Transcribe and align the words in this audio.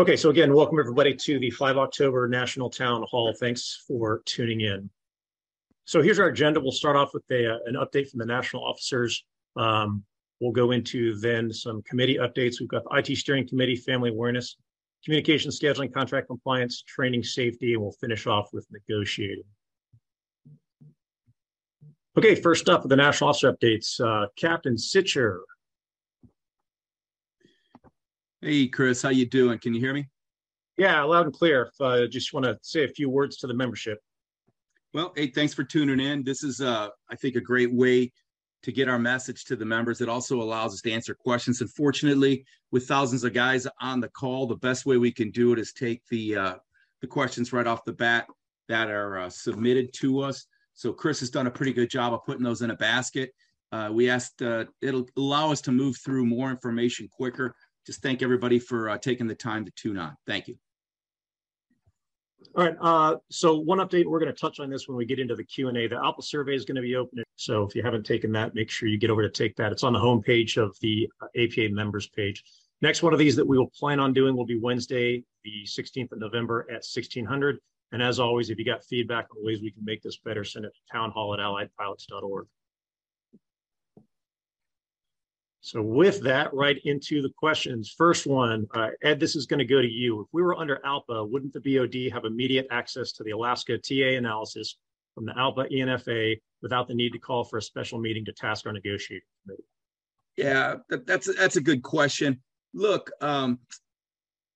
Okay, 0.00 0.16
so 0.16 0.30
again, 0.30 0.54
welcome 0.54 0.78
everybody 0.78 1.14
to 1.14 1.38
the 1.38 1.50
5 1.50 1.76
October 1.76 2.26
National 2.26 2.70
Town 2.70 3.04
Hall. 3.10 3.34
Thanks 3.38 3.84
for 3.86 4.22
tuning 4.24 4.62
in. 4.62 4.88
So 5.84 6.00
here's 6.00 6.18
our 6.18 6.28
agenda. 6.28 6.58
We'll 6.58 6.72
start 6.72 6.96
off 6.96 7.10
with 7.12 7.22
a, 7.30 7.58
an 7.66 7.74
update 7.74 8.08
from 8.08 8.18
the 8.20 8.24
national 8.24 8.64
officers. 8.64 9.22
Um, 9.56 10.02
we'll 10.40 10.52
go 10.52 10.70
into 10.70 11.16
then 11.16 11.52
some 11.52 11.82
committee 11.82 12.16
updates. 12.16 12.60
We've 12.60 12.68
got 12.70 12.84
the 12.84 12.96
IT 12.96 13.14
Steering 13.18 13.46
Committee, 13.46 13.76
Family 13.76 14.08
Awareness, 14.08 14.56
Communication 15.04 15.50
Scheduling, 15.50 15.92
Contract 15.92 16.28
Compliance, 16.28 16.80
Training 16.80 17.22
Safety, 17.22 17.74
and 17.74 17.82
we'll 17.82 17.92
finish 17.92 18.26
off 18.26 18.48
with 18.54 18.66
negotiating. 18.70 19.44
Okay, 22.16 22.36
first 22.36 22.70
up, 22.70 22.84
with 22.84 22.88
the 22.88 22.96
national 22.96 23.28
officer 23.28 23.52
updates. 23.52 24.00
Uh, 24.00 24.28
Captain 24.34 24.76
Sicher, 24.76 25.40
Hey, 28.42 28.68
Chris, 28.68 29.02
how 29.02 29.10
you 29.10 29.26
doing? 29.26 29.58
Can 29.58 29.74
you 29.74 29.80
hear 29.80 29.92
me? 29.92 30.08
Yeah, 30.78 31.02
loud 31.02 31.26
and 31.26 31.34
clear. 31.34 31.70
Uh, 31.78 32.06
just 32.06 32.32
want 32.32 32.44
to 32.44 32.58
say 32.62 32.84
a 32.84 32.88
few 32.88 33.10
words 33.10 33.36
to 33.38 33.46
the 33.46 33.52
membership. 33.52 33.98
Well, 34.94 35.12
hey, 35.14 35.26
thanks 35.26 35.52
for 35.52 35.62
tuning 35.62 36.00
in. 36.00 36.24
This 36.24 36.42
is, 36.42 36.62
uh, 36.62 36.88
I 37.10 37.16
think, 37.16 37.36
a 37.36 37.40
great 37.42 37.70
way 37.70 38.10
to 38.62 38.72
get 38.72 38.88
our 38.88 38.98
message 38.98 39.44
to 39.44 39.56
the 39.56 39.66
members. 39.66 40.00
It 40.00 40.08
also 40.08 40.40
allows 40.40 40.72
us 40.72 40.80
to 40.82 40.90
answer 40.90 41.14
questions. 41.14 41.60
Unfortunately, 41.60 42.46
with 42.70 42.88
thousands 42.88 43.24
of 43.24 43.34
guys 43.34 43.66
on 43.78 44.00
the 44.00 44.08
call, 44.08 44.46
the 44.46 44.56
best 44.56 44.86
way 44.86 44.96
we 44.96 45.12
can 45.12 45.30
do 45.30 45.52
it 45.52 45.58
is 45.58 45.74
take 45.74 46.00
the 46.08 46.36
uh, 46.36 46.54
the 47.02 47.06
questions 47.06 47.52
right 47.52 47.66
off 47.66 47.84
the 47.84 47.92
bat 47.92 48.26
that 48.68 48.88
are 48.88 49.18
uh, 49.18 49.28
submitted 49.28 49.92
to 49.96 50.20
us. 50.20 50.46
So 50.72 50.94
Chris 50.94 51.20
has 51.20 51.28
done 51.28 51.46
a 51.46 51.50
pretty 51.50 51.74
good 51.74 51.90
job 51.90 52.14
of 52.14 52.24
putting 52.24 52.42
those 52.42 52.62
in 52.62 52.70
a 52.70 52.76
basket. 52.76 53.32
Uh, 53.70 53.90
we 53.92 54.08
asked 54.08 54.40
uh, 54.40 54.64
it'll 54.80 55.06
allow 55.18 55.52
us 55.52 55.60
to 55.60 55.72
move 55.72 55.98
through 55.98 56.24
more 56.24 56.50
information 56.50 57.06
quicker 57.06 57.54
just 57.90 58.02
thank 58.02 58.22
everybody 58.22 58.60
for 58.60 58.88
uh, 58.88 58.98
taking 58.98 59.26
the 59.26 59.34
time 59.34 59.64
to 59.64 59.72
tune 59.72 59.98
on. 59.98 60.16
Thank 60.24 60.46
you. 60.46 60.54
All 62.56 62.64
right. 62.64 62.76
Uh, 62.80 63.16
so 63.30 63.58
one 63.58 63.78
update, 63.78 64.06
we're 64.06 64.20
going 64.20 64.32
to 64.32 64.40
touch 64.40 64.60
on 64.60 64.70
this 64.70 64.86
when 64.86 64.96
we 64.96 65.04
get 65.04 65.18
into 65.18 65.34
the 65.34 65.42
Q&A. 65.42 65.88
The 65.88 65.96
ALPA 65.96 66.22
survey 66.22 66.54
is 66.54 66.64
going 66.64 66.76
to 66.76 66.82
be 66.82 66.94
open. 66.94 67.24
So 67.34 67.64
if 67.64 67.74
you 67.74 67.82
haven't 67.82 68.06
taken 68.06 68.30
that, 68.32 68.54
make 68.54 68.70
sure 68.70 68.88
you 68.88 68.96
get 68.96 69.10
over 69.10 69.22
to 69.22 69.28
take 69.28 69.56
that. 69.56 69.72
It's 69.72 69.82
on 69.82 69.92
the 69.92 69.98
homepage 69.98 70.56
of 70.56 70.76
the 70.80 71.10
APA 71.36 71.74
members 71.74 72.06
page. 72.06 72.44
Next 72.80 73.02
one 73.02 73.12
of 73.12 73.18
these 73.18 73.34
that 73.34 73.46
we 73.46 73.58
will 73.58 73.72
plan 73.76 73.98
on 73.98 74.12
doing 74.12 74.36
will 74.36 74.46
be 74.46 74.60
Wednesday, 74.60 75.24
the 75.42 75.64
16th 75.66 76.12
of 76.12 76.20
November 76.20 76.66
at 76.68 76.84
1600. 76.86 77.58
And 77.90 78.00
as 78.00 78.20
always, 78.20 78.50
if 78.50 78.58
you 78.58 78.64
got 78.64 78.84
feedback 78.84 79.26
on 79.36 79.44
ways 79.44 79.62
we 79.62 79.72
can 79.72 79.84
make 79.84 80.00
this 80.00 80.18
better, 80.18 80.44
send 80.44 80.64
it 80.64 80.72
to 80.74 80.92
townhall 80.96 81.34
at 81.34 81.40
alliedpilots.org. 81.40 82.46
So 85.62 85.82
with 85.82 86.22
that, 86.22 86.52
right 86.54 86.80
into 86.84 87.20
the 87.20 87.28
questions. 87.36 87.94
First 87.96 88.26
one, 88.26 88.66
uh, 88.74 88.88
Ed, 89.02 89.20
this 89.20 89.36
is 89.36 89.44
going 89.44 89.58
to 89.58 89.64
go 89.64 89.82
to 89.82 89.88
you. 89.88 90.22
If 90.22 90.28
we 90.32 90.42
were 90.42 90.56
under 90.56 90.80
ALPA, 90.86 91.28
wouldn't 91.30 91.52
the 91.52 91.60
BOD 91.60 92.12
have 92.12 92.24
immediate 92.24 92.66
access 92.70 93.12
to 93.12 93.24
the 93.24 93.32
Alaska 93.32 93.76
TA 93.76 94.16
analysis 94.16 94.78
from 95.14 95.26
the 95.26 95.32
ALPA 95.32 95.70
E&FA 95.70 96.40
without 96.62 96.88
the 96.88 96.94
need 96.94 97.12
to 97.12 97.18
call 97.18 97.44
for 97.44 97.58
a 97.58 97.62
special 97.62 97.98
meeting 97.98 98.24
to 98.24 98.32
task 98.32 98.66
our 98.66 98.72
negotiating 98.72 99.26
committee? 99.44 99.64
Yeah, 100.36 100.76
that, 100.88 101.06
that's 101.06 101.34
that's 101.36 101.56
a 101.56 101.60
good 101.60 101.82
question. 101.82 102.40
Look, 102.72 103.10
um, 103.20 103.58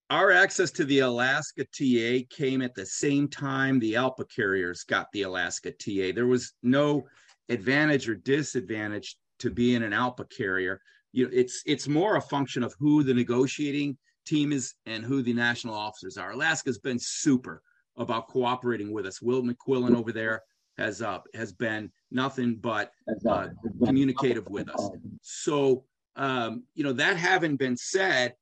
our 0.09 0.31
access 0.31 0.71
to 0.73 0.85
the 0.85 1.01
Alaska 1.01 1.65
TA 1.65 2.25
came 2.31 2.63
at 2.63 2.75
the 2.75 2.87
same 2.87 3.29
time 3.29 3.79
the 3.79 3.95
ALPA 3.95 4.25
carriers 4.35 4.85
got 4.85 5.09
the 5.13 5.23
Alaska 5.23 5.71
TA. 5.71 6.13
There 6.15 6.27
was 6.27 6.55
no 6.63 7.05
advantage 7.51 8.09
or 8.09 8.15
disadvantage 8.15 9.17
to 9.41 9.51
being 9.51 9.83
an 9.83 9.93
ALPA 9.93 10.31
carrier 10.35 10.81
you 11.15 11.25
know 11.25 11.31
it's 11.33 11.63
it's 11.65 11.87
more 11.87 12.17
a 12.17 12.21
function 12.21 12.65
of 12.65 12.75
who 12.79 13.05
the 13.05 13.15
negotiating 13.15 13.97
team 14.27 14.53
is 14.53 14.75
and 14.87 15.05
who 15.05 15.23
the 15.23 15.33
national 15.33 15.75
officers 15.75 16.17
are. 16.17 16.33
Alaska's 16.33 16.79
been 16.79 16.99
super 16.99 17.63
about 17.97 18.27
cooperating 18.29 18.93
with 18.93 19.07
us. 19.07 19.23
Will 19.23 19.43
McQuillen 19.43 19.97
over 19.97 20.11
there 20.11 20.43
has 20.77 21.01
uh, 21.03 21.21
has 21.35 21.53
been 21.53 21.91
nothing 22.11 22.57
but 22.57 22.91
uh, 23.29 23.49
communicative 23.85 24.49
with 24.49 24.69
us. 24.69 24.91
So 25.23 25.85
um, 26.17 26.65
you 26.75 26.83
know 26.83 26.93
that 26.93 27.17
having 27.17 27.57
been 27.57 27.77
said, 27.77 28.35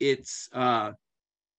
it's 0.00 0.48
uh, 0.52 0.92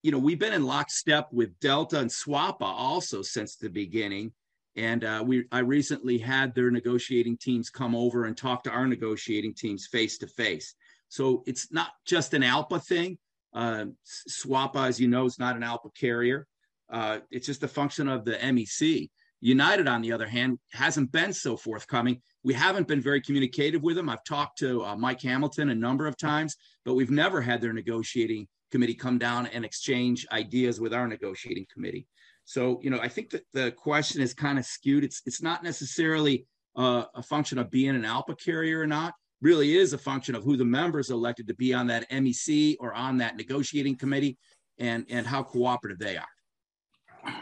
you 0.03 0.11
know 0.11 0.19
we've 0.19 0.39
been 0.39 0.53
in 0.53 0.65
lockstep 0.65 1.29
with 1.31 1.57
Delta 1.61 1.99
and 1.99 2.09
SWAPA 2.09 2.61
also 2.61 3.21
since 3.21 3.55
the 3.55 3.69
beginning. 3.69 4.33
And 4.77 5.03
uh, 5.03 5.23
we, 5.25 5.45
I 5.51 5.59
recently 5.59 6.19
had 6.19 6.53
their 6.53 6.69
negotiating 6.69 7.37
teams 7.37 7.69
come 7.69 7.95
over 7.95 8.25
and 8.25 8.37
talk 8.37 8.63
to 8.63 8.69
our 8.69 8.87
negotiating 8.87 9.55
teams 9.55 9.87
face 9.87 10.19
to 10.19 10.27
face. 10.27 10.75
So 11.09 11.43
it's 11.47 11.71
not 11.71 11.89
just 12.05 12.33
an 12.35 12.43
ALPA 12.43 12.85
thing. 12.85 13.17
Uh, 13.53 13.85
SWAPA, 14.29 14.87
as 14.87 14.99
you 14.99 15.07
know, 15.07 15.25
is 15.25 15.39
not 15.39 15.55
an 15.55 15.63
ALPA 15.63 15.89
carrier. 15.99 16.45
Uh, 16.89 17.19
it's 17.31 17.47
just 17.47 17.63
a 17.63 17.67
function 17.67 18.07
of 18.07 18.23
the 18.23 18.33
MEC. 18.33 19.09
United, 19.39 19.87
on 19.87 20.01
the 20.01 20.11
other 20.11 20.27
hand, 20.27 20.59
hasn't 20.71 21.11
been 21.11 21.33
so 21.33 21.57
forthcoming. 21.57 22.21
We 22.43 22.53
haven't 22.53 22.87
been 22.87 23.01
very 23.01 23.21
communicative 23.21 23.83
with 23.83 23.95
them. 23.95 24.09
I've 24.09 24.23
talked 24.23 24.59
to 24.59 24.83
uh, 24.83 24.95
Mike 24.95 25.21
Hamilton 25.21 25.69
a 25.69 25.75
number 25.75 26.07
of 26.07 26.17
times, 26.17 26.55
but 26.85 26.95
we've 26.95 27.11
never 27.11 27.41
had 27.41 27.61
their 27.61 27.73
negotiating 27.73 28.47
committee 28.71 28.95
come 28.95 29.17
down 29.17 29.47
and 29.47 29.63
exchange 29.63 30.25
ideas 30.31 30.79
with 30.79 30.93
our 30.93 31.07
negotiating 31.07 31.65
committee. 31.71 32.07
So, 32.47 32.79
you 32.81 32.89
know, 32.89 32.99
I 33.01 33.09
think 33.09 33.31
that 33.31 33.43
the 33.51 33.71
question 33.73 34.21
is 34.21 34.33
kind 34.33 34.57
of 34.57 34.63
skewed. 34.63 35.03
It's 35.03 35.21
it's 35.25 35.41
not 35.41 35.63
necessarily 35.63 36.45
uh, 36.77 37.03
a 37.13 37.21
function 37.21 37.57
of 37.57 37.69
being 37.69 37.93
an 37.93 38.03
ALPA 38.03 38.41
carrier 38.41 38.79
or 38.79 38.87
not. 38.87 39.13
Really 39.41 39.75
is 39.75 39.91
a 39.91 39.97
function 39.97 40.33
of 40.33 40.45
who 40.45 40.55
the 40.55 40.63
members 40.63 41.09
elected 41.09 41.45
to 41.47 41.55
be 41.55 41.73
on 41.73 41.87
that 41.87 42.09
MEC 42.09 42.77
or 42.79 42.93
on 42.93 43.17
that 43.17 43.35
negotiating 43.35 43.97
committee, 43.97 44.37
and 44.79 45.05
and 45.09 45.27
how 45.27 45.43
cooperative 45.43 45.99
they 45.99 46.15
are. 46.15 47.33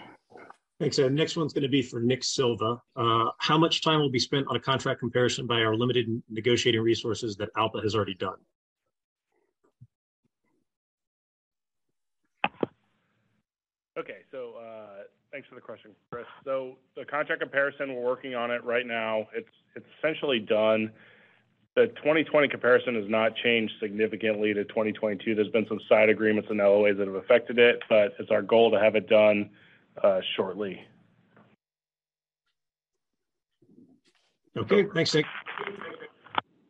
Thanks. 0.80 0.98
Ed. 0.98 1.14
Next 1.14 1.38
one's 1.38 1.54
going 1.54 1.62
to 1.62 1.70
be 1.70 1.84
for 1.84 2.00
Nick 2.00 2.24
Silva. 2.24 2.82
Uh, 2.96 3.30
how 3.38 3.60
much 3.60 3.84
time 3.84 4.00
will 4.00 4.10
be 4.10 4.18
spent 4.18 4.48
on 4.50 4.56
a 4.56 4.60
contract 4.60 5.02
comparison 5.02 5.46
by 5.46 5.62
our 5.62 5.76
limited 5.76 6.08
negotiating 6.30 6.82
resources 6.82 7.36
that 7.36 7.54
ALPA 7.54 7.84
has 7.84 7.94
already 7.94 8.16
done? 8.16 8.38
Okay, 13.98 14.24
so 14.30 14.56
uh, 14.60 14.95
thanks 15.36 15.50
for 15.50 15.56
the 15.56 15.62
question, 15.62 15.92
Chris. 16.10 16.26
So 16.46 16.78
the 16.96 17.04
contract 17.04 17.42
comparison, 17.42 17.94
we're 17.94 18.06
working 18.06 18.36
on 18.36 18.52
it 18.52 18.64
right 18.64 18.88
now. 18.88 19.28
It's 19.36 19.50
it's 19.76 19.86
essentially 20.00 20.40
done. 20.40 20.94
The 21.76 21.88
2020 21.88 22.48
comparison 22.48 22.96
has 22.96 23.04
not 23.10 23.36
changed 23.44 23.74
significantly 23.82 24.54
to 24.54 24.64
2022. 24.64 25.36
There's 25.36 25.50
been 25.50 25.68
some 25.68 25.82
side 25.90 26.08
agreements 26.08 26.50
and 26.50 26.62
LOAs 26.62 26.98
that 26.98 27.08
have 27.08 27.18
affected 27.18 27.60
it, 27.60 27.84
but 27.90 28.14
it's 28.18 28.32
our 28.32 28.42
goal 28.42 28.72
to 28.72 28.80
have 28.80 28.96
it 28.96 29.10
done 29.10 29.50
uh, 30.02 30.22
shortly. 30.38 30.82
Okay, 34.56 34.86
thanks, 34.94 35.14
Nick. 35.14 35.26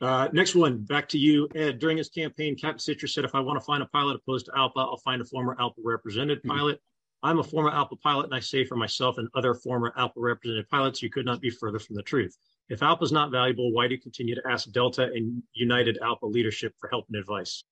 Uh, 0.01 0.27
next 0.33 0.55
one, 0.55 0.79
back 0.79 1.07
to 1.09 1.19
you, 1.19 1.47
Ed. 1.53 1.77
During 1.77 1.97
his 1.97 2.09
campaign, 2.09 2.55
Captain 2.55 2.79
Citrus 2.79 3.13
said, 3.13 3.25
if 3.25 3.35
I 3.35 3.41
want 3.41 3.59
to 3.59 3.65
find 3.65 3.83
a 3.83 3.85
pilot 3.85 4.15
opposed 4.15 4.47
to 4.47 4.53
ALPA, 4.53 4.71
I'll 4.77 4.97
find 4.97 5.21
a 5.21 5.25
former 5.25 5.55
ALPA 5.57 5.75
represented 5.83 6.39
mm-hmm. 6.39 6.49
I'm 7.25 7.39
a 7.39 7.43
former 7.43 7.71
ALPA 7.71 7.99
pilot, 8.01 8.25
and 8.25 8.35
I 8.35 8.39
say 8.39 8.63
for 8.65 8.75
myself 8.75 9.17
and 9.17 9.27
other 9.33 9.55
former 9.55 9.91
ALPA 9.97 10.11
represented 10.17 10.69
pilots, 10.69 11.01
you 11.01 11.09
could 11.09 11.25
not 11.25 11.41
be 11.41 11.49
further 11.49 11.79
from 11.79 11.95
the 11.95 12.03
truth. 12.03 12.37
If 12.69 12.81
ALPA 12.81 13.01
is 13.01 13.11
not 13.11 13.31
valuable, 13.31 13.71
why 13.71 13.87
do 13.87 13.95
you 13.95 13.99
continue 13.99 14.35
to 14.35 14.41
ask 14.47 14.71
Delta 14.71 15.05
and 15.05 15.41
United 15.53 15.97
ALPA 16.03 16.31
leadership 16.31 16.73
for 16.79 16.87
help 16.87 17.05
and 17.07 17.17
advice? 17.17 17.63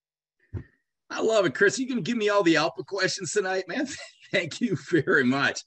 I 1.11 1.21
love 1.21 1.45
it, 1.45 1.53
Chris. 1.53 1.77
You 1.77 1.85
can 1.85 2.01
give 2.01 2.17
me 2.17 2.29
all 2.29 2.41
the 2.41 2.55
ALPA 2.55 2.87
questions 2.87 3.31
tonight, 3.31 3.65
man. 3.67 3.87
Thank 4.31 4.59
you 4.59 4.75
very 4.89 5.23
much. 5.23 5.61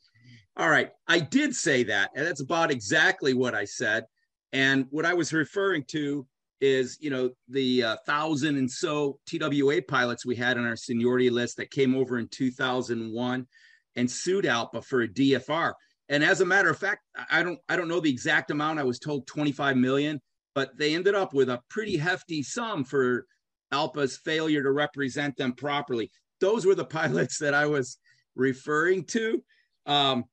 All 0.57 0.69
right. 0.69 0.91
I 1.07 1.21
did 1.21 1.55
say 1.55 1.85
that, 1.85 2.11
and 2.17 2.27
that's 2.27 2.41
about 2.41 2.73
exactly 2.73 3.35
what 3.35 3.55
I 3.55 3.67
said. 3.67 4.05
And 4.53 4.87
what 4.91 5.07
I 5.07 5.15
was 5.15 5.33
referring 5.33 5.85
to 5.91 6.27
is, 6.61 6.99
you 7.01 7.11
know, 7.11 7.31
the 7.49 7.85
uh, 7.85 7.97
thousand 8.05 8.56
and 8.56 8.69
so 8.69 9.21
TWA 9.27 9.81
pilots 9.81 10.27
we 10.27 10.35
had 10.35 10.59
on 10.59 10.67
our 10.67 10.75
seniority 10.75 11.31
list 11.31 11.56
that 11.59 11.71
came 11.71 11.94
over 11.94 12.19
in 12.19 12.27
2001 12.27 13.47
and 13.96 14.10
sued 14.10 14.44
ALPA 14.44 14.84
for 14.84 15.02
a 15.02 15.08
DFR. 15.08 15.72
And 16.08 16.22
as 16.22 16.40
a 16.40 16.46
matter 16.46 16.70
of 16.70 16.78
fact, 16.78 17.02
I 17.31 17.43
don't 17.43 17.58
I 17.69 17.76
don't 17.76 17.88
know 17.88 18.00
the 18.00 18.10
exact 18.10 18.50
amount. 18.50 18.78
I 18.78 18.84
was 18.84 18.98
told 18.98 19.26
25 19.26 19.76
million, 19.76 20.20
but 20.54 20.76
they 20.76 20.94
ended 20.94 21.14
up 21.14 21.34
with 21.34 21.48
a 21.48 21.60
pretty 21.69 21.96
hefty 21.96 22.43
sum 22.43 22.84
for 22.84 23.26
ALPA's 23.72 24.16
failure 24.19 24.62
to 24.62 24.70
represent 24.70 25.37
them 25.37 25.52
properly. 25.52 26.10
Those 26.40 26.64
were 26.64 26.75
the 26.75 26.84
pilots 26.98 27.38
that 27.38 27.54
I 27.54 27.66
was 27.66 27.98
referring 28.37 29.04
to. 29.04 29.43
Um, 29.87 30.25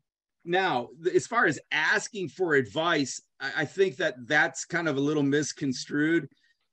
now, 0.45 0.89
as 1.13 1.25
far 1.25 1.45
as 1.45 1.59
asking 1.71 2.29
for 2.29 2.55
advice, 2.55 3.21
I, 3.39 3.51
I, 3.57 3.65
think 3.65 3.97
that 3.97 4.15
that's 4.27 4.65
kind 4.65 4.89
of 4.89 4.97
a 4.97 4.99
little 4.99 5.23
misconstrued. 5.23 6.27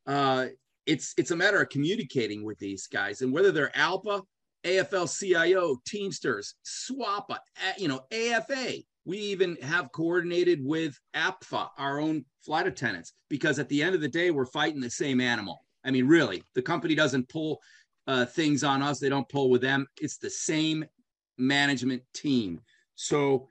Uh, 0.06 0.46
it's 0.87 1.14
it's 1.16 1.31
a 1.31 1.37
matter 1.37 1.60
of 1.60 1.69
communicating 1.69 2.44
with 2.44 2.58
these 2.58 2.87
guys, 2.88 3.22
and 3.22 3.32
whether 3.32 3.52
they're 3.52 3.70
ALPA 3.76 4.22
AFL-CIO, 4.65 5.77
Teamsters, 5.87 6.55
SWAPA, 6.65 7.39
you 7.79 7.89
know, 7.89 8.01
AFA. 8.12 8.75
We 9.05 9.19
even 9.19 9.57
have 9.62 9.93
coordinated 9.93 10.61
with 10.62 10.99
APFA, 11.17 11.71
our 11.79 12.01
own 12.01 12.25
flight 12.45 12.67
attendants, 12.67 13.15
because 13.29 13.59
at 13.59 13.69
the 13.69 13.83
end 13.83 13.95
of 13.95 14.01
the 14.01 14.09
day, 14.09 14.31
we're 14.31 14.47
fighting 14.47 14.81
the 14.81 14.91
same 14.91 15.21
animal. 15.21 15.65
I 15.85 15.91
mean, 15.91 16.07
really, 16.07 16.43
the 16.55 16.62
company 16.62 16.95
doesn't 16.95 17.29
pull 17.29 17.61
uh, 18.07 18.27
things 18.27 18.62
on 18.62 18.83
us. 18.83 18.99
They 18.99 19.09
don't 19.09 19.29
pull 19.29 19.51
with 19.51 19.62
them. 19.62 19.87
It's 20.01 20.19
the 20.19 20.31
same 20.31 20.85
management 21.39 22.03
team. 22.12 22.61
So 22.95 23.49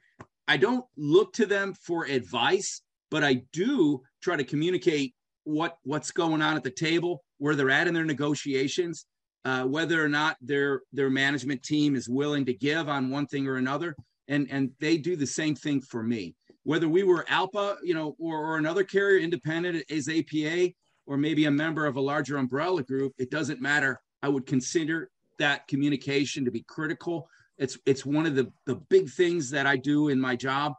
I 0.48 0.58
don't 0.58 0.86
look 0.98 1.34
to 1.34 1.46
them 1.46 1.74
for 1.74 2.06
advice, 2.06 2.82
but 3.10 3.24
I 3.24 3.42
do 3.52 4.02
try 4.22 4.36
to 4.36 4.44
communicate 4.44 5.16
what 5.44 5.78
what's 5.84 6.12
going 6.12 6.42
on 6.42 6.56
at 6.56 6.64
the 6.64 6.70
table, 6.72 7.24
where 7.38 7.56
they're 7.56 7.72
at 7.72 7.88
in 7.88 7.94
their 7.94 8.06
negotiations, 8.06 9.06
uh, 9.46 9.64
whether 9.64 10.04
or 10.04 10.10
not 10.10 10.38
their 10.42 10.82
their 10.92 11.10
management 11.10 11.64
team 11.64 11.96
is 11.96 12.10
willing 12.10 12.46
to 12.46 12.54
give 12.54 12.90
on 12.90 13.10
one 13.10 13.28
thing 13.28 13.48
or 13.48 13.56
another, 13.56 13.96
and 14.28 14.48
and 14.52 14.72
they 14.80 14.98
do 14.98 15.16
the 15.16 15.28
same 15.28 15.56
thing 15.56 15.82
for 15.82 16.04
me. 16.04 16.36
Whether 16.64 16.90
we 16.90 17.04
were 17.04 17.26
Alpa, 17.30 17.78
you 17.84 17.94
know, 17.94 18.16
or, 18.20 18.38
or 18.38 18.58
another 18.58 18.84
carrier 18.84 19.20
independent 19.20 19.84
as 19.90 20.10
APA, 20.10 20.72
or 21.08 21.18
maybe 21.18 21.46
a 21.46 21.52
member 21.52 21.86
of 21.86 21.96
a 21.96 22.02
larger 22.02 22.38
umbrella 22.38 22.84
group, 22.84 23.14
it 23.18 23.32
doesn't 23.32 23.62
matter. 23.62 24.00
I 24.22 24.30
would 24.30 24.46
consider 24.46 25.10
that 25.40 25.68
communication 25.68 26.46
to 26.46 26.52
be 26.52 26.64
critical. 26.64 27.28
It's 27.58 27.78
it's 27.86 28.06
one 28.06 28.26
of 28.26 28.36
the 28.36 28.52
the 28.66 28.76
big 28.76 29.10
things 29.10 29.50
that 29.52 29.66
I 29.66 29.78
do 29.78 30.10
in 30.10 30.20
my 30.20 30.36
job, 30.36 30.74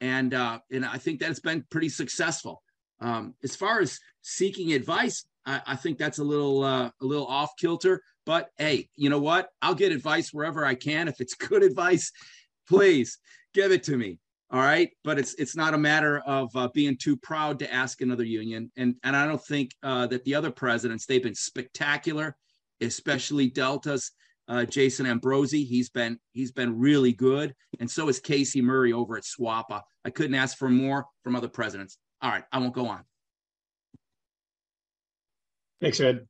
and 0.00 0.32
uh, 0.34 0.60
and 0.70 0.84
I 0.84 0.98
think 0.98 1.20
that 1.20 1.30
it's 1.30 1.40
been 1.40 1.64
pretty 1.70 1.88
successful. 1.88 2.62
Um, 3.00 3.34
as 3.42 3.56
far 3.56 3.80
as 3.80 3.98
seeking 4.22 4.72
advice, 4.72 5.26
I, 5.46 5.60
I 5.66 5.76
think 5.76 5.98
that's 5.98 6.18
a 6.18 6.24
little 6.24 6.62
uh, 6.62 6.90
a 7.00 7.04
little 7.04 7.26
off 7.26 7.52
kilter. 7.58 8.02
But 8.26 8.48
hey, 8.56 8.88
you 8.96 9.10
know 9.10 9.18
what? 9.18 9.48
I'll 9.60 9.74
get 9.74 9.92
advice 9.92 10.32
wherever 10.32 10.64
I 10.64 10.74
can. 10.74 11.08
If 11.08 11.20
it's 11.20 11.34
good 11.48 11.62
advice, 11.62 12.10
please 12.68 13.18
give 13.52 13.72
it 13.72 13.82
to 13.84 13.96
me. 13.96 14.18
All 14.50 14.60
right, 14.60 14.90
but 15.02 15.18
it's 15.18 15.34
it's 15.34 15.56
not 15.56 15.74
a 15.74 15.78
matter 15.78 16.18
of 16.20 16.54
uh, 16.54 16.68
being 16.72 16.96
too 16.96 17.16
proud 17.16 17.58
to 17.58 17.72
ask 17.72 18.00
another 18.02 18.24
union, 18.24 18.70
and 18.76 18.94
and 19.02 19.16
I 19.16 19.26
don't 19.26 19.44
think 19.44 19.72
uh, 19.82 20.06
that 20.08 20.24
the 20.24 20.34
other 20.34 20.50
presidents 20.50 21.06
they've 21.06 21.22
been 21.22 21.34
spectacular, 21.34 22.36
especially 22.80 23.50
Delta's 23.50 24.12
uh, 24.46 24.64
Jason 24.64 25.06
Ambrosi. 25.06 25.66
He's 25.66 25.88
been 25.88 26.18
he's 26.32 26.52
been 26.52 26.78
really 26.78 27.12
good, 27.12 27.54
and 27.80 27.90
so 27.90 28.08
is 28.08 28.20
Casey 28.20 28.60
Murray 28.60 28.92
over 28.92 29.16
at 29.16 29.24
SWAPA. 29.24 29.80
I 30.04 30.10
couldn't 30.10 30.36
ask 30.36 30.56
for 30.56 30.68
more 30.68 31.06
from 31.24 31.34
other 31.34 31.48
presidents. 31.48 31.98
All 32.22 32.30
right, 32.30 32.44
I 32.52 32.58
won't 32.58 32.74
go 32.74 32.86
on. 32.86 33.02
Thanks, 35.80 36.00
Ed. 36.00 36.26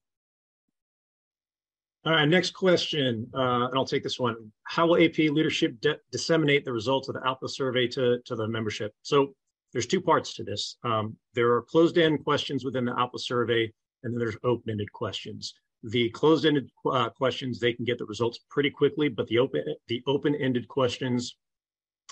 All 2.07 2.13
right, 2.13 2.29
next 2.29 2.51
question, 2.51 3.27
uh, 3.35 3.69
and 3.69 3.75
I'll 3.75 3.87
take 3.87 4.03
this 4.03 4.19
one. 4.19 4.53
How 4.65 4.87
will 4.87 5.03
AP 5.03 5.17
leadership 5.17 5.77
disseminate 6.13 6.67
the 6.67 6.73
results 6.73 7.09
of 7.09 7.15
the 7.15 7.21
ALPA 7.21 7.49
survey 7.49 7.87
to, 7.89 8.19
to 8.27 8.37
the 8.37 8.47
membership? 8.47 8.93
So 9.01 9.35
there's 9.73 9.87
two 9.87 10.03
parts 10.03 10.35
to 10.35 10.45
this. 10.45 10.77
Um, 10.85 11.17
there 11.33 11.51
are 11.53 11.63
closed-end 11.63 12.23
questions 12.23 12.63
within 12.63 12.85
the 12.85 12.93
ALPA 12.93 13.19
survey, 13.19 13.73
and 14.03 14.13
then 14.13 14.19
there's 14.19 14.37
open-ended 14.45 14.93
questions. 14.93 15.55
The 15.83 16.11
closed-ended 16.11 16.71
uh, 16.85 17.09
questions, 17.09 17.59
they 17.59 17.73
can 17.73 17.87
get 17.87 17.97
the 17.97 18.05
results 18.05 18.41
pretty 18.51 18.71
quickly, 18.71 19.09
but 19.09 19.27
the 19.29 19.39
open 19.39 19.65
the 19.89 20.03
open-ended 20.07 20.69
questions, 20.69 21.37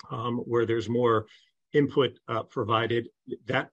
um, 0.09 0.39
where 0.39 0.65
there's 0.65 0.89
more 0.89 1.27
input 1.73 2.17
uh, 2.27 2.43
provided, 2.43 3.09
that 3.45 3.69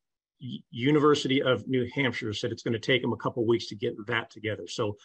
University 0.70 1.42
of 1.42 1.66
New 1.68 1.88
Hampshire 1.94 2.32
said 2.32 2.50
it's 2.50 2.62
going 2.62 2.72
to 2.72 2.78
take 2.78 3.02
them 3.02 3.12
a 3.12 3.16
couple 3.16 3.46
weeks 3.46 3.66
to 3.68 3.76
get 3.76 3.94
that 4.06 4.30
together. 4.30 4.66
So 4.66 4.96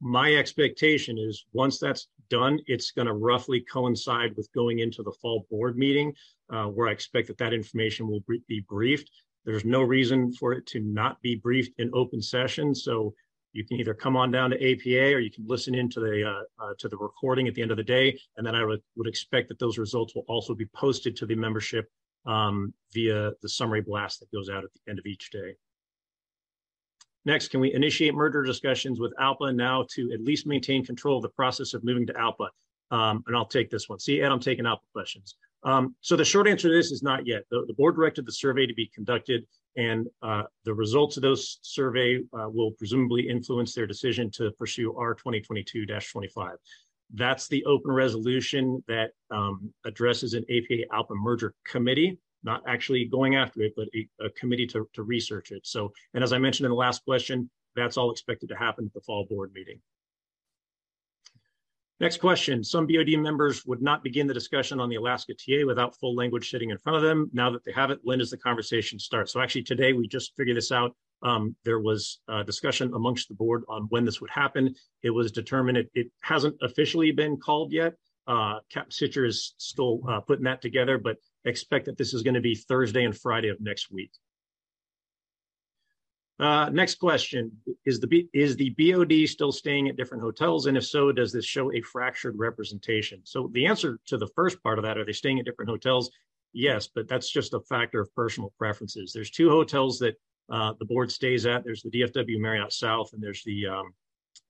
my 0.00 0.34
expectation 0.34 1.18
is 1.18 1.44
once 1.52 1.78
that's 1.78 2.08
done, 2.30 2.58
it's 2.66 2.90
going 2.90 3.06
to 3.06 3.14
roughly 3.14 3.60
coincide 3.60 4.36
with 4.36 4.52
going 4.52 4.80
into 4.80 5.02
the 5.02 5.12
fall 5.22 5.46
board 5.50 5.76
meeting, 5.76 6.12
uh, 6.52 6.64
where 6.64 6.88
I 6.88 6.92
expect 6.92 7.28
that 7.28 7.38
that 7.38 7.52
information 7.52 8.08
will 8.08 8.22
be 8.48 8.60
briefed. 8.68 9.10
There's 9.44 9.64
no 9.64 9.82
reason 9.82 10.32
for 10.32 10.52
it 10.52 10.66
to 10.66 10.80
not 10.80 11.20
be 11.22 11.36
briefed 11.36 11.78
in 11.78 11.90
open 11.94 12.20
session. 12.20 12.74
So 12.74 13.14
you 13.52 13.64
can 13.64 13.80
either 13.80 13.94
come 13.94 14.16
on 14.16 14.30
down 14.30 14.50
to 14.50 14.56
APA 14.56 15.14
or 15.14 15.20
you 15.20 15.30
can 15.30 15.46
listen 15.46 15.74
into 15.74 16.00
the 16.00 16.28
uh, 16.28 16.64
uh, 16.64 16.74
to 16.78 16.88
the 16.88 16.98
recording 16.98 17.48
at 17.48 17.54
the 17.54 17.62
end 17.62 17.70
of 17.70 17.76
the 17.76 17.82
day. 17.82 18.18
And 18.36 18.46
then 18.46 18.54
I 18.54 18.64
would, 18.64 18.82
would 18.96 19.08
expect 19.08 19.48
that 19.48 19.58
those 19.58 19.78
results 19.78 20.14
will 20.14 20.24
also 20.28 20.54
be 20.54 20.66
posted 20.66 21.16
to 21.16 21.26
the 21.26 21.34
membership 21.34 21.90
um, 22.26 22.72
via 22.92 23.32
the 23.42 23.48
summary 23.48 23.80
blast 23.80 24.20
that 24.20 24.32
goes 24.32 24.48
out 24.48 24.64
at 24.64 24.70
the 24.74 24.90
end 24.90 24.98
of 24.98 25.06
each 25.06 25.30
day. 25.30 25.54
Next, 27.24 27.48
can 27.48 27.60
we 27.60 27.74
initiate 27.74 28.14
merger 28.14 28.42
discussions 28.42 29.00
with 29.00 29.12
ALPA 29.20 29.54
now 29.54 29.84
to 29.90 30.12
at 30.12 30.20
least 30.22 30.46
maintain 30.46 30.84
control 30.84 31.16
of 31.16 31.22
the 31.22 31.28
process 31.28 31.74
of 31.74 31.84
moving 31.84 32.06
to 32.06 32.12
ALPA? 32.14 32.48
Um, 32.90 33.22
and 33.26 33.36
I'll 33.36 33.44
take 33.44 33.68
this 33.68 33.88
one. 33.88 33.98
See, 33.98 34.22
Ed, 34.22 34.32
I'm 34.32 34.40
taking 34.40 34.64
ALPA 34.64 34.80
questions. 34.94 35.36
Um, 35.64 35.94
so 36.00 36.16
the 36.16 36.24
short 36.24 36.48
answer 36.48 36.68
to 36.68 36.74
this 36.74 36.90
is 36.90 37.02
not 37.02 37.26
yet. 37.26 37.42
The, 37.50 37.64
the 37.66 37.74
board 37.74 37.96
directed 37.96 38.24
the 38.24 38.32
survey 38.32 38.66
to 38.66 38.74
be 38.74 38.90
conducted, 38.94 39.44
and 39.76 40.06
uh, 40.22 40.44
the 40.64 40.72
results 40.72 41.16
of 41.16 41.22
those 41.22 41.58
survey 41.62 42.20
uh, 42.32 42.48
will 42.48 42.70
presumably 42.72 43.28
influence 43.28 43.74
their 43.74 43.86
decision 43.86 44.30
to 44.32 44.50
pursue 44.52 44.96
R 44.96 45.14
2022-25. 45.14 46.52
That's 47.14 47.48
the 47.48 47.64
open 47.64 47.90
resolution 47.92 48.82
that 48.86 49.12
um, 49.30 49.72
addresses 49.84 50.34
an 50.34 50.44
APA 50.50 50.88
ALPA 50.92 51.14
merger 51.14 51.54
committee 51.64 52.18
not 52.44 52.62
actually 52.66 53.04
going 53.04 53.34
after 53.36 53.62
it, 53.62 53.72
but 53.76 53.88
a, 53.94 54.08
a 54.24 54.30
committee 54.30 54.66
to, 54.66 54.88
to 54.94 55.02
research 55.02 55.50
it. 55.50 55.66
So, 55.66 55.92
and 56.14 56.22
as 56.22 56.32
I 56.32 56.38
mentioned 56.38 56.66
in 56.66 56.70
the 56.70 56.76
last 56.76 57.04
question, 57.04 57.50
that's 57.74 57.96
all 57.96 58.10
expected 58.10 58.48
to 58.50 58.56
happen 58.56 58.86
at 58.86 58.94
the 58.94 59.00
fall 59.00 59.26
board 59.28 59.52
meeting. 59.54 59.80
Next 62.00 62.18
question. 62.18 62.62
Some 62.62 62.86
BOD 62.86 63.18
members 63.18 63.66
would 63.66 63.82
not 63.82 64.04
begin 64.04 64.28
the 64.28 64.34
discussion 64.34 64.78
on 64.78 64.88
the 64.88 64.96
Alaska 64.96 65.34
TA 65.34 65.66
without 65.66 65.96
full 65.96 66.14
language 66.14 66.48
sitting 66.48 66.70
in 66.70 66.78
front 66.78 66.96
of 66.96 67.02
them. 67.02 67.28
Now 67.32 67.50
that 67.50 67.64
they 67.64 67.72
have 67.72 67.90
it, 67.90 67.98
when 68.02 68.20
does 68.20 68.30
the 68.30 68.36
conversation 68.36 69.00
start? 69.00 69.28
So 69.28 69.40
actually 69.40 69.64
today 69.64 69.92
we 69.92 70.06
just 70.06 70.36
figured 70.36 70.56
this 70.56 70.70
out. 70.70 70.94
Um, 71.22 71.56
there 71.64 71.80
was 71.80 72.20
a 72.28 72.44
discussion 72.44 72.94
amongst 72.94 73.28
the 73.28 73.34
board 73.34 73.64
on 73.68 73.86
when 73.90 74.04
this 74.04 74.20
would 74.20 74.30
happen. 74.30 74.74
It 75.02 75.10
was 75.10 75.32
determined 75.32 75.78
it, 75.78 75.90
it 75.94 76.08
hasn't 76.22 76.56
officially 76.62 77.10
been 77.12 77.36
called 77.36 77.72
yet. 77.72 77.94
Uh, 78.26 78.60
Cap 78.70 78.90
Sicher 78.90 79.26
is 79.26 79.54
still 79.56 80.00
uh, 80.08 80.20
putting 80.20 80.44
that 80.44 80.60
together, 80.60 80.98
but 80.98 81.16
expect 81.44 81.86
that 81.86 81.96
this 81.96 82.12
is 82.12 82.22
going 82.22 82.34
to 82.34 82.40
be 82.40 82.54
Thursday 82.54 83.04
and 83.04 83.16
Friday 83.16 83.48
of 83.48 83.60
next 83.60 83.90
week. 83.90 84.10
Uh, 86.38 86.68
next 86.68 86.96
question, 86.96 87.50
is 87.84 87.98
the, 87.98 88.06
B, 88.06 88.28
is 88.32 88.54
the 88.54 88.70
BOD 88.78 89.28
still 89.28 89.50
staying 89.50 89.88
at 89.88 89.96
different 89.96 90.22
hotels? 90.22 90.66
And 90.66 90.76
if 90.76 90.86
so, 90.86 91.10
does 91.10 91.32
this 91.32 91.44
show 91.44 91.72
a 91.72 91.80
fractured 91.80 92.38
representation? 92.38 93.22
So 93.24 93.50
the 93.52 93.66
answer 93.66 93.98
to 94.06 94.18
the 94.18 94.28
first 94.36 94.62
part 94.62 94.78
of 94.78 94.84
that, 94.84 94.98
are 94.98 95.04
they 95.04 95.12
staying 95.12 95.40
at 95.40 95.46
different 95.46 95.70
hotels? 95.70 96.12
Yes, 96.52 96.88
but 96.94 97.08
that's 97.08 97.30
just 97.30 97.54
a 97.54 97.60
factor 97.60 98.00
of 98.00 98.14
personal 98.14 98.52
preferences. 98.56 99.12
There's 99.12 99.30
two 99.30 99.50
hotels 99.50 99.98
that 99.98 100.14
uh, 100.50 100.72
the 100.78 100.84
board 100.84 101.10
stays 101.10 101.46
at. 101.46 101.64
There's 101.64 101.82
the 101.82 101.90
DFW 101.90 102.38
Marriott 102.38 102.72
South 102.72 103.12
and 103.12 103.22
there's 103.22 103.42
the, 103.44 103.66
um, 103.66 103.94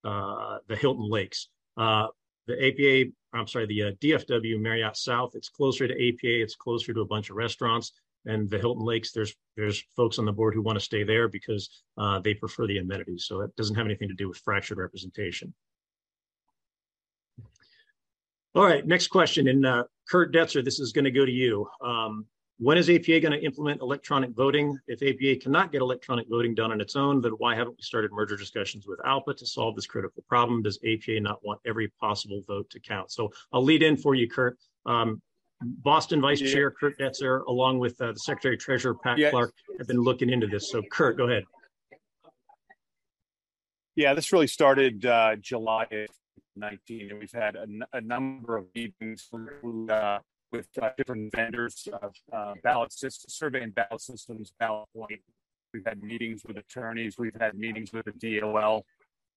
uh, 0.04 0.58
the 0.68 0.76
Hilton 0.76 1.08
Lakes. 1.08 1.48
Uh, 1.76 2.08
the 2.46 2.66
APA 2.66 3.10
I'm 3.32 3.46
sorry, 3.46 3.66
the 3.66 3.82
uh, 3.82 3.90
DFW 4.00 4.58
Marriott 4.60 4.96
South. 4.96 5.32
It's 5.34 5.48
closer 5.48 5.86
to 5.86 5.94
APA. 5.94 6.42
It's 6.42 6.54
closer 6.54 6.94
to 6.94 7.00
a 7.00 7.06
bunch 7.06 7.30
of 7.30 7.36
restaurants. 7.36 7.92
And 8.26 8.48
the 8.48 8.58
Hilton 8.58 8.84
Lakes, 8.84 9.12
there's 9.12 9.34
there's 9.56 9.82
folks 9.96 10.18
on 10.18 10.24
the 10.24 10.32
board 10.32 10.54
who 10.54 10.62
want 10.62 10.76
to 10.76 10.84
stay 10.84 11.04
there 11.04 11.28
because 11.28 11.82
uh, 11.96 12.18
they 12.20 12.34
prefer 12.34 12.66
the 12.66 12.78
amenities. 12.78 13.26
So 13.26 13.42
it 13.42 13.54
doesn't 13.56 13.76
have 13.76 13.86
anything 13.86 14.08
to 14.08 14.14
do 14.14 14.28
with 14.28 14.38
fractured 14.38 14.78
representation. 14.78 15.54
All 18.54 18.64
right, 18.64 18.86
next 18.86 19.08
question. 19.08 19.48
And 19.48 19.84
Kurt 20.08 20.32
Detzer, 20.32 20.64
this 20.64 20.80
is 20.80 20.92
going 20.92 21.04
to 21.04 21.10
go 21.10 21.24
to 21.24 21.30
you. 21.30 21.68
Um, 21.82 22.26
when 22.58 22.76
is 22.76 22.90
APA 22.90 23.20
going 23.20 23.32
to 23.32 23.40
implement 23.40 23.80
electronic 23.80 24.30
voting? 24.30 24.76
If 24.88 25.02
APA 25.02 25.40
cannot 25.40 25.70
get 25.70 25.80
electronic 25.80 26.28
voting 26.28 26.54
done 26.54 26.72
on 26.72 26.80
its 26.80 26.96
own, 26.96 27.20
then 27.20 27.32
why 27.32 27.54
haven't 27.54 27.76
we 27.76 27.82
started 27.82 28.10
merger 28.12 28.36
discussions 28.36 28.86
with 28.86 28.98
ALPA 29.00 29.36
to 29.36 29.46
solve 29.46 29.76
this 29.76 29.86
critical 29.86 30.24
problem? 30.28 30.62
Does 30.62 30.78
APA 30.84 31.20
not 31.20 31.38
want 31.44 31.60
every 31.64 31.88
possible 31.88 32.42
vote 32.48 32.68
to 32.70 32.80
count? 32.80 33.12
So 33.12 33.30
I'll 33.52 33.62
lead 33.62 33.82
in 33.82 33.96
for 33.96 34.16
you, 34.16 34.28
Kurt. 34.28 34.58
Um, 34.86 35.22
Boston 35.60 36.20
Vice 36.20 36.40
yeah. 36.40 36.52
Chair 36.52 36.70
Kurt 36.70 36.98
Netzer, 36.98 37.44
along 37.46 37.78
with 37.78 38.00
uh, 38.00 38.12
the 38.12 38.18
Secretary 38.18 38.56
Treasurer 38.56 38.94
Pat 38.94 39.18
yeah. 39.18 39.30
Clark, 39.30 39.52
have 39.78 39.86
been 39.86 40.00
looking 40.00 40.30
into 40.30 40.46
this. 40.46 40.70
So, 40.70 40.82
Kurt, 40.90 41.16
go 41.16 41.28
ahead. 41.28 41.44
Yeah, 43.94 44.14
this 44.14 44.32
really 44.32 44.46
started 44.46 45.04
uh, 45.04 45.36
July 45.36 45.86
19, 46.56 47.10
and 47.10 47.18
we've 47.18 47.32
had 47.32 47.56
a, 47.56 47.66
a 47.92 48.00
number 48.00 48.56
of 48.56 48.66
meetings 48.74 49.28
uh, 49.90 50.18
with 50.52 50.66
uh, 50.80 50.90
different 50.96 51.32
vendors, 51.34 51.88
uh, 51.92 52.08
uh, 52.34 52.54
ballot 52.62 52.92
systems, 52.92 53.34
survey 53.34 53.62
and 53.62 53.74
ballot 53.74 54.00
systems, 54.00 54.52
ballot 54.58 54.88
point. 54.96 55.20
We've 55.74 55.84
had 55.84 56.02
meetings 56.02 56.42
with 56.46 56.56
attorneys. 56.56 57.18
We've 57.18 57.36
had 57.38 57.54
meetings 57.54 57.92
with 57.92 58.06
the 58.06 58.40
DOL, 58.40 58.84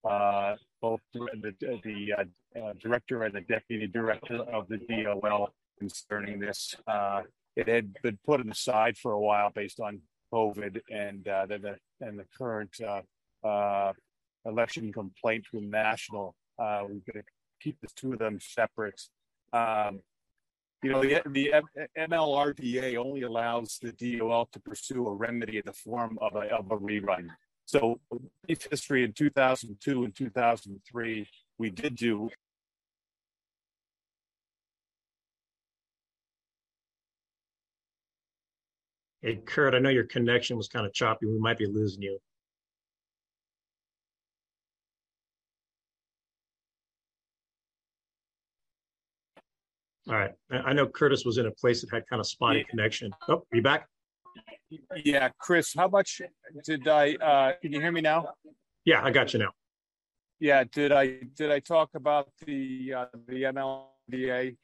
uh, 0.10 0.56
both 0.82 1.01
the, 1.13 1.53
the 1.84 2.13
uh, 2.18 2.60
uh, 2.60 2.74
director 2.80 3.24
and 3.24 3.36
the 3.36 3.41
deputy 3.41 3.88
director 3.88 4.38
of 4.38 4.68
the 4.70 4.77
DOL 4.77 5.53
concerning 5.77 6.39
this. 6.39 6.75
it 7.56 7.68
had 7.68 7.94
been 8.01 8.18
put 8.25 8.46
aside 8.50 8.98
for 8.98 9.12
a 9.12 9.20
while 9.20 9.50
based 9.53 9.80
on 9.80 10.00
COVID 10.34 10.80
and 10.89 11.25
the, 11.25 11.60
the, 11.62 12.06
and 12.06 12.18
the 12.18 12.25
current 12.38 12.80
election 14.46 14.94
complaint 14.94 15.46
from 15.46 15.70
national. 15.70 16.36
we're 16.58 16.88
going 16.88 17.01
to 17.15 17.24
keep 17.62 17.77
the 17.82 17.89
two 17.96 18.13
of 18.13 18.20
them 18.20 18.39
separate. 18.39 19.01
Um, 19.51 20.00
you 20.84 20.92
know, 20.92 21.02
the, 21.02 21.22
the 21.28 21.54
MLRDA 21.98 22.98
only 22.98 23.22
allows 23.22 23.80
the 23.82 23.92
DOL 23.92 24.48
to 24.52 24.60
pursue 24.60 25.08
a 25.08 25.14
remedy 25.14 25.58
in 25.58 25.64
the 25.66 25.74
form 25.74 26.18
of 26.22 26.36
a, 26.36 26.48
of 26.56 26.72
a 26.72 26.78
rerun. 26.78 27.28
So, 27.66 28.00
brief 28.46 28.68
history 28.70 29.04
in 29.04 29.14
2002 29.14 30.04
and 30.04 30.16
2003, 30.16 31.28
we 31.58 31.70
did 31.70 31.96
do 31.96 32.30
Hey, 39.22 39.36
Kurt, 39.46 39.76
I 39.76 39.80
know 39.80 39.90
your 39.90 40.06
connection 40.06 40.58
was 40.58 40.68
kind 40.68 40.84
of 40.84 40.94
choppy. 40.94 41.28
We 41.28 41.38
might 41.38 41.60
be 41.60 41.68
losing 41.68 42.02
you. 42.02 42.18
All 50.12 50.18
right. 50.18 50.32
I 50.51 50.74
know 50.74 50.88
Curtis 50.88 51.24
was 51.24 51.38
in 51.38 51.46
a 51.46 51.51
place 51.51 51.80
that 51.82 51.89
had 51.89 52.06
kind 52.06 52.20
of 52.20 52.27
spotty 52.27 52.60
yeah. 52.60 52.65
connection. 52.70 53.12
Oh, 53.30 53.36
are 53.36 53.56
you 53.56 53.62
back? 53.62 53.88
Yeah, 55.06 55.30
Chris, 55.39 55.74
how 55.75 55.88
much 55.88 56.22
did 56.65 56.86
I 56.88 57.13
uh 57.15 57.53
can 57.62 57.72
you 57.72 57.80
hear 57.80 57.94
me 57.94 58.01
now? 58.01 58.34
Yeah, 58.84 59.01
I 59.03 59.12
got 59.12 59.32
you 59.32 59.39
now. 59.39 59.51
Yeah, 60.39 60.65
did 60.70 60.91
I 60.91 61.20
did 61.38 61.50
I 61.50 61.60
talk 61.60 61.91
about 61.96 62.27
the 62.46 62.94
uh 62.94 63.06
the 63.27 63.44
MLDA? 63.44 64.58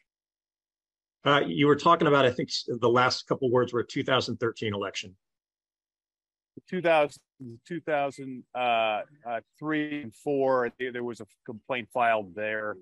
Uh 1.26 1.42
you 1.48 1.68
were 1.68 1.78
talking 1.78 2.10
about 2.10 2.26
I 2.26 2.32
think 2.32 2.50
the 2.68 2.90
last 2.90 3.26
couple 3.28 3.50
words 3.50 3.72
were 3.72 3.84
2013 3.84 4.74
election. 4.74 5.16
2000 6.70 7.22
2003 7.66 8.44
uh, 8.54 8.60
uh, 8.60 9.40
and 9.70 10.14
4 10.14 10.72
there 10.80 11.04
was 11.04 11.22
a 11.22 11.26
complaint 11.46 11.88
filed 11.94 12.36
there 12.36 12.76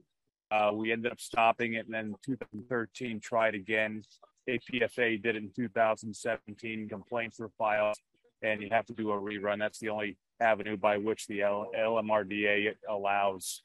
uh, 0.52 0.72
we 0.74 0.92
ended 0.92 1.12
up 1.12 1.20
stopping 1.20 1.74
it, 1.74 1.86
and 1.86 1.94
then 1.94 2.16
2013 2.26 3.20
tried 3.20 3.56
again. 3.56 4.04
APFA 4.48 5.22
did 5.22 5.36
it 5.36 5.44
in 5.44 5.52
2017. 5.56 6.88
Complaints 6.88 7.40
were 7.40 7.50
filed, 7.58 7.96
and 8.44 8.62
you 8.62 8.70
have 8.72 8.86
to 8.86 8.94
do 8.94 9.12
a 9.12 9.20
rerun. 9.20 9.58
That's 9.60 9.80
the 9.80 9.90
only 9.90 10.18
avenue 10.40 10.78
by 10.78 10.98
which 10.98 11.26
the 11.28 11.42
L- 11.42 11.72
LMRDA 11.76 12.76
allows 12.88 13.62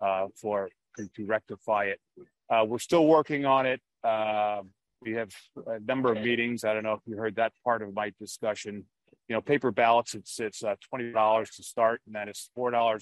uh, 0.00 0.28
for 0.34 0.70
to, 1.14 1.26
rectify 1.26 1.84
it. 1.84 2.00
Uh, 2.48 2.64
we're 2.66 2.78
still 2.78 3.06
working 3.06 3.44
on 3.44 3.66
it. 3.66 3.80
Uh, 4.02 4.62
we 5.02 5.12
have 5.12 5.30
a 5.66 5.80
number 5.80 6.10
of 6.10 6.22
meetings. 6.22 6.64
I 6.64 6.72
don't 6.72 6.82
know 6.82 6.94
if 6.94 7.00
you 7.04 7.16
heard 7.16 7.36
that 7.36 7.52
part 7.62 7.82
of 7.82 7.92
my 7.92 8.12
discussion. 8.18 8.84
You 9.28 9.34
know, 9.34 9.42
paper 9.42 9.70
ballots. 9.70 10.14
It's 10.14 10.40
it's 10.40 10.64
uh, 10.64 10.76
twenty 10.88 11.12
dollars 11.12 11.50
to 11.56 11.62
start, 11.62 12.00
and 12.06 12.14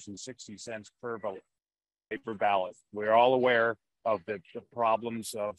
and 0.07 0.19
sixty 0.19 0.57
cents 0.57 0.91
per 1.01 1.17
vote 1.17 1.41
paper 2.09 2.33
ballot. 2.33 2.75
We're 2.93 3.13
all 3.13 3.33
aware 3.33 3.75
of 4.05 4.21
the, 4.25 4.39
the 4.53 4.61
problems 4.73 5.33
of 5.37 5.57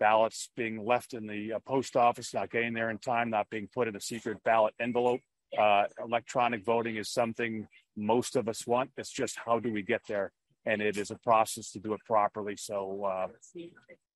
ballots 0.00 0.50
being 0.56 0.84
left 0.84 1.14
in 1.14 1.26
the 1.26 1.54
uh, 1.54 1.58
post 1.60 1.96
office, 1.96 2.34
not 2.34 2.50
getting 2.50 2.72
there 2.74 2.90
in 2.90 2.98
time, 2.98 3.30
not 3.30 3.48
being 3.50 3.68
put 3.72 3.86
in 3.86 3.94
a 3.94 4.00
secret 4.00 4.42
ballot 4.44 4.74
envelope. 4.80 5.20
Uh, 5.56 5.84
electronic 6.02 6.64
voting 6.64 6.96
is 6.96 7.10
something 7.10 7.68
most 7.96 8.36
of 8.36 8.48
us 8.48 8.66
want. 8.66 8.90
It's 8.96 9.10
just 9.10 9.38
how 9.44 9.60
do 9.60 9.72
we 9.72 9.82
get 9.82 10.00
there? 10.08 10.32
And 10.64 10.80
it 10.80 10.96
is 10.96 11.10
a 11.10 11.18
process 11.18 11.70
to 11.72 11.78
do 11.78 11.92
it 11.92 12.00
properly. 12.06 12.56
So, 12.56 13.04
uh, 13.04 13.28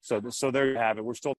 so, 0.01 0.21
so 0.31 0.51
there 0.51 0.71
you 0.71 0.77
have 0.77 0.99
it. 0.99 1.05
We're 1.05 1.15
still. 1.15 1.35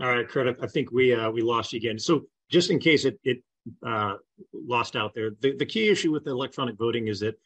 All 0.00 0.08
right, 0.08 0.28
Kurt. 0.28 0.56
I 0.62 0.66
think 0.66 0.92
we 0.92 1.14
uh, 1.14 1.30
we 1.30 1.40
lost 1.40 1.72
you 1.72 1.78
again. 1.78 1.98
So, 1.98 2.26
just 2.50 2.70
in 2.70 2.78
case 2.78 3.06
it, 3.06 3.18
it 3.24 3.42
uh, 3.84 4.14
lost 4.52 4.96
out 4.96 5.14
there. 5.14 5.30
The, 5.40 5.56
the 5.56 5.66
key 5.66 5.88
issue 5.88 6.12
with 6.12 6.26
electronic 6.26 6.76
voting 6.76 7.08
is 7.08 7.20
that 7.20 7.38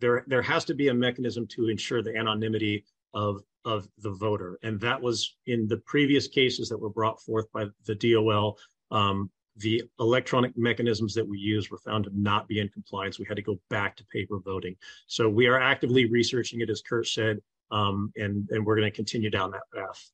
there 0.00 0.24
there 0.26 0.42
has 0.42 0.64
to 0.66 0.74
be 0.74 0.88
a 0.88 0.94
mechanism 0.94 1.46
to 1.48 1.68
ensure 1.68 2.02
the 2.02 2.16
anonymity 2.16 2.84
of 3.14 3.42
of 3.64 3.88
the 3.98 4.10
voter, 4.10 4.58
and 4.62 4.80
that 4.80 5.00
was 5.00 5.36
in 5.46 5.66
the 5.66 5.78
previous 5.78 6.28
cases 6.28 6.68
that 6.68 6.78
were 6.78 6.90
brought 6.90 7.20
forth 7.20 7.50
by 7.52 7.66
the 7.84 7.94
DOL. 7.94 8.58
Um, 8.90 9.30
the 9.58 9.82
electronic 10.00 10.52
mechanisms 10.56 11.14
that 11.14 11.26
we 11.26 11.38
use 11.38 11.70
were 11.70 11.78
found 11.78 12.04
to 12.04 12.10
not 12.12 12.46
be 12.46 12.60
in 12.60 12.68
compliance. 12.68 13.18
We 13.18 13.24
had 13.24 13.36
to 13.36 13.42
go 13.42 13.58
back 13.70 13.96
to 13.96 14.04
paper 14.12 14.38
voting. 14.38 14.76
So 15.06 15.30
we 15.30 15.46
are 15.46 15.58
actively 15.58 16.04
researching 16.04 16.60
it, 16.60 16.68
as 16.68 16.82
Kurt 16.82 17.06
said, 17.06 17.38
um, 17.70 18.12
and 18.16 18.48
and 18.50 18.64
we're 18.64 18.76
going 18.76 18.90
to 18.90 18.94
continue 18.94 19.30
down 19.30 19.50
that 19.52 19.62
path. 19.74 20.10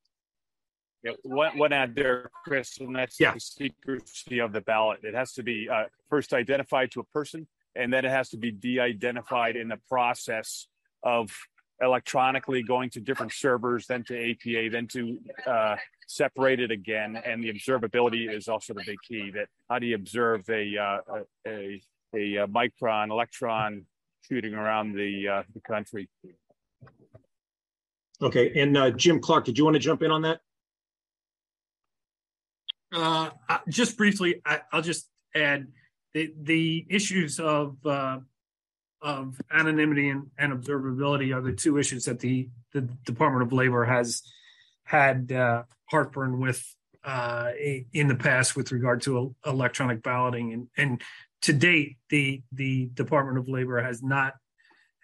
Yeah, 1.02 1.12
one, 1.25 1.59
one 1.59 1.73
ad 1.73 1.94
there, 1.97 2.30
Chris, 2.44 2.78
and 2.78 2.94
that's 2.94 3.18
yeah. 3.18 3.35
the 3.35 3.40
secrecy 3.40 4.38
of 4.38 4.52
the 4.52 4.61
ballot. 4.61 5.00
It 5.02 5.14
has 5.14 5.32
to 5.32 5.42
be 5.42 5.68
uh, 5.68 5.85
first 6.09 6.32
identified 6.32 6.92
to 6.92 7.00
a 7.00 7.04
person, 7.04 7.49
and 7.75 7.92
then 7.92 8.04
it 8.04 8.11
has 8.11 8.28
to 8.30 8.37
be 8.37 8.52
de-identified 8.52 9.56
in 9.56 9.68
the 9.68 9.78
process 9.88 10.68
of 11.02 11.37
electronically 11.82 12.62
going 12.62 12.88
to 12.90 13.00
different 13.00 13.32
servers, 13.32 13.87
then 13.88 14.04
to 14.04 14.30
APA, 14.30 14.71
then 14.71 14.87
to 14.87 15.18
uh, 15.44 15.76
separate 16.06 16.61
it 16.61 16.71
again. 16.71 17.21
And 17.25 17.42
the 17.42 17.52
observability 17.52 18.32
is 18.32 18.47
also 18.47 18.73
the 18.73 18.85
big 18.87 18.99
key. 19.06 19.32
That 19.32 19.49
how 19.68 19.80
do 19.80 19.87
you 19.87 19.97
observe 19.97 20.49
a 20.49 20.76
uh, 20.78 20.99
a, 21.47 21.82
a, 22.14 22.37
a 22.37 22.47
micron 22.47 23.11
electron 23.11 23.87
shooting 24.28 24.54
around 24.54 24.94
the 24.94 25.28
uh, 25.28 25.42
the 25.52 25.61
country? 25.61 26.09
Okay, 28.23 28.52
and 28.61 28.76
uh, 28.76 28.90
Jim 28.90 29.21
Clark, 29.21 29.47
did 29.47 29.59
you 29.59 29.64
want 29.64 29.75
to 29.75 29.80
jump 29.80 30.02
in 30.02 30.12
on 30.12 30.23
that? 30.23 30.40
Uh, 32.93 33.31
just 33.69 33.97
briefly, 33.97 34.43
I, 34.45 34.61
will 34.73 34.83
just 34.83 35.09
add 35.35 35.69
the, 36.15 36.33
the 36.43 36.87
issues 36.91 37.41
of 37.41 37.77
uh, 37.87 38.19
of 39.01 39.41
anonymity 39.53 40.11
and, 40.11 40.31
and, 40.39 40.53
observability 40.53 41.35
are 41.35 41.41
the 41.41 41.53
two 41.53 41.77
issues 41.77 42.05
that 42.05 42.21
the, 42.21 42.49
the 42.73 42.83
Department 43.05 43.43
of 43.43 43.53
Labor 43.53 43.85
has 43.85 44.23
had 44.85 45.33
uh, 45.33 45.65
heartburn 45.91 46.39
with 46.39 46.65
uh, 47.05 47.51
in 47.93 48.07
the 48.07 48.15
past 48.15 48.55
with 48.55 48.71
regard 48.71 49.03
to 49.03 49.35
electronic 49.45 50.03
balloting, 50.03 50.53
and, 50.53 50.69
and 50.77 51.03
to 51.43 51.53
date, 51.53 51.97
the 52.11 52.43
the 52.53 52.87
Department 52.95 53.39
of 53.39 53.49
Labor 53.49 53.83
has 53.83 54.03
not 54.03 54.35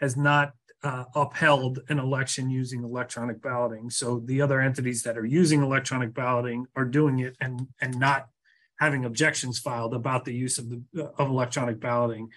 has 0.01 0.17
not 0.17 0.53
uh, 0.83 1.05
upheld 1.15 1.81
an 1.89 1.99
election 1.99 2.51
using 2.51 2.85
electronic 2.85 3.43
balloting. 3.43 3.91
So 3.91 4.21
the 4.25 4.41
other 4.41 4.61
entities 4.61 5.03
that 5.03 5.19
are 5.19 5.25
using 5.25 5.63
electronic 5.63 6.15
balloting 6.15 6.67
are 6.77 6.85
doing 6.85 7.19
it 7.21 7.37
and 7.41 7.69
and 7.81 7.99
not 7.99 8.29
having 8.79 9.05
objections 9.05 9.59
filed 9.59 9.93
about 9.95 10.25
the 10.25 10.35
use 10.35 10.59
of 10.59 10.71
the 10.71 11.13
of 11.19 11.29
electronic 11.29 11.81
balloting. 11.81 12.29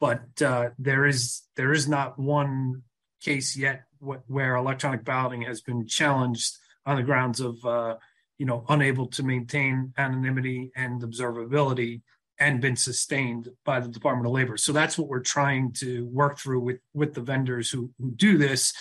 But 0.00 0.40
uh, 0.40 0.70
there 0.78 1.06
is 1.06 1.42
there 1.56 1.72
is 1.72 1.88
not 1.88 2.18
one 2.18 2.82
case 3.20 3.56
yet 3.56 3.82
wh- 4.00 4.28
where 4.28 4.54
electronic 4.54 5.04
balloting 5.04 5.42
has 5.42 5.60
been 5.60 5.86
challenged 5.86 6.56
on 6.86 6.96
the 6.96 7.02
grounds 7.02 7.40
of 7.40 7.64
uh, 7.64 7.96
you 8.38 8.46
know 8.46 8.64
unable 8.68 9.08
to 9.08 9.24
maintain 9.24 9.92
anonymity 9.98 10.70
and 10.76 11.02
observability 11.02 12.02
and 12.40 12.60
been 12.60 12.76
sustained 12.76 13.48
by 13.64 13.80
the 13.80 13.88
Department 13.88 14.26
of 14.26 14.32
Labor. 14.32 14.56
So 14.56 14.72
that's 14.72 14.96
what 14.96 15.08
we're 15.08 15.20
trying 15.20 15.72
to 15.74 16.06
work 16.06 16.38
through 16.38 16.60
with 16.60 16.78
with 16.94 17.14
the 17.14 17.20
vendors 17.20 17.70
who 17.70 17.90
who 17.98 18.10
do 18.12 18.38
this 18.38 18.72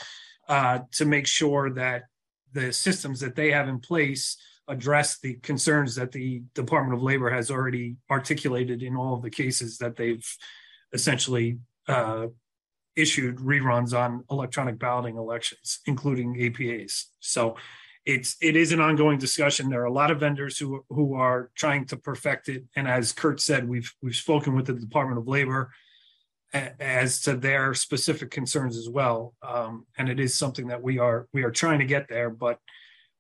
uh, 0.48 0.80
to 0.94 1.06
make 1.06 1.28
sure 1.28 1.72
that 1.72 2.04
the 2.54 2.72
systems 2.72 3.20
that 3.20 3.36
they 3.36 3.52
have 3.52 3.68
in 3.68 3.80
place 3.80 4.38
address 4.68 5.20
the 5.20 5.36
concerns 5.36 5.96
that 5.96 6.12
the 6.12 6.44
Department 6.54 6.96
of 6.96 7.04
Labor 7.04 7.30
has 7.30 7.50
already 7.50 7.96
articulated 8.12 8.84
in 8.84 8.96
all 8.96 9.16
of 9.16 9.22
the 9.22 9.30
cases 9.30 9.78
that 9.78 9.96
they've 9.96 10.28
essentially 10.94 11.58
uh, 11.88 12.28
issued 12.96 13.38
reruns 13.38 13.98
on 13.98 14.24
electronic 14.30 14.78
balloting 14.78 15.16
elections, 15.16 15.80
including 15.86 16.36
APAs. 16.36 17.06
So 17.20 17.56
it's 18.08 18.38
it 18.42 18.56
is 18.56 18.72
an 18.72 18.80
ongoing 18.80 19.20
discussion. 19.20 19.70
There 19.70 19.82
are 19.82 19.86
a 19.86 19.92
lot 19.92 20.12
of 20.12 20.22
vendors 20.22 20.58
who 20.58 20.86
who 20.90 21.16
are 21.16 21.52
trying 21.56 21.86
to 21.88 21.98
perfect 21.98 22.48
it, 22.48 22.64
and 22.78 22.88
as 22.88 23.12
Kurt 23.12 23.42
said, 23.42 23.68
we've 23.68 23.94
we've 24.02 24.16
spoken 24.16 24.56
with 24.56 24.66
the 24.66 24.74
Department 24.74 25.20
of 25.20 25.28
Labor 25.28 25.72
as 26.54 27.20
to 27.20 27.36
their 27.36 27.74
specific 27.74 28.32
concerns 28.32 28.78
as 28.78 28.88
well. 28.88 29.36
Um, 29.42 29.86
and 29.98 30.08
it 30.08 30.22
is 30.22 30.34
something 30.34 30.68
that 30.68 30.82
we 30.82 31.00
are 31.00 31.28
we 31.34 31.44
are 31.44 31.52
trying 31.52 31.80
to 31.80 31.86
get 31.86 32.08
there, 32.08 32.30
but 32.30 32.60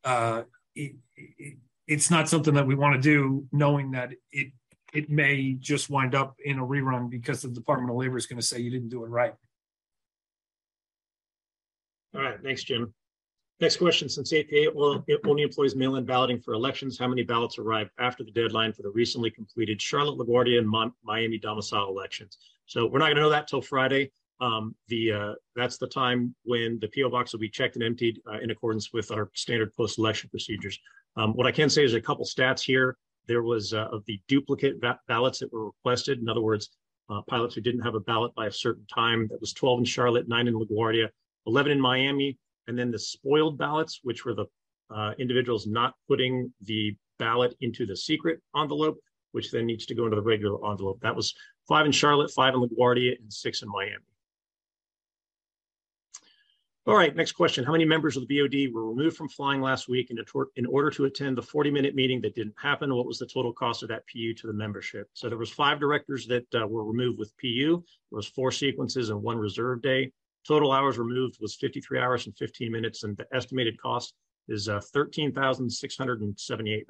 uh, 0.05 0.43
it, 0.73 0.95
it, 1.17 1.57
it's 1.85 2.09
not 2.09 2.29
something 2.29 2.53
that 2.53 2.65
we 2.65 2.75
want 2.75 2.95
to 2.95 3.01
do, 3.01 3.45
knowing 3.51 3.91
that 3.91 4.13
it 4.31 4.53
it 4.93 5.09
may 5.09 5.57
just 5.59 5.89
wind 5.89 6.15
up 6.15 6.37
in 6.45 6.59
a 6.59 6.65
rerun 6.65 7.09
because 7.09 7.41
the 7.41 7.49
Department 7.49 7.91
of 7.91 7.97
Labor 7.97 8.15
is 8.15 8.25
going 8.25 8.39
to 8.39 8.47
say 8.47 8.59
you 8.59 8.71
didn't 8.71 8.87
do 8.87 9.03
it 9.03 9.09
right. 9.09 9.33
All 12.15 12.21
right, 12.21 12.39
thanks, 12.41 12.63
Jim. 12.63 12.93
Next 13.59 13.77
question, 13.77 14.07
since 14.07 14.31
APA 14.33 14.71
only 15.25 15.41
employs 15.41 15.75
mail-in 15.75 16.05
balloting 16.05 16.39
for 16.39 16.53
elections, 16.53 16.99
how 16.99 17.07
many 17.07 17.23
ballots 17.23 17.57
arrived 17.57 17.89
after 17.97 18.23
the 18.23 18.29
deadline 18.29 18.71
for 18.71 18.83
the 18.83 18.91
recently 18.91 19.31
completed 19.31 19.81
Charlotte, 19.81 20.19
LaGuardia, 20.19 20.59
and 20.59 20.93
Miami 21.03 21.39
domicile 21.39 21.89
elections? 21.89 22.37
So 22.67 22.85
we're 22.85 22.99
not 22.99 23.05
going 23.05 23.15
to 23.15 23.21
know 23.21 23.29
that 23.31 23.47
till 23.47 23.63
Friday. 23.63 24.11
Um, 24.39 24.75
the 24.87 25.11
uh, 25.11 25.33
that's 25.55 25.79
the 25.79 25.87
time 25.87 26.35
when 26.43 26.77
the 26.79 26.87
PO 26.89 27.09
box 27.09 27.33
will 27.33 27.39
be 27.39 27.49
checked 27.49 27.75
and 27.75 27.83
emptied 27.83 28.21
uh, 28.31 28.37
in 28.37 28.51
accordance 28.51 28.93
with 28.93 29.09
our 29.11 29.31
standard 29.33 29.73
post-election 29.73 30.29
procedures. 30.29 30.79
Um, 31.15 31.33
what 31.33 31.47
I 31.47 31.51
can 31.51 31.71
say 31.71 31.83
is 31.83 31.95
a 31.95 32.01
couple 32.01 32.25
stats 32.25 32.61
here. 32.61 32.95
There 33.27 33.41
was 33.41 33.73
uh, 33.73 33.87
of 33.91 34.05
the 34.05 34.21
duplicate 34.27 34.79
va- 34.79 34.99
ballots 35.07 35.39
that 35.39 35.51
were 35.51 35.65
requested. 35.65 36.19
In 36.19 36.29
other 36.29 36.41
words, 36.41 36.69
uh, 37.09 37.21
pilots 37.27 37.55
who 37.55 37.61
didn't 37.61 37.81
have 37.81 37.95
a 37.95 37.99
ballot 37.99 38.35
by 38.35 38.45
a 38.45 38.51
certain 38.51 38.85
time. 38.85 39.27
That 39.29 39.41
was 39.41 39.53
12 39.53 39.79
in 39.79 39.85
Charlotte, 39.85 40.27
nine 40.27 40.47
in 40.47 40.53
LaGuardia, 40.53 41.09
11 41.47 41.71
in 41.71 41.81
Miami, 41.81 42.37
and 42.67 42.77
then 42.77 42.91
the 42.91 42.99
spoiled 42.99 43.57
ballots, 43.57 44.01
which 44.03 44.25
were 44.25 44.33
the 44.33 44.45
uh, 44.93 45.13
individuals 45.19 45.67
not 45.67 45.95
putting 46.07 46.51
the 46.61 46.95
ballot 47.19 47.55
into 47.61 47.85
the 47.85 47.95
secret 47.95 48.41
envelope, 48.55 48.97
which 49.31 49.51
then 49.51 49.65
needs 49.65 49.85
to 49.85 49.95
go 49.95 50.05
into 50.05 50.15
the 50.15 50.21
regular 50.21 50.57
envelope. 50.69 50.99
That 51.01 51.15
was 51.15 51.33
five 51.67 51.85
in 51.85 51.91
Charlotte, 51.91 52.31
five 52.31 52.53
in 52.53 52.61
LaGuardia, 52.61 53.19
and 53.19 53.31
six 53.31 53.61
in 53.61 53.69
Miami. 53.69 54.03
All 56.87 56.95
right, 56.95 57.13
next 57.13 57.33
question. 57.33 57.65
How 57.65 57.73
many 57.73 57.83
members 57.83 58.15
of 58.15 58.25
the 58.25 58.39
BOD 58.39 58.73
were 58.73 58.87
removed 58.87 59.17
from 59.17 59.27
flying 59.27 59.59
last 59.59 59.89
week 59.89 60.09
in, 60.09 60.17
in 60.55 60.65
order 60.65 60.89
to 60.91 61.03
attend 61.03 61.37
the 61.37 61.41
40 61.41 61.69
minute 61.69 61.95
meeting 61.95 62.21
that 62.21 62.33
didn't 62.33 62.55
happen? 62.57 62.95
What 62.95 63.05
was 63.05 63.19
the 63.19 63.25
total 63.25 63.51
cost 63.51 63.83
of 63.83 63.89
that 63.89 64.03
PU 64.07 64.33
to 64.35 64.47
the 64.47 64.53
membership? 64.53 65.09
So 65.13 65.27
there 65.27 65.37
was 65.37 65.49
five 65.49 65.81
directors 65.81 66.27
that 66.27 66.45
uh, 66.55 66.65
were 66.65 66.85
removed 66.85 67.19
with 67.19 67.35
PU. 67.39 67.83
There 68.09 68.15
was 68.15 68.27
four 68.27 68.53
sequences 68.53 69.09
and 69.09 69.21
one 69.21 69.37
reserve 69.37 69.81
day. 69.81 70.13
Total 70.47 70.71
hours 70.71 70.97
removed 70.97 71.37
was 71.41 71.55
53 71.55 71.99
hours 71.99 72.25
and 72.25 72.37
15 72.37 72.71
minutes, 72.71 73.03
and 73.03 73.17
the 73.17 73.25
estimated 73.33 73.77
cost 73.81 74.13
is 74.47 74.69
uh, 74.69 74.79
$13,678. 74.95 76.81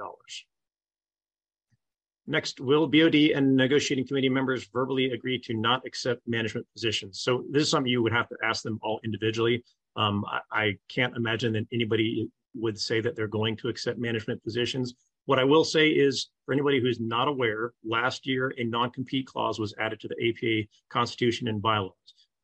Next, 2.30 2.60
will 2.60 2.88
BOD 2.88 3.16
and 3.34 3.56
negotiating 3.56 4.06
committee 4.06 4.30
members 4.30 4.68
verbally 4.72 5.12
agree 5.12 5.40
to 5.40 5.54
not 5.54 5.82
accept 5.88 6.22
management 6.28 6.68
positions? 6.74 7.22
So 7.22 7.46
this 7.50 7.64
is 7.64 7.70
something 7.70 7.90
you 7.90 8.04
would 8.04 8.12
have 8.12 8.28
to 8.30 8.36
ask 8.44 8.64
them 8.64 8.78
all 8.84 9.00
individually. 9.04 9.64
Um, 9.96 10.26
I, 10.26 10.42
I, 10.52 10.76
can't 10.90 11.16
imagine 11.16 11.54
that 11.54 11.66
anybody 11.74 12.30
would 12.54 12.78
say 12.80 13.02
that 13.02 13.16
they're 13.16 13.28
going 13.28 13.56
to 13.58 13.70
accept 13.70 13.98
management 13.98 14.44
positions. 14.44 14.94
What 15.26 15.40
I 15.40 15.44
will 15.46 15.64
say 15.64 15.90
is, 15.90 16.30
for 16.46 16.54
anybody 16.54 16.80
who's 16.80 17.00
not 17.00 17.28
aware, 17.28 17.74
last 17.84 18.28
year 18.28 18.54
a 18.58 18.64
non-compete 18.64 19.26
clause 19.26 19.58
was 19.58 19.74
added 19.80 20.00
to 20.02 20.08
the 20.08 20.30
APA 20.30 20.68
Constitution 20.90 21.48
and 21.48 21.60
bylaws. 21.62 21.94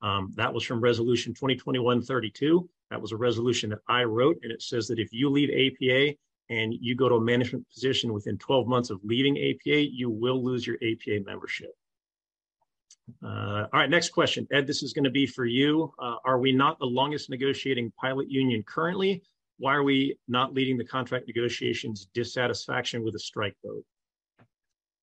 Um, 0.03 0.33
that 0.35 0.53
was 0.53 0.63
from 0.63 0.81
Resolution 0.81 1.33
2021-32. 1.33 2.67
That 2.91 3.01
was 3.01 3.13
a 3.13 3.17
resolution 3.17 3.69
that 3.69 3.79
I 3.87 4.03
wrote, 4.03 4.37
and 4.43 4.51
it 4.51 4.61
says 4.61 4.87
that 4.89 4.99
if 4.99 5.13
you 5.13 5.29
leave 5.29 5.49
APA 5.49 6.15
and 6.49 6.73
you 6.79 6.93
go 6.93 7.07
to 7.07 7.15
a 7.15 7.21
management 7.21 7.65
position 7.73 8.11
within 8.13 8.37
12 8.37 8.67
months 8.67 8.89
of 8.89 8.99
leaving 9.03 9.37
APA, 9.37 9.89
you 9.91 10.09
will 10.09 10.43
lose 10.43 10.67
your 10.67 10.75
APA 10.75 11.23
membership. 11.25 11.71
Uh, 13.23 13.65
all 13.71 13.79
right, 13.79 13.89
next 13.89 14.09
question. 14.09 14.45
Ed, 14.51 14.67
this 14.67 14.83
is 14.83 14.93
going 14.93 15.05
to 15.05 15.09
be 15.09 15.25
for 15.25 15.45
you. 15.45 15.93
Uh, 15.97 16.15
are 16.25 16.37
we 16.37 16.51
not 16.51 16.79
the 16.79 16.85
longest 16.85 17.29
negotiating 17.29 17.91
pilot 17.99 18.29
union 18.29 18.61
currently? 18.67 19.23
Why 19.57 19.73
are 19.73 19.83
we 19.83 20.17
not 20.27 20.53
leading 20.53 20.77
the 20.77 20.85
contract 20.85 21.27
negotiations 21.27 22.07
dissatisfaction 22.13 23.03
with 23.03 23.15
a 23.15 23.19
strike 23.19 23.55
vote? 23.65 23.85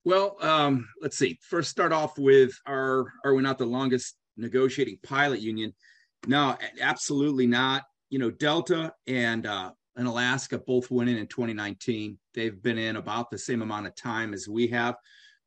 Well, 0.05 0.37
um, 0.41 0.89
let's 1.01 1.17
see. 1.19 1.39
First, 1.43 1.71
start 1.71 1.93
off 1.93 2.19
with 2.19 2.59
are 2.67 3.13
are 3.25 3.35
we 3.35 3.43
not 3.43 3.59
the 3.59 3.67
longest 3.67 4.17
negotiating 4.37 4.99
pilot 5.03 5.41
union? 5.41 5.73
No, 6.27 6.57
absolutely 6.81 7.47
not. 7.47 7.85
You 8.11 8.19
know, 8.19 8.31
Delta 8.31 8.93
and 9.07 9.47
uh, 9.47 9.71
and 9.97 10.07
Alaska 10.07 10.59
both 10.59 10.91
went 10.91 11.11
in 11.11 11.17
in 11.17 11.27
2019. 11.27 12.19
They've 12.35 12.61
been 12.63 12.79
in 12.79 12.97
about 12.97 13.31
the 13.31 13.39
same 13.39 13.63
amount 13.63 13.87
of 13.87 13.95
time 13.95 14.35
as 14.35 14.49
we 14.49 14.67
have, 14.69 14.97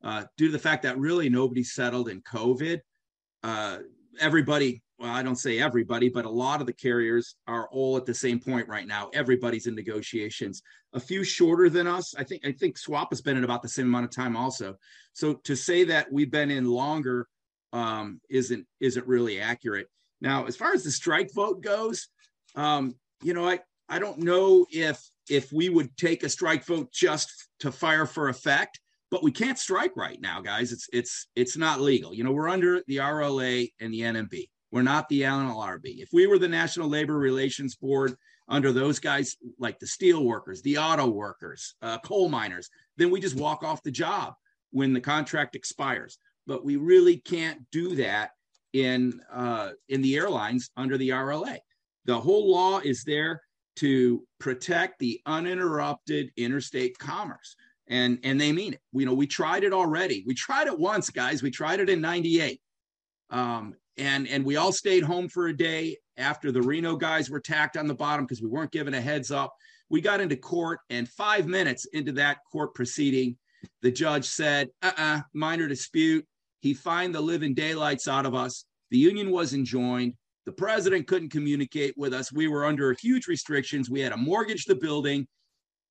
uh, 0.04 0.26
due 0.38 0.48
to 0.48 0.52
the 0.52 0.60
fact 0.60 0.84
that 0.84 0.98
really 0.98 1.30
nobody 1.30 1.64
settled 1.64 2.10
in 2.10 2.22
COVID. 2.22 2.80
Uh, 3.44 3.80
everybody, 4.20 4.82
well, 5.00 5.12
I 5.12 5.24
don't 5.24 5.38
say 5.38 5.60
everybody, 5.60 6.10
but 6.10 6.26
a 6.26 6.30
lot 6.30 6.62
of 6.62 6.68
the 6.68 6.74
carriers 6.74 7.36
are 7.48 7.68
all 7.72 7.98
at 7.98 8.06
the 8.06 8.14
same 8.14 8.40
point 8.40 8.68
right 8.68 8.88
now. 8.88 9.10
Everybody's 9.14 9.68
in 9.68 9.76
negotiations. 9.76 10.62
A 10.94 11.00
few 11.00 11.24
shorter 11.24 11.70
than 11.70 11.88
us. 11.88 12.14
I 12.16 12.24
think 12.24 12.46
I 12.46 12.52
think 12.52 12.78
SWAPA 12.78 13.10
has 13.12 13.22
been 13.22 13.38
in 13.38 13.44
about 13.44 13.62
the 13.62 13.70
same 13.70 13.88
amount 13.88 14.06
of 14.06 14.12
time 14.12 14.38
also. 14.38 14.76
So 15.14 15.36
to 15.46 15.56
say 15.56 15.84
that 15.86 16.12
we've 16.12 16.32
been 16.32 16.52
in 16.52 16.66
longer 16.66 17.28
um, 17.74 18.22
isn't 18.30 18.66
isn't 18.80 19.08
really 19.08 19.42
accurate. 19.42 19.88
Now, 20.22 20.46
as 20.46 20.56
far 20.56 20.74
as 20.74 20.84
the 20.84 20.92
strike 20.92 21.34
vote 21.34 21.62
goes, 21.62 22.08
um, 22.56 22.96
you 23.22 23.34
know, 23.34 23.46
I 23.48 23.60
I 23.90 24.00
don't 24.00 24.20
know 24.20 24.66
if 24.72 25.02
if 25.30 25.52
we 25.52 25.70
would 25.70 25.96
take 25.98 26.24
a 26.24 26.30
strike 26.30 26.66
vote 26.66 26.92
just 26.94 27.50
to 27.60 27.72
fire 27.72 28.06
for 28.06 28.30
effect, 28.30 28.80
but 29.12 29.24
we 29.24 29.32
can't 29.32 29.60
strike 29.60 29.98
right 29.98 30.22
now, 30.22 30.40
guys. 30.40 30.72
It's 30.72 30.88
it's 30.94 31.28
it's 31.36 31.58
not 31.58 31.82
legal. 31.82 32.14
You 32.14 32.24
know, 32.24 32.32
we're 32.32 32.50
under 32.50 32.82
the 32.88 32.98
RLA 32.98 33.72
and 33.82 33.94
the 33.94 34.02
NMB. 34.02 34.48
We're 34.72 34.82
not 34.82 35.10
the 35.10 35.22
NLRB. 35.22 36.02
If 36.02 36.10
we 36.14 36.26
were 36.26 36.40
the 36.40 36.48
National 36.48 36.90
Labor 36.90 37.18
Relations 37.18 37.76
Board 37.76 38.16
under 38.50 38.72
those 38.72 39.00
guys, 39.00 39.36
like 39.60 39.80
the 39.80 39.88
steel 39.88 40.24
workers, 40.24 40.62
the 40.62 40.78
auto 40.78 41.08
workers, 41.08 41.76
uh, 41.82 42.00
coal 42.00 42.28
miners, 42.28 42.70
then 42.98 43.12
we 43.12 43.20
just 43.20 43.36
walk 43.36 43.64
off 43.64 43.84
the 43.84 43.92
job 43.92 44.34
when 44.72 44.94
the 44.94 45.00
contract 45.00 45.56
expires. 45.56 46.18
But 46.48 46.66
we 46.66 46.76
really 46.76 47.18
can't 47.18 47.62
do 47.72 47.96
that 47.96 48.32
in 48.74 49.22
uh, 49.32 49.72
in 49.90 50.02
the 50.02 50.16
airlines 50.16 50.70
under 50.76 50.98
the 50.98 51.10
RLA. 51.10 51.58
The 52.06 52.20
whole 52.20 52.52
law 52.52 52.80
is 52.80 53.04
there 53.04 53.42
to 53.78 54.24
protect 54.40 55.00
the 55.00 55.20
uninterrupted 55.26 56.32
interstate 56.38 56.98
commerce. 56.98 57.56
And, 57.88 58.20
and 58.24 58.40
they 58.40 58.52
mean 58.52 58.74
it. 58.74 58.82
You 58.94 59.06
know, 59.06 59.14
we 59.14 59.28
tried 59.28 59.64
it 59.64 59.74
already. 59.74 60.24
We 60.26 60.34
tried 60.34 60.68
it 60.68 60.78
once, 60.78 61.10
guys. 61.10 61.44
We 61.44 61.52
tried 61.52 61.80
it 61.80 61.90
in 61.90 62.02
98. 62.02 62.62
Um, 63.30 63.76
and, 63.98 64.28
and 64.28 64.46
we 64.46 64.58
all 64.58 64.72
stayed 64.72 65.04
home 65.04 65.28
for 65.28 65.48
a 65.48 65.58
day 65.58 65.98
after 66.18 66.52
the 66.52 66.62
Reno 66.62 66.96
guys 66.96 67.30
were 67.30 67.40
tacked 67.40 67.78
on 67.78 67.88
the 67.88 67.94
bottom 67.94 68.26
because 68.26 68.42
we 68.42 68.48
weren't 68.48 68.72
given 68.72 68.94
a 68.94 69.02
heads 69.02 69.32
up. 69.32 69.54
We 69.90 70.02
got 70.02 70.22
into 70.22 70.36
court, 70.36 70.80
and 70.90 71.08
five 71.08 71.48
minutes 71.48 71.86
into 71.94 72.12
that 72.14 72.40
court 72.52 72.74
proceeding, 72.74 73.38
the 73.82 73.92
judge 73.92 74.26
said, 74.26 74.70
uh 74.82 74.92
uh-uh, 74.98 75.18
uh 75.18 75.22
minor 75.34 75.68
dispute. 75.68 76.26
He 76.64 76.74
fined 76.74 77.14
the 77.14 77.20
living 77.20 77.54
daylights 77.54 78.08
out 78.08 78.26
of 78.26 78.34
us. 78.34 78.64
The 78.90 78.98
union 78.98 79.32
was 79.32 79.54
enjoined. 79.54 80.14
The 80.46 80.54
president 80.54 81.08
couldn't 81.08 81.34
communicate 81.34 81.94
with 81.98 82.14
us. 82.14 82.32
We 82.32 82.48
were 82.48 82.66
under 82.66 82.94
huge 82.94 83.28
restrictions. 83.28 83.90
We 83.90 84.00
had 84.00 84.14
to 84.14 84.18
mortgage 84.18 84.64
the 84.64 84.76
building. 84.76 85.28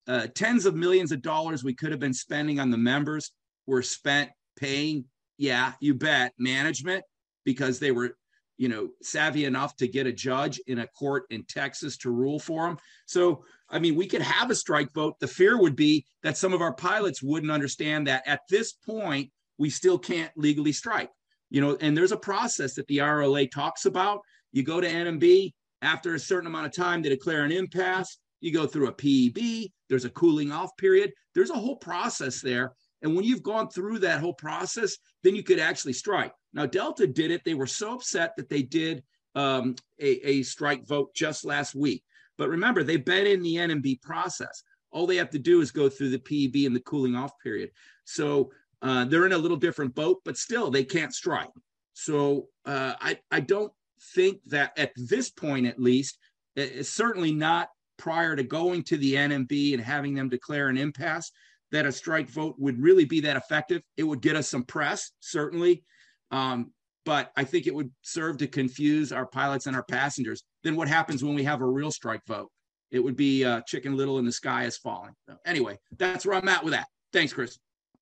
Uh, 0.08 0.28
tens 0.35 0.64
of 0.64 0.74
millions 0.74 1.12
of 1.12 1.20
dollars 1.20 1.62
we 1.62 1.74
could 1.74 1.90
have 1.90 2.00
been 2.00 2.14
spending 2.14 2.58
on 2.58 2.70
the 2.70 2.78
members 2.78 3.32
were 3.66 3.82
spent 3.82 4.30
paying, 4.56 5.04
yeah, 5.37 5.74
you 5.80 5.92
bet, 5.92 6.32
management 6.38 7.04
because 7.44 7.78
they 7.78 7.92
were, 7.92 8.16
you 8.56 8.68
know, 8.68 8.88
savvy 9.02 9.44
enough 9.44 9.76
to 9.76 9.87
get 9.87 10.06
a 10.06 10.12
judge 10.12 10.58
in 10.68 10.78
a 10.78 10.87
court 10.87 11.24
in 11.28 11.44
Texas 11.44 11.98
to 11.98 12.11
rule 12.11 12.38
for 12.38 12.66
them. 12.66 12.78
So, 13.04 13.44
I 13.68 13.78
mean, 13.78 13.94
we 13.94 14.06
could 14.06 14.22
have 14.22 14.50
a 14.50 14.54
strike 14.54 14.94
vote. 14.94 15.20
The 15.20 15.28
fear 15.28 15.61
would 15.61 15.76
be 15.76 16.06
that 16.22 16.38
some 16.38 16.54
of 16.54 16.62
our 16.62 16.72
pilots 16.72 17.22
wouldn't 17.22 17.52
understand 17.52 18.06
that 18.06 18.22
at 18.26 18.40
this 18.48 18.72
point, 18.72 19.30
we 19.62 19.70
still 19.70 19.96
can't 19.96 20.33
legally 20.37 20.72
strike. 20.72 21.09
You 21.51 21.61
know, 21.61 21.77
and 21.81 21.96
there's 21.96 22.11
a 22.11 22.16
process 22.16 22.75
that 22.75 22.88
the 22.88 22.98
RLA 22.98 23.48
talks 23.48 23.85
about 23.87 24.22
you 24.51 24.64
go 24.64 24.81
to 24.81 24.88
NMB 24.88 25.53
after 25.83 26.16
a 26.16 26.18
certain 26.18 26.48
amount 26.48 26.66
of 26.66 26.72
time, 26.72 27.01
they 27.01 27.09
declare 27.09 27.44
an 27.44 27.53
impasse. 27.53 28.18
You 28.40 28.53
go 28.53 28.66
through 28.66 28.88
a 28.88 28.92
PEB, 28.92 29.70
there's 29.88 30.05
a 30.05 30.11
cooling 30.11 30.51
off 30.51 30.77
period. 30.77 31.12
There's 31.33 31.51
a 31.51 31.55
whole 31.55 31.77
process 31.77 32.40
there. 32.40 32.72
And 33.03 33.14
when 33.14 33.25
you've 33.25 33.44
gone 33.44 33.68
through 33.68 34.01
that 34.01 34.18
whole 34.18 34.35
process, 34.35 34.96
then 35.22 35.37
you 35.37 35.44
could 35.44 35.61
actually 35.61 35.92
strike. 35.92 36.33
Now, 36.53 36.66
Delta 36.66 37.07
did 37.07 37.31
it. 37.31 37.42
They 37.44 37.55
were 37.55 37.68
so 37.68 37.94
upset 37.94 38.35
that 38.37 38.48
they 38.48 38.62
did 38.62 39.05
um, 39.37 39.77
a, 40.01 40.29
a 40.29 40.42
strike 40.42 40.85
vote 40.88 41.14
just 41.14 41.44
last 41.44 41.77
week. 41.77 42.03
But 42.37 42.48
remember, 42.48 42.83
they've 42.83 43.05
been 43.05 43.29
in 43.29 43.42
the 43.42 43.57
NMB 43.57 44.03
process. 44.03 44.64
All 44.90 45.07
they 45.07 45.16
have 45.16 45.31
to 45.31 45.38
do 45.38 45.61
is 45.61 45.70
go 45.70 45.88
through 45.88 46.11
the 46.11 46.18
PEB 46.18 46.66
and 46.66 46.75
the 46.75 46.81
cooling 46.81 47.14
off 47.14 47.33
period. 47.40 47.70
So 48.05 48.51
uh, 48.83 49.05
they're 49.05 49.27
in 49.27 49.33
a 49.33 49.38
little 49.38 49.57
different 49.57 49.95
boat, 49.95 50.21
but 50.25 50.37
still 50.37 50.71
they 50.71 50.85
can't 50.85 51.14
strike. 51.14 51.51
So 51.95 52.49
uh, 52.66 52.95
I, 53.01 53.18
I 53.31 53.40
don't 53.40 53.73
think 54.14 54.40
that 54.47 54.77
at 54.77 54.92
this 54.97 55.31
point, 55.31 55.66
at 55.66 55.81
least, 55.81 56.18
it's 56.57 56.90
certainly 56.90 57.33
not 57.33 57.68
prior 57.97 58.35
to 58.35 58.42
going 58.42 58.83
to 58.83 58.97
the 58.97 59.14
NMB 59.14 59.75
and 59.75 59.83
having 59.83 60.14
them 60.14 60.29
declare 60.29 60.68
an 60.68 60.77
impasse, 60.77 61.31
that 61.71 61.87
a 61.87 61.92
strike 61.92 62.29
vote 62.29 62.55
would 62.59 62.81
really 62.81 63.05
be 63.05 63.21
that 63.21 63.37
effective. 63.37 63.83
It 63.97 64.03
would 64.03 64.21
get 64.21 64.37
us 64.37 64.49
some 64.49 64.64
press, 64.64 65.12
certainly. 65.21 65.85
Um, 66.31 66.73
but 67.05 67.33
I 67.37 67.45
think 67.45 67.66
it 67.66 67.75
would 67.75 67.90
serve 68.03 68.37
to 68.38 68.47
confuse 68.47 69.12
our 69.12 69.27
pilots 69.27 69.66
and 69.66 69.75
our 69.75 69.85
passengers. 69.85 70.42
Then 70.62 70.77
what 70.77 70.88
happens 70.88 71.25
when 71.25 71.35
we 71.35 71.45
have 71.45 71.61
a 71.61 71.66
real 71.66 71.90
strike 71.90 72.25
vote? 72.27 72.51
It 72.90 73.01
would 73.01 73.16
be 73.16 73.45
uh, 73.45 73.62
chicken 73.66 73.97
little 73.97 74.18
and 74.18 74.29
the 74.29 74.33
sky 74.33 74.64
is 74.64 74.77
falling. 74.77 75.14
So 75.27 75.37
anyway, 75.47 75.79
that's 75.97 76.27
where 76.27 76.37
I'm 76.37 76.49
at 76.49 76.62
with 76.62 76.75
that. 76.75 76.87
Thanks, 77.12 77.33
Chris. 77.33 77.59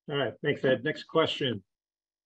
All 0.09 0.17
right. 0.17 0.33
Thanks, 0.43 0.63
Ed. 0.65 0.83
Next 0.83 1.03
question. 1.03 1.63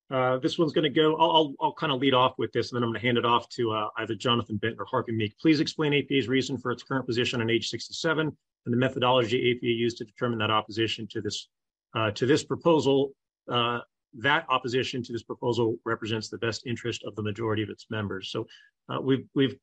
Uh, 0.08 0.38
this 0.38 0.56
one's 0.56 0.72
going 0.72 0.84
to 0.84 0.90
go, 0.90 1.16
I'll, 1.16 1.30
I'll, 1.30 1.54
I'll, 1.60 1.72
kind 1.72 1.92
of 1.92 1.98
lead 1.98 2.14
off 2.14 2.34
with 2.38 2.52
this, 2.52 2.70
and 2.70 2.76
then 2.76 2.84
I'm 2.84 2.90
going 2.90 3.00
to 3.00 3.06
hand 3.06 3.18
it 3.18 3.26
off 3.26 3.48
to 3.50 3.72
uh, 3.72 3.88
either 3.98 4.14
Jonathan 4.14 4.56
Benton 4.56 4.78
or 4.78 4.84
Harvey 4.84 5.10
Meek. 5.10 5.36
Please 5.40 5.58
explain 5.58 5.92
APA's 5.92 6.28
reason 6.28 6.56
for 6.56 6.70
its 6.70 6.84
current 6.84 7.06
position 7.06 7.40
on 7.40 7.50
age 7.50 7.68
67 7.70 8.36
and 8.66 8.72
the 8.72 8.76
methodology 8.76 9.52
APA 9.52 9.66
used 9.66 9.96
to 9.98 10.04
determine 10.04 10.38
that 10.40 10.50
opposition 10.50 11.06
to 11.08 11.20
this 11.20 11.48
uh, 11.94 12.10
to 12.10 12.26
this 12.26 12.44
proposal. 12.44 13.12
Uh, 13.50 13.80
that 14.18 14.44
opposition 14.48 15.02
to 15.02 15.12
this 15.12 15.22
proposal 15.22 15.76
represents 15.84 16.28
the 16.28 16.38
best 16.38 16.66
interest 16.66 17.02
of 17.06 17.14
the 17.16 17.22
majority 17.22 17.62
of 17.62 17.70
its 17.70 17.86
members. 17.90 18.30
So 18.30 18.46
uh, 18.88 19.00
we've 19.00 19.26
we've 19.34 19.56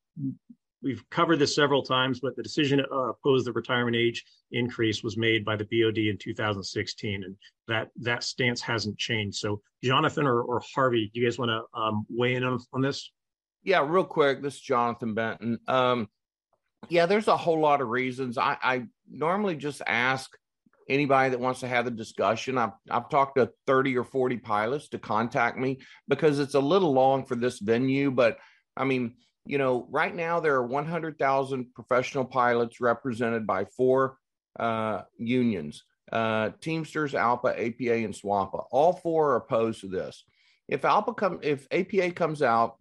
we've 0.84 1.10
covered 1.10 1.40
this 1.40 1.56
several 1.56 1.82
times, 1.82 2.20
but 2.20 2.36
the 2.36 2.44
decision 2.44 2.80
to 2.80 2.92
uh, 2.92 3.10
oppose 3.10 3.46
the 3.46 3.54
retirement 3.54 3.96
age 3.96 4.24
increase 4.52 5.04
was 5.04 5.18
made 5.18 5.46
by 5.46 5.56
the 5.56 5.64
BOD 5.64 5.98
in 5.98 6.18
2016, 6.18 7.24
and 7.24 7.36
that 7.68 7.90
that 8.02 8.24
stance 8.24 8.62
hasn't 8.62 8.98
changed. 8.98 9.38
So, 9.38 9.62
Jonathan 9.84 10.28
or, 10.28 10.42
or 10.42 10.62
Harvey, 10.76 11.10
do 11.14 11.20
you 11.20 11.26
guys 11.26 11.40
want 11.40 11.50
to 11.50 11.80
um, 11.80 12.06
weigh 12.10 12.36
in 12.36 12.44
on, 12.44 12.60
on 12.74 12.82
this? 12.82 13.12
Yeah, 13.64 13.86
real 13.88 14.04
quick. 14.04 14.42
This 14.42 14.56
is 14.56 14.62
Jonathan 14.62 15.14
Benton. 15.14 15.58
Um, 15.68 16.10
yeah, 16.90 17.06
there's 17.06 17.30
a 17.30 17.38
whole 17.38 17.60
lot 17.60 17.82
of 17.82 17.88
reasons. 17.88 18.38
I, 18.38 18.58
I 18.62 18.84
normally 19.10 19.56
just 19.56 19.82
ask 19.88 20.30
anybody 20.90 21.30
that 21.30 21.40
wants 21.40 21.62
to 21.62 21.68
have 21.68 21.86
the 21.86 21.92
discussion. 21.92 22.58
I've, 22.58 22.74
I've 22.90 23.10
talked 23.10 23.38
to 23.38 23.52
30 23.68 23.98
or 23.98 24.04
40 24.04 24.38
pilots 24.38 24.90
to 24.90 25.00
contact 25.00 25.58
me 25.58 25.80
because 26.10 26.40
it's 26.40 26.56
a 26.56 26.60
little 26.60 26.92
long 26.92 27.26
for 27.26 27.36
this 27.36 27.60
venue. 27.60 28.12
But 28.12 28.38
I 28.76 28.84
mean, 28.84 29.16
you 29.46 29.58
know, 29.58 29.88
right 29.90 30.16
now 30.16 30.40
there 30.40 30.56
are 30.56 30.66
100,000 30.66 31.74
professional 31.74 32.26
pilots 32.26 32.80
represented 32.80 33.46
by 33.46 33.66
four 33.66 34.18
uh, 34.60 35.02
unions 35.18 35.84
uh, 36.12 36.52
Teamsters, 36.62 37.14
ALPA, 37.14 37.54
APA, 37.54 37.94
and 37.94 38.14
SWAPA. 38.14 38.66
All 38.72 38.94
four 38.94 39.32
are 39.32 39.38
opposed 39.38 39.82
to 39.82 39.88
this. 39.88 40.24
If 40.68 40.82
ALPA 40.84 41.18
come, 41.18 41.40
if 41.42 41.68
APA 41.72 42.12
comes 42.12 42.42
out 42.42 42.78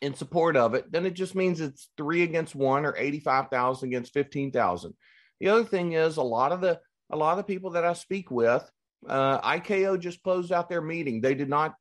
in 0.00 0.14
support 0.14 0.56
of 0.56 0.74
it, 0.74 0.90
then 0.90 1.06
it 1.06 1.14
just 1.14 1.34
means 1.34 1.60
it's 1.60 1.90
three 1.96 2.22
against 2.22 2.54
one 2.54 2.86
or 2.86 2.96
85,000 2.96 3.88
against 3.88 4.12
15,000. 4.14 4.94
The 5.40 5.48
other 5.48 5.64
thing 5.64 5.92
is 5.92 6.16
a 6.16 6.22
lot 6.22 6.52
of 6.52 6.60
the 6.60 6.80
a 7.10 7.16
lot 7.16 7.32
of 7.32 7.36
the 7.38 7.52
people 7.52 7.70
that 7.70 7.84
I 7.84 7.92
speak 7.92 8.30
with, 8.30 8.68
uh, 9.06 9.40
ICAO 9.40 10.00
just 10.00 10.22
closed 10.22 10.50
out 10.50 10.68
their 10.68 10.80
meeting. 10.80 11.20
They 11.20 11.34
did 11.34 11.48
not, 11.48 11.74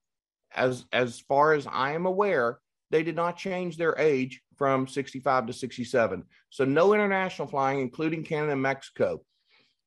as 0.53 0.85
as 0.91 1.19
far 1.19 1.53
as 1.53 1.65
I 1.65 1.93
am 1.93 2.05
aware, 2.05 2.59
they 2.91 3.03
did 3.03 3.15
not 3.15 3.37
change 3.37 3.77
their 3.77 3.97
age 3.97 4.41
from 4.57 4.87
65 4.87 5.47
to 5.47 5.53
67. 5.53 6.23
So 6.49 6.65
no 6.65 6.93
international 6.93 7.47
flying, 7.47 7.79
including 7.79 8.23
Canada 8.23 8.53
and 8.53 8.61
Mexico. 8.61 9.21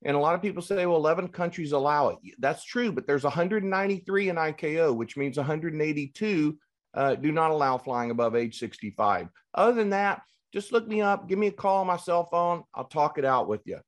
And 0.04 0.16
a 0.16 0.20
lot 0.20 0.34
of 0.34 0.42
people 0.42 0.62
say, 0.62 0.86
well, 0.86 0.96
11 0.96 1.28
countries 1.28 1.72
allow 1.72 2.10
it. 2.10 2.18
That's 2.38 2.64
true, 2.64 2.92
but 2.92 3.06
there's 3.06 3.24
193 3.24 4.28
in 4.28 4.36
ICAO, 4.36 4.94
which 4.94 5.16
means 5.16 5.36
182 5.36 6.58
uh, 6.94 7.14
do 7.16 7.32
not 7.32 7.50
allow 7.50 7.78
flying 7.78 8.10
above 8.10 8.36
age 8.36 8.58
65. 8.58 9.28
Other 9.54 9.72
than 9.72 9.90
that, 9.90 10.22
just 10.52 10.72
look 10.72 10.86
me 10.86 11.00
up, 11.00 11.28
give 11.28 11.38
me 11.38 11.48
a 11.48 11.52
call 11.52 11.80
on 11.80 11.86
my 11.86 11.96
cell 11.96 12.24
phone. 12.24 12.62
I'll 12.74 12.84
talk 12.84 13.18
it 13.18 13.24
out 13.24 13.48
with 13.48 13.60
you. 13.66 13.80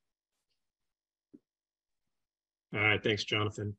All 2.74 2.80
right, 2.80 3.02
thanks, 3.02 3.24
Jonathan. 3.24 3.76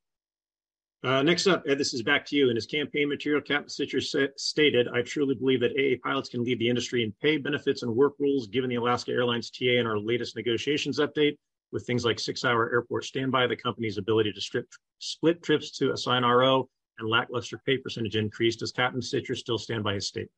Uh, 1.03 1.23
next 1.23 1.47
up, 1.47 1.63
Ed, 1.67 1.79
this 1.79 1.95
is 1.95 2.03
back 2.03 2.25
to 2.27 2.35
you. 2.35 2.49
In 2.49 2.55
his 2.55 2.67
campaign 2.67 3.09
material, 3.09 3.41
Captain 3.41 3.69
Citrus 3.69 4.15
stated, 4.37 4.87
I 4.93 5.01
truly 5.01 5.33
believe 5.33 5.59
that 5.61 5.71
AA 5.71 5.97
pilots 6.07 6.29
can 6.29 6.43
lead 6.43 6.59
the 6.59 6.69
industry 6.69 7.03
in 7.03 7.11
pay, 7.21 7.37
benefits, 7.37 7.81
and 7.81 7.95
work 7.95 8.13
rules, 8.19 8.47
given 8.47 8.69
the 8.69 8.75
Alaska 8.75 9.11
Airlines 9.11 9.49
TA 9.49 9.79
and 9.79 9.87
our 9.87 9.97
latest 9.97 10.35
negotiations 10.35 10.99
update 10.99 11.37
with 11.71 11.87
things 11.87 12.05
like 12.05 12.19
six 12.19 12.45
hour 12.45 12.71
airport 12.71 13.05
standby, 13.05 13.47
the 13.47 13.55
company's 13.55 13.97
ability 13.97 14.31
to 14.33 14.41
strip, 14.41 14.67
split 14.99 15.41
trips 15.41 15.71
to 15.71 15.91
assign 15.91 16.23
RO, 16.23 16.69
and 16.99 17.09
lackluster 17.09 17.59
pay 17.65 17.77
percentage 17.77 18.15
increase. 18.15 18.55
Does 18.55 18.71
Captain 18.71 19.01
Citrus 19.01 19.39
still 19.39 19.57
stand 19.57 19.83
by 19.83 19.95
his 19.95 20.07
statement? 20.07 20.31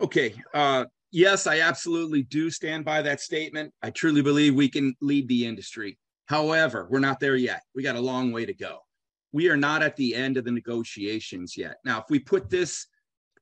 Okay. 0.00 0.34
Uh, 0.52 0.86
yes, 1.12 1.46
I 1.46 1.60
absolutely 1.60 2.22
do 2.22 2.50
stand 2.50 2.84
by 2.84 3.02
that 3.02 3.20
statement. 3.20 3.72
I 3.80 3.90
truly 3.90 4.22
believe 4.22 4.56
we 4.56 4.68
can 4.68 4.96
lead 5.00 5.28
the 5.28 5.46
industry. 5.46 5.98
However, 6.26 6.88
we're 6.90 6.98
not 6.98 7.20
there 7.20 7.36
yet. 7.36 7.62
We 7.76 7.84
got 7.84 7.94
a 7.94 8.00
long 8.00 8.32
way 8.32 8.44
to 8.44 8.54
go. 8.54 8.80
We 9.32 9.48
are 9.48 9.56
not 9.56 9.82
at 9.82 9.96
the 9.96 10.14
end 10.14 10.36
of 10.36 10.44
the 10.44 10.50
negotiations 10.50 11.56
yet. 11.56 11.76
Now, 11.84 11.98
if 11.98 12.04
we 12.08 12.18
put 12.18 12.48
this 12.48 12.86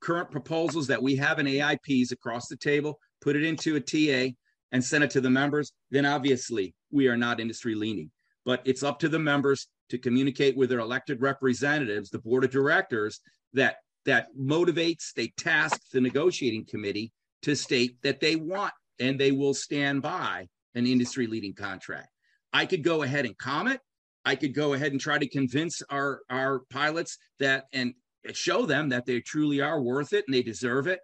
current 0.01 0.31
proposals 0.31 0.87
that 0.89 1.03
we 1.03 1.17
have 1.17 1.39
in 1.39 1.47
AIPs 1.47 2.13
across 2.13 2.49
the 2.49 2.57
table, 2.57 2.99
put 3.21 3.37
it 3.37 3.45
into 3.45 3.77
a 3.77 3.81
TA 3.81 4.35
and 4.73 4.85
send 4.85 5.05
it 5.05 5.11
to 5.11 5.21
the 5.21 5.31
members, 5.31 5.73
then 5.91 6.05
obviously 6.05 6.75
we 6.91 7.09
are 7.09 7.17
not 7.17 7.41
industry 7.41 7.75
leaning. 7.75 8.11
But 8.45 8.63
it's 8.65 8.83
up 8.83 8.99
to 9.01 9.09
the 9.09 9.19
members 9.19 9.69
to 9.91 9.99
communicate 9.99 10.57
with 10.57 10.71
their 10.71 10.81
elected 10.81 11.21
representatives, 11.21 12.11
the 12.11 12.19
board 12.19 12.45
of 12.45 12.51
directors, 12.51 13.21
that 13.53 13.77
that 14.05 14.29
motivates, 14.39 15.13
they 15.15 15.33
task 15.37 15.81
the 15.93 16.01
negotiating 16.01 16.65
committee 16.65 17.13
to 17.43 17.57
state 17.57 18.01
that 18.03 18.21
they 18.21 18.37
want 18.37 18.73
and 18.99 19.19
they 19.19 19.33
will 19.33 19.53
stand 19.53 20.01
by 20.01 20.47
an 20.75 20.87
industry 20.87 21.27
leading 21.27 21.55
contract. 21.55 22.09
I 22.53 22.67
could 22.67 22.83
go 22.83 23.03
ahead 23.03 23.27
and 23.27 23.37
comment. 23.37 23.81
I 24.27 24.35
could 24.35 24.55
go 24.55 24.75
ahead 24.75 24.91
and 24.93 25.01
try 25.01 25.19
to 25.19 25.29
convince 25.29 25.81
our 25.89 26.21
our 26.29 26.63
pilots 26.71 27.17
that 27.39 27.65
and 27.73 27.95
show 28.33 28.67
them 28.67 28.89
that 28.89 29.07
they 29.07 29.21
truly 29.21 29.61
are 29.61 29.81
worth 29.81 30.13
it 30.13 30.25
and 30.27 30.35
they 30.35 30.43
deserve 30.43 30.89
it. 30.89 30.99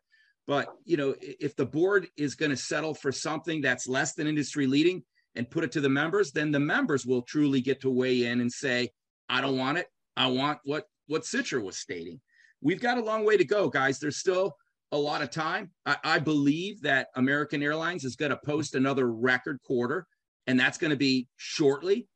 But 0.46 0.68
you 0.84 0.96
know, 0.96 1.14
if 1.20 1.54
the 1.54 1.64
board 1.64 2.08
is 2.16 2.34
going 2.34 2.50
to 2.50 2.56
settle 2.56 2.94
for 2.94 3.12
something 3.12 3.60
that's 3.60 3.86
less 3.86 4.14
than 4.14 4.26
industry 4.26 4.66
leading 4.66 5.04
and 5.36 5.48
put 5.48 5.62
it 5.64 5.72
to 5.72 5.80
the 5.80 5.88
members, 5.88 6.32
then 6.32 6.50
the 6.50 6.60
members 6.60 7.06
will 7.06 7.22
truly 7.22 7.60
get 7.60 7.80
to 7.82 7.90
weigh 7.90 8.24
in 8.24 8.40
and 8.40 8.52
say, 8.52 8.90
"I 9.28 9.40
don't 9.40 9.56
want 9.56 9.78
it. 9.78 9.86
I 10.16 10.26
want 10.26 10.58
what 10.64 10.84
what 11.06 11.22
Sicher 11.22 11.62
was 11.62 11.76
stating." 11.78 12.20
We've 12.60 12.82
got 12.82 12.98
a 12.98 13.04
long 13.04 13.24
way 13.24 13.36
to 13.36 13.44
go, 13.44 13.68
guys. 13.68 13.98
There's 13.98 14.18
still 14.18 14.56
a 14.90 14.98
lot 14.98 15.22
of 15.22 15.30
time. 15.30 15.70
I, 15.86 15.96
I 16.04 16.18
believe 16.18 16.82
that 16.82 17.08
American 17.16 17.62
Airlines 17.62 18.04
is 18.04 18.14
going 18.16 18.30
to 18.30 18.38
post 18.44 18.74
another 18.74 19.10
record 19.10 19.58
quarter 19.64 20.06
and 20.46 20.58
that's 20.58 20.78
going 20.78 20.90
to 20.90 20.96
be 20.96 21.28
shortly. 21.36 22.08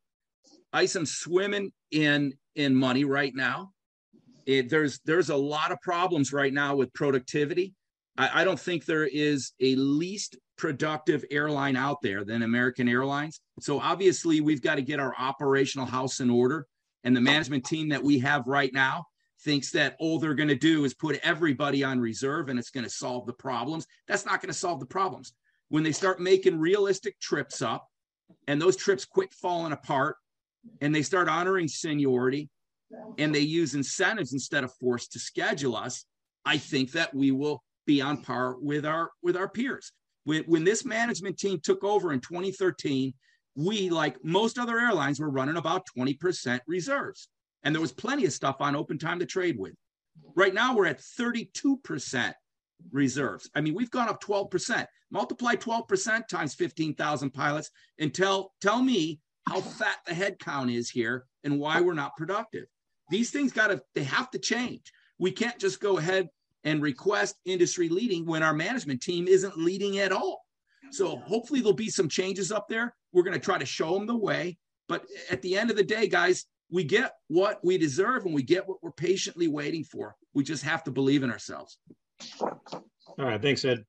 ISOM's 0.77 1.13
swimming 1.13 1.73
in 1.91 2.35
in 2.55 2.75
money 2.75 3.05
right 3.05 3.35
now. 3.35 3.73
It, 4.45 4.69
there's 4.69 5.01
there's 5.05 5.31
a 5.31 5.37
lot 5.37 5.73
of 5.73 5.81
problems 5.81 6.33
right 6.33 6.53
now 6.53 6.77
with 6.77 6.93
productivity. 6.93 7.75
I, 8.19 8.43
I 8.43 8.45
don't 8.45 8.61
think 8.61 8.85
there 8.85 9.07
is 9.07 9.53
a 9.61 9.75
least 9.77 10.37
productive 10.59 11.25
airline 11.31 11.77
out 11.77 12.03
there 12.03 12.25
than 12.25 12.43
American 12.43 12.89
Airlines. 12.89 13.41
So 13.61 13.81
obviously 13.81 14.41
we've 14.41 14.63
got 14.63 14.77
to 14.77 14.83
get 14.83 15.01
our 15.01 15.15
operational 15.19 15.87
house 15.87 16.21
in 16.21 16.31
order. 16.31 16.67
And 17.05 17.17
the 17.17 17.21
management 17.21 17.65
team 17.65 17.89
that 17.91 18.03
we 18.03 18.19
have 18.21 18.47
right 18.47 18.73
now 18.73 19.05
thinks 19.45 19.71
that 19.73 19.97
all 19.99 20.19
they're 20.19 20.35
going 20.35 20.49
to 20.49 20.55
do 20.57 20.85
is 20.85 20.95
put 20.95 21.21
everybody 21.23 21.85
on 21.85 22.01
reserve 22.01 22.49
and 22.49 22.59
it's 22.59 22.71
going 22.71 22.85
to 22.85 22.91
solve 22.91 23.27
the 23.27 23.35
problems. 23.35 23.87
That's 24.09 24.25
not 24.25 24.41
going 24.41 24.53
to 24.53 24.59
solve 24.59 24.81
the 24.81 24.87
problems. 24.87 25.33
When 25.69 25.83
they 25.83 25.93
start 25.93 26.21
making 26.21 26.59
realistic 26.59 27.19
trips 27.21 27.61
up, 27.61 27.87
and 28.49 28.61
those 28.61 28.77
trips 28.77 29.05
quit 29.05 29.33
falling 29.33 29.73
apart 29.73 30.17
and 30.81 30.95
they 30.95 31.03
start 31.03 31.29
honoring 31.29 31.69
seniority 31.69 32.49
and 33.19 33.35
they 33.35 33.41
use 33.41 33.75
incentives 33.75 34.33
instead 34.33 34.65
of 34.65 34.73
force 34.75 35.09
to 35.09 35.19
schedule 35.19 35.77
us 35.77 36.05
i 36.45 36.57
think 36.57 36.93
that 36.93 37.13
we 37.15 37.31
will 37.31 37.63
be 37.87 38.01
on 38.01 38.23
par 38.23 38.57
with 38.61 38.87
our 38.87 39.11
with 39.23 39.37
our 39.37 39.49
peers 39.49 39.93
when, 40.25 40.43
when 40.45 40.65
this 40.65 40.85
management 40.85 41.39
team 41.39 41.59
took 41.63 41.83
over 41.85 42.13
in 42.13 42.21
2013 42.21 43.13
we 43.55 43.91
like 43.91 44.23
most 44.25 44.59
other 44.59 44.79
airlines 44.79 45.19
were 45.19 45.31
running 45.31 45.57
about 45.57 45.87
20% 45.97 46.61
reserves 46.67 47.29
and 47.63 47.75
there 47.75 47.83
was 47.83 47.93
plenty 47.93 48.25
of 48.25 48.33
stuff 48.33 48.57
on 48.61 48.77
open 48.77 48.99
time 48.99 49.19
to 49.19 49.27
trade 49.27 49.59
with 49.59 49.75
right 50.35 50.55
now 50.55 50.75
we're 50.75 50.87
at 50.87 51.01
32% 51.01 52.35
reserves. 52.93 53.51
I 53.55 53.61
mean, 53.61 53.75
we've 53.75 53.91
gone 53.91 54.09
up 54.09 54.23
12%. 54.23 54.87
Multiply 55.11 55.55
12% 55.55 56.29
times 56.29 56.55
15,000 56.55 57.31
pilots 57.31 57.71
and 57.99 58.13
tell 58.13 58.53
tell 58.61 58.83
me 58.83 59.21
how 59.49 59.61
fat 59.61 59.99
the 60.07 60.15
head 60.15 60.39
count 60.39 60.71
is 60.71 60.91
here 60.91 61.27
and 61.45 61.59
why 61.59 61.81
we're 61.81 61.95
not 61.95 62.17
productive. 62.17 62.67
These 63.11 63.31
things 63.31 63.53
got 63.53 63.69
to 63.69 63.81
they 63.95 64.05
have 64.05 64.31
to 64.33 64.39
change. 64.39 64.93
We 65.19 65.31
can't 65.31 65.59
just 65.59 65.81
go 65.81 65.99
ahead 65.99 66.29
and 66.65 66.83
request 66.83 67.37
industry 67.45 67.89
leading 67.89 68.27
when 68.27 68.43
our 68.43 68.53
management 68.53 69.01
team 69.01 69.29
isn't 69.29 69.57
leading 69.57 69.99
at 69.99 70.13
all. 70.13 70.43
So 70.91 71.17
hopefully 71.17 71.61
there'll 71.61 71.75
be 71.75 71.89
some 71.89 72.09
changes 72.09 72.51
up 72.51 72.69
there. 72.69 72.95
We're 73.13 73.23
going 73.23 73.39
to 73.39 73.45
try 73.45 73.59
to 73.59 73.67
show 73.67 73.95
them 73.95 74.07
the 74.07 74.17
way, 74.17 74.59
but 74.89 75.05
at 75.31 75.43
the 75.43 75.57
end 75.57 75.71
of 75.71 75.77
the 75.77 75.85
day, 75.85 76.09
guys, 76.09 76.47
we 76.71 76.83
get 76.83 77.13
what 77.29 77.61
we 77.63 77.79
deserve 77.79 78.25
and 78.25 78.35
we 78.35 78.43
get 78.43 78.67
what 78.67 78.83
we're 78.83 78.91
patiently 78.91 79.47
waiting 79.47 79.85
for. 79.85 80.17
We 80.35 80.43
just 80.43 80.65
have 80.65 80.83
to 80.85 80.91
believe 80.91 81.23
in 81.23 81.31
ourselves. 81.31 81.79
All 82.43 82.61
right, 83.19 83.41
thanks, 83.41 83.65
Ed. 83.65 83.85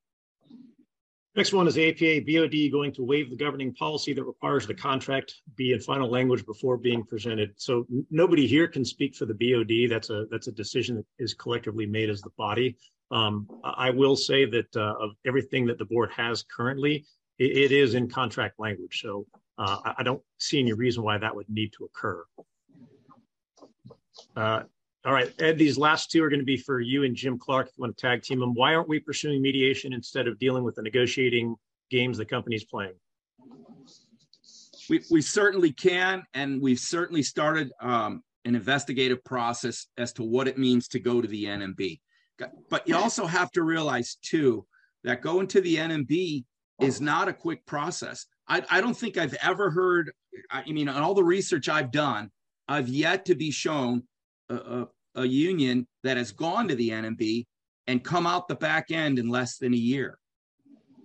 Next 1.38 1.54
one 1.54 1.68
is 1.68 1.78
APA 1.78 2.22
BOD 2.26 2.72
going 2.72 2.92
to 2.94 3.04
waive 3.04 3.30
the 3.30 3.36
governing 3.36 3.72
policy 3.76 4.12
that 4.12 4.24
requires 4.24 4.66
the 4.66 4.74
contract 4.74 5.36
be 5.56 5.72
in 5.72 5.80
final 5.80 6.10
language 6.10 6.44
before 6.48 6.78
being 6.78 7.04
presented. 7.04 7.54
So 7.58 7.86
nobody 8.10 8.48
here 8.48 8.68
can 8.68 8.84
speak 8.84 9.16
for 9.16 9.28
the 9.28 9.36
BOD. 9.36 9.88
That's 9.88 10.10
a 10.10 10.26
that's 10.32 10.48
a 10.48 10.52
decision 10.52 10.96
that 10.96 11.06
is 11.20 11.36
collectively 11.36 11.86
made 11.86 12.10
as 12.10 12.22
the 12.22 12.32
body. 12.40 12.76
Um, 13.12 13.48
I 13.64 13.92
will 13.92 14.16
say 14.16 14.46
that 14.46 14.76
uh, 14.76 14.96
of 15.00 15.12
everything 15.28 15.68
that 15.68 15.78
the 15.78 15.86
board 15.86 16.10
has 16.18 16.44
currently, 16.44 17.06
it, 17.38 17.56
it 17.56 17.72
is 17.72 17.94
in 17.94 18.10
contract 18.10 18.60
language. 18.60 19.00
So 19.04 19.28
uh, 19.60 19.94
I 19.96 20.02
don't 20.02 20.24
see 20.40 20.60
any 20.60 20.74
reason 20.74 21.04
why 21.04 21.20
that 21.20 21.36
would 21.36 21.50
need 21.50 21.72
to 21.74 21.86
occur. 21.86 22.26
Uh, 24.36 24.64
all 25.06 25.14
right, 25.14 25.32
Ed, 25.40 25.58
these 25.58 25.78
last 25.78 26.12
two 26.12 26.24
are 26.24 26.30
going 26.30 26.40
to 26.40 26.46
be 26.46 26.58
for 26.58 26.82
you 26.82 27.04
and 27.04 27.16
Jim 27.16 27.38
Clark. 27.38 27.68
If 27.68 27.78
you 27.78 27.82
want 27.82 27.98
to 27.98 28.02
tag 28.02 28.24
team 28.24 28.40
them, 28.40 28.54
why 28.54 28.74
aren't 28.76 28.90
we 28.90 29.00
pursuing 29.00 29.42
mediation 29.42 29.94
instead 29.94 30.28
of 30.28 30.38
dealing 30.40 30.64
with 30.64 30.76
the 30.76 30.82
negotiating 30.82 31.56
games 31.90 32.18
the 32.18 32.26
company's 32.26 32.66
playing? 32.66 32.96
We, 34.90 35.02
we 35.10 35.22
certainly 35.22 35.72
can, 35.72 36.24
and 36.34 36.62
we've 36.62 36.80
certainly 36.80 37.24
started 37.24 37.72
um, 37.82 38.24
an 38.46 38.56
investigative 38.56 39.24
process 39.24 39.88
as 39.98 40.14
to 40.14 40.24
what 40.24 40.48
it 40.48 40.58
means 40.58 40.88
to 40.90 41.00
go 41.00 41.22
to 41.22 41.28
the 41.28 41.46
NMB. 41.46 42.00
But 42.70 42.88
you 42.88 42.96
also 42.96 43.26
have 43.26 43.52
to 43.52 43.64
realize, 43.64 44.18
too, 44.22 44.66
that 45.04 45.22
going 45.22 45.48
to 45.48 45.62
the 45.62 45.76
NMB 45.76 46.46
is 46.82 47.02
not 47.02 47.28
a 47.28 47.34
quick 47.34 47.66
process. 47.66 48.26
I, 48.48 48.64
I 48.70 48.82
don't 48.82 48.96
think 48.96 49.18
I've 49.18 49.36
ever 49.42 49.70
heard, 49.70 50.12
I 50.52 50.70
mean, 50.70 50.88
on 50.88 51.02
all 51.02 51.14
the 51.14 51.24
research 51.24 51.68
I've 51.68 51.92
done, 51.92 52.32
I've 52.68 52.88
yet 52.88 53.26
to 53.26 53.36
be 53.36 53.52
shown 53.52 54.04
a, 54.50 54.88
a, 55.16 55.26
union 55.26 55.88
that 56.04 56.18
has 56.18 56.32
gone 56.32 56.68
to 56.68 56.76
the 56.76 56.90
NMB 56.90 57.46
and 57.88 58.04
come 58.04 58.28
out 58.28 58.48
the 58.48 58.56
back 58.56 58.92
end 58.92 59.20
in 59.20 59.30
less 59.30 59.58
than 59.58 59.74
a 59.74 59.78
year. 59.78 60.18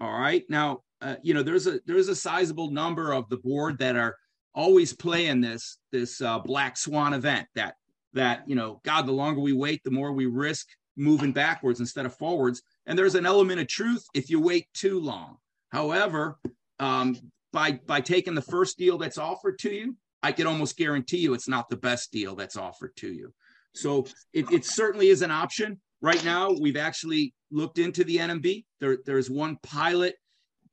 All 0.00 0.12
right. 0.12 0.44
Now, 0.48 0.80
uh, 1.00 1.16
you 1.22 1.34
know, 1.34 1.42
there's 1.42 1.66
a 1.66 1.80
there's 1.86 2.08
a 2.08 2.14
sizable 2.14 2.70
number 2.70 3.12
of 3.12 3.28
the 3.28 3.38
board 3.38 3.78
that 3.78 3.96
are 3.96 4.16
always 4.54 4.92
playing 4.92 5.40
this 5.40 5.78
this 5.90 6.20
uh, 6.20 6.38
black 6.38 6.76
swan 6.76 7.14
event 7.14 7.46
that 7.54 7.74
that 8.12 8.42
you 8.46 8.54
know 8.54 8.80
god 8.84 9.06
the 9.06 9.12
longer 9.12 9.40
we 9.40 9.52
wait 9.52 9.82
the 9.84 9.90
more 9.90 10.12
we 10.12 10.26
risk 10.26 10.68
moving 10.96 11.32
backwards 11.32 11.80
instead 11.80 12.04
of 12.04 12.14
forwards 12.16 12.62
and 12.86 12.98
there's 12.98 13.14
an 13.14 13.24
element 13.24 13.60
of 13.60 13.66
truth 13.66 14.04
if 14.14 14.28
you 14.28 14.40
wait 14.40 14.66
too 14.74 15.00
long 15.00 15.36
however 15.70 16.38
um, 16.78 17.16
by 17.52 17.72
by 17.86 18.00
taking 18.00 18.34
the 18.34 18.42
first 18.42 18.76
deal 18.76 18.98
that's 18.98 19.18
offered 19.18 19.58
to 19.58 19.72
you 19.72 19.96
i 20.22 20.32
could 20.32 20.46
almost 20.46 20.76
guarantee 20.76 21.18
you 21.18 21.34
it's 21.34 21.48
not 21.48 21.68
the 21.68 21.76
best 21.76 22.12
deal 22.12 22.34
that's 22.34 22.56
offered 22.56 22.94
to 22.96 23.12
you 23.12 23.32
so 23.74 24.04
it, 24.32 24.50
it 24.50 24.64
certainly 24.64 25.08
is 25.08 25.22
an 25.22 25.30
option 25.30 25.80
right 26.00 26.24
now 26.24 26.50
we've 26.60 26.76
actually 26.76 27.34
looked 27.50 27.78
into 27.78 28.04
the 28.04 28.16
nmb 28.16 28.64
there, 28.80 28.98
there's 29.06 29.30
one 29.30 29.56
pilot 29.62 30.14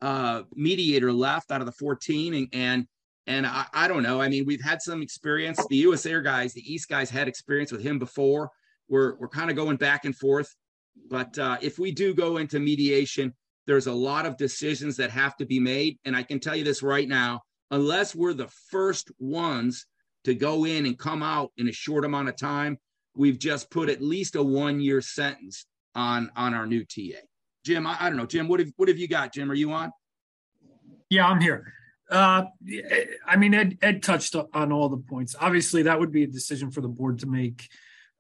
uh, 0.02 0.44
mediator 0.56 1.12
left 1.12 1.52
out 1.52 1.60
of 1.60 1.66
the 1.66 1.74
14 1.74 2.34
and, 2.34 2.48
and 2.54 2.88
and 3.30 3.46
I, 3.46 3.66
I, 3.74 3.88
don't 3.88 4.02
know. 4.02 4.20
I 4.20 4.28
mean, 4.28 4.44
we've 4.46 4.64
had 4.64 4.82
some 4.82 5.04
experience. 5.04 5.64
The 5.70 5.78
U.S. 5.78 6.08
Air 6.08 6.22
guys, 6.22 6.52
the 6.54 6.62
East 6.62 6.90
guys 6.90 7.12
had 7.12 7.28
experience 7.28 7.72
with 7.72 7.84
him 7.84 8.00
before. 8.00 8.50
We're 8.90 9.16
we're 9.18 9.30
kind 9.30 9.52
of 9.52 9.56
going 9.56 9.78
back 9.78 10.06
and 10.06 10.16
forth. 10.16 10.54
But 11.10 11.38
uh, 11.38 11.58
if 11.62 11.78
we 11.78 11.92
do 11.92 12.16
go 12.16 12.38
into 12.38 12.60
mediation, 12.60 13.36
there's 13.68 13.86
a 13.86 13.94
lot 13.94 14.26
of 14.26 14.36
decisions 14.36 14.98
that 14.98 15.12
have 15.12 15.38
to 15.38 15.46
be 15.46 15.60
made. 15.60 16.00
And 16.06 16.16
I 16.16 16.24
can 16.24 16.40
tell 16.40 16.56
you 16.56 16.64
this 16.64 16.82
right 16.82 17.08
now: 17.08 17.42
unless 17.72 18.16
we're 18.16 18.34
the 18.34 18.50
first 18.70 19.12
ones 19.20 19.86
to 20.26 20.34
go 20.34 20.66
in 20.66 20.86
and 20.86 20.98
come 20.98 21.24
out 21.24 21.52
in 21.58 21.68
a 21.68 21.72
short 21.74 22.06
amount 22.06 22.30
of 22.30 22.36
time, 22.36 22.78
we've 23.16 23.40
just 23.40 23.70
put 23.70 23.90
at 23.90 24.02
least 24.02 24.36
a 24.36 24.44
one-year 24.44 25.02
sentence 25.02 25.66
on 25.96 26.32
on 26.36 26.54
our 26.54 26.66
new 26.66 26.86
TA. 26.86 27.20
Jim, 27.66 27.86
I, 27.88 27.98
I 28.00 28.10
don't 28.10 28.18
know, 28.18 28.26
Jim. 28.26 28.48
What 28.48 28.60
have 28.60 28.72
what 28.78 28.88
have 28.90 28.98
you 28.98 29.08
got, 29.08 29.34
Jim? 29.34 29.52
Are 29.52 29.56
you 29.56 29.72
on? 29.72 29.92
Yeah, 31.10 31.28
I'm 31.28 31.42
here. 31.42 31.74
Uh, 32.10 32.46
I 33.26 33.36
mean, 33.36 33.54
Ed, 33.54 33.78
Ed 33.82 34.02
touched 34.02 34.36
on 34.36 34.72
all 34.72 34.90
the 34.90 34.98
points. 34.98 35.36
Obviously, 35.40 35.84
that 35.84 36.00
would 36.00 36.12
be 36.12 36.24
a 36.24 36.28
decision 36.28 36.72
for 36.72 36.82
the 36.82 36.88
board 36.88 37.20
to 37.20 37.28
make 37.28 37.70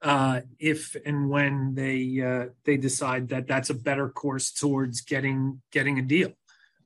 uh, 0.02 0.42
if 0.60 0.96
and 1.06 1.30
when 1.30 1.74
they 1.76 2.22
uh, 2.22 2.52
they 2.66 2.78
decide 2.78 3.30
that 3.30 3.48
that's 3.48 3.70
a 3.70 3.74
better 3.74 4.10
course 4.10 4.52
towards 4.52 5.02
getting 5.02 5.62
getting 5.72 6.00
a 6.00 6.02
deal. 6.02 6.32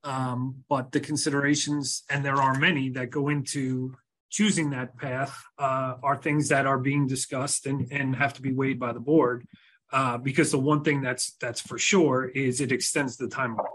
Um, 0.03 0.63
but 0.69 0.91
the 0.91 0.99
considerations, 0.99 2.03
and 2.09 2.25
there 2.25 2.35
are 2.35 2.57
many 2.59 2.89
that 2.89 3.09
go 3.09 3.29
into 3.29 3.95
choosing 4.29 4.71
that 4.71 4.97
path, 4.97 5.41
uh, 5.57 5.95
are 6.03 6.17
things 6.17 6.49
that 6.49 6.65
are 6.65 6.79
being 6.79 7.07
discussed 7.07 7.65
and 7.65 7.91
and 7.91 8.15
have 8.15 8.33
to 8.33 8.41
be 8.41 8.51
weighed 8.51 8.79
by 8.79 8.93
the 8.93 8.99
board. 8.99 9.47
Uh, 9.91 10.17
because 10.17 10.51
the 10.51 10.59
one 10.59 10.83
thing 10.83 11.01
that's 11.01 11.35
that's 11.39 11.61
for 11.61 11.77
sure 11.77 12.25
is 12.25 12.59
it 12.59 12.71
extends 12.71 13.15
the 13.15 13.27
timeline 13.27 13.67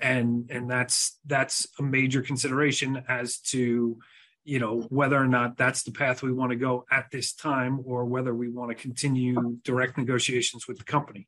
and 0.00 0.50
and 0.50 0.70
that's 0.70 1.18
that's 1.26 1.66
a 1.78 1.82
major 1.82 2.22
consideration 2.22 3.02
as 3.08 3.38
to 3.38 3.98
you 4.44 4.58
know 4.58 4.80
whether 4.88 5.16
or 5.16 5.26
not 5.26 5.56
that's 5.56 5.82
the 5.82 5.90
path 5.90 6.22
we 6.22 6.32
want 6.32 6.50
to 6.50 6.56
go 6.56 6.84
at 6.90 7.10
this 7.10 7.32
time 7.32 7.80
or 7.84 8.04
whether 8.04 8.34
we 8.34 8.48
want 8.48 8.70
to 8.70 8.74
continue 8.74 9.58
direct 9.64 9.98
negotiations 9.98 10.66
with 10.68 10.78
the 10.78 10.84
company 10.84 11.26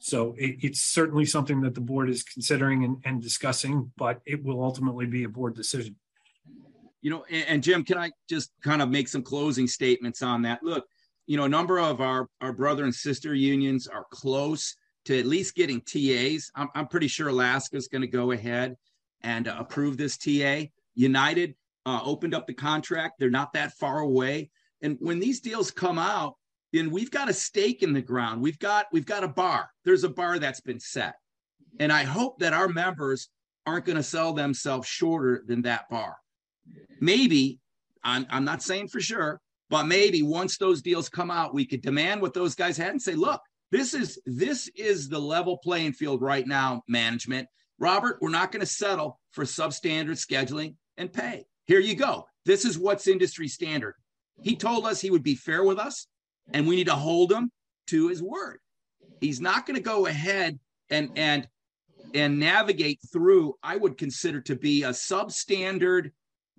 so 0.00 0.34
it, 0.38 0.56
it's 0.62 0.80
certainly 0.80 1.24
something 1.24 1.60
that 1.60 1.74
the 1.74 1.80
board 1.80 2.10
is 2.10 2.22
considering 2.22 2.84
and, 2.84 2.96
and, 3.04 3.22
discussing 3.22 3.90
but 3.96 4.20
it 4.26 4.42
will 4.42 4.62
ultimately 4.62 5.06
be 5.06 5.24
a 5.24 5.28
board 5.28 5.54
decision 5.54 5.94
you 7.02 7.10
know 7.10 7.24
and, 7.30 7.44
and 7.48 7.62
jim 7.62 7.84
can 7.84 7.98
i 7.98 8.10
just 8.28 8.50
kind 8.62 8.82
of 8.82 8.88
make 8.88 9.08
some 9.08 9.22
closing 9.22 9.66
statements 9.66 10.22
on 10.22 10.42
that 10.42 10.62
look 10.62 10.86
you 11.26 11.36
know 11.36 11.44
a 11.44 11.48
number 11.48 11.78
of 11.78 12.00
our 12.00 12.28
our 12.40 12.52
brother 12.52 12.84
and 12.84 12.94
sister 12.94 13.34
unions 13.34 13.86
are 13.86 14.04
close 14.10 14.74
to 15.04 15.18
at 15.18 15.26
least 15.26 15.54
getting 15.54 15.80
TAs. 15.80 16.50
I'm, 16.54 16.68
I'm 16.74 16.86
pretty 16.86 17.08
sure 17.08 17.28
Alaska 17.28 17.76
is 17.76 17.88
going 17.88 18.02
to 18.02 18.08
go 18.08 18.32
ahead 18.32 18.76
and 19.22 19.48
uh, 19.48 19.56
approve 19.58 19.96
this 19.96 20.16
TA. 20.16 20.64
United 20.94 21.54
uh, 21.86 22.00
opened 22.04 22.34
up 22.34 22.46
the 22.46 22.54
contract. 22.54 23.14
They're 23.18 23.30
not 23.30 23.52
that 23.54 23.72
far 23.72 24.00
away. 24.00 24.50
And 24.82 24.96
when 25.00 25.18
these 25.18 25.40
deals 25.40 25.70
come 25.70 25.98
out, 25.98 26.36
then 26.72 26.90
we've 26.90 27.10
got 27.10 27.28
a 27.28 27.34
stake 27.34 27.82
in 27.82 27.92
the 27.92 28.02
ground. 28.02 28.42
We've 28.42 28.58
got 28.58 28.86
we've 28.92 29.06
got 29.06 29.24
a 29.24 29.28
bar. 29.28 29.70
There's 29.84 30.04
a 30.04 30.08
bar 30.08 30.38
that's 30.38 30.60
been 30.60 30.80
set. 30.80 31.14
And 31.78 31.92
I 31.92 32.04
hope 32.04 32.38
that 32.40 32.52
our 32.52 32.68
members 32.68 33.28
aren't 33.66 33.84
going 33.84 33.96
to 33.96 34.02
sell 34.02 34.32
themselves 34.32 34.88
shorter 34.88 35.44
than 35.46 35.62
that 35.62 35.88
bar. 35.88 36.16
Maybe, 37.00 37.60
I'm, 38.02 38.26
I'm 38.30 38.44
not 38.44 38.62
saying 38.62 38.88
for 38.88 39.00
sure, 39.00 39.40
but 39.68 39.84
maybe 39.84 40.22
once 40.22 40.58
those 40.58 40.82
deals 40.82 41.08
come 41.08 41.30
out, 41.30 41.54
we 41.54 41.64
could 41.64 41.82
demand 41.82 42.20
what 42.20 42.34
those 42.34 42.54
guys 42.54 42.76
had 42.76 42.90
and 42.90 43.00
say, 43.00 43.14
look, 43.14 43.40
this 43.70 43.94
is 43.94 44.20
this 44.26 44.68
is 44.74 45.08
the 45.08 45.18
level 45.18 45.58
playing 45.58 45.92
field 45.92 46.20
right 46.20 46.46
now, 46.46 46.82
management. 46.88 47.48
Robert, 47.78 48.18
we're 48.20 48.30
not 48.30 48.52
going 48.52 48.60
to 48.60 48.66
settle 48.66 49.18
for 49.30 49.44
substandard 49.44 50.18
scheduling 50.18 50.74
and 50.96 51.12
pay. 51.12 51.46
Here 51.66 51.80
you 51.80 51.94
go. 51.94 52.26
This 52.44 52.64
is 52.64 52.78
what's 52.78 53.06
industry 53.06 53.48
standard. 53.48 53.94
He 54.42 54.56
told 54.56 54.86
us 54.86 55.00
he 55.00 55.10
would 55.10 55.22
be 55.22 55.34
fair 55.34 55.62
with 55.62 55.78
us, 55.78 56.06
and 56.52 56.66
we 56.66 56.76
need 56.76 56.86
to 56.86 56.94
hold 56.94 57.32
him 57.32 57.50
to 57.88 58.08
his 58.08 58.22
word. 58.22 58.58
He's 59.20 59.40
not 59.40 59.66
going 59.66 59.76
to 59.76 59.82
go 59.82 60.06
ahead 60.06 60.58
and 60.90 61.10
and 61.16 61.48
and 62.14 62.38
navigate 62.38 62.98
through. 63.12 63.54
I 63.62 63.76
would 63.76 63.98
consider 63.98 64.40
to 64.42 64.56
be 64.56 64.82
a 64.82 64.90
substandard 64.90 66.10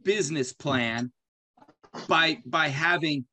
business 0.03 0.53
plan 0.53 1.11
by 2.07 2.39
by 2.45 2.67
having 2.67 3.25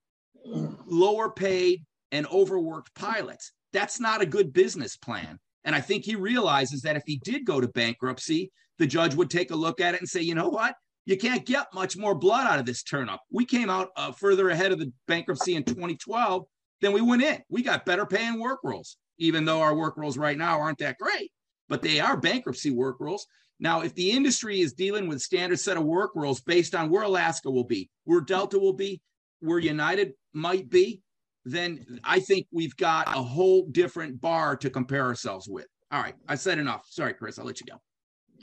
lower 0.45 1.31
paid 1.31 1.85
and 2.13 2.27
overworked 2.29 2.95
pilots. 2.95 3.53
That's 3.73 4.01
not 4.01 4.23
a 4.23 4.27
good 4.27 4.53
business 4.53 4.97
plan. 4.97 5.39
And 5.65 5.75
I 5.75 5.81
think 5.81 6.05
he 6.05 6.17
realizes 6.17 6.83
that 6.83 6.97
if 6.97 7.03
he 7.07 7.21
did 7.23 7.45
go 7.45 7.61
to 7.61 7.69
bankruptcy, 7.69 8.51
the 8.79 8.87
judge 8.87 9.15
would 9.15 9.29
take 9.29 9.51
a 9.51 9.57
look 9.57 9.81
at 9.81 9.95
it 9.95 10.01
and 10.01 10.09
say, 10.09 10.23
you 10.23 10.35
know 10.35 10.49
what? 10.49 10.75
You 11.09 11.17
can't 11.17 11.47
get 11.47 11.73
much 11.73 11.97
more 11.97 12.15
blood 12.15 12.47
out 12.47 12.59
of 12.59 12.67
this 12.67 12.83
turnip. 12.83 13.19
We 13.31 13.47
came 13.47 13.71
out 13.71 13.89
uh, 13.97 14.13
further 14.13 14.51
ahead 14.51 14.73
of 14.73 14.79
the 14.79 14.93
bankruptcy 15.07 15.55
in 15.55 15.65
2012 15.65 16.45
than 16.83 16.93
we 16.93 17.01
went 17.01 17.23
in. 17.23 17.41
We 17.49 17.63
got 17.63 17.87
better 17.87 18.05
paying 18.05 18.39
work 18.39 18.59
rules, 18.63 18.99
even 19.17 19.47
though 19.47 19.63
our 19.63 19.75
work 19.75 19.97
rules 19.97 20.19
right 20.19 20.37
now 20.37 20.61
aren't 20.61 20.77
that 20.81 20.99
great, 20.99 21.33
but 21.67 21.81
they 21.81 21.99
are 21.99 22.15
bankruptcy 22.15 22.71
work 22.71 22.97
rules. 23.01 23.27
Now, 23.59 23.81
if 23.81 23.95
the 23.95 24.11
industry 24.11 24.61
is 24.61 24.75
dealing 24.75 25.09
with 25.09 25.23
standard 25.23 25.59
set 25.59 25.79
of 25.79 25.85
work 25.85 26.11
rules 26.15 26.43
based 26.43 26.75
on 26.75 26.91
where 26.91 27.05
Alaska 27.05 27.51
will 27.51 27.65
be, 27.65 27.89
where 28.05 28.21
Delta 28.21 28.59
will 28.59 28.75
be, 28.75 29.01
where 29.41 29.59
United 29.59 30.13
might 30.35 30.69
be, 30.69 31.01
then 31.47 32.01
I 32.05 32.21
think 32.21 32.49
we've 32.53 32.77
got 32.77 33.09
a 33.09 33.23
whole 33.23 33.67
different 33.73 34.21
bar 34.21 34.57
to 34.59 34.69
compare 34.69 35.07
ourselves 35.07 35.49
with. 35.49 35.69
All 35.91 36.03
right, 36.03 36.17
I 36.29 36.35
said 36.35 36.59
enough. 36.59 36.85
Sorry, 36.91 37.15
Chris, 37.15 37.39
I'll 37.39 37.47
let 37.47 37.61
you 37.61 37.67
go. 37.67 37.81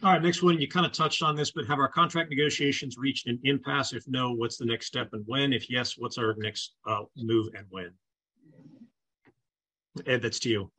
All 0.06 0.12
right, 0.12 0.22
next 0.22 0.44
one. 0.44 0.62
You 0.62 0.68
kind 0.68 0.86
of 0.86 0.92
touched 0.92 1.24
on 1.24 1.36
this, 1.36 1.50
but 1.50 1.66
have 1.66 1.80
our 1.80 1.88
contract 1.88 2.30
negotiations 2.30 2.96
reached 2.96 3.26
an 3.26 3.40
impasse? 3.44 3.92
If 3.92 4.08
no, 4.08 4.34
what's 4.34 4.56
the 4.56 4.66
next 4.66 4.86
step 4.86 5.10
and 5.14 5.24
when? 5.26 5.52
If 5.52 5.68
yes, 5.68 5.96
what's 5.98 6.20
our 6.20 6.36
next 6.38 6.76
uh, 6.88 7.06
move 7.18 7.48
and 7.58 7.66
when? 7.72 7.90
Ed, 10.06 10.22
that's 10.22 10.38
to 10.42 10.50
you. 10.50 10.72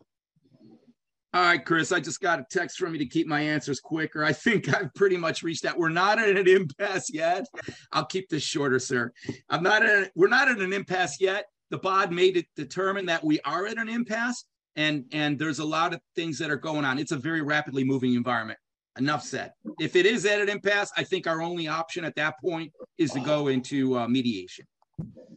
All 1.34 1.42
right, 1.42 1.64
Chris, 1.64 1.90
I 1.90 1.98
just 1.98 2.20
got 2.20 2.38
a 2.38 2.46
text 2.48 2.78
from 2.78 2.92
you 2.92 3.00
to 3.00 3.06
keep 3.06 3.26
my 3.26 3.40
answers 3.40 3.80
quicker. 3.80 4.22
I 4.22 4.32
think 4.32 4.72
I've 4.74 4.94
pretty 4.94 5.16
much 5.16 5.42
reached 5.42 5.64
that. 5.64 5.76
We're 5.76 5.88
not 5.88 6.20
at 6.20 6.36
an 6.36 6.46
impasse 6.46 7.12
yet. 7.12 7.46
I'll 7.90 8.06
keep 8.06 8.28
this 8.28 8.44
shorter, 8.44 8.78
sir. 8.78 9.12
I'm 9.50 9.64
not 9.64 9.84
at 9.84 10.12
we're 10.14 10.28
not 10.28 10.46
at 10.46 10.58
an 10.58 10.72
impasse 10.72 11.20
yet 11.20 11.46
the 11.70 11.78
bod 11.78 12.12
made 12.12 12.36
it 12.36 12.46
determine 12.54 13.06
that 13.06 13.24
we 13.24 13.40
are 13.40 13.66
at 13.66 13.76
an 13.76 13.88
impasse 13.88 14.44
and 14.76 15.04
and 15.10 15.36
there's 15.36 15.58
a 15.58 15.64
lot 15.64 15.92
of 15.92 16.00
things 16.14 16.38
that 16.38 16.48
are 16.48 16.56
going 16.56 16.84
on 16.84 16.98
it's 16.98 17.10
a 17.10 17.16
very 17.16 17.42
rapidly 17.42 17.82
moving 17.82 18.14
environment 18.14 18.58
enough 18.98 19.22
said. 19.22 19.52
If 19.80 19.96
it 19.96 20.06
is 20.06 20.24
at 20.26 20.40
an 20.40 20.48
impasse 20.48 20.90
i 20.96 21.04
think 21.04 21.26
our 21.26 21.42
only 21.42 21.68
option 21.68 22.04
at 22.04 22.14
that 22.16 22.40
point 22.40 22.72
is 22.98 23.10
to 23.12 23.20
go 23.20 23.48
into 23.48 23.98
uh, 23.98 24.08
mediation. 24.08 24.66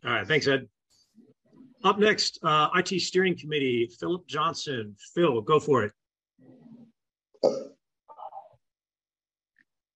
All 0.05 0.11
right. 0.11 0.27
Thanks 0.27 0.47
ed. 0.47 0.67
Up 1.83 1.99
next 1.99 2.39
uh, 2.43 2.69
it 2.75 2.99
steering 2.99 3.37
committee 3.37 3.89
philip 3.99 4.27
johnson. 4.27 4.95
Phil 5.13 5.41
go 5.41 5.59
for 5.59 5.83
it. 5.83 5.91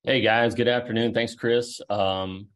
Hey 0.03 0.21
guys. 0.21 0.53
Good 0.55 0.67
afternoon. 0.67 1.13
Thanks 1.13 1.35
chris. 1.35 1.81
Um, 1.89 2.47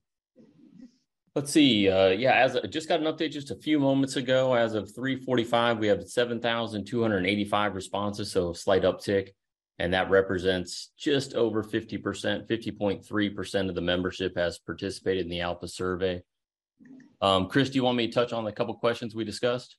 Let's 1.38 1.52
see. 1.52 1.88
Uh, 1.88 2.08
yeah, 2.08 2.34
as 2.34 2.56
I 2.56 2.62
just 2.62 2.90
got 2.90 3.00
an 3.00 3.06
update 3.06 3.30
just 3.30 3.52
a 3.52 3.56
few 3.56 3.80
moments 3.80 4.16
ago. 4.16 4.56
As 4.56 4.74
of 4.74 4.92
3:45, 4.92 5.78
we 5.78 5.86
have 5.86 6.02
7,285 6.10 7.76
responses, 7.76 8.32
so 8.32 8.50
a 8.50 8.56
slight 8.56 8.82
uptick, 8.82 9.34
and 9.80 9.94
that 9.94 10.10
represents 10.10 10.92
just 10.98 11.34
over 11.34 11.64
50 11.64 11.98
percent, 11.98 12.48
50.3 12.48 13.36
percent 13.36 13.70
of 13.70 13.76
the 13.76 13.82
membership 13.82 14.36
has 14.36 14.58
participated 14.60 15.26
in 15.26 15.30
the 15.30 15.40
ALPA 15.40 15.70
survey. 15.70 16.24
Um, 17.22 17.48
Chris, 17.48 17.70
do 17.70 17.76
you 17.76 17.84
want 17.84 17.98
me 17.98 18.08
to 18.08 18.14
touch 18.14 18.34
on 18.34 18.44
the 18.44 18.52
couple 18.52 18.74
questions 18.76 19.16
we 19.16 19.24
discussed? 19.24 19.78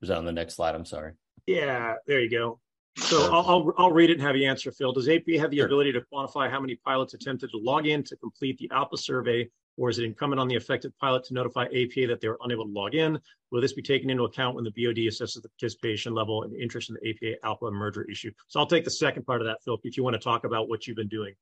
Was 0.00 0.08
that 0.08 0.18
on 0.18 0.24
the 0.24 0.32
next 0.32 0.54
slide? 0.54 0.74
I'm 0.74 0.84
sorry. 0.84 1.12
Yeah, 1.46 1.94
there 2.06 2.20
you 2.20 2.30
go. 2.30 2.60
So 2.96 3.32
I'll, 3.32 3.46
I'll, 3.46 3.74
I'll 3.76 3.92
read 3.92 4.10
it 4.10 4.14
and 4.14 4.22
have 4.22 4.36
you 4.36 4.48
answer, 4.48 4.72
Phil. 4.72 4.92
Does 4.92 5.08
APA 5.08 5.38
have 5.38 5.50
the 5.50 5.58
sure. 5.58 5.66
ability 5.66 5.92
to 5.92 6.02
quantify 6.12 6.50
how 6.50 6.60
many 6.60 6.76
pilots 6.76 7.14
attempted 7.14 7.50
to 7.50 7.58
log 7.58 7.86
in 7.86 8.02
to 8.04 8.16
complete 8.16 8.58
the 8.58 8.68
ALPA 8.68 8.98
survey 8.98 9.48
or 9.76 9.90
is 9.90 9.98
it 9.98 10.04
incumbent 10.04 10.40
on 10.40 10.48
the 10.48 10.56
affected 10.56 10.96
pilot 10.98 11.24
to 11.24 11.34
notify 11.34 11.64
APA 11.64 12.06
that 12.08 12.18
they 12.20 12.28
are 12.28 12.38
unable 12.44 12.64
to 12.64 12.70
log 12.70 12.94
in? 12.94 13.18
Will 13.50 13.60
this 13.60 13.72
be 13.72 13.82
taken 13.82 14.10
into 14.10 14.24
account 14.24 14.56
when 14.56 14.64
the 14.64 14.70
BOD 14.70 14.98
assesses 14.98 15.42
the 15.42 15.48
participation 15.48 16.14
level 16.14 16.42
and 16.42 16.54
interest 16.56 16.90
in 16.90 16.96
the 17.00 17.10
APA 17.10 17.36
ALPA 17.44 17.72
merger 17.72 18.02
issue? 18.10 18.32
So 18.48 18.60
I'll 18.60 18.66
take 18.66 18.84
the 18.84 18.90
second 18.90 19.24
part 19.24 19.40
of 19.40 19.46
that, 19.46 19.62
Philip, 19.64 19.80
if 19.84 19.96
you 19.96 20.02
want 20.02 20.14
to 20.14 20.20
talk 20.20 20.44
about 20.44 20.68
what 20.68 20.86
you've 20.86 20.96
been 20.96 21.08
doing. 21.08 21.34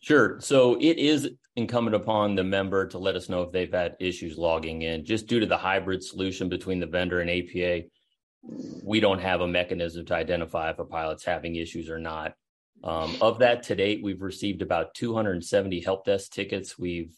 Sure. 0.00 0.38
So 0.40 0.74
it 0.80 0.98
is 0.98 1.30
incumbent 1.56 1.94
upon 1.94 2.34
the 2.34 2.44
member 2.44 2.86
to 2.88 2.98
let 2.98 3.16
us 3.16 3.28
know 3.28 3.42
if 3.42 3.52
they've 3.52 3.72
had 3.72 3.96
issues 4.00 4.36
logging 4.36 4.82
in. 4.82 5.04
Just 5.04 5.26
due 5.26 5.40
to 5.40 5.46
the 5.46 5.56
hybrid 5.56 6.02
solution 6.02 6.48
between 6.48 6.80
the 6.80 6.86
vendor 6.86 7.20
and 7.20 7.30
APA, 7.30 7.86
we 8.82 9.00
don't 9.00 9.20
have 9.20 9.40
a 9.40 9.48
mechanism 9.48 10.04
to 10.06 10.14
identify 10.14 10.70
if 10.70 10.78
a 10.78 10.84
pilot's 10.84 11.24
having 11.24 11.56
issues 11.56 11.88
or 11.88 11.98
not. 11.98 12.34
Um, 12.82 13.16
of 13.22 13.38
that 13.38 13.62
to 13.64 13.74
date, 13.74 14.02
we've 14.02 14.20
received 14.20 14.60
about 14.60 14.94
270 14.94 15.80
help 15.80 16.04
desk 16.04 16.32
tickets. 16.32 16.78
We've 16.78 17.16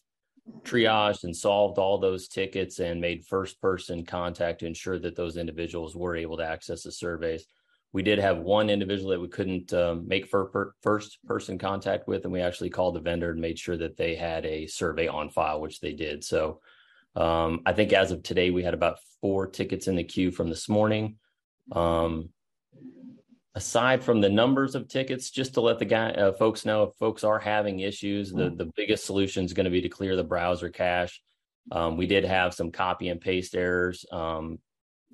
triaged 0.63 1.25
and 1.25 1.37
solved 1.37 1.79
all 1.79 1.99
those 1.99 2.29
tickets 2.29 2.79
and 2.79 3.01
made 3.01 3.25
first 3.25 3.61
person 3.61 4.05
contact 4.05 4.61
to 4.61 4.67
ensure 4.67 4.99
that 4.99 5.17
those 5.17 5.37
individuals 5.37 5.97
were 5.97 6.17
able 6.17 6.37
to 6.37 6.47
access 6.47 6.83
the 6.83 6.93
surveys. 6.93 7.47
We 7.93 8.03
did 8.03 8.19
have 8.19 8.39
one 8.39 8.69
individual 8.69 9.11
that 9.11 9.21
we 9.21 9.29
couldn't 9.29 9.73
um, 9.73 10.07
make 10.07 10.31
per, 10.31 10.73
first 10.83 11.19
person 11.27 11.59
contact 11.59 12.07
with, 12.07 12.25
and 12.25 12.33
we 12.33 12.41
actually 12.41 12.71
called 12.71 12.95
the 12.95 13.01
vendor 13.01 13.31
and 13.31 13.41
made 13.41 13.59
sure 13.59 13.77
that 13.77 13.97
they 13.97 14.15
had 14.15 14.45
a 14.45 14.67
survey 14.67 15.09
on 15.09 15.31
file, 15.31 15.61
which 15.61 15.81
they 15.81 15.93
did. 15.93 16.23
So 16.23 16.61
um, 17.15 17.63
I 17.65 17.73
think 17.73 17.93
as 17.93 18.11
of 18.11 18.23
today, 18.23 18.51
we 18.51 18.63
had 18.63 18.75
about 18.75 18.99
four 19.21 19.47
tickets 19.47 19.89
in 19.89 19.97
the 19.97 20.05
queue 20.05 20.31
from 20.31 20.49
this 20.49 20.69
morning. 20.69 21.17
Um, 21.73 22.31
aside 23.57 24.05
from 24.05 24.21
the 24.21 24.29
numbers 24.29 24.75
of 24.75 24.87
tickets, 24.87 25.31
just 25.31 25.55
to 25.55 25.63
let 25.63 25.79
the 25.79 25.85
guy 25.85 26.11
uh, 26.11 26.33
folks 26.33 26.67
know 26.67 26.85
if 26.85 26.95
folks 26.97 27.25
are 27.25 27.39
having 27.39 27.81
issues, 27.81 28.31
the 28.31 28.51
the 28.51 28.71
biggest 28.77 29.07
solution 29.07 29.45
is 29.45 29.55
going 29.55 29.65
to 29.65 29.71
be 29.71 29.81
to 29.81 29.89
clear 29.89 30.15
the 30.15 30.23
browser 30.23 30.69
cache. 30.69 31.21
Um, 31.73 31.97
we 31.97 32.07
did 32.07 32.25
have 32.25 32.55
some 32.55 32.71
copy 32.71 33.09
and 33.09 33.21
paste 33.21 33.57
errors 33.57 34.05
um, 34.13 34.59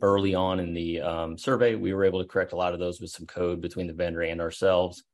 early 0.03 0.35
on 0.35 0.61
in 0.61 0.75
the 0.75 1.01
um, 1.01 1.39
survey. 1.39 1.77
We 1.77 1.95
were 1.95 2.05
able 2.05 2.21
to 2.21 2.29
correct 2.29 2.53
a 2.53 2.57
lot 2.57 2.75
of 2.75 2.81
those 2.81 3.01
with 3.01 3.11
some 3.11 3.27
code 3.27 3.63
between 3.63 3.87
the 3.87 3.95
vendor 3.95 4.23
and 4.23 4.41
ourselves. 4.41 5.05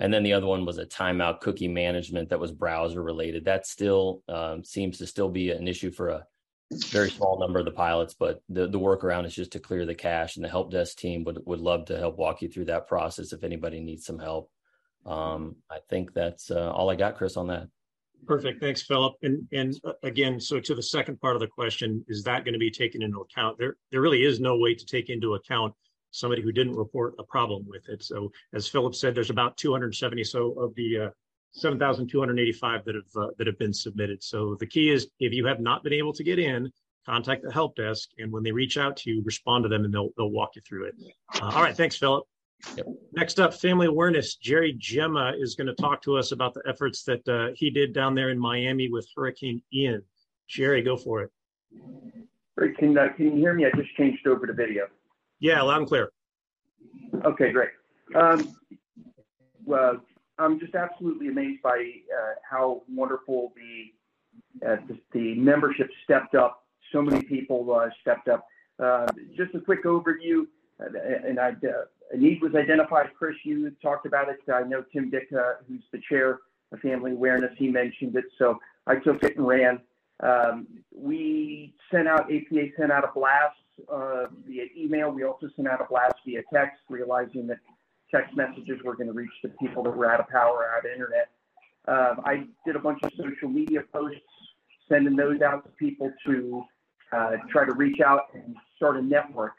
And 0.00 0.12
then 0.12 0.22
the 0.22 0.32
other 0.32 0.46
one 0.46 0.64
was 0.64 0.78
a 0.78 0.86
timeout 0.86 1.40
cookie 1.40 1.68
management 1.68 2.30
that 2.30 2.40
was 2.40 2.52
browser 2.52 3.02
related. 3.02 3.44
That 3.44 3.66
still 3.66 4.22
um, 4.28 4.64
seems 4.64 4.98
to 4.98 5.06
still 5.06 5.28
be 5.28 5.50
an 5.50 5.68
issue 5.68 5.90
for 5.90 6.08
a 6.08 6.26
very 6.90 7.10
small 7.10 7.38
number 7.38 7.58
of 7.58 7.64
the 7.64 7.72
pilots, 7.72 8.14
but 8.14 8.42
the, 8.48 8.66
the 8.66 8.78
workaround 8.78 9.26
is 9.26 9.34
just 9.34 9.52
to 9.52 9.60
clear 9.60 9.86
the 9.86 9.94
cache. 9.94 10.36
And 10.36 10.44
the 10.44 10.48
help 10.48 10.70
desk 10.70 10.98
team 10.98 11.24
would, 11.24 11.40
would 11.46 11.60
love 11.60 11.86
to 11.86 11.98
help 11.98 12.16
walk 12.16 12.42
you 12.42 12.48
through 12.48 12.66
that 12.66 12.86
process 12.86 13.32
if 13.32 13.44
anybody 13.44 13.80
needs 13.80 14.04
some 14.04 14.18
help. 14.18 14.50
Um, 15.04 15.56
I 15.70 15.78
think 15.90 16.12
that's 16.12 16.50
uh, 16.50 16.70
all 16.70 16.90
I 16.90 16.96
got, 16.96 17.16
Chris, 17.16 17.36
on 17.36 17.48
that. 17.48 17.68
Perfect. 18.26 18.60
Thanks, 18.60 18.82
Philip. 18.82 19.14
And 19.22 19.48
and 19.52 19.74
uh, 19.84 19.94
again, 20.04 20.38
so 20.38 20.60
to 20.60 20.74
the 20.74 20.82
second 20.82 21.20
part 21.20 21.34
of 21.34 21.40
the 21.40 21.48
question, 21.48 22.04
is 22.06 22.22
that 22.22 22.44
going 22.44 22.52
to 22.52 22.58
be 22.58 22.70
taken 22.70 23.02
into 23.02 23.20
account? 23.20 23.58
There 23.58 23.76
there 23.90 24.00
really 24.00 24.22
is 24.22 24.38
no 24.38 24.56
way 24.56 24.74
to 24.74 24.86
take 24.86 25.10
into 25.10 25.34
account 25.34 25.74
somebody 26.12 26.40
who 26.40 26.52
didn't 26.52 26.76
report 26.76 27.14
a 27.18 27.24
problem 27.24 27.64
with 27.66 27.88
it. 27.88 28.02
So 28.02 28.30
as 28.54 28.68
Philip 28.68 28.94
said, 28.94 29.14
there's 29.14 29.30
about 29.30 29.56
270 29.56 30.22
so 30.24 30.52
of 30.52 30.74
the 30.76 30.98
uh, 30.98 31.10
7,285 31.52 32.84
that 32.84 32.94
have 32.94 33.04
uh, 33.22 33.28
that 33.38 33.46
have 33.46 33.58
been 33.58 33.72
submitted. 33.72 34.22
So 34.22 34.56
the 34.58 34.66
key 34.66 34.90
is 34.90 35.08
if 35.20 35.32
you 35.32 35.46
have 35.46 35.60
not 35.60 35.84
been 35.84 35.92
able 35.92 36.12
to 36.14 36.24
get 36.24 36.38
in, 36.38 36.72
contact 37.06 37.42
the 37.42 37.52
help 37.52 37.76
desk, 37.76 38.10
and 38.18 38.32
when 38.32 38.42
they 38.42 38.52
reach 38.52 38.78
out 38.78 38.96
to 38.98 39.10
you, 39.10 39.22
respond 39.24 39.64
to 39.64 39.68
them, 39.68 39.84
and 39.84 39.92
they'll 39.92 40.10
they'll 40.16 40.30
walk 40.30 40.56
you 40.56 40.62
through 40.62 40.86
it. 40.86 40.94
Uh, 41.40 41.50
all 41.54 41.62
right, 41.62 41.76
thanks, 41.76 41.96
Philip. 41.96 42.24
Yep. 42.76 42.86
Next 43.12 43.40
up, 43.40 43.54
family 43.54 43.86
awareness. 43.86 44.36
Jerry 44.36 44.74
Gemma 44.78 45.32
is 45.36 45.54
going 45.54 45.66
to 45.66 45.74
talk 45.74 46.00
to 46.02 46.16
us 46.16 46.32
about 46.32 46.54
the 46.54 46.62
efforts 46.66 47.02
that 47.04 47.28
uh, 47.28 47.48
he 47.56 47.70
did 47.70 47.92
down 47.92 48.14
there 48.14 48.30
in 48.30 48.38
Miami 48.38 48.88
with 48.88 49.06
Hurricane 49.16 49.60
Ian. 49.72 50.02
Jerry, 50.48 50.80
go 50.82 50.96
for 50.96 51.22
it. 51.22 51.30
Great. 52.56 52.76
Can 52.78 52.96
uh, 52.96 53.08
can 53.16 53.26
you 53.26 53.32
hear 53.32 53.54
me? 53.54 53.66
I 53.66 53.70
just 53.76 53.94
changed 53.96 54.26
over 54.26 54.46
to 54.46 54.52
video. 54.52 54.86
Yeah, 55.40 55.60
loud 55.62 55.78
and 55.78 55.88
clear. 55.88 56.12
Okay, 57.24 57.50
great. 57.50 57.70
Um, 58.14 58.54
well, 59.64 60.00
I'm 60.38 60.58
just 60.58 60.74
absolutely 60.74 61.28
amazed 61.28 61.62
by 61.62 61.76
uh, 61.78 62.34
how 62.48 62.82
wonderful 62.88 63.52
the, 63.56 64.66
uh, 64.66 64.76
the, 65.12 65.34
membership 65.34 65.90
stepped 66.04 66.34
up. 66.34 66.64
So 66.92 67.02
many 67.02 67.22
people 67.22 67.72
uh, 67.72 67.88
stepped 68.00 68.28
up. 68.28 68.46
Uh, 68.82 69.06
just 69.36 69.54
a 69.54 69.60
quick 69.60 69.84
overview, 69.84 70.46
uh, 70.80 70.86
and 71.26 71.38
I, 71.38 71.52
a 72.12 72.16
need 72.16 72.42
was 72.42 72.54
identified. 72.54 73.10
Chris, 73.16 73.36
you 73.44 73.70
talked 73.82 74.06
about 74.06 74.28
it. 74.28 74.38
I 74.52 74.62
know 74.62 74.84
Tim 74.92 75.10
Dick, 75.10 75.28
who's 75.68 75.82
the 75.92 76.00
chair 76.08 76.40
of 76.72 76.80
Family 76.80 77.12
Awareness, 77.12 77.52
he 77.56 77.68
mentioned 77.68 78.16
it. 78.16 78.24
So 78.38 78.58
I 78.86 78.96
took 78.96 79.22
it 79.22 79.36
and 79.36 79.46
ran. 79.46 79.80
Um, 80.22 80.66
we 80.94 81.74
sent 81.90 82.08
out 82.08 82.32
APA 82.32 82.66
sent 82.78 82.92
out 82.92 83.04
a 83.04 83.10
blast 83.14 83.56
uh, 83.92 84.26
via 84.46 84.64
email. 84.76 85.10
We 85.10 85.24
also 85.24 85.48
sent 85.56 85.68
out 85.68 85.80
a 85.80 85.84
blast 85.84 86.14
via 86.24 86.42
text, 86.52 86.80
realizing 86.88 87.46
that 87.48 87.58
text 88.14 88.36
messages 88.36 88.80
were 88.84 88.94
going 88.94 89.06
to 89.06 89.12
reach 89.12 89.30
the 89.42 89.48
people 89.60 89.82
that 89.82 89.96
were 89.96 90.10
out 90.10 90.20
of 90.20 90.28
power, 90.28 90.68
out 90.76 90.84
of 90.84 90.92
internet. 90.92 91.30
Um, 91.88 92.20
I 92.24 92.46
did 92.64 92.76
a 92.76 92.78
bunch 92.78 93.00
of 93.02 93.10
social 93.16 93.48
media 93.48 93.80
posts, 93.92 94.20
sending 94.88 95.16
those 95.16 95.40
out 95.40 95.64
to 95.64 95.70
people 95.70 96.12
to 96.26 96.62
uh, 97.12 97.32
try 97.50 97.64
to 97.64 97.72
reach 97.72 98.00
out 98.00 98.28
and 98.34 98.56
start 98.76 98.96
a 98.96 99.02
network. 99.02 99.54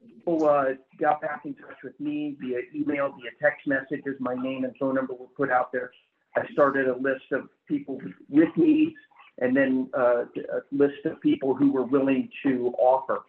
People 0.00 0.48
uh, 0.48 0.64
got 0.98 1.20
back 1.20 1.42
in 1.44 1.54
touch 1.54 1.76
with 1.84 1.98
me 2.00 2.36
via 2.40 2.60
email, 2.74 3.12
via 3.20 3.30
text 3.42 3.66
messages. 3.66 4.16
My 4.20 4.34
name 4.34 4.64
and 4.64 4.74
phone 4.78 4.94
number 4.94 5.12
were 5.12 5.26
put 5.36 5.50
out 5.50 5.72
there. 5.72 5.90
I 6.36 6.46
started 6.52 6.88
a 6.88 6.96
list 6.96 7.32
of 7.32 7.48
people 7.68 7.98
with 8.28 8.48
needs 8.56 8.96
and 9.38 9.56
then 9.56 9.90
uh, 9.96 10.22
a 10.22 10.60
list 10.72 11.04
of 11.04 11.20
people 11.20 11.54
who 11.54 11.70
were 11.70 11.84
willing 11.84 12.28
to 12.44 12.72
offer. 12.78 13.20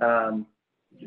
Um, 0.00 0.46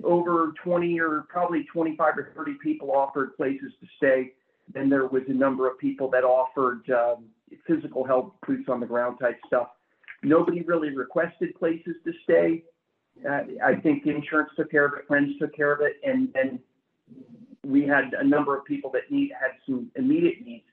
over 0.03 0.53
20 0.63 0.99
or 0.99 1.25
probably 1.29 1.65
25 1.71 2.17
or 2.17 2.33
30 2.35 2.53
people 2.63 2.91
offered 2.91 3.35
places 3.35 3.71
to 3.79 3.87
stay. 3.97 4.33
Then 4.73 4.89
there 4.89 5.07
was 5.07 5.23
a 5.27 5.33
number 5.33 5.69
of 5.69 5.77
people 5.77 6.09
that 6.11 6.23
offered 6.23 6.89
um, 6.89 7.25
physical 7.67 8.03
help, 8.03 8.35
boots 8.47 8.67
on 8.69 8.79
the 8.79 8.85
ground 8.85 9.17
type 9.19 9.37
stuff. 9.45 9.69
Nobody 10.23 10.61
really 10.61 10.95
requested 10.95 11.55
places 11.55 11.95
to 12.03 12.11
stay. 12.23 12.63
Uh, 13.27 13.41
I 13.63 13.75
think 13.75 14.03
the 14.03 14.09
insurance 14.09 14.49
took 14.57 14.71
care 14.71 14.85
of 14.85 14.93
it, 14.93 15.07
friends 15.07 15.33
took 15.39 15.55
care 15.55 15.71
of 15.71 15.81
it, 15.81 15.93
and 16.03 16.29
then 16.33 16.59
we 17.63 17.83
had 17.85 18.13
a 18.19 18.23
number 18.23 18.57
of 18.57 18.65
people 18.65 18.91
that 18.91 19.09
need 19.09 19.31
had 19.39 19.51
some 19.65 19.89
immediate 19.95 20.45
needs. 20.45 20.65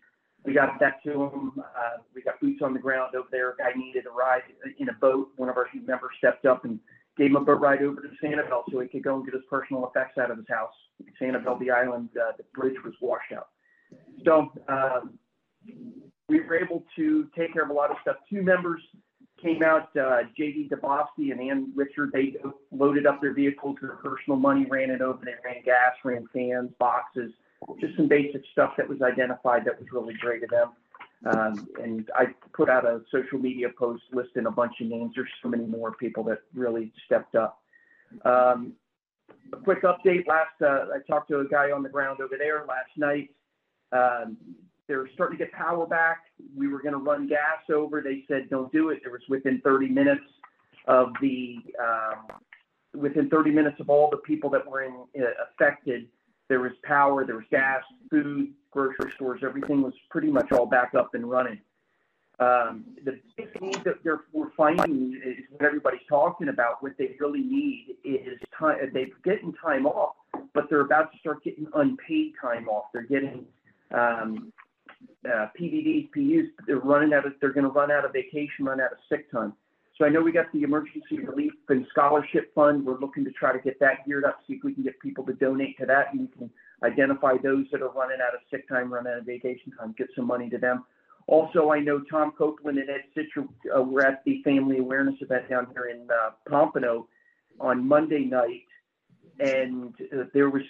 We 0.45 0.55
got 0.55 0.81
back 0.81 1.03
to 1.05 1.11
them. 1.11 1.53
Uh, 1.57 2.03
we 2.15 2.23
got 2.23 2.41
boots 2.41 2.63
on 2.63 2.75
the 2.75 2.81
ground 2.81 3.15
over 3.15 3.29
there. 3.31 3.51
A 3.51 3.57
guy 3.57 3.73
needed 3.77 4.07
a 4.07 4.11
ride 4.11 4.43
in 4.79 4.89
a 4.89 4.93
boat. 4.95 5.29
One 5.37 5.49
of 5.49 5.57
our 5.57 5.69
members 5.87 6.11
stepped 6.19 6.47
up 6.47 6.65
and 6.65 6.81
gave 7.17 7.31
him 7.31 7.37
a 7.37 7.41
boat 7.41 7.61
ride 7.61 7.83
over 7.83 8.01
to 8.01 8.09
Sanibel 8.23 8.63
so 8.71 8.81
he 8.81 8.89
could 8.89 9.03
go 9.03 9.17
and 9.17 9.25
get 9.25 9.35
his 9.35 9.43
personal 9.49 9.87
effects 9.87 10.19
out 10.19 10.31
of 10.31 10.39
his 10.39 10.47
house. 10.49 10.73
Sanibel, 11.21 11.59
the 11.61 11.71
island, 11.71 12.09
uh, 12.17 12.33
the 12.37 12.45
bridge 12.55 12.77
was 12.85 12.95
washed 13.01 13.33
out. 13.33 13.49
So 14.25 14.51
um, 14.69 15.19
we 16.29 16.41
were 16.41 16.57
able 16.57 16.85
to 16.97 17.29
take 17.37 17.53
care 17.53 17.65
of 17.65 17.71
a 17.71 17.75
lot 17.75 17.91
of 17.91 17.97
stuff. 18.03 18.17
Two 18.31 18.43
members 18.43 18.81
came 19.43 19.63
out, 19.63 19.95
uh, 19.97 20.23
JD 20.39 20.71
Dabowski 20.71 21.33
and 21.33 21.41
Ann 21.41 21.73
Richard. 21.75 22.11
They 22.13 22.37
loaded 22.71 23.07
up 23.07 23.21
their 23.21 23.35
vehicles 23.35 23.77
with 23.83 23.91
personal 24.03 24.39
money, 24.39 24.67
ran 24.71 24.91
it 24.91 25.03
over. 25.03 25.23
They 25.25 25.35
ran 25.45 25.63
gas, 25.65 25.93
ran 26.05 26.27
fans, 26.33 26.71
boxes, 26.79 27.33
just 27.81 27.97
some 27.97 28.09
basic 28.09 28.43
stuff 28.53 28.75
that 28.77 28.89
was 28.89 29.03
identified 29.03 29.65
that 29.65 29.79
was 29.79 29.89
really 29.93 30.15
great 30.15 30.43
of 30.45 30.51
them. 30.51 30.71
Um, 31.25 31.69
and 31.81 32.11
I 32.17 32.27
put 32.53 32.69
out 32.69 32.85
a 32.85 33.01
social 33.13 33.39
media 33.39 33.69
post 33.79 34.03
listing 34.13 34.47
a 34.47 34.51
bunch 34.51 34.75
of 34.81 34.89
names. 34.89 35.13
There's 35.15 35.29
so 35.43 35.49
many 35.49 35.65
more 35.65 35.93
people 35.93 36.25
that 36.25 36.39
really 36.55 36.93
stepped 37.07 37.37
up. 37.37 37.63
Um, 38.25 38.73
a 39.53 39.57
quick 39.57 39.83
update. 39.83 40.27
Last, 40.27 40.61
uh, 40.61 40.87
I 40.95 40.99
talked 41.09 41.29
to 41.31 41.41
a 41.41 41.49
guy 41.49 41.71
on 41.71 41.83
the 41.83 41.89
ground 41.89 42.21
over 42.21 42.37
there 42.37 42.65
last 42.67 42.91
night. 42.97 43.31
Um, 43.93 44.37
they're 44.89 45.09
starting 45.15 45.39
to 45.39 45.45
get 45.45 45.53
power 45.53 45.87
back. 45.87 46.25
We 46.57 46.69
were 46.69 46.83
going 46.83 46.93
to 46.93 46.99
run 46.99 47.29
gas 47.29 47.63
over. 47.73 48.01
They 48.01 48.25
said 48.29 48.51
don't 48.51 48.73
do 48.73 48.91
it. 48.91 49.01
It 49.05 49.11
was 49.11 49.21
within 49.29 49.61
30 49.63 49.89
minutes 49.89 50.25
of 50.89 51.13
the 51.21 51.57
um, 51.81 52.41
within 53.01 53.29
30 53.31 53.51
minutes 53.51 53.77
of 53.81 53.89
all 53.89 54.11
the 54.11 54.19
people 54.19 54.51
that 54.51 54.67
were 54.67 54.83
in, 54.83 54.95
uh, 55.19 55.25
affected. 55.51 56.09
There 56.53 56.61
was 56.61 56.73
power. 56.83 57.25
There 57.25 57.37
was 57.37 57.47
gas, 57.51 57.83
food, 58.11 58.53
grocery 58.73 59.11
stores, 59.15 59.41
everything 59.43 59.81
was 59.81 59.95
pretty 60.11 60.29
much 60.29 60.53
all 60.53 60.67
back 60.67 60.95
up 60.95 61.15
and 61.15 61.31
running. 61.31 61.59
Um, 62.41 62.85
the 63.07 63.19
big 63.39 63.59
need 63.63 63.83
that 63.85 64.05
they're, 64.05 64.21
we're 64.35 64.51
finding 64.55 65.19
is 65.25 65.37
what 65.51 65.65
everybody's 65.65 66.03
talking 66.11 66.51
about. 66.51 66.83
What 66.83 66.93
they 66.99 67.17
really 67.19 67.41
need 67.41 67.97
is 68.05 68.39
time. 68.59 68.77
They're 68.93 69.07
getting 69.25 69.55
time 69.55 69.87
off, 69.87 70.15
but 70.53 70.69
they're 70.69 70.83
about 70.83 71.11
to 71.13 71.19
start 71.21 71.43
getting 71.43 71.69
unpaid 71.73 72.35
time 72.39 72.69
off. 72.69 72.85
They're 72.93 73.07
getting 73.07 73.47
um, 73.95 74.53
uh, 75.25 75.47
PDDs, 75.59 76.11
PUs. 76.13 76.51
They're 76.67 76.81
running 76.81 77.15
out 77.15 77.25
of. 77.25 77.33
They're 77.41 77.55
going 77.55 77.65
to 77.65 77.71
run 77.71 77.91
out 77.91 78.05
of 78.05 78.13
vacation, 78.13 78.67
run 78.67 78.79
out 78.79 78.93
of 78.93 78.99
sick 79.09 79.33
time. 79.33 79.55
So 79.99 80.07
I 80.07 80.09
know 80.09 80.23
we 80.23 80.33
got 80.33 80.51
the 80.53 80.63
emergency 80.63 81.19
relief 81.19 81.53
and 81.69 81.87
scholarship 81.91 82.55
fund. 82.55 82.85
We're 82.85 82.99
looking 82.99 83.25
to 83.25 83.31
try 83.31 83.53
to 83.53 83.59
get 83.59 83.79
that 83.81 84.07
geared 84.07 84.25
up, 84.25 84.39
see 84.47 84.55
if 84.55 84.65
we 84.65 84.73
can 84.73 84.83
get 84.83 84.99
people 85.01 85.25
to 85.27 85.35
donate 85.35 85.79
to 85.79 85.87
that, 85.87 86.13
and 86.13 86.23
we 86.23 86.27
can 86.29 86.51
identify 86.83 87.35
those 87.43 87.67
that 87.73 87.83
are 87.83 87.91
running 87.91 88.19
out 88.27 88.35
of 88.35 88.41
sick 88.51 88.69
time, 88.69 88.93
running 88.93 89.13
out 89.13 89.19
of 89.19 89.27
vacation 89.27 89.73
time, 89.79 89.95
get 89.97 90.09
some 90.17 90.27
money 90.27 90.49
to 90.49 90.59
them. 90.59 90.85
Also, 91.27 91.71
I 91.71 91.79
know 91.79 92.01
Tom 92.11 92.33
Copeland 92.37 92.79
and 92.79 92.89
Ed 92.91 93.03
Citro 93.17 93.49
uh, 93.77 93.83
were 93.83 94.05
at 94.05 94.25
the 94.25 94.43
family 94.43 94.79
awareness 94.79 95.15
event 95.21 95.49
down 95.49 95.69
here 95.73 95.87
in 95.87 96.09
uh, 96.11 96.31
Pompano 96.49 97.07
on 97.61 97.87
Monday 97.87 98.25
night, 98.25 98.67
and 99.39 99.95
uh, 100.13 100.25
there 100.35 100.51
was 100.51 100.63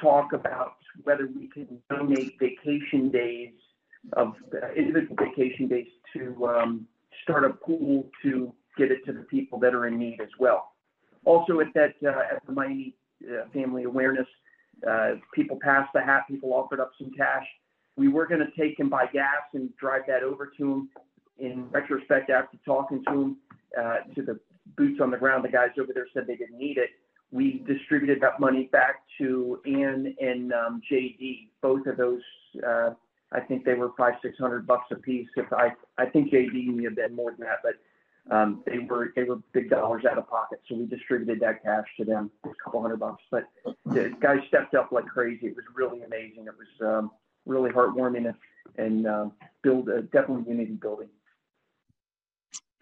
talk 0.00 0.32
about 0.32 0.74
whether 1.04 1.28
we 1.34 1.48
can 1.48 1.80
donate 1.88 2.36
vacation 2.38 3.10
days 3.10 3.52
of 4.14 4.34
individual 4.76 5.16
vacation 5.16 5.68
days 5.68 5.86
to 6.12 6.46
um, 6.46 6.86
start 7.22 7.44
a 7.44 7.50
pool 7.50 8.06
to 8.22 8.52
get 8.76 8.90
it 8.90 9.04
to 9.06 9.12
the 9.12 9.20
people 9.22 9.58
that 9.60 9.74
are 9.74 9.86
in 9.86 9.98
need 9.98 10.20
as 10.20 10.28
well. 10.38 10.72
Also, 11.24 11.60
at 11.60 11.72
that 11.74 11.94
uh, 12.04 12.34
at 12.34 12.44
the 12.46 12.52
Miami 12.52 12.94
uh, 13.24 13.48
Family 13.52 13.84
Awareness, 13.84 14.26
uh, 14.88 15.12
people 15.34 15.58
passed 15.62 15.90
the 15.94 16.00
hat. 16.00 16.22
People 16.28 16.52
offered 16.52 16.80
up 16.80 16.92
some 16.98 17.10
cash. 17.16 17.46
We 17.96 18.08
were 18.08 18.26
going 18.26 18.40
to 18.40 18.50
take 18.60 18.78
and 18.80 18.90
buy 18.90 19.06
gas 19.12 19.42
and 19.54 19.74
drive 19.76 20.02
that 20.08 20.22
over 20.22 20.50
to 20.58 20.62
them. 20.62 20.88
In 21.38 21.68
retrospect, 21.70 22.30
after 22.30 22.58
talking 22.64 23.02
to 23.08 23.10
them, 23.10 23.36
uh, 23.78 23.96
to 24.14 24.22
the 24.22 24.38
boots 24.76 25.00
on 25.00 25.10
the 25.10 25.16
ground, 25.16 25.44
the 25.44 25.48
guys 25.48 25.70
over 25.80 25.92
there 25.92 26.06
said 26.14 26.26
they 26.26 26.36
didn't 26.36 26.58
need 26.58 26.78
it. 26.78 26.90
We 27.32 27.64
distributed 27.66 28.20
that 28.20 28.38
money 28.38 28.68
back 28.70 29.02
to 29.18 29.60
Ann 29.66 30.14
and 30.20 30.52
um, 30.52 30.80
JD. 30.90 31.48
Both 31.60 31.86
of 31.86 31.96
those, 31.96 32.20
uh, 32.64 32.90
I 33.32 33.40
think 33.40 33.64
they 33.64 33.74
were 33.74 33.90
five, 33.98 34.14
six 34.22 34.38
hundred 34.38 34.66
bucks 34.66 34.86
a 34.92 34.96
piece. 34.96 35.28
If 35.36 35.52
I, 35.52 35.72
I 35.98 36.06
think 36.06 36.32
JD 36.32 36.66
may 36.66 36.84
have 36.84 36.94
been 36.94 37.16
more 37.16 37.32
than 37.32 37.40
that, 37.40 37.58
but 37.64 37.74
um, 38.30 38.62
they 38.66 38.78
were 38.78 39.12
they 39.14 39.24
were 39.24 39.36
big 39.52 39.68
dollars 39.68 40.04
out 40.10 40.16
of 40.16 40.28
pocket, 40.28 40.60
so 40.68 40.76
we 40.76 40.86
distributed 40.86 41.40
that 41.40 41.62
cash 41.62 41.84
to 41.98 42.04
them, 42.04 42.30
a 42.44 42.48
couple 42.62 42.80
hundred 42.80 43.00
bucks. 43.00 43.22
But 43.30 43.44
the 43.84 44.14
guys 44.20 44.38
stepped 44.48 44.74
up 44.74 44.92
like 44.92 45.06
crazy. 45.06 45.48
It 45.48 45.56
was 45.56 45.64
really 45.74 46.02
amazing. 46.02 46.46
It 46.46 46.54
was 46.56 46.98
um, 46.98 47.10
really 47.44 47.70
heartwarming 47.70 48.26
and, 48.28 48.34
and 48.78 49.06
uh, 49.06 49.26
build 49.62 49.90
a, 49.90 50.02
definitely 50.02 50.44
unity 50.50 50.72
building. 50.72 51.08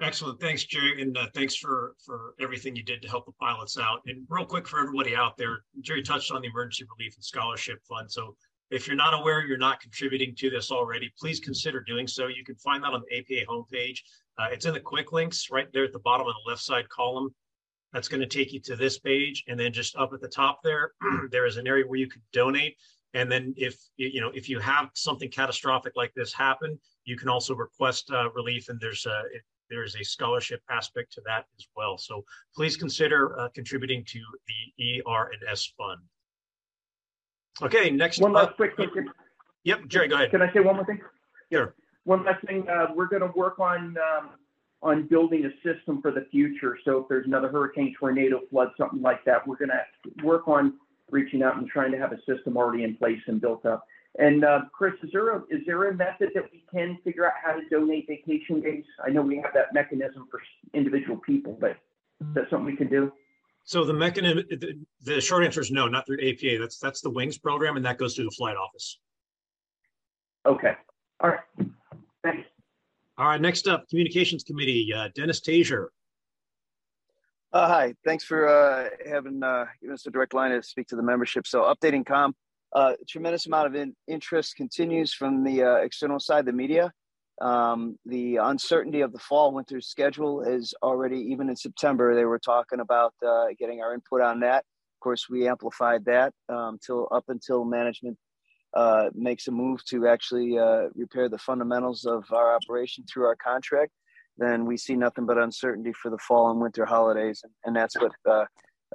Excellent. 0.01 0.40
Thanks, 0.40 0.64
Jerry. 0.64 1.01
And 1.01 1.16
uh, 1.16 1.26
thanks 1.32 1.55
for, 1.55 1.95
for 2.05 2.34
everything 2.40 2.74
you 2.74 2.82
did 2.82 3.03
to 3.03 3.09
help 3.09 3.24
the 3.24 3.32
pilots 3.32 3.78
out. 3.78 4.01
And 4.07 4.26
real 4.28 4.45
quick 4.45 4.66
for 4.66 4.80
everybody 4.80 5.14
out 5.14 5.36
there, 5.36 5.61
Jerry 5.80 6.03
touched 6.03 6.32
on 6.32 6.43
the 6.43 6.49
Emergency 6.49 6.84
Relief 6.99 7.14
and 7.14 7.24
Scholarship 7.24 7.78
Fund. 7.88 8.11
So 8.11 8.34
if 8.72 8.86
you're 8.86 8.97
not 8.97 9.14
aware, 9.14 9.45
you're 9.47 9.59
not 9.59 9.80
contributing 9.80 10.34
to 10.38 10.51
this 10.51 10.72
already, 10.72 11.12
please 11.18 11.38
consider 11.38 11.80
doing 11.80 12.09
so. 12.09 12.26
You 12.26 12.43
can 12.45 12.57
find 12.57 12.82
that 12.82 12.93
on 12.93 13.03
the 13.09 13.18
APA 13.18 13.47
homepage. 13.49 13.99
Uh, 14.39 14.47
it's 14.51 14.66
in 14.66 14.72
the 14.72 14.80
quick 14.80 15.12
links 15.12 15.49
right 15.51 15.68
there 15.72 15.85
at 15.85 15.93
the 15.93 15.99
bottom 15.99 16.26
of 16.26 16.35
the 16.45 16.51
left 16.51 16.62
side 16.62 16.89
column. 16.89 17.35
That's 17.93 18.09
going 18.09 18.20
to 18.20 18.26
take 18.26 18.53
you 18.53 18.61
to 18.61 18.76
this 18.76 18.99
page. 18.99 19.45
And 19.49 19.61
then 19.61 19.72
just 19.72 19.97
up 19.97 20.12
at 20.14 20.20
the 20.20 20.28
top 20.28 20.61
there, 20.64 20.93
there 21.30 21.47
is 21.47 21.59
an 21.59 21.66
area 21.66 21.85
where 21.87 21.99
you 21.99 22.09
can 22.09 22.22
donate. 22.33 22.76
And 23.14 23.30
then 23.30 23.53
if 23.59 23.76
you 23.99 24.22
know 24.22 24.30
if 24.35 24.49
you 24.49 24.59
have 24.59 24.89
something 24.95 25.30
catastrophic 25.30 25.93
like 25.97 26.14
this 26.14 26.33
happen, 26.33 26.78
you 27.05 27.14
can 27.14 27.28
also 27.28 27.55
request 27.55 28.11
uh, 28.11 28.30
relief, 28.30 28.70
and 28.70 28.80
there's 28.80 29.05
a 29.05 29.22
there's 29.68 29.95
a 29.97 30.03
scholarship 30.03 30.62
aspect 30.70 31.12
to 31.12 31.22
that 31.26 31.45
as 31.59 31.66
well. 31.76 31.99
So 31.99 32.24
please 32.57 32.74
consider 32.74 33.39
uh, 33.39 33.49
contributing 33.55 34.03
to 34.07 34.20
the 34.49 35.03
ER 35.07 35.30
and 35.30 35.43
S 35.47 35.70
fund. 35.76 36.01
Okay, 37.61 37.91
next 37.91 38.18
one 38.18 38.33
last 38.33 38.57
quick. 38.57 38.72
Yep, 39.64 39.89
Jerry, 39.89 40.09
go 40.09 40.14
ahead. 40.14 40.30
Can 40.30 40.41
I 40.41 40.51
say 40.51 40.61
one 40.61 40.76
more 40.76 40.87
thing? 40.87 41.03
Sure 41.53 41.74
one 42.05 42.24
last 42.24 42.44
thing, 42.46 42.68
uh, 42.68 42.86
we're 42.94 43.07
going 43.07 43.22
to 43.22 43.32
work 43.36 43.59
on 43.59 43.96
um, 43.98 44.30
on 44.82 45.07
building 45.07 45.44
a 45.44 45.50
system 45.62 46.03
for 46.03 46.11
the 46.11 46.26
future. 46.30 46.76
So 46.84 46.98
if 46.98 47.09
there's 47.09 47.26
another 47.26 47.48
hurricane, 47.48 47.94
tornado, 47.98 48.40
flood, 48.50 48.70
something 48.76 49.00
like 49.00 49.24
that, 49.24 49.46
we're 49.46 49.57
going 49.57 49.70
to 49.70 50.24
work 50.24 50.48
on 50.48 50.74
reaching 51.11 51.42
out 51.42 51.57
and 51.57 51.68
trying 51.68 51.92
to 51.92 51.98
have 51.98 52.12
a 52.12 52.18
system 52.26 52.57
already 52.57 52.82
in 52.82 52.96
place 52.96 53.20
and 53.26 53.40
built 53.40 53.64
up. 53.64 53.86
And 54.18 54.44
uh, 54.44 54.62
Chris, 54.72 54.92
is 55.03 55.11
there 55.12 55.36
a 55.36 55.38
is 55.50 55.61
there 55.66 55.88
a 55.88 55.94
method 55.94 56.30
that 56.34 56.44
we 56.53 56.64
can 56.70 56.98
figure 57.03 57.26
out 57.26 57.32
how 57.42 57.53
to 57.53 57.66
donate 57.70 58.07
vacation 58.09 58.61
days? 58.61 58.84
I 59.05 59.11
know 59.11 59.22
we 59.22 59.36
have 59.36 59.55
that 59.55 59.72
mechanism 59.72 60.26
for 60.30 60.42
individual 60.74 61.16
people, 61.18 61.57
but 61.59 61.78
is 62.20 62.34
that 62.34 62.50
something 62.50 62.66
we 62.66 62.76
can 62.76 62.88
do? 62.88 63.11
So 63.64 63.84
the 63.84 63.94
mechanism, 63.94 64.44
the, 64.50 64.78
the 65.03 65.20
short 65.20 65.44
answer 65.44 65.61
is 65.61 65.70
no, 65.70 65.86
not 65.86 66.05
through 66.05 66.18
APA. 66.18 66.59
That's 66.61 66.78
that's 66.78 67.00
the 67.00 67.09
Wings 67.09 67.38
program, 67.38 67.76
and 67.76 67.86
that 67.86 67.96
goes 67.96 68.14
through 68.14 68.24
the 68.24 68.32
flight 68.32 68.57
office. 68.57 68.98
Okay. 70.44 70.74
All 71.20 71.30
right. 71.30 71.68
Thanks. 72.22 72.48
All 73.18 73.26
right, 73.26 73.40
next 73.40 73.68
up, 73.68 73.88
Communications 73.88 74.42
Committee, 74.42 74.92
uh, 74.94 75.08
Dennis 75.14 75.40
Tajer. 75.40 75.86
Uh, 77.52 77.68
hi, 77.68 77.94
thanks 78.06 78.24
for 78.24 78.48
uh, 78.48 78.88
having 79.06 79.42
uh, 79.42 79.66
us 79.92 80.06
a 80.06 80.10
direct 80.10 80.32
line 80.32 80.50
to 80.52 80.62
speak 80.62 80.86
to 80.88 80.96
the 80.96 81.02
membership. 81.02 81.46
So, 81.46 81.62
updating 81.62 82.06
com, 82.06 82.34
uh, 82.74 82.94
tremendous 83.06 83.46
amount 83.46 83.66
of 83.66 83.74
in- 83.74 83.94
interest 84.08 84.56
continues 84.56 85.12
from 85.12 85.44
the 85.44 85.62
uh, 85.62 85.74
external 85.76 86.18
side, 86.18 86.46
the 86.46 86.52
media. 86.52 86.90
Um, 87.42 87.98
the 88.06 88.36
uncertainty 88.36 89.00
of 89.00 89.12
the 89.12 89.18
fall 89.18 89.52
winter 89.52 89.80
schedule 89.80 90.42
is 90.42 90.72
already, 90.82 91.18
even 91.18 91.50
in 91.50 91.56
September, 91.56 92.14
they 92.14 92.24
were 92.24 92.38
talking 92.38 92.80
about 92.80 93.12
uh, 93.26 93.46
getting 93.58 93.82
our 93.82 93.92
input 93.92 94.22
on 94.22 94.40
that. 94.40 94.58
Of 94.58 95.00
course, 95.00 95.28
we 95.28 95.48
amplified 95.48 96.04
that 96.06 96.32
um, 96.48 96.78
till 96.84 97.08
up 97.10 97.24
until 97.28 97.64
management 97.64 98.16
uh, 98.74 99.10
makes 99.14 99.48
a 99.48 99.50
move 99.50 99.84
to 99.84 100.06
actually 100.06 100.58
uh, 100.58 100.88
repair 100.94 101.28
the 101.28 101.38
fundamentals 101.38 102.04
of 102.04 102.24
our 102.32 102.54
operation 102.54 103.04
through 103.04 103.26
our 103.26 103.36
contract, 103.36 103.92
then 104.38 104.64
we 104.64 104.76
see 104.76 104.96
nothing 104.96 105.26
but 105.26 105.38
uncertainty 105.38 105.92
for 105.92 106.10
the 106.10 106.18
fall 106.18 106.50
and 106.50 106.60
winter 106.60 106.86
holidays. 106.86 107.42
And, 107.64 107.76
that's 107.76 107.96
what 108.00 108.12
uh, 108.28 108.44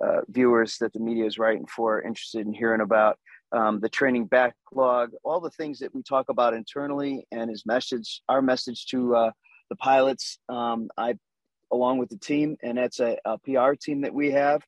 uh 0.03 0.21
viewers 0.29 0.77
that 0.77 0.93
the 0.93 0.99
media 0.99 1.25
is 1.25 1.37
writing 1.37 1.65
for 1.67 1.97
are 1.97 2.01
interested 2.01 2.45
in 2.45 2.53
hearing 2.53 2.81
about. 2.81 3.17
Um, 3.53 3.79
the 3.79 3.87
training 3.87 4.25
backlog, 4.25 5.11
all 5.23 5.39
the 5.39 5.51
things 5.51 5.79
that 5.79 5.95
we 5.95 6.03
talk 6.03 6.27
about 6.27 6.53
internally, 6.53 7.25
and 7.31 7.49
his 7.49 7.65
message, 7.65 8.21
our 8.27 8.41
message 8.41 8.87
to 8.87 9.15
uh, 9.15 9.31
the 9.69 9.77
pilots. 9.77 10.37
Um, 10.49 10.89
I, 10.97 11.15
along 11.71 11.99
with 11.99 12.09
the 12.09 12.17
team, 12.17 12.57
and 12.61 12.77
that's 12.77 12.99
a, 12.99 13.17
a 13.25 13.37
PR 13.39 13.73
team 13.73 14.01
that 14.01 14.13
we 14.13 14.31
have 14.31 14.61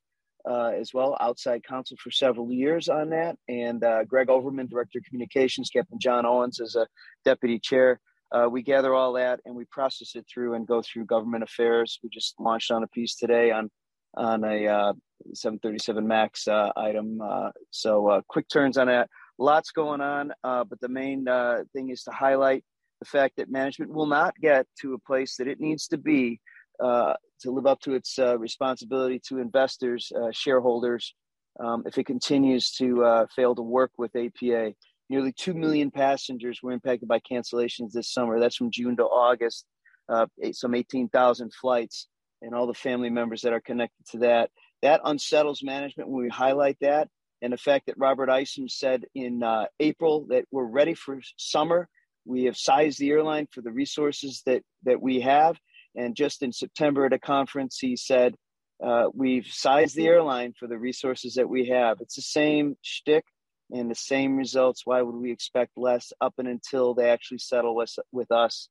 uh, 0.49 0.71
as 0.79 0.93
well, 0.93 1.15
outside 1.19 1.63
counsel 1.63 1.95
for 2.01 2.09
several 2.09 2.51
years 2.51 2.89
on 2.89 3.11
that. 3.11 3.37
And 3.47 3.83
uh, 3.83 4.03
Greg 4.03 4.29
Overman, 4.29 4.67
Director 4.67 4.97
of 4.97 5.05
Communications, 5.05 5.69
Captain 5.69 5.99
John 5.99 6.25
Owens 6.25 6.59
as 6.59 6.75
a 6.75 6.87
Deputy 7.23 7.59
Chair. 7.59 7.99
Uh, 8.31 8.47
we 8.49 8.63
gather 8.63 8.93
all 8.93 9.13
that 9.13 9.39
and 9.45 9.55
we 9.55 9.65
process 9.65 10.15
it 10.15 10.25
through 10.31 10.55
and 10.55 10.67
go 10.67 10.81
through 10.81 11.05
government 11.05 11.43
affairs. 11.43 11.99
We 12.03 12.09
just 12.09 12.35
launched 12.39 12.71
on 12.71 12.83
a 12.83 12.87
piece 12.87 13.15
today 13.15 13.51
on 13.51 13.69
on 14.17 14.43
a 14.43 14.67
uh, 14.67 14.93
737 15.35 16.07
Max 16.07 16.47
uh, 16.47 16.71
item. 16.75 17.19
Uh, 17.21 17.51
so 17.69 18.21
quick 18.27 18.47
turns 18.49 18.77
on 18.77 18.87
that. 18.87 19.07
Lots 19.37 19.71
going 19.71 20.01
on, 20.01 20.33
but 20.43 20.79
the 20.81 20.89
main 20.89 21.25
thing 21.73 21.89
is 21.89 22.03
to 22.03 22.11
highlight 22.11 22.63
the 22.99 23.05
fact 23.05 23.37
that 23.37 23.49
management 23.49 23.93
will 23.93 24.07
not 24.07 24.35
get 24.41 24.65
to 24.81 24.93
a 24.93 24.99
place 24.99 25.37
that 25.37 25.47
it 25.47 25.59
needs 25.59 25.87
to 25.87 25.97
be 25.97 26.41
uh, 26.83 27.13
to 27.41 27.51
live 27.51 27.65
up 27.65 27.79
to 27.81 27.93
its 27.93 28.19
uh, 28.19 28.37
responsibility 28.37 29.19
to 29.27 29.39
investors, 29.39 30.11
uh, 30.15 30.31
shareholders, 30.31 31.15
um, 31.59 31.83
if 31.85 31.97
it 31.97 32.05
continues 32.05 32.71
to 32.71 33.03
uh, 33.03 33.25
fail 33.35 33.55
to 33.55 33.61
work 33.61 33.91
with 33.97 34.15
APA. 34.15 34.73
Nearly 35.09 35.33
2 35.33 35.53
million 35.53 35.89
passengers 35.89 36.59
were 36.61 36.71
impacted 36.71 37.07
by 37.07 37.19
cancellations 37.19 37.91
this 37.91 38.11
summer. 38.13 38.39
That's 38.39 38.55
from 38.55 38.71
June 38.71 38.95
to 38.97 39.03
August, 39.03 39.65
uh, 40.07 40.27
some 40.51 40.75
18,000 40.75 41.51
flights, 41.53 42.07
and 42.41 42.53
all 42.53 42.67
the 42.67 42.73
family 42.73 43.09
members 43.09 43.41
that 43.41 43.53
are 43.53 43.61
connected 43.61 44.05
to 44.11 44.19
that. 44.19 44.51
That 44.81 45.01
unsettles 45.03 45.63
management 45.63 46.09
when 46.09 46.23
we 46.23 46.29
highlight 46.29 46.77
that. 46.81 47.09
And 47.41 47.53
the 47.53 47.57
fact 47.57 47.87
that 47.87 47.97
Robert 47.97 48.29
Isom 48.29 48.69
said 48.69 49.05
in 49.15 49.41
April 49.79 50.25
that 50.29 50.45
we're 50.51 50.65
ready 50.65 50.93
for 50.93 51.19
summer. 51.37 51.89
We 52.25 52.43
have 52.43 52.57
sized 52.57 52.99
the 52.99 53.09
airline 53.09 53.47
for 53.51 53.61
the 53.61 53.71
resources 53.71 54.43
that, 54.45 54.61
that 54.83 55.01
we 55.01 55.21
have 55.21 55.57
and 55.95 56.15
just 56.15 56.43
in 56.43 56.51
September 56.51 57.05
at 57.05 57.13
a 57.13 57.19
conference, 57.19 57.77
he 57.79 57.95
said, 57.95 58.35
uh, 58.83 59.07
We've 59.13 59.47
sized 59.47 59.95
the 59.95 60.07
airline 60.07 60.53
for 60.57 60.67
the 60.67 60.77
resources 60.77 61.35
that 61.35 61.49
we 61.49 61.67
have. 61.67 61.99
It's 62.01 62.15
the 62.15 62.21
same 62.21 62.77
shtick 62.81 63.25
and 63.71 63.89
the 63.89 63.95
same 63.95 64.37
results. 64.37 64.85
Why 64.85 65.01
would 65.01 65.15
we 65.15 65.31
expect 65.31 65.71
less 65.77 66.11
up 66.21 66.35
and 66.37 66.47
until 66.47 66.93
they 66.93 67.09
actually 67.09 67.39
settle 67.39 67.75
with, 67.75 67.93
with 68.11 68.31
us? 68.31 68.69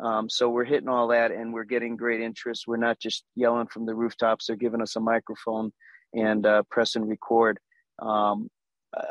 Um, 0.00 0.30
so 0.30 0.48
we're 0.48 0.64
hitting 0.64 0.88
all 0.88 1.08
that 1.08 1.30
and 1.30 1.52
we're 1.52 1.64
getting 1.64 1.96
great 1.96 2.20
interest. 2.20 2.64
We're 2.66 2.76
not 2.76 2.98
just 2.98 3.24
yelling 3.36 3.66
from 3.66 3.86
the 3.86 3.94
rooftops, 3.94 4.46
they're 4.46 4.56
giving 4.56 4.82
us 4.82 4.96
a 4.96 5.00
microphone 5.00 5.72
and 6.14 6.46
uh, 6.46 6.62
press 6.70 6.96
and 6.96 7.08
record. 7.08 7.58
Um, 8.00 8.48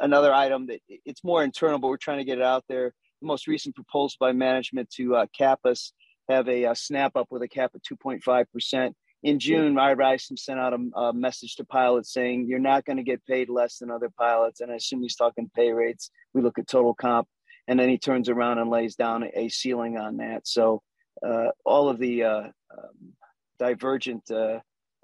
another 0.01 0.33
item 0.33 0.67
that 0.67 0.79
it's 0.87 1.23
more 1.23 1.43
internal, 1.43 1.79
but 1.79 1.89
we're 1.89 1.97
trying 1.97 2.17
to 2.17 2.23
get 2.23 2.39
it 2.39 2.43
out 2.43 2.65
there. 2.67 2.93
The 3.21 3.27
most 3.27 3.47
recent 3.47 3.75
proposal 3.75 4.15
by 4.19 4.31
management 4.31 4.89
to 4.91 5.15
uh, 5.15 5.25
cap 5.37 5.59
us 5.65 5.93
have 6.29 6.47
a, 6.47 6.65
a 6.65 6.75
snap 6.75 7.15
up 7.15 7.27
with 7.29 7.41
a 7.41 7.47
cap 7.47 7.71
of 7.75 7.81
2.5%. 7.81 8.93
In 9.21 9.39
June, 9.39 9.77
Ira 9.77 10.11
Isom 10.11 10.37
sent 10.37 10.59
out 10.59 10.73
a, 10.73 10.99
a, 10.99 11.13
message 11.13 11.55
to 11.55 11.65
pilots 11.65 12.13
saying, 12.13 12.47
You're 12.47 12.59
not 12.59 12.85
going 12.85 12.97
to 12.97 13.03
get 13.03 13.25
paid 13.25 13.49
less 13.49 13.79
than 13.79 13.91
other 13.91 14.09
pilots. 14.17 14.61
And 14.61 14.71
I 14.71 14.75
assume 14.75 15.01
he's 15.01 15.17
talking 15.17 15.51
pay 15.53 15.73
rates. 15.73 16.09
We 16.33 16.41
look 16.41 16.57
at 16.57 16.67
total 16.67 16.93
comp. 16.93 17.27
And 17.67 17.77
then 17.77 17.89
he 17.89 17.97
turns 17.97 18.29
around 18.29 18.59
and 18.59 18.69
lays 18.69 18.95
down 18.95 19.25
a, 19.35 19.49
ceiling 19.49 19.97
on 19.97 20.17
that. 20.17 20.47
So 20.47 20.81
uh, 21.25 21.49
all 21.65 21.89
of 21.89 21.99
the 21.99 22.23
uh, 22.23 22.39
um, 22.39 23.13
divergent 23.59 24.31
uh, 24.31 24.59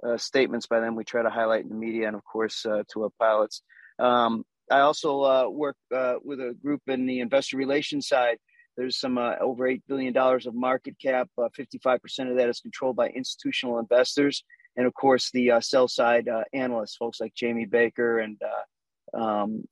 uh 0.05 0.17
statements 0.17 0.65
by 0.65 0.79
them 0.79 0.95
we 0.95 1.03
try 1.03 1.21
to 1.21 1.29
highlight 1.29 1.63
in 1.63 1.69
the 1.69 1.75
media 1.75 2.07
and, 2.07 2.15
of 2.15 2.23
course, 2.23 2.65
uh, 2.65 2.83
to 2.93 3.03
our 3.03 3.09
pilots. 3.19 3.61
Um, 3.99 4.45
I 4.71 4.79
also 4.79 5.21
uh, 5.21 5.49
work 5.49 5.75
with 6.23 6.39
a 6.39 6.55
group 6.59 6.81
in 6.87 7.05
the 7.05 7.19
investor 7.19 7.57
relations 7.57 8.07
side 8.07 8.37
there's 8.77 8.99
some 8.99 9.17
uh, 9.17 9.35
over 9.39 9.67
$8 9.67 9.81
billion 9.87 10.15
of 10.15 10.53
market 10.53 10.95
cap. 11.01 11.29
Uh, 11.37 11.49
55% 11.57 12.29
of 12.29 12.37
that 12.37 12.49
is 12.49 12.59
controlled 12.59 12.95
by 12.95 13.09
institutional 13.09 13.79
investors. 13.79 14.43
And 14.75 14.85
of 14.85 14.93
course, 14.93 15.31
the 15.31 15.51
uh, 15.51 15.61
sell 15.61 15.87
side 15.87 16.27
uh, 16.27 16.43
analysts, 16.53 16.97
folks 16.97 17.21
like 17.21 17.33
Jamie 17.33 17.65
Baker 17.65 18.19
and 18.19 18.37
uh, 18.43 19.17
um, 19.17 19.63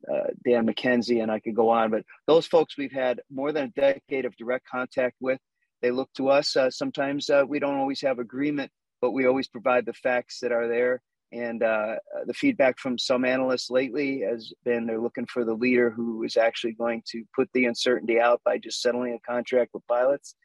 Dan 0.45 0.65
McKenzie, 0.65 1.21
and 1.21 1.29
I 1.31 1.39
could 1.39 1.55
go 1.55 1.69
on. 1.69 1.91
But 1.91 2.03
those 2.27 2.47
folks 2.47 2.77
we've 2.77 2.93
had 2.93 3.19
more 3.29 3.51
than 3.51 3.65
a 3.65 3.79
decade 3.79 4.25
of 4.25 4.35
direct 4.37 4.65
contact 4.67 5.15
with. 5.19 5.39
They 5.81 5.91
look 5.91 6.09
to 6.15 6.29
us. 6.29 6.55
Sometimes 6.69 7.29
we 7.49 7.59
don't 7.59 7.75
always 7.75 7.99
have 8.01 8.19
agreement, 8.19 8.71
but 9.01 9.11
we 9.11 9.25
always 9.25 9.49
provide 9.49 9.85
the 9.85 9.91
facts 9.91 10.39
that 10.39 10.53
are 10.53 10.69
there. 10.69 11.01
And 11.33 11.63
uh, 11.63 11.95
the 12.27 12.33
feedback 12.33 12.77
from 12.77 12.97
some 12.97 13.25
analysts 13.25 13.71
lately 13.71 14.21
has 14.21 14.53
been 14.63 14.85
they're 14.85 15.01
looking 15.01 15.25
for 15.25 15.43
the 15.43 15.55
leader 15.55 15.89
who 15.89 16.23
is 16.23 16.37
actually 16.37 16.73
going 16.73 17.01
to 17.11 17.23
put 17.35 17.49
the 17.53 17.65
uncertainty 17.65 18.19
out 18.19 18.41
by 18.45 18.59
just 18.59 18.81
settling 18.81 19.13
a 19.13 19.31
contract 19.31 19.71
with 19.73 19.87
pilots. 19.87 20.35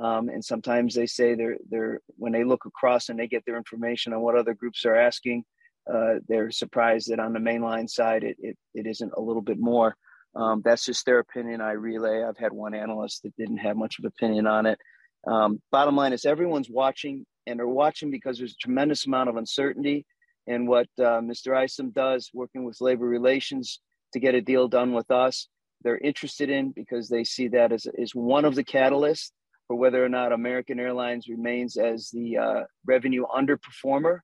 Um, 0.00 0.28
and 0.28 0.44
sometimes 0.44 0.94
they 0.94 1.06
say 1.06 1.34
they're 1.34 1.56
they're 1.68 2.00
when 2.16 2.32
they 2.32 2.44
look 2.44 2.66
across 2.66 3.08
and 3.08 3.18
they 3.18 3.26
get 3.26 3.44
their 3.46 3.56
information 3.56 4.12
on 4.12 4.20
what 4.20 4.36
other 4.36 4.54
groups 4.54 4.84
are 4.84 4.94
asking, 4.94 5.44
uh, 5.92 6.16
they're 6.28 6.50
surprised 6.50 7.10
that 7.10 7.18
on 7.18 7.32
the 7.32 7.38
mainline 7.38 7.88
side 7.88 8.22
it, 8.22 8.36
it, 8.38 8.56
it 8.74 8.86
isn't 8.86 9.12
a 9.16 9.20
little 9.20 9.42
bit 9.42 9.58
more. 9.58 9.96
Um, 10.36 10.60
that's 10.64 10.84
just 10.84 11.06
their 11.06 11.18
opinion. 11.18 11.60
I 11.60 11.72
relay. 11.72 12.22
I've 12.22 12.36
had 12.36 12.52
one 12.52 12.74
analyst 12.74 13.22
that 13.22 13.34
didn't 13.36 13.56
have 13.58 13.76
much 13.76 13.98
of 13.98 14.04
an 14.04 14.12
opinion 14.16 14.46
on 14.46 14.66
it. 14.66 14.78
Um, 15.26 15.60
bottom 15.72 15.96
line 15.96 16.12
is 16.12 16.24
everyone's 16.24 16.70
watching, 16.70 17.24
and 17.46 17.58
they're 17.58 17.66
watching 17.66 18.10
because 18.10 18.38
there's 18.38 18.52
a 18.52 18.62
tremendous 18.62 19.06
amount 19.06 19.30
of 19.30 19.36
uncertainty. 19.36 20.04
And 20.46 20.68
what 20.68 20.86
uh, 20.98 21.20
Mr. 21.20 21.56
Isom 21.56 21.90
does, 21.90 22.30
working 22.32 22.64
with 22.64 22.80
labor 22.80 23.06
relations 23.06 23.80
to 24.12 24.20
get 24.20 24.34
a 24.34 24.40
deal 24.40 24.68
done 24.68 24.92
with 24.92 25.10
us, 25.10 25.48
they're 25.82 25.98
interested 25.98 26.50
in 26.50 26.72
because 26.72 27.08
they 27.08 27.24
see 27.24 27.48
that 27.48 27.72
as, 27.72 27.86
as 28.00 28.14
one 28.14 28.44
of 28.44 28.54
the 28.54 28.64
catalysts 28.64 29.30
for 29.66 29.76
whether 29.76 30.04
or 30.04 30.08
not 30.08 30.32
American 30.32 30.78
Airlines 30.78 31.28
remains 31.28 31.76
as 31.76 32.10
the 32.10 32.38
uh, 32.38 32.60
revenue 32.84 33.24
underperformer 33.26 34.20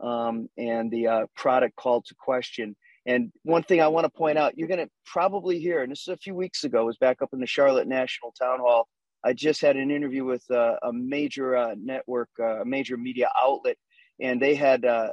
um, 0.00 0.48
and 0.56 0.90
the 0.90 1.06
uh, 1.06 1.26
product 1.36 1.76
called 1.76 2.06
to 2.06 2.14
question. 2.14 2.76
And 3.06 3.30
one 3.44 3.62
thing 3.62 3.80
I 3.80 3.88
want 3.88 4.04
to 4.04 4.10
point 4.10 4.36
out, 4.36 4.58
you're 4.58 4.68
going 4.68 4.84
to 4.84 4.90
probably 5.04 5.60
hear, 5.60 5.82
and 5.82 5.92
this 5.92 6.02
is 6.02 6.08
a 6.08 6.16
few 6.16 6.34
weeks 6.34 6.64
ago, 6.64 6.84
was 6.84 6.96
back 6.96 7.22
up 7.22 7.30
in 7.32 7.40
the 7.40 7.46
Charlotte 7.46 7.86
National 7.86 8.32
Town 8.32 8.58
Hall. 8.58 8.88
I 9.24 9.32
just 9.32 9.60
had 9.60 9.76
an 9.76 9.90
interview 9.90 10.24
with 10.24 10.44
uh, 10.50 10.74
a 10.82 10.92
major 10.92 11.56
uh, 11.56 11.74
network, 11.80 12.28
uh, 12.40 12.62
a 12.62 12.64
major 12.64 12.96
media 12.96 13.28
outlet, 13.40 13.76
and 14.20 14.40
they 14.40 14.54
had 14.54 14.84
uh, 14.84 15.10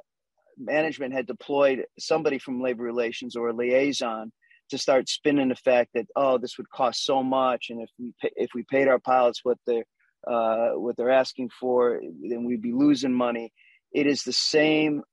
management 0.57 1.13
had 1.13 1.27
deployed 1.27 1.85
somebody 1.99 2.37
from 2.37 2.61
labor 2.61 2.83
relations 2.83 3.35
or 3.35 3.49
a 3.49 3.53
liaison 3.53 4.31
to 4.69 4.77
start 4.77 5.09
spinning 5.09 5.49
the 5.49 5.55
fact 5.55 5.89
that 5.93 6.07
oh 6.15 6.37
this 6.37 6.57
would 6.57 6.69
cost 6.69 7.03
so 7.03 7.21
much 7.21 7.67
and 7.69 7.81
if 7.81 7.89
we 7.99 8.13
pay, 8.21 8.31
if 8.35 8.49
we 8.55 8.63
paid 8.69 8.87
our 8.87 8.99
pilots 8.99 9.41
what 9.43 9.57
they're 9.67 9.85
uh, 10.25 10.69
what 10.79 10.95
they're 10.95 11.09
asking 11.09 11.49
for 11.59 11.99
then 12.29 12.45
we'd 12.45 12.61
be 12.61 12.71
losing 12.71 13.13
money 13.13 13.51
it 13.93 14.07
is 14.07 14.23
the 14.23 14.33
same 14.33 15.03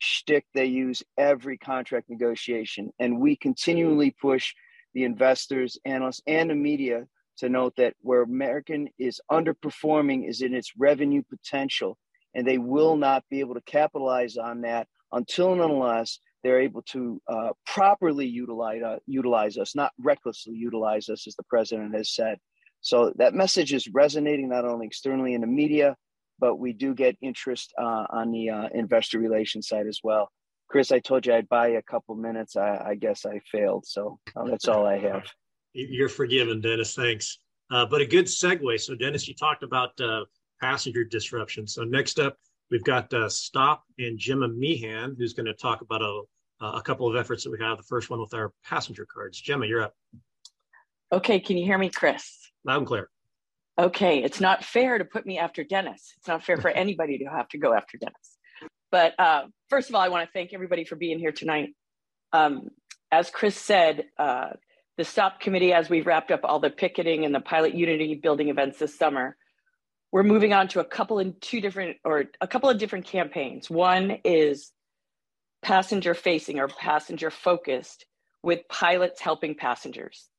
shtick 0.00 0.44
they 0.54 0.66
use 0.66 1.02
every 1.16 1.58
contract 1.58 2.08
negotiation. 2.10 2.90
And 2.98 3.20
we 3.20 3.36
continually 3.36 4.14
push 4.20 4.54
the 4.94 5.04
investors, 5.04 5.78
analysts, 5.84 6.22
and 6.26 6.50
the 6.50 6.54
media 6.54 7.06
to 7.38 7.48
note 7.48 7.74
that 7.76 7.94
where 8.00 8.22
American 8.22 8.88
is 8.98 9.20
underperforming 9.30 10.28
is 10.28 10.40
in 10.40 10.54
its 10.54 10.72
revenue 10.76 11.22
potential. 11.28 11.98
And 12.36 12.46
they 12.46 12.58
will 12.58 12.96
not 12.96 13.24
be 13.30 13.40
able 13.40 13.54
to 13.54 13.62
capitalize 13.62 14.36
on 14.36 14.60
that 14.60 14.86
until 15.10 15.52
and 15.52 15.60
unless 15.60 16.20
they're 16.44 16.60
able 16.60 16.82
to 16.82 17.20
uh, 17.26 17.48
properly 17.66 18.26
utilize, 18.26 18.80
uh, 18.80 18.98
utilize 19.06 19.58
us, 19.58 19.74
not 19.74 19.90
recklessly 19.98 20.54
utilize 20.54 21.08
us, 21.08 21.26
as 21.26 21.34
the 21.34 21.42
president 21.44 21.96
has 21.96 22.14
said. 22.14 22.38
So 22.82 23.12
that 23.16 23.34
message 23.34 23.72
is 23.72 23.88
resonating 23.88 24.48
not 24.50 24.64
only 24.64 24.86
externally 24.86 25.34
in 25.34 25.40
the 25.40 25.48
media, 25.48 25.96
but 26.38 26.56
we 26.56 26.72
do 26.72 26.94
get 26.94 27.16
interest 27.20 27.72
uh, 27.80 28.04
on 28.10 28.30
the 28.30 28.50
uh, 28.50 28.68
investor 28.74 29.18
relations 29.18 29.66
side 29.66 29.88
as 29.88 30.00
well. 30.04 30.30
Chris, 30.68 30.92
I 30.92 31.00
told 31.00 31.26
you 31.26 31.34
I'd 31.34 31.48
buy 31.48 31.68
you 31.68 31.78
a 31.78 31.82
couple 31.82 32.14
minutes. 32.14 32.56
I, 32.56 32.90
I 32.90 32.94
guess 32.94 33.24
I 33.24 33.40
failed, 33.50 33.86
so 33.86 34.20
uh, 34.36 34.44
that's 34.44 34.68
all 34.68 34.86
I 34.86 34.98
have. 34.98 35.24
You're 35.72 36.08
forgiven, 36.08 36.60
Dennis. 36.60 36.94
Thanks. 36.94 37.38
Uh, 37.70 37.86
but 37.86 38.00
a 38.00 38.06
good 38.06 38.26
segue. 38.26 38.80
So, 38.80 38.94
Dennis, 38.94 39.26
you 39.26 39.34
talked 39.34 39.62
about 39.64 39.98
passenger 40.60 41.04
disruption. 41.04 41.66
So, 41.66 41.84
next 41.84 42.18
up, 42.18 42.36
we've 42.70 42.84
got 42.84 43.12
uh, 43.12 43.28
Stop 43.28 43.84
and 43.98 44.18
Gemma 44.18 44.48
Meehan, 44.48 45.16
who's 45.18 45.32
going 45.32 45.46
to 45.46 45.54
talk 45.54 45.80
about 45.80 46.02
a, 46.02 46.22
a 46.64 46.82
couple 46.82 47.08
of 47.08 47.16
efforts 47.16 47.44
that 47.44 47.50
we 47.50 47.58
have. 47.60 47.76
The 47.76 47.84
first 47.84 48.10
one 48.10 48.20
with 48.20 48.34
our 48.34 48.52
passenger 48.64 49.06
cards. 49.06 49.40
Gemma, 49.40 49.66
you're 49.66 49.82
up. 49.82 49.94
Okay, 51.12 51.38
can 51.40 51.56
you 51.56 51.64
hear 51.64 51.78
me, 51.78 51.88
Chris? 51.88 52.50
Loud 52.64 52.78
and 52.78 52.86
clear 52.86 53.08
okay, 53.78 54.22
it's 54.22 54.40
not 54.40 54.64
fair 54.64 54.98
to 54.98 55.04
put 55.04 55.26
me 55.26 55.38
after 55.38 55.62
Dennis. 55.64 56.14
It's 56.18 56.28
not 56.28 56.42
fair 56.42 56.56
for 56.56 56.68
anybody 56.84 57.18
to 57.18 57.24
have 57.26 57.48
to 57.48 57.58
go 57.58 57.72
after 57.74 57.98
Dennis. 57.98 58.38
But 58.90 59.18
uh, 59.18 59.46
first 59.68 59.88
of 59.88 59.94
all, 59.94 60.00
I 60.00 60.08
want 60.08 60.26
to 60.26 60.32
thank 60.32 60.54
everybody 60.54 60.84
for 60.84 60.96
being 60.96 61.18
here 61.18 61.32
tonight. 61.32 61.70
Um, 62.32 62.68
as 63.10 63.30
Chris 63.30 63.56
said, 63.56 64.04
uh, 64.18 64.50
the 64.96 65.04
STOP 65.04 65.40
committee, 65.40 65.72
as 65.72 65.90
we've 65.90 66.06
wrapped 66.06 66.30
up 66.30 66.40
all 66.44 66.58
the 66.58 66.70
picketing 66.70 67.24
and 67.24 67.34
the 67.34 67.40
pilot 67.40 67.74
unity 67.74 68.14
building 68.14 68.48
events 68.48 68.78
this 68.78 68.96
summer, 68.96 69.36
we're 70.16 70.22
moving 70.22 70.54
on 70.54 70.66
to 70.66 70.80
a 70.80 70.84
couple 70.84 71.18
in 71.18 71.34
two 71.42 71.60
different 71.60 71.98
or 72.02 72.24
a 72.40 72.46
couple 72.46 72.70
of 72.70 72.78
different 72.78 73.04
campaigns. 73.04 73.68
One 73.68 74.16
is 74.24 74.72
passenger 75.60 76.14
facing 76.14 76.58
or 76.58 76.68
passenger 76.68 77.30
focused 77.30 78.06
with 78.42 78.66
pilots 78.70 79.20
helping 79.20 79.54
passengers. 79.54 80.30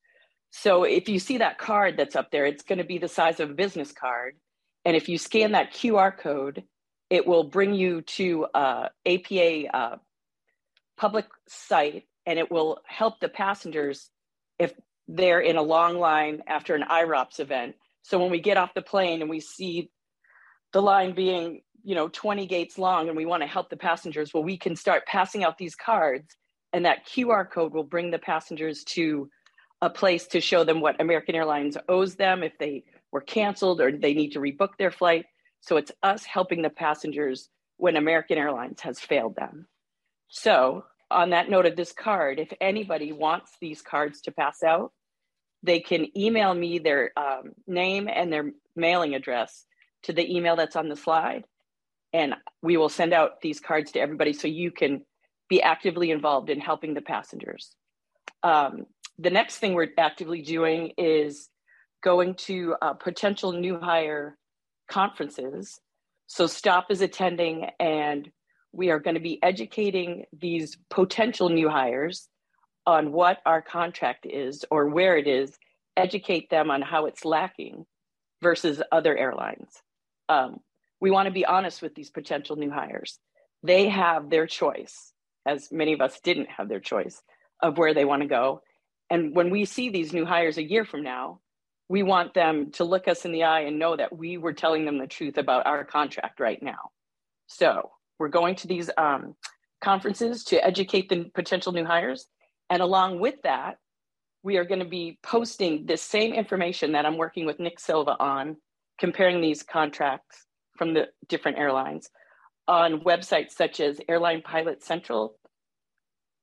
So 0.49 0.84
if 0.84 1.07
you 1.07 1.19
see 1.19 1.38
that 1.38 1.59
card 1.59 1.95
that's 1.95 2.15
up 2.15 2.32
there, 2.32 2.47
it's 2.47 2.63
going 2.63 2.80
to 2.80 2.86
be 2.86 2.97
the 2.97 3.07
size 3.07 3.39
of 3.39 3.51
a 3.51 3.53
business 3.53 3.91
card. 3.91 4.38
And 4.84 4.97
if 4.97 5.09
you 5.09 5.19
scan 5.19 5.51
that 5.51 5.73
QR 5.73 6.17
code, 6.17 6.63
it 7.11 7.28
will 7.28 7.43
bring 7.43 7.75
you 7.75 8.01
to 8.01 8.45
uh, 8.55 8.88
APA 9.05 9.78
uh, 9.78 9.97
public 10.97 11.28
site 11.47 12.07
and 12.25 12.39
it 12.39 12.49
will 12.49 12.80
help 12.88 13.19
the 13.19 13.30
passengers 13.30 14.09
if 14.57 14.73
they're 15.07 15.39
in 15.39 15.55
a 15.55 15.61
long 15.61 15.99
line 15.99 16.41
after 16.47 16.73
an 16.73 16.84
IROPS 16.89 17.39
event. 17.39 17.75
So 18.04 18.20
when 18.20 18.32
we 18.32 18.39
get 18.39 18.58
off 18.58 18.74
the 18.74 18.82
plane 18.82 19.22
and 19.22 19.30
we 19.30 19.39
see 19.39 19.89
the 20.74 20.82
line 20.82 21.14
being, 21.14 21.62
you 21.84 21.95
know, 21.95 22.08
20 22.10 22.45
gates 22.48 22.78
long 22.78 23.08
and 23.08 23.18
we 23.18 23.26
want 23.26 23.43
to 23.43 23.48
help 23.48 23.70
the 23.70 23.78
passengers, 23.78 24.34
well, 24.34 24.43
we 24.43 24.58
can 24.58 24.76
start 24.76 25.06
passing 25.06 25.43
out 25.43 25.58
these 25.58 25.76
cards 25.76 26.36
and 26.74 26.86
that 26.86 27.08
QR 27.08 27.50
code 27.50 27.74
will 27.74 27.84
bring 27.84 28.12
the 28.12 28.20
passengers 28.20 28.84
to 28.84 29.30
a 29.82 29.89
place 29.89 30.28
to 30.28 30.41
show 30.41 30.64
them 30.64 30.82
what 30.82 31.00
American 31.00 31.36
Airlines 31.36 31.78
owes 31.88 32.16
them 32.16 32.43
if 32.43 32.58
they 32.60 32.84
were 33.12 33.22
canceled 33.22 33.80
or 33.80 33.91
they 33.91 34.14
need 34.14 34.32
to 34.32 34.39
rebook 34.39 34.78
their 34.78 34.91
flight. 34.91 35.26
So 35.62 35.78
it's 35.78 35.91
us 36.04 36.24
helping 36.24 36.62
the 36.62 36.70
passengers 36.70 37.50
when 37.78 37.95
American 37.95 38.38
Airlines 38.38 38.82
has 38.82 39.00
failed 39.00 39.36
them. 39.36 39.68
So, 40.30 40.86
on 41.10 41.30
that 41.30 41.50
note 41.50 41.66
of 41.66 41.78
this 41.78 41.93
card, 41.93 42.38
if 42.38 42.52
anybody 42.60 43.14
wants 43.14 43.54
these 43.62 43.82
cards 43.82 44.20
to 44.22 44.32
pass 44.32 44.62
out, 44.62 44.91
they 45.64 45.80
can 45.80 46.18
email 46.18 46.53
me 46.53 46.80
their 46.80 47.12
um, 47.18 47.53
name 47.66 48.08
and 48.08 48.32
their 48.32 48.51
mailing 48.76 49.16
address 49.16 49.66
to 50.03 50.14
the 50.14 50.36
email 50.36 50.55
that's 50.55 50.76
on 50.76 50.89
the 50.89 50.95
slide. 50.95 51.45
And 52.14 52.36
we 52.62 52.78
will 52.78 52.89
send 52.89 53.14
out 53.14 53.41
these 53.41 53.60
cards 53.60 53.91
to 53.91 53.99
everybody 53.99 54.34
so 54.34 54.47
you 54.47 54.72
can 54.72 55.03
be 55.49 55.62
actively 55.62 56.12
involved 56.12 56.49
in 56.49 56.60
helping 56.60 56.93
the 56.93 57.01
passengers. 57.01 57.76
Um, 58.43 58.86
the 59.20 59.30
next 59.30 59.58
thing 59.58 59.74
we're 59.74 59.89
actively 59.97 60.41
doing 60.41 60.93
is 60.97 61.49
going 62.03 62.36
to 62.36 62.76
uh, 62.82 62.93
potential 62.93 63.51
new 63.51 63.80
hire 63.80 64.38
conferences. 64.89 65.80
So 66.28 66.45
STOP 66.45 66.91
is 66.91 67.01
attending, 67.01 67.70
and 67.80 68.30
we 68.72 68.89
are 68.91 68.99
going 68.99 69.16
to 69.16 69.22
be 69.22 69.41
educating 69.41 70.26
these 70.38 70.78
potential 70.89 71.49
new 71.49 71.70
hires 71.70 72.30
on 72.88 73.11
what 73.11 73.39
our 73.45 73.61
contract 73.61 74.25
is 74.25 74.65
or 74.71 74.88
where 74.88 75.17
it 75.17 75.27
is, 75.27 75.59
educate 75.97 76.49
them 76.49 76.71
on 76.71 76.81
how 76.81 77.05
it's 77.05 77.25
lacking 77.25 77.85
versus 78.41 78.81
other 78.91 79.15
airlines. 79.15 79.83
Um, 80.29 80.61
we 81.01 81.11
want 81.11 81.27
to 81.27 81.33
be 81.33 81.45
honest 81.45 81.81
with 81.81 81.93
these 81.93 82.09
potential 82.09 82.55
new 82.55 82.71
hires. 82.71 83.19
They 83.61 83.89
have 83.89 84.29
their 84.29 84.47
choice, 84.47 85.11
as 85.45 85.69
many 85.71 85.93
of 85.93 86.01
us 86.01 86.19
didn't 86.21 86.49
have 86.49 86.69
their 86.69 86.79
choice 86.79 87.21
of 87.61 87.77
where 87.77 87.93
they 87.93 88.05
want 88.05 88.21
to 88.21 88.27
go. 88.27 88.61
And 89.09 89.35
when 89.35 89.49
we 89.49 89.65
see 89.65 89.89
these 89.89 90.13
new 90.13 90.25
hires 90.25 90.57
a 90.57 90.63
year 90.63 90.85
from 90.85 91.03
now, 91.03 91.41
we 91.89 92.03
want 92.03 92.33
them 92.33 92.71
to 92.71 92.83
look 92.83 93.07
us 93.07 93.25
in 93.25 93.31
the 93.31 93.43
eye 93.43 93.61
and 93.61 93.79
know 93.79 93.95
that 93.95 94.15
we 94.15 94.38
were 94.38 94.53
telling 94.53 94.85
them 94.85 94.97
the 94.97 95.07
truth 95.07 95.38
about 95.38 95.65
our 95.65 95.83
contract 95.83 96.39
right 96.39 96.61
now. 96.61 96.91
So 97.47 97.91
we're 98.19 98.27
going 98.29 98.55
to 98.55 98.67
these 98.67 98.89
um, 98.97 99.35
conferences 99.81 100.43
to 100.45 100.65
educate 100.65 101.09
the 101.09 101.31
potential 101.33 101.71
new 101.71 101.85
hires. 101.85 102.27
And 102.70 102.82
along 102.82 103.20
with 103.20 103.36
that, 103.43 103.78
we 104.43 104.57
are 104.57 104.65
going 104.65 104.80
to 104.80 104.86
be 104.86 105.20
posting 105.24 105.86
this 105.86 106.01
same 106.01 106.34
information 106.34 106.93
that 106.93 107.05
I'm 107.05 107.18
working 107.18 107.45
with 107.45 107.59
Nick 107.59 107.80
Silva 107.80 108.15
on, 108.20 108.57
comparing 108.99 109.41
these 109.41 109.63
contracts 109.63 110.45
from 110.78 110.93
the 110.93 111.07
different 111.28 111.57
airlines 111.57 112.09
on 112.68 113.01
websites 113.01 113.51
such 113.51 113.80
as 113.80 113.99
Airline 114.07 114.41
Pilot 114.41 114.84
Central 114.84 115.38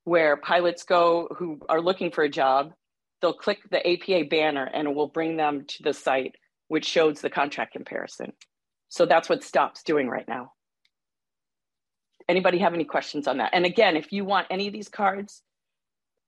where 0.05 0.37
pilots 0.37 0.83
go 0.85 1.29
who 1.39 1.59
are 1.68 1.81
looking 1.81 2.11
for 2.11 2.25
a 2.25 2.29
job, 2.29 2.72
they'll 3.20 3.33
click 3.33 3.59
the 3.70 3.87
APA 3.87 4.29
banner 4.29 4.64
and 4.72 4.89
it 4.89 4.95
will 4.95 5.09
bring 5.09 5.37
them 5.37 5.64
to 5.66 5.83
the 5.83 5.95
site, 5.95 6.35
which 6.68 6.85
shows 6.85 7.20
the 7.20 7.31
contract 7.31 7.72
comparison. 7.72 8.33
So 8.89 9.07
that's 9.07 9.29
what 9.29 9.43
STOP's 9.43 9.83
doing 9.83 10.09
right 10.09 10.29
now. 10.29 10.53
Anybody 12.29 12.59
have 12.59 12.75
any 12.75 12.85
questions 12.85 13.27
on 13.27 13.39
that? 13.39 13.51
And 13.53 13.66
again, 13.66 13.97
if 13.97 14.12
you 14.12 14.25
want 14.25 14.47
any 14.51 14.66
of 14.66 14.72
these 14.72 14.89
cards, 14.89 15.43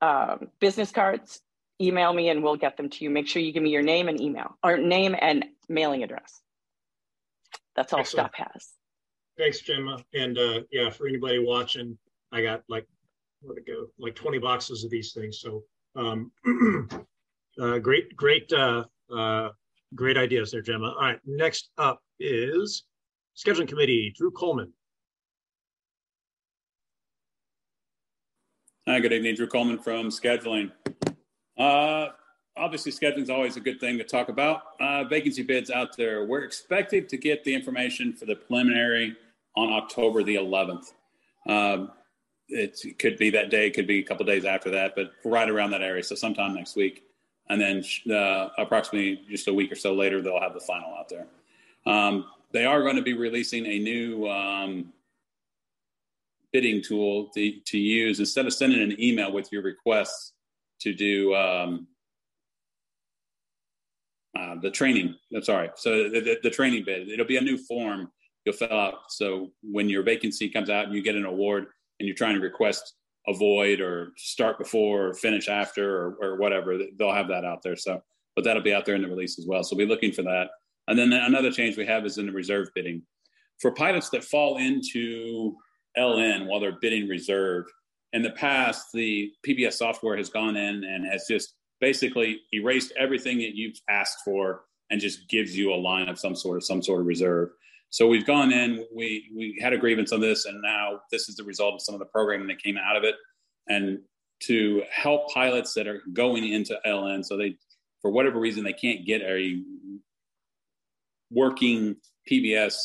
um, 0.00 0.48
business 0.60 0.90
cards, 0.90 1.40
email 1.80 2.12
me 2.12 2.28
and 2.28 2.42
we'll 2.42 2.56
get 2.56 2.76
them 2.76 2.88
to 2.90 3.04
you. 3.04 3.10
Make 3.10 3.26
sure 3.28 3.42
you 3.42 3.52
give 3.52 3.62
me 3.62 3.70
your 3.70 3.82
name 3.82 4.08
and 4.08 4.20
email 4.20 4.56
or 4.62 4.76
name 4.76 5.14
and 5.20 5.44
mailing 5.68 6.02
address. 6.02 6.40
That's 7.74 7.92
all 7.92 8.00
Excellent. 8.00 8.32
Stop 8.34 8.52
has. 8.52 8.68
Thanks, 9.36 9.60
Gemma. 9.60 10.02
And 10.14 10.38
uh, 10.38 10.60
yeah, 10.70 10.88
for 10.90 11.06
anybody 11.06 11.38
watching, 11.38 11.98
I 12.32 12.42
got 12.42 12.62
like 12.68 12.86
where'd 13.42 13.58
it 13.58 13.66
go? 13.66 13.86
Like 13.98 14.14
20 14.14 14.38
boxes 14.38 14.84
of 14.84 14.90
these 14.90 15.12
things. 15.12 15.40
So 15.40 15.62
um, 15.94 16.30
uh, 17.60 17.78
great, 17.78 18.14
great, 18.16 18.52
uh, 18.52 18.84
uh, 19.14 19.50
great 19.94 20.16
ideas 20.16 20.50
there, 20.50 20.62
Gemma. 20.62 20.88
All 20.88 21.00
right, 21.00 21.20
next 21.24 21.70
up 21.78 22.00
is 22.18 22.84
scheduling 23.36 23.68
committee, 23.68 24.12
Drew 24.16 24.30
Coleman. 24.30 24.72
Hi, 28.88 29.00
good 29.00 29.12
evening. 29.12 29.34
Drew 29.34 29.48
Coleman 29.48 29.80
from 29.80 30.10
scheduling. 30.10 30.70
Uh, 31.58 32.10
obviously, 32.56 32.92
scheduling 32.92 33.22
is 33.22 33.30
always 33.30 33.56
a 33.56 33.60
good 33.60 33.80
thing 33.80 33.98
to 33.98 34.04
talk 34.04 34.28
about. 34.28 34.62
Uh, 34.78 35.02
vacancy 35.02 35.42
bids 35.42 35.72
out 35.72 35.96
there. 35.96 36.24
We're 36.24 36.44
expected 36.44 37.08
to 37.08 37.16
get 37.16 37.42
the 37.42 37.52
information 37.52 38.12
for 38.12 38.26
the 38.26 38.36
preliminary 38.36 39.16
on 39.56 39.72
October 39.72 40.22
the 40.22 40.36
11th. 40.36 40.92
Um, 41.48 41.90
it 42.48 42.78
could 43.00 43.16
be 43.16 43.28
that 43.30 43.50
day, 43.50 43.66
it 43.66 43.74
could 43.74 43.88
be 43.88 43.98
a 43.98 44.04
couple 44.04 44.24
days 44.24 44.44
after 44.44 44.70
that, 44.70 44.94
but 44.94 45.10
right 45.24 45.50
around 45.50 45.72
that 45.72 45.82
area. 45.82 46.04
So 46.04 46.14
sometime 46.14 46.54
next 46.54 46.76
week, 46.76 47.02
and 47.48 47.60
then 47.60 47.82
uh, 48.16 48.50
approximately 48.56 49.20
just 49.28 49.48
a 49.48 49.52
week 49.52 49.72
or 49.72 49.76
so 49.76 49.94
later, 49.94 50.22
they'll 50.22 50.40
have 50.40 50.54
the 50.54 50.60
final 50.60 50.94
out 50.94 51.08
there. 51.08 51.26
Um, 51.92 52.26
they 52.52 52.64
are 52.64 52.82
going 52.82 52.94
to 52.94 53.02
be 53.02 53.14
releasing 53.14 53.66
a 53.66 53.80
new 53.80 54.28
um, 54.28 54.92
bidding 56.56 56.80
tool 56.80 57.28
to, 57.34 57.52
to, 57.66 57.76
use 57.76 58.18
instead 58.18 58.46
of 58.46 58.54
sending 58.54 58.80
an 58.80 58.98
email 58.98 59.30
with 59.30 59.52
your 59.52 59.60
requests 59.60 60.32
to 60.80 60.94
do 60.94 61.34
um, 61.34 61.86
uh, 64.38 64.54
the 64.62 64.70
training. 64.70 65.14
I'm 65.34 65.42
sorry. 65.42 65.68
So 65.76 66.08
the, 66.08 66.20
the, 66.20 66.38
the 66.44 66.50
training 66.50 66.84
bid, 66.86 67.10
it'll 67.10 67.26
be 67.26 67.36
a 67.36 67.42
new 67.42 67.58
form 67.58 68.10
you'll 68.46 68.54
fill 68.54 68.72
out. 68.72 69.10
So 69.10 69.50
when 69.60 69.90
your 69.90 70.02
vacancy 70.02 70.48
comes 70.48 70.70
out 70.70 70.86
and 70.86 70.94
you 70.94 71.02
get 71.02 71.16
an 71.16 71.26
award, 71.26 71.66
and 71.98 72.06
you're 72.06 72.16
trying 72.16 72.34
to 72.36 72.40
request 72.40 72.94
a 73.26 73.34
void 73.34 73.80
or 73.80 74.12
start 74.16 74.58
before 74.58 75.08
or 75.08 75.14
finish 75.14 75.48
after 75.48 75.84
or, 75.96 76.16
or 76.22 76.36
whatever, 76.36 76.78
they'll 76.98 77.12
have 77.12 77.28
that 77.28 77.44
out 77.44 77.62
there. 77.62 77.76
So, 77.76 78.00
but 78.34 78.44
that'll 78.44 78.62
be 78.62 78.74
out 78.74 78.86
there 78.86 78.94
in 78.94 79.02
the 79.02 79.08
release 79.08 79.38
as 79.38 79.46
well. 79.46 79.62
So 79.62 79.76
we'll 79.76 79.86
be 79.86 79.92
looking 79.92 80.12
for 80.12 80.22
that. 80.22 80.48
And 80.88 80.98
then 80.98 81.12
another 81.12 81.50
change 81.50 81.76
we 81.76 81.86
have 81.86 82.06
is 82.06 82.18
in 82.18 82.26
the 82.26 82.32
reserve 82.32 82.68
bidding. 82.74 83.02
For 83.60 83.72
pilots 83.72 84.10
that 84.10 84.22
fall 84.22 84.58
into 84.58 85.56
LN 85.98 86.46
while 86.46 86.60
they're 86.60 86.78
bidding 86.80 87.08
reserve, 87.08 87.66
in 88.12 88.22
the 88.22 88.30
past, 88.30 88.92
the 88.94 89.30
PBS 89.46 89.74
software 89.74 90.16
has 90.16 90.30
gone 90.30 90.56
in 90.56 90.84
and 90.84 91.06
has 91.06 91.26
just 91.28 91.54
basically 91.80 92.40
erased 92.52 92.92
everything 92.98 93.38
that 93.38 93.54
you've 93.54 93.78
asked 93.90 94.18
for 94.24 94.62
and 94.90 95.00
just 95.00 95.28
gives 95.28 95.56
you 95.56 95.72
a 95.72 95.76
line 95.76 96.08
of 96.08 96.18
some 96.18 96.34
sort 96.34 96.56
of 96.56 96.64
some 96.64 96.82
sort 96.82 97.00
of 97.00 97.06
reserve. 97.06 97.50
So 97.90 98.08
we've 98.08 98.26
gone 98.26 98.52
in, 98.52 98.86
we 98.94 99.30
we 99.36 99.58
had 99.60 99.72
a 99.72 99.78
grievance 99.78 100.12
on 100.12 100.20
this, 100.20 100.46
and 100.46 100.62
now 100.62 101.00
this 101.10 101.28
is 101.28 101.36
the 101.36 101.44
result 101.44 101.74
of 101.74 101.82
some 101.82 101.94
of 101.94 101.98
the 101.98 102.06
programming 102.06 102.48
that 102.48 102.62
came 102.62 102.78
out 102.78 102.96
of 102.96 103.04
it. 103.04 103.16
And 103.68 103.98
to 104.44 104.82
help 104.90 105.30
pilots 105.32 105.74
that 105.74 105.86
are 105.86 106.02
going 106.12 106.50
into 106.50 106.78
LN, 106.86 107.24
so 107.24 107.36
they, 107.36 107.56
for 108.00 108.10
whatever 108.10 108.38
reason, 108.38 108.64
they 108.64 108.72
can't 108.72 109.04
get 109.04 109.22
a 109.22 109.60
working 111.30 111.96
PBS 112.30 112.76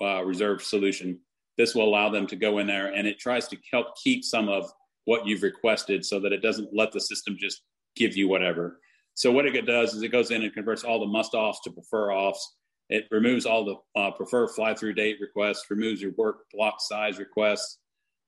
uh, 0.00 0.22
reserve 0.22 0.62
solution. 0.62 1.20
This 1.58 1.74
will 1.74 1.84
allow 1.84 2.08
them 2.08 2.26
to 2.28 2.36
go 2.36 2.58
in 2.58 2.66
there, 2.66 2.92
and 2.92 3.06
it 3.06 3.18
tries 3.18 3.48
to 3.48 3.56
help 3.72 3.96
keep 4.02 4.24
some 4.24 4.48
of 4.48 4.70
what 5.04 5.26
you've 5.26 5.42
requested, 5.42 6.04
so 6.04 6.20
that 6.20 6.32
it 6.32 6.42
doesn't 6.42 6.74
let 6.74 6.92
the 6.92 7.00
system 7.00 7.36
just 7.38 7.62
give 7.96 8.16
you 8.16 8.28
whatever. 8.28 8.80
So 9.14 9.30
what 9.30 9.44
it 9.44 9.66
does 9.66 9.94
is 9.94 10.02
it 10.02 10.08
goes 10.08 10.30
in 10.30 10.42
and 10.42 10.52
converts 10.54 10.84
all 10.84 11.00
the 11.00 11.06
must 11.06 11.34
offs 11.34 11.60
to 11.64 11.70
prefer 11.70 12.12
offs 12.12 12.54
it 12.92 13.08
removes 13.10 13.46
all 13.46 13.64
the 13.64 13.76
uh, 13.98 14.10
preferred 14.10 14.50
fly 14.50 14.74
through 14.74 14.92
date 14.92 15.16
requests, 15.18 15.70
removes 15.70 16.02
your 16.02 16.12
work 16.18 16.44
block 16.52 16.74
size 16.78 17.18
requests. 17.18 17.78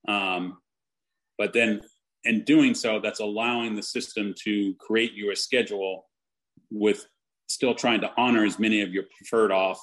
Um, 0.08 0.56
but 1.36 1.52
then 1.52 1.82
in 2.24 2.44
doing 2.44 2.74
so, 2.74 2.98
that's 2.98 3.20
allowing 3.20 3.74
the 3.76 3.82
system 3.82 4.34
to 4.44 4.74
create 4.80 5.12
you 5.12 5.30
a 5.30 5.36
schedule 5.36 6.06
with 6.70 7.06
still 7.46 7.74
trying 7.74 8.00
to 8.00 8.10
honor 8.16 8.46
as 8.46 8.58
many 8.58 8.80
of 8.80 8.94
your 8.94 9.04
preferred 9.18 9.52
off 9.52 9.78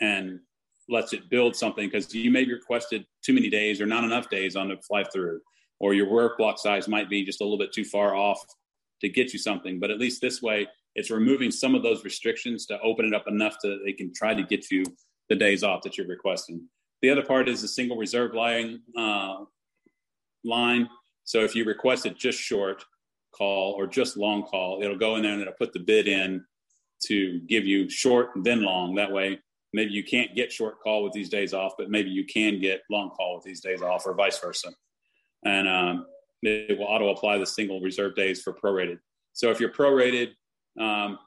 and 0.00 0.38
lets 0.90 1.12
it 1.12 1.30
build 1.30 1.54
something 1.56 1.86
because 1.86 2.12
you 2.14 2.30
may 2.30 2.40
have 2.40 2.48
requested 2.48 3.06
too 3.22 3.32
many 3.32 3.48
days 3.48 3.80
or 3.80 3.86
not 3.86 4.04
enough 4.04 4.28
days 4.28 4.56
on 4.56 4.68
the 4.68 4.76
fly 4.76 5.04
through, 5.04 5.40
or 5.78 5.94
your 5.94 6.10
work 6.10 6.36
block 6.36 6.58
size 6.58 6.88
might 6.88 7.08
be 7.08 7.24
just 7.24 7.40
a 7.40 7.44
little 7.44 7.58
bit 7.58 7.72
too 7.72 7.84
far 7.84 8.14
off 8.14 8.44
to 9.00 9.08
get 9.08 9.32
you 9.32 9.38
something. 9.38 9.78
But 9.78 9.90
at 9.90 9.98
least 9.98 10.20
this 10.20 10.42
way, 10.42 10.66
it's 10.94 11.10
removing 11.10 11.50
some 11.50 11.74
of 11.74 11.82
those 11.82 12.04
restrictions 12.04 12.66
to 12.66 12.80
open 12.80 13.06
it 13.06 13.14
up 13.14 13.28
enough 13.28 13.56
to 13.62 13.78
they 13.84 13.92
can 13.92 14.12
try 14.12 14.34
to 14.34 14.42
get 14.42 14.70
you 14.70 14.84
the 15.28 15.36
days 15.36 15.62
off 15.62 15.82
that 15.82 15.96
you're 15.96 16.08
requesting. 16.08 16.66
The 17.02 17.10
other 17.10 17.22
part 17.22 17.48
is 17.48 17.62
the 17.62 17.68
single 17.68 17.96
reserve 17.96 18.34
line 18.34 18.80
uh, 18.96 19.44
line. 20.44 20.88
So 21.24 21.40
if 21.40 21.54
you 21.54 21.64
request 21.64 22.06
it 22.06 22.18
just 22.18 22.38
short 22.38 22.84
call 23.32 23.74
or 23.74 23.86
just 23.86 24.16
long 24.16 24.42
call, 24.42 24.82
it'll 24.82 24.98
go 24.98 25.16
in 25.16 25.22
there 25.22 25.32
and 25.32 25.40
it'll 25.40 25.54
put 25.54 25.72
the 25.72 25.78
bid 25.78 26.08
in 26.08 26.44
to 27.04 27.40
give 27.40 27.64
you 27.64 27.88
short 27.88 28.34
and 28.34 28.44
then 28.44 28.62
long. 28.62 28.96
That 28.96 29.12
way, 29.12 29.38
maybe 29.72 29.92
you 29.92 30.04
can't 30.04 30.34
get 30.34 30.52
short 30.52 30.80
call 30.80 31.02
with 31.02 31.12
these 31.12 31.28
days 31.28 31.54
off, 31.54 31.72
but 31.78 31.90
maybe 31.90 32.10
you 32.10 32.24
can 32.24 32.60
get 32.60 32.82
long 32.90 33.10
call 33.10 33.36
with 33.36 33.44
these 33.44 33.60
days 33.60 33.82
off, 33.82 34.06
or 34.06 34.14
vice 34.14 34.38
versa. 34.38 34.70
And 35.44 35.68
um, 35.68 36.06
it 36.42 36.78
will 36.78 36.86
auto 36.86 37.10
apply 37.10 37.38
the 37.38 37.46
single 37.46 37.80
reserve 37.80 38.14
days 38.14 38.42
for 38.42 38.52
prorated. 38.52 38.98
So 39.32 39.50
if 39.50 39.60
you're 39.60 39.72
prorated, 39.72 40.30
um, 40.78 41.18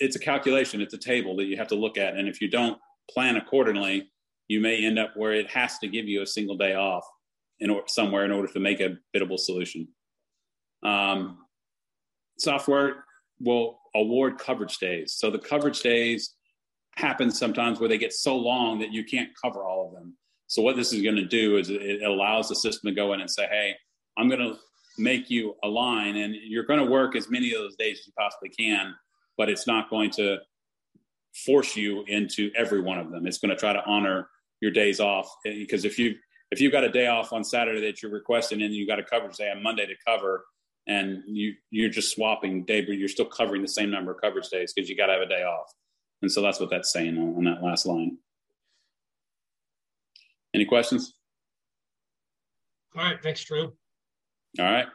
it's 0.00 0.16
a 0.16 0.18
calculation, 0.18 0.80
it's 0.80 0.94
a 0.94 0.98
table 0.98 1.36
that 1.36 1.44
you 1.44 1.56
have 1.56 1.68
to 1.68 1.74
look 1.74 1.98
at. 1.98 2.16
And 2.16 2.28
if 2.28 2.40
you 2.40 2.48
don't 2.48 2.78
plan 3.10 3.36
accordingly, 3.36 4.10
you 4.48 4.60
may 4.60 4.84
end 4.84 4.98
up 4.98 5.16
where 5.16 5.32
it 5.32 5.48
has 5.50 5.78
to 5.78 5.88
give 5.88 6.06
you 6.06 6.22
a 6.22 6.26
single 6.26 6.56
day 6.56 6.74
off 6.74 7.04
in 7.60 7.70
or, 7.70 7.84
somewhere 7.86 8.24
in 8.24 8.32
order 8.32 8.52
to 8.52 8.60
make 8.60 8.80
a 8.80 8.96
biddable 9.12 9.38
solution. 9.38 9.88
Um, 10.82 11.38
software 12.38 13.04
will 13.40 13.78
award 13.94 14.38
coverage 14.38 14.78
days. 14.78 15.14
So 15.16 15.30
the 15.30 15.38
coverage 15.38 15.80
days 15.80 16.34
happen 16.96 17.30
sometimes 17.30 17.80
where 17.80 17.88
they 17.88 17.98
get 17.98 18.12
so 18.12 18.36
long 18.36 18.78
that 18.78 18.92
you 18.92 19.04
can't 19.04 19.30
cover 19.42 19.64
all 19.64 19.88
of 19.88 19.94
them. 19.94 20.16
So 20.46 20.62
what 20.62 20.76
this 20.76 20.92
is 20.92 21.02
going 21.02 21.16
to 21.16 21.24
do 21.24 21.56
is 21.56 21.70
it 21.70 22.02
allows 22.02 22.48
the 22.48 22.54
system 22.54 22.88
to 22.88 22.94
go 22.94 23.12
in 23.12 23.20
and 23.20 23.30
say, 23.30 23.46
"Hey, 23.46 23.74
I'm 24.16 24.28
going 24.28 24.40
to 24.40 24.56
make 24.98 25.30
you 25.30 25.56
a 25.62 25.68
line 25.68 26.16
and 26.16 26.34
you're 26.34 26.64
going 26.64 26.78
to 26.78 26.86
work 26.86 27.16
as 27.16 27.28
many 27.28 27.52
of 27.52 27.60
those 27.60 27.76
days 27.76 27.98
as 28.00 28.06
you 28.06 28.12
possibly 28.18 28.48
can 28.48 28.94
but 29.36 29.48
it's 29.48 29.66
not 29.66 29.90
going 29.90 30.10
to 30.10 30.38
force 31.44 31.74
you 31.74 32.04
into 32.06 32.50
every 32.56 32.80
one 32.80 32.98
of 32.98 33.10
them 33.10 33.26
it's 33.26 33.38
going 33.38 33.50
to 33.50 33.56
try 33.56 33.72
to 33.72 33.84
honor 33.86 34.28
your 34.60 34.70
days 34.70 35.00
off 35.00 35.28
eh, 35.46 35.54
because 35.58 35.84
if 35.84 35.98
you 35.98 36.14
if 36.50 36.60
you've 36.60 36.72
got 36.72 36.84
a 36.84 36.88
day 36.88 37.08
off 37.08 37.32
on 37.32 37.42
saturday 37.42 37.80
that 37.80 38.02
you're 38.02 38.12
requesting 38.12 38.62
and 38.62 38.72
you 38.72 38.86
got 38.86 39.00
a 39.00 39.02
coverage 39.02 39.36
day 39.36 39.50
on 39.50 39.62
monday 39.62 39.86
to 39.86 39.94
cover 40.06 40.44
and 40.86 41.22
you 41.26 41.54
you're 41.70 41.88
just 41.88 42.14
swapping 42.14 42.64
day 42.64 42.80
but 42.80 42.96
you're 42.96 43.08
still 43.08 43.26
covering 43.26 43.62
the 43.62 43.68
same 43.68 43.90
number 43.90 44.12
of 44.12 44.20
coverage 44.20 44.48
days 44.48 44.72
because 44.72 44.88
you 44.88 44.96
got 44.96 45.06
to 45.06 45.14
have 45.14 45.22
a 45.22 45.26
day 45.26 45.42
off 45.42 45.66
and 46.24 46.32
so 46.32 46.42
that's 46.42 46.58
what 46.58 46.70
that's 46.70 46.92
saying 46.92 47.16
on, 47.18 47.36
on 47.36 47.44
that 47.44 47.62
last 47.62 47.86
line 47.86 48.18
any 50.54 50.64
questions 50.64 51.14
all 52.96 53.04
right 53.04 53.22
thanks 53.22 53.44
drew 53.44 53.72
all 54.58 54.66
right. 54.66 54.86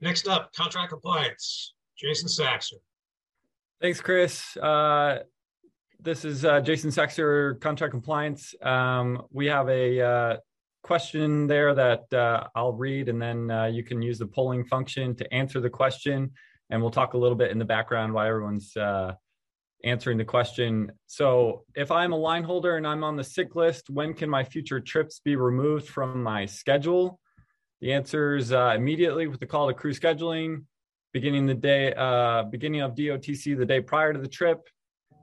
Next 0.00 0.26
up, 0.26 0.52
contract 0.54 0.90
compliance. 0.90 1.74
Jason 1.96 2.28
Saxer. 2.28 2.74
Thanks, 3.80 4.00
Chris. 4.00 4.56
Uh, 4.56 5.20
this 6.00 6.24
is 6.24 6.44
uh, 6.44 6.60
Jason 6.60 6.90
Saxer, 6.90 7.60
contract 7.60 7.92
compliance. 7.92 8.54
Um, 8.60 9.22
we 9.30 9.46
have 9.46 9.68
a 9.68 10.00
uh, 10.00 10.36
question 10.82 11.46
there 11.46 11.74
that 11.74 12.12
uh, 12.12 12.48
I'll 12.54 12.72
read, 12.72 13.08
and 13.08 13.22
then 13.22 13.50
uh, 13.50 13.66
you 13.66 13.84
can 13.84 14.02
use 14.02 14.18
the 14.18 14.26
polling 14.26 14.64
function 14.64 15.14
to 15.16 15.32
answer 15.32 15.60
the 15.60 15.70
question. 15.70 16.32
And 16.70 16.82
we'll 16.82 16.90
talk 16.90 17.14
a 17.14 17.18
little 17.18 17.36
bit 17.36 17.52
in 17.52 17.58
the 17.58 17.64
background 17.64 18.12
why 18.12 18.28
everyone's 18.28 18.76
uh, 18.76 19.14
answering 19.86 20.18
the 20.18 20.24
question. 20.24 20.90
So, 21.06 21.64
if 21.74 21.90
I'm 21.90 22.12
a 22.12 22.16
line 22.16 22.42
holder 22.42 22.76
and 22.76 22.86
I'm 22.86 23.04
on 23.04 23.16
the 23.16 23.24
sick 23.24 23.54
list, 23.54 23.88
when 23.88 24.12
can 24.12 24.28
my 24.28 24.44
future 24.44 24.80
trips 24.80 25.20
be 25.24 25.36
removed 25.36 25.88
from 25.88 26.22
my 26.22 26.44
schedule? 26.44 27.20
The 27.80 27.92
answer 27.92 28.36
is 28.36 28.52
uh, 28.52 28.74
immediately 28.76 29.28
with 29.28 29.40
the 29.40 29.46
call 29.46 29.68
to 29.68 29.74
crew 29.74 29.92
scheduling, 29.92 30.64
beginning 31.12 31.46
the 31.46 31.54
day, 31.54 31.94
uh, 31.94 32.42
beginning 32.44 32.80
of 32.80 32.94
DOTC 32.94 33.56
the 33.56 33.64
day 33.64 33.80
prior 33.80 34.12
to 34.12 34.18
the 34.18 34.28
trip, 34.28 34.66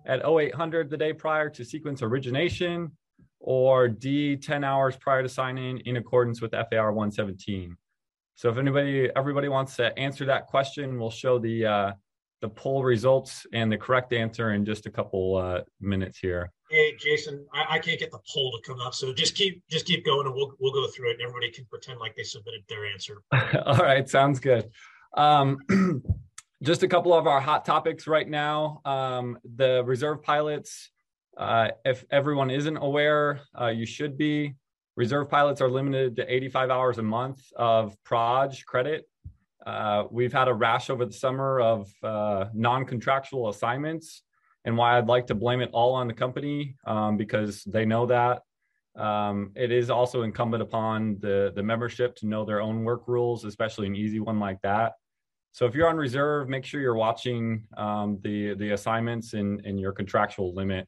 at 0.05 0.25
0800 0.25 0.89
the 0.89 0.97
day 0.97 1.13
prior 1.13 1.49
to 1.49 1.65
sequence 1.65 2.01
origination, 2.01 2.91
or 3.39 3.89
D 3.89 4.37
10 4.37 4.63
hours 4.63 4.95
prior 4.95 5.23
to 5.23 5.29
signing 5.29 5.79
in 5.79 5.79
in 5.79 5.97
accordance 5.97 6.41
with 6.41 6.51
FAR 6.51 6.93
117. 6.93 7.75
So 8.35 8.49
if 8.49 8.57
anybody, 8.57 9.09
everybody 9.15 9.49
wants 9.49 9.75
to 9.75 9.97
answer 9.99 10.25
that 10.25 10.47
question, 10.47 10.99
we'll 10.99 11.11
show 11.11 11.37
the 11.37 11.65
uh, 11.65 11.91
the 12.43 12.49
poll 12.49 12.83
results 12.83 13.47
and 13.53 13.71
the 13.71 13.77
correct 13.77 14.11
answer 14.11 14.51
in 14.51 14.65
just 14.65 14.85
a 14.85 14.91
couple 14.91 15.37
uh, 15.37 15.61
minutes 15.79 16.19
here. 16.19 16.51
Hey, 16.69 16.93
Jason, 16.99 17.47
I, 17.53 17.75
I, 17.75 17.79
can't 17.79 17.97
get 17.97 18.11
the 18.11 18.19
poll 18.33 18.51
to 18.51 18.69
come 18.69 18.81
up, 18.81 18.93
so 18.93 19.13
just 19.13 19.33
keep 19.33 19.63
just 19.69 19.85
keep 19.85 20.03
going, 20.03 20.27
and 20.27 20.35
we'll 20.35 20.51
we'll 20.59 20.73
go 20.73 20.85
through 20.87 21.11
it, 21.11 21.13
and 21.13 21.21
everybody 21.21 21.49
can 21.51 21.63
pretend 21.69 22.01
like 22.01 22.17
they 22.17 22.23
submitted 22.23 22.63
their 22.67 22.85
answer. 22.85 23.21
All 23.65 23.77
right, 23.77 24.09
sounds 24.09 24.41
good. 24.41 24.69
Um, 25.15 25.59
just 26.63 26.83
a 26.83 26.87
couple 26.89 27.13
of 27.13 27.27
our 27.27 27.39
hot 27.39 27.63
topics 27.63 28.07
right 28.07 28.27
now. 28.27 28.81
Um, 28.83 29.39
the 29.55 29.83
reserve 29.85 30.21
pilots. 30.21 30.89
Uh, 31.37 31.69
if 31.85 32.03
everyone 32.11 32.51
isn't 32.51 32.77
aware, 32.77 33.39
uh, 33.59 33.67
you 33.67 33.85
should 33.85 34.17
be. 34.17 34.53
Reserve 34.97 35.29
pilots 35.29 35.61
are 35.61 35.69
limited 35.69 36.17
to 36.17 36.31
85 36.31 36.69
hours 36.71 36.97
a 36.97 37.03
month 37.03 37.41
of 37.55 37.95
Proj 38.03 38.65
credit 38.65 39.07
uh, 39.65 40.05
we've 40.11 40.33
had 40.33 40.47
a 40.47 40.53
rash 40.53 40.89
over 40.89 41.05
the 41.05 41.13
summer 41.13 41.59
of 41.59 41.91
uh, 42.03 42.45
non-contractual 42.53 43.49
assignments, 43.49 44.23
and 44.65 44.77
why 44.77 44.97
I'd 44.97 45.07
like 45.07 45.27
to 45.27 45.35
blame 45.35 45.61
it 45.61 45.69
all 45.73 45.93
on 45.93 46.07
the 46.07 46.13
company 46.13 46.75
um, 46.85 47.17
because 47.17 47.63
they 47.63 47.85
know 47.85 48.05
that. 48.07 48.41
Um, 48.95 49.51
it 49.55 49.71
is 49.71 49.89
also 49.89 50.21
incumbent 50.21 50.61
upon 50.61 51.17
the 51.19 51.51
the 51.55 51.63
membership 51.63 52.15
to 52.17 52.27
know 52.27 52.45
their 52.45 52.61
own 52.61 52.83
work 52.83 53.07
rules, 53.07 53.43
especially 53.43 53.87
an 53.87 53.95
easy 53.95 54.19
one 54.19 54.39
like 54.39 54.61
that. 54.61 54.93
So 55.51 55.65
if 55.65 55.75
you're 55.75 55.87
on 55.87 55.97
reserve, 55.97 56.49
make 56.49 56.65
sure 56.65 56.81
you're 56.81 56.95
watching 56.95 57.67
um, 57.77 58.19
the 58.21 58.53
the 58.55 58.71
assignments 58.71 59.33
in 59.33 59.61
in 59.65 59.77
your 59.77 59.93
contractual 59.93 60.53
limit. 60.53 60.87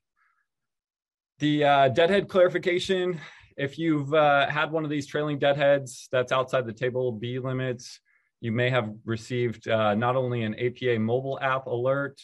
The 1.39 1.63
uh, 1.63 1.88
deadhead 1.89 2.28
clarification. 2.30 3.19
If 3.57 3.80
you've 3.80 4.13
uh, 4.13 4.49
had 4.49 4.71
one 4.71 4.84
of 4.84 4.89
these 4.89 5.07
trailing 5.07 5.39
deadheads 5.39 6.09
that's 6.11 6.32
outside 6.32 6.65
the 6.65 6.73
table 6.73 7.11
B 7.11 7.39
limits, 7.39 7.99
you 8.45 8.51
may 8.51 8.69
have 8.69 8.93
received 9.05 9.67
uh, 9.67 9.95
not 9.95 10.15
only 10.15 10.43
an 10.43 10.53
APA 10.53 10.99
mobile 10.99 11.39
app 11.41 11.65
alert, 11.65 12.21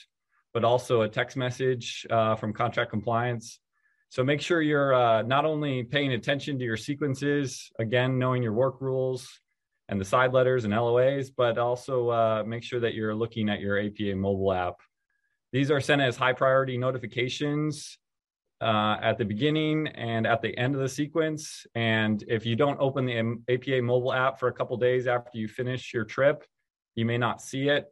but 0.54 0.64
also 0.64 1.02
a 1.02 1.10
text 1.10 1.36
message 1.36 2.06
uh, 2.12 2.36
from 2.36 2.54
contract 2.54 2.92
compliance. 2.92 3.60
So 4.10 4.24
make 4.24 4.40
sure 4.40 4.62
you're 4.62 4.94
uh, 4.94 5.24
not 5.24 5.46
only 5.46 5.84
paying 5.84 6.14
attention 6.14 6.60
to 6.60 6.64
your 6.64 6.78
sequences, 6.78 7.72
again, 7.80 8.20
knowing 8.20 8.44
your 8.44 8.54
work 8.54 8.82
rules 8.82 9.28
and 9.90 10.00
the 10.00 10.06
side 10.06 10.32
letters 10.32 10.64
and 10.64 10.74
LOAs, 10.74 11.32
but 11.36 11.58
also 11.58 12.10
uh, 12.10 12.44
make 12.46 12.64
sure 12.64 12.82
that 12.82 12.94
you're 12.94 13.16
looking 13.16 13.50
at 13.50 13.60
your 13.60 13.80
APA 13.80 14.16
mobile 14.16 14.54
app. 14.54 14.76
These 15.52 15.72
are 15.72 15.82
sent 15.82 16.02
as 16.02 16.18
high 16.18 16.34
priority 16.34 16.78
notifications 16.78 17.98
uh, 18.62 18.98
at 19.02 19.18
the 19.18 19.26
beginning 19.26 19.88
and 19.88 20.28
at 20.28 20.42
the 20.42 20.56
end 20.58 20.76
of 20.76 20.82
the 20.82 20.90
sequence. 20.90 21.66
And 21.76 22.24
if 22.28 22.46
you 22.46 22.56
don't 22.56 22.80
open 22.80 23.06
the 23.06 23.38
APA 23.50 23.82
mobile 23.82 24.14
app 24.14 24.40
for 24.40 24.48
a 24.48 24.54
couple 24.54 24.78
days 24.78 25.08
after 25.08 25.38
you 25.38 25.48
finish 25.48 25.94
your 25.94 26.06
trip, 26.06 26.46
you 26.96 27.06
may 27.06 27.18
not 27.18 27.42
see 27.42 27.70
it. 27.70 27.92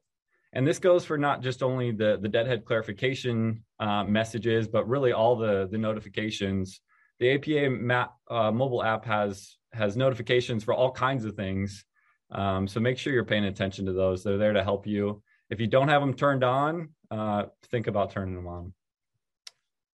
And 0.53 0.67
this 0.67 0.79
goes 0.79 1.05
for 1.05 1.17
not 1.17 1.41
just 1.41 1.61
only 1.61 1.91
the, 1.91 2.17
the 2.21 2.27
deadhead 2.27 2.65
clarification 2.65 3.63
uh, 3.79 4.03
messages, 4.03 4.67
but 4.67 4.87
really 4.87 5.11
all 5.11 5.35
the, 5.35 5.67
the 5.71 5.77
notifications. 5.77 6.81
The 7.19 7.33
APA 7.33 7.69
map, 7.69 8.13
uh, 8.29 8.51
mobile 8.51 8.83
app 8.83 9.05
has 9.05 9.57
has 9.73 9.95
notifications 9.95 10.63
for 10.63 10.73
all 10.73 10.91
kinds 10.91 11.25
of 11.25 11.35
things. 11.35 11.85
Um, 12.31 12.67
so 12.67 12.79
make 12.79 12.97
sure 12.97 13.13
you're 13.13 13.23
paying 13.23 13.45
attention 13.45 13.85
to 13.85 13.93
those. 13.93 14.23
They're 14.23 14.37
there 14.37 14.53
to 14.53 14.63
help 14.63 14.87
you. 14.87 15.21
If 15.51 15.59
you 15.59 15.67
don't 15.67 15.89
have 15.89 16.01
them 16.01 16.13
turned 16.13 16.43
on, 16.43 16.89
uh, 17.11 17.45
think 17.69 17.85
about 17.87 18.11
turning 18.11 18.35
them 18.35 18.47
on. 18.47 18.73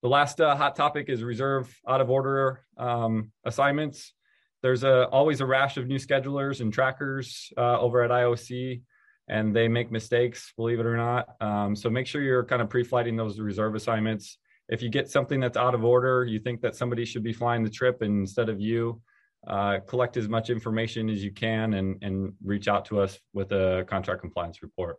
The 0.06 0.10
last 0.10 0.40
uh, 0.40 0.56
hot 0.56 0.76
topic 0.76 1.10
is 1.10 1.24
reserve 1.24 1.76
out 1.88 2.00
of 2.00 2.12
order 2.12 2.64
um, 2.78 3.32
assignments. 3.44 4.14
There's 4.62 4.84
a, 4.84 5.08
always 5.08 5.42
a 5.42 5.48
rash 5.48 5.78
of 5.78 5.88
new 5.88 5.98
schedulers 5.98 6.62
and 6.62 6.72
trackers 6.72 7.52
uh, 7.58 7.80
over 7.80 8.04
at 8.04 8.12
IOC, 8.12 8.84
and 9.28 9.56
they 9.56 9.68
make 9.68 9.92
mistakes, 9.92 10.54
believe 10.58 10.80
it 10.80 10.86
or 10.86 10.96
not. 10.96 11.30
Um, 11.42 11.76
so 11.76 11.90
make 11.90 12.06
sure 12.06 12.22
you're 12.22 12.46
kind 12.46 12.62
of 12.62 12.70
pre-flighting 12.70 13.16
those 13.16 13.40
reserve 13.40 13.74
assignments. 13.74 14.38
If 14.70 14.84
you 14.84 14.90
get 14.90 15.10
something 15.10 15.40
that's 15.40 15.58
out 15.58 15.74
of 15.74 15.84
order, 15.84 16.24
you 16.24 16.38
think 16.38 16.62
that 16.62 16.76
somebody 16.76 17.04
should 17.04 17.24
be 17.24 17.34
flying 17.34 17.64
the 17.64 17.72
trip 17.72 18.04
instead 18.04 18.48
of 18.48 18.62
you, 18.62 19.02
uh, 19.48 19.80
collect 19.88 20.18
as 20.18 20.30
much 20.30 20.52
information 20.52 21.10
as 21.10 21.24
you 21.24 21.32
can 21.32 21.74
and, 21.74 21.98
and 22.04 22.34
reach 22.44 22.68
out 22.68 22.86
to 22.86 23.00
us 23.00 23.20
with 23.34 23.52
a 23.54 23.84
contract 23.90 24.22
compliance 24.22 24.62
report. 24.62 24.98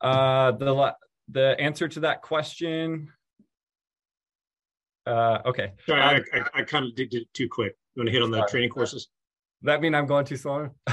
Uh, 0.00 0.52
the, 0.52 0.94
the 1.28 1.60
answer 1.60 1.86
to 1.86 2.00
that 2.00 2.22
question 2.22 3.12
uh, 5.06 5.38
okay. 5.46 5.72
Sorry, 5.86 6.00
I, 6.00 6.16
I, 6.16 6.44
I 6.54 6.62
kind 6.62 6.86
of 6.86 6.94
did, 6.94 7.14
it 7.14 7.32
too 7.32 7.48
quick. 7.48 7.76
You 7.94 8.00
want 8.00 8.08
to 8.08 8.12
hit 8.12 8.22
on 8.22 8.30
the 8.30 8.38
Sorry. 8.38 8.50
training 8.50 8.70
courses? 8.70 9.08
That 9.62 9.80
mean 9.80 9.94
I'm 9.94 10.06
going 10.06 10.24
too 10.24 10.36
slow? 10.36 10.70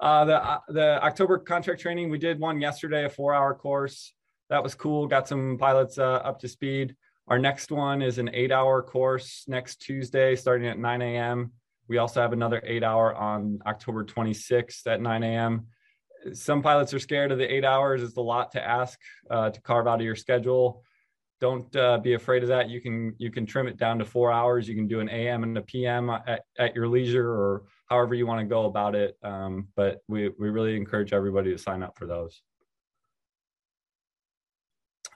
uh, 0.00 0.24
the 0.24 0.42
uh, 0.42 0.58
the 0.68 1.04
October 1.04 1.38
contract 1.38 1.80
training 1.80 2.08
we 2.08 2.18
did 2.18 2.40
one 2.40 2.60
yesterday, 2.60 3.04
a 3.04 3.10
four 3.10 3.34
hour 3.34 3.54
course. 3.54 4.14
That 4.48 4.62
was 4.62 4.74
cool. 4.74 5.06
Got 5.06 5.28
some 5.28 5.56
pilots 5.58 5.98
uh, 5.98 6.04
up 6.04 6.38
to 6.40 6.48
speed. 6.48 6.94
Our 7.28 7.38
next 7.38 7.72
one 7.72 8.02
is 8.02 8.18
an 8.18 8.30
eight 8.32 8.52
hour 8.52 8.82
course 8.82 9.44
next 9.48 9.82
Tuesday, 9.82 10.36
starting 10.36 10.68
at 10.68 10.78
9 10.78 11.02
a.m. 11.02 11.52
We 11.88 11.98
also 11.98 12.20
have 12.20 12.32
another 12.32 12.62
eight 12.64 12.84
hour 12.84 13.14
on 13.14 13.58
October 13.66 14.04
26th 14.04 14.86
at 14.86 15.00
9 15.00 15.22
a.m. 15.24 15.66
Some 16.32 16.62
pilots 16.62 16.94
are 16.94 17.00
scared 17.00 17.32
of 17.32 17.38
the 17.38 17.52
eight 17.52 17.64
hours. 17.64 18.02
It's 18.02 18.16
a 18.16 18.20
lot 18.20 18.52
to 18.52 18.64
ask 18.64 18.98
uh, 19.28 19.50
to 19.50 19.60
carve 19.60 19.88
out 19.88 19.98
of 19.98 20.04
your 20.04 20.14
schedule 20.14 20.84
don't 21.40 21.74
uh, 21.76 21.98
be 21.98 22.14
afraid 22.14 22.42
of 22.42 22.48
that. 22.48 22.68
You 22.68 22.80
can 22.80 23.14
you 23.18 23.30
can 23.30 23.46
trim 23.46 23.68
it 23.68 23.76
down 23.76 23.98
to 23.98 24.04
four 24.04 24.32
hours. 24.32 24.68
You 24.68 24.74
can 24.74 24.88
do 24.88 25.00
an 25.00 25.08
AM 25.08 25.42
and 25.42 25.56
a 25.58 25.62
PM 25.62 26.10
at, 26.10 26.42
at 26.58 26.74
your 26.74 26.88
leisure 26.88 27.28
or 27.28 27.64
however 27.88 28.14
you 28.14 28.26
want 28.26 28.40
to 28.40 28.46
go 28.46 28.64
about 28.64 28.94
it. 28.94 29.16
Um, 29.22 29.68
but 29.76 30.02
we 30.08 30.30
we 30.38 30.48
really 30.50 30.76
encourage 30.76 31.12
everybody 31.12 31.50
to 31.52 31.58
sign 31.58 31.82
up 31.82 31.98
for 31.98 32.06
those. 32.06 32.40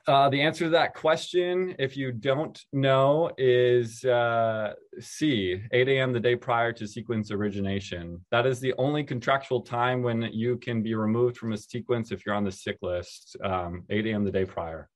Uh, 0.06 0.28
the 0.28 0.40
answer 0.40 0.64
to 0.64 0.70
that 0.70 0.94
question, 0.94 1.74
if 1.78 1.96
you 1.96 2.10
don't 2.10 2.64
know, 2.72 3.30
is 3.38 4.02
uh, 4.04 4.72
C, 4.98 5.62
8 5.70 5.88
a.m. 5.88 6.12
the 6.12 6.18
day 6.18 6.34
prior 6.34 6.72
to 6.72 6.86
sequence 6.86 7.30
origination. 7.30 8.24
That 8.30 8.46
is 8.46 8.60
the 8.60 8.74
only 8.78 9.04
contractual 9.04 9.60
time 9.60 10.02
when 10.02 10.22
you 10.32 10.56
can 10.56 10.82
be 10.82 10.94
removed 10.94 11.36
from 11.36 11.52
a 11.52 11.56
sequence 11.56 12.10
if 12.10 12.24
you're 12.24 12.34
on 12.34 12.44
the 12.44 12.50
sick 12.50 12.78
list, 12.82 13.36
um, 13.44 13.84
8 13.90 14.06
a.m. 14.06 14.24
the 14.24 14.32
day 14.32 14.44
prior 14.44 14.88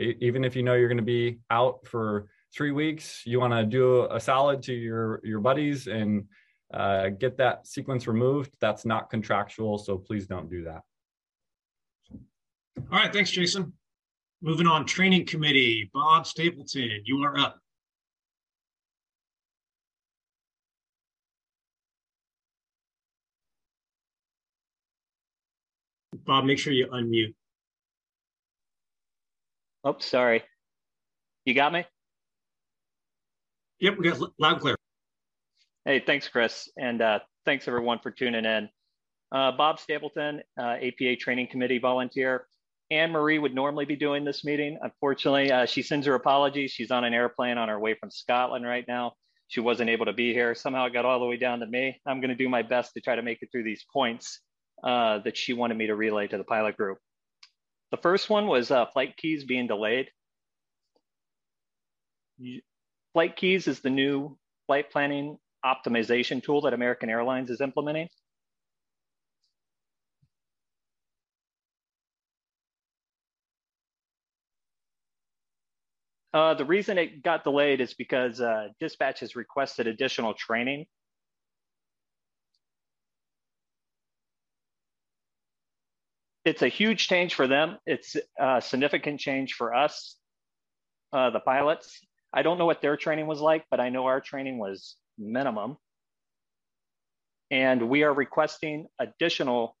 even 0.00 0.44
if 0.44 0.56
you 0.56 0.62
know 0.62 0.74
you're 0.74 0.88
going 0.88 0.96
to 0.96 1.02
be 1.02 1.38
out 1.50 1.86
for 1.86 2.28
three 2.54 2.72
weeks, 2.72 3.22
you 3.24 3.38
want 3.40 3.52
to 3.52 3.64
do 3.64 4.06
a 4.10 4.20
solid 4.20 4.62
to 4.64 4.72
your 4.72 5.20
your 5.22 5.40
buddies 5.40 5.86
and 5.86 6.24
uh, 6.72 7.08
get 7.08 7.36
that 7.38 7.66
sequence 7.66 8.06
removed. 8.06 8.56
That's 8.60 8.84
not 8.84 9.10
contractual, 9.10 9.78
so 9.78 9.98
please 9.98 10.26
don't 10.26 10.48
do 10.48 10.64
that. 10.64 10.82
All 12.90 12.98
right, 12.98 13.12
thanks, 13.12 13.30
Jason. 13.30 13.72
Moving 14.42 14.66
on, 14.66 14.86
training 14.86 15.26
committee, 15.26 15.90
Bob 15.92 16.26
Stapleton, 16.26 17.02
you 17.04 17.22
are 17.22 17.38
up. 17.38 17.58
Bob, 26.24 26.44
make 26.44 26.58
sure 26.58 26.72
you 26.72 26.86
unmute. 26.86 27.34
Oh, 29.84 29.96
sorry. 29.98 30.42
You 31.44 31.54
got 31.54 31.72
me? 31.72 31.84
Yep, 33.80 33.98
we 33.98 34.08
got 34.10 34.20
loud 34.38 34.52
and 34.52 34.60
clear. 34.60 34.76
Hey, 35.86 36.02
thanks, 36.04 36.28
Chris. 36.28 36.68
And 36.76 37.00
uh, 37.00 37.20
thanks, 37.46 37.66
everyone, 37.66 37.98
for 38.02 38.10
tuning 38.10 38.44
in. 38.44 38.68
Uh, 39.32 39.52
Bob 39.52 39.80
Stapleton, 39.80 40.42
uh, 40.58 40.76
APA 40.82 41.16
Training 41.16 41.48
Committee 41.50 41.78
volunteer. 41.78 42.46
Anne 42.90 43.12
Marie 43.12 43.38
would 43.38 43.54
normally 43.54 43.84
be 43.84 43.96
doing 43.96 44.24
this 44.24 44.44
meeting. 44.44 44.76
Unfortunately, 44.82 45.50
uh, 45.50 45.64
she 45.64 45.80
sends 45.80 46.06
her 46.06 46.14
apologies. 46.14 46.72
She's 46.72 46.90
on 46.90 47.04
an 47.04 47.14
airplane 47.14 47.56
on 47.56 47.68
her 47.68 47.78
way 47.78 47.94
from 47.94 48.10
Scotland 48.10 48.66
right 48.66 48.84
now. 48.86 49.12
She 49.48 49.60
wasn't 49.60 49.88
able 49.88 50.06
to 50.06 50.12
be 50.12 50.34
here. 50.34 50.54
Somehow 50.54 50.86
it 50.86 50.92
got 50.92 51.04
all 51.04 51.20
the 51.20 51.26
way 51.26 51.36
down 51.36 51.60
to 51.60 51.66
me. 51.66 52.00
I'm 52.06 52.20
going 52.20 52.30
to 52.30 52.36
do 52.36 52.48
my 52.48 52.62
best 52.62 52.92
to 52.94 53.00
try 53.00 53.16
to 53.16 53.22
make 53.22 53.38
it 53.42 53.48
through 53.50 53.64
these 53.64 53.84
points 53.92 54.40
uh, 54.84 55.20
that 55.20 55.36
she 55.36 55.52
wanted 55.54 55.78
me 55.78 55.86
to 55.86 55.94
relay 55.94 56.26
to 56.26 56.36
the 56.36 56.44
pilot 56.44 56.76
group. 56.76 56.98
The 57.90 57.96
first 57.96 58.30
one 58.30 58.46
was 58.46 58.70
uh, 58.70 58.86
Flightkeys 58.96 59.46
being 59.46 59.66
delayed. 59.66 60.10
Flightkeys 63.16 63.66
is 63.68 63.80
the 63.80 63.90
new 63.90 64.38
flight 64.66 64.90
planning 64.90 65.38
optimization 65.64 66.42
tool 66.42 66.62
that 66.62 66.72
American 66.72 67.10
Airlines 67.10 67.50
is 67.50 67.60
implementing. 67.60 68.08
Uh, 76.32 76.54
the 76.54 76.64
reason 76.64 76.96
it 76.96 77.24
got 77.24 77.42
delayed 77.42 77.80
is 77.80 77.92
because 77.94 78.40
uh, 78.40 78.68
dispatch 78.78 79.18
has 79.20 79.34
requested 79.34 79.88
additional 79.88 80.32
training 80.34 80.86
it's 86.50 86.62
a 86.62 86.68
huge 86.68 87.06
change 87.06 87.34
for 87.34 87.46
them. 87.46 87.78
It's 87.86 88.16
a 88.36 88.60
significant 88.60 89.20
change 89.20 89.54
for 89.54 89.72
us, 89.72 90.16
uh, 91.12 91.30
the 91.30 91.38
pilots. 91.38 92.00
I 92.32 92.42
don't 92.42 92.58
know 92.58 92.66
what 92.66 92.82
their 92.82 92.96
training 92.96 93.28
was 93.28 93.40
like, 93.40 93.64
but 93.70 93.78
I 93.78 93.88
know 93.88 94.06
our 94.06 94.20
training 94.20 94.58
was 94.58 94.96
minimum. 95.16 95.76
And 97.52 97.88
we 97.88 98.02
are 98.02 98.12
requesting 98.12 98.88
additional 98.98 99.76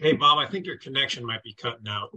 Hey, 0.00 0.14
Bob, 0.14 0.38
I 0.38 0.50
think 0.50 0.66
your 0.66 0.78
connection 0.78 1.24
might 1.24 1.44
be 1.44 1.54
cutting 1.54 1.86
out. 1.86 2.10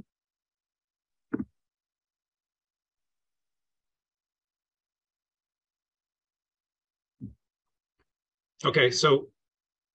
Okay, 8.65 8.89
so 8.89 9.27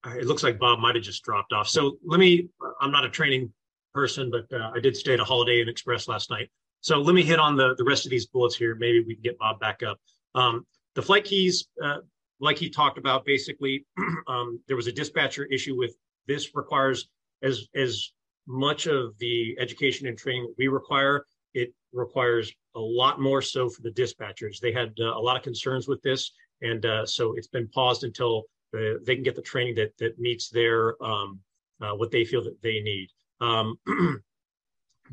uh, 0.06 0.10
it 0.10 0.26
looks 0.26 0.42
like 0.42 0.58
Bob 0.58 0.78
might 0.78 0.94
have 0.94 1.04
just 1.04 1.24
dropped 1.24 1.52
off. 1.52 1.68
So 1.68 1.98
let 2.04 2.20
me, 2.20 2.48
I'm 2.80 2.92
not 2.92 3.04
a 3.04 3.10
training 3.10 3.52
person, 3.92 4.30
but 4.30 4.52
uh, 4.56 4.70
I 4.74 4.80
did 4.80 4.96
stay 4.96 5.14
at 5.14 5.20
a 5.20 5.24
Holiday 5.24 5.60
Inn 5.60 5.68
Express 5.68 6.08
last 6.08 6.30
night. 6.30 6.50
So 6.80 7.00
let 7.00 7.14
me 7.14 7.22
hit 7.22 7.38
on 7.38 7.56
the, 7.56 7.74
the 7.76 7.84
rest 7.84 8.06
of 8.06 8.10
these 8.10 8.26
bullets 8.26 8.56
here. 8.56 8.74
Maybe 8.76 9.04
we 9.04 9.14
can 9.14 9.22
get 9.22 9.38
Bob 9.38 9.60
back 9.60 9.82
up. 9.82 9.98
Um, 10.34 10.64
the 10.94 11.02
Flightkeys, 11.02 11.64
uh, 11.82 11.98
like 12.40 12.58
he 12.58 12.70
talked 12.70 12.96
about, 12.96 13.24
basically, 13.24 13.84
um, 14.28 14.60
there 14.66 14.76
was 14.76 14.86
a 14.86 14.92
dispatcher 14.92 15.44
issue 15.46 15.76
with 15.76 15.94
this 16.26 16.54
requires 16.54 17.08
as 17.42 17.68
as 17.74 18.12
much 18.46 18.86
of 18.86 19.16
the 19.18 19.56
education 19.58 20.06
and 20.06 20.16
training 20.16 20.52
we 20.58 20.68
require. 20.68 21.24
It 21.54 21.74
requires 21.92 22.52
a 22.76 22.80
lot 22.80 23.20
more 23.20 23.42
so 23.42 23.68
for 23.68 23.82
the 23.82 23.90
dispatchers. 23.90 24.60
They 24.60 24.72
had 24.72 24.92
uh, 25.00 25.16
a 25.16 25.20
lot 25.20 25.36
of 25.36 25.42
concerns 25.42 25.88
with 25.88 26.00
this, 26.02 26.32
and 26.62 26.84
uh, 26.86 27.04
so 27.04 27.34
it's 27.36 27.48
been 27.48 27.68
paused 27.68 28.04
until 28.04 28.44
uh, 28.74 28.98
they 29.04 29.14
can 29.14 29.24
get 29.24 29.36
the 29.36 29.42
training 29.42 29.74
that 29.76 29.96
that 29.98 30.18
meets 30.18 30.48
their 30.48 31.02
um, 31.02 31.40
uh, 31.80 31.92
what 31.92 32.10
they 32.10 32.24
feel 32.24 32.42
that 32.44 32.60
they 32.62 32.80
need. 32.80 33.08
Um, 33.40 33.78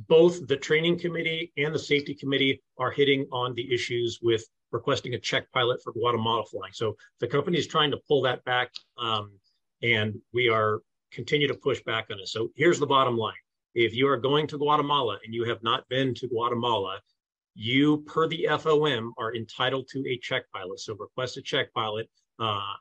both 0.08 0.48
the 0.48 0.58
training 0.58 1.00
committee 1.00 1.52
and 1.58 1.74
the 1.74 1.80
safety 1.80 2.14
committee 2.14 2.62
are 2.78 2.92
hitting 2.92 3.26
on 3.32 3.54
the 3.56 3.74
issues 3.74 4.20
with 4.22 4.46
requesting 4.72 5.16
a 5.16 5.20
check 5.20 5.52
pilot 5.52 5.82
for 5.82 5.94
Guatemala 5.94 6.44
flying. 6.46 6.74
So 6.74 6.96
the 7.20 7.28
company 7.28 7.58
is 7.58 7.68
trying 7.68 7.92
to 7.92 8.00
pull 8.08 8.22
that 8.24 8.44
back, 8.44 8.72
um, 9.00 9.32
and 9.82 10.20
we 10.34 10.50
are 10.50 10.82
continue 11.12 11.48
to 11.48 11.54
push 11.54 11.82
back 11.84 12.08
on 12.12 12.20
it. 12.20 12.28
So 12.28 12.50
here's 12.56 12.80
the 12.80 12.86
bottom 12.86 13.18
line: 13.18 13.34
if 13.74 13.96
you 13.96 14.08
are 14.08 14.18
going 14.18 14.48
to 14.48 14.58
Guatemala 14.58 15.18
and 15.24 15.34
you 15.34 15.46
have 15.46 15.64
not 15.64 15.88
been 15.90 16.14
to 16.16 16.28
Guatemala, 16.28 17.00
you, 17.56 17.98
per 18.06 18.28
the 18.28 18.48
FOM, 18.52 19.14
are 19.18 19.36
entitled 19.36 19.88
to 19.90 20.04
a 20.08 20.18
check 20.20 20.44
pilot. 20.54 20.80
So 20.80 20.96
request 20.96 21.38
a 21.38 21.42
check 21.42 21.74
pilot 21.74 22.08
uh, 22.40 22.74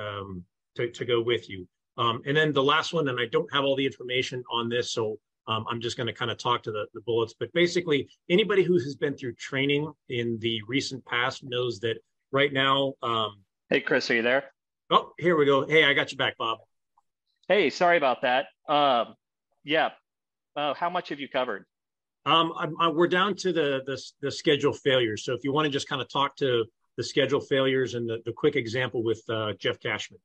um, 0.00 0.44
to, 0.76 0.90
to 0.90 1.04
go 1.04 1.20
with 1.20 1.48
you. 1.48 1.66
Um, 1.98 2.22
and 2.26 2.36
then 2.36 2.52
the 2.52 2.62
last 2.62 2.92
one, 2.92 3.08
and 3.08 3.20
I 3.20 3.26
don't 3.26 3.52
have 3.52 3.64
all 3.64 3.76
the 3.76 3.84
information 3.84 4.42
on 4.50 4.68
this, 4.68 4.92
so 4.92 5.18
um, 5.46 5.66
I'm 5.68 5.80
just 5.80 5.96
going 5.96 6.06
to 6.06 6.12
kind 6.12 6.30
of 6.30 6.38
talk 6.38 6.62
to 6.62 6.72
the, 6.72 6.86
the 6.94 7.00
bullets. 7.02 7.34
But 7.38 7.52
basically, 7.52 8.08
anybody 8.30 8.62
who 8.62 8.74
has 8.74 8.94
been 8.94 9.16
through 9.16 9.34
training 9.34 9.92
in 10.08 10.38
the 10.40 10.60
recent 10.68 11.04
past 11.04 11.42
knows 11.44 11.80
that 11.80 11.98
right 12.30 12.52
now. 12.52 12.94
Um, 13.02 13.42
hey, 13.68 13.80
Chris, 13.80 14.10
are 14.10 14.14
you 14.14 14.22
there? 14.22 14.44
Oh, 14.90 15.12
here 15.18 15.36
we 15.36 15.44
go. 15.44 15.66
Hey, 15.66 15.84
I 15.84 15.94
got 15.94 16.12
you 16.12 16.18
back, 16.18 16.36
Bob. 16.38 16.58
Hey, 17.48 17.70
sorry 17.70 17.96
about 17.96 18.22
that. 18.22 18.46
Um, 18.68 19.14
yeah. 19.64 19.90
Uh, 20.54 20.74
how 20.74 20.90
much 20.90 21.08
have 21.08 21.20
you 21.20 21.28
covered? 21.28 21.64
Um, 22.24 22.52
I'm, 22.56 22.74
I, 22.80 22.88
we're 22.88 23.08
down 23.08 23.34
to 23.36 23.52
the, 23.52 23.82
the 23.84 24.00
the 24.20 24.30
schedule 24.30 24.72
failures. 24.72 25.24
So 25.24 25.34
if 25.34 25.42
you 25.42 25.52
want 25.52 25.66
to 25.66 25.70
just 25.70 25.88
kind 25.88 26.00
of 26.00 26.08
talk 26.08 26.36
to 26.36 26.64
the 26.96 27.04
schedule 27.04 27.40
failures 27.40 27.94
and 27.94 28.08
the, 28.08 28.18
the 28.24 28.32
quick 28.32 28.56
example 28.56 29.02
with 29.02 29.22
uh, 29.28 29.52
Jeff 29.58 29.80
Cashman. 29.80 30.20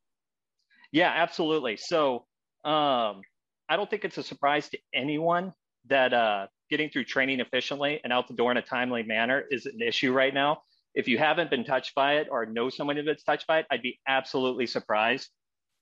Yeah, 0.91 1.11
absolutely. 1.15 1.78
So 1.78 2.26
um, 2.65 3.22
I 3.70 3.76
don't 3.76 3.89
think 3.89 4.05
it's 4.05 4.18
a 4.18 4.24
surprise 4.24 4.70
to 4.70 4.78
anyone 4.93 5.53
that 5.88 6.13
uh, 6.13 6.47
getting 6.70 6.89
through 6.89 7.05
training 7.05 7.39
efficiently 7.39 7.99
and 8.03 8.11
out 8.11 8.28
the 8.28 8.34
door 8.34 8.51
in 8.51 8.57
a 8.57 8.61
timely 8.61 9.03
manner 9.03 9.43
is 9.49 9.65
an 9.65 9.82
issue 9.82 10.11
right 10.13 10.34
now. 10.34 10.61
If 10.93 11.07
you 11.07 11.18
haven't 11.18 11.49
been 11.49 11.63
touched 11.63 11.93
by 11.95 12.15
it 12.15 12.28
or 12.32 12.45
know 12.45 12.70
someone 12.70 13.03
that's 13.05 13.24
touched 13.24 13.47
by 13.47 13.59
it, 13.59 13.68
I'd 13.70 13.82
be 13.82 13.99
absolutely 14.07 14.65
surprised. 14.65 15.30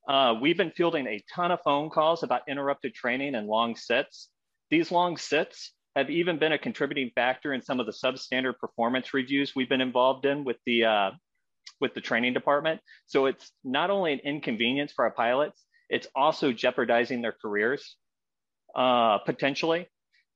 Uh, 0.07 0.35
we've 0.39 0.57
been 0.57 0.71
fielding 0.71 1.07
a 1.07 1.23
ton 1.33 1.51
of 1.51 1.59
phone 1.63 1.89
calls 1.89 2.21
about 2.21 2.41
interrupted 2.47 2.93
training 2.93 3.33
and 3.33 3.47
long 3.47 3.75
sits. 3.75 4.29
These 4.69 4.91
long 4.91 5.17
sits 5.17 5.71
have 5.95 6.09
even 6.09 6.37
been 6.37 6.51
a 6.51 6.57
contributing 6.57 7.11
factor 7.15 7.53
in 7.53 7.61
some 7.61 7.79
of 7.79 7.85
the 7.85 7.93
substandard 7.93 8.57
performance 8.59 9.13
reviews 9.13 9.53
we've 9.55 9.69
been 9.69 9.81
involved 9.81 10.25
in 10.25 10.43
with 10.43 10.57
the 10.65 10.85
uh, 10.85 11.11
with 11.81 11.93
the 11.93 12.01
training 12.01 12.33
department. 12.33 12.81
So 13.05 13.25
it's 13.25 13.51
not 13.63 13.89
only 13.89 14.13
an 14.13 14.19
inconvenience 14.23 14.91
for 14.93 15.05
our 15.05 15.11
pilots, 15.11 15.63
it's 15.89 16.07
also 16.15 16.51
jeopardizing 16.51 17.21
their 17.21 17.35
careers 17.41 17.95
uh, 18.75 19.19
potentially. 19.19 19.87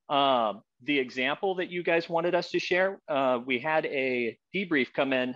Uh, 0.10 0.54
the 0.84 0.98
example 0.98 1.56
that 1.56 1.70
you 1.70 1.84
guys 1.84 2.10
wanted 2.10 2.34
us 2.34 2.50
to 2.52 2.60
share, 2.60 3.00
uh, 3.08 3.40
we 3.46 3.60
had 3.60 3.86
a 3.86 4.38
debrief 4.56 4.88
come 4.94 5.14
in 5.14 5.36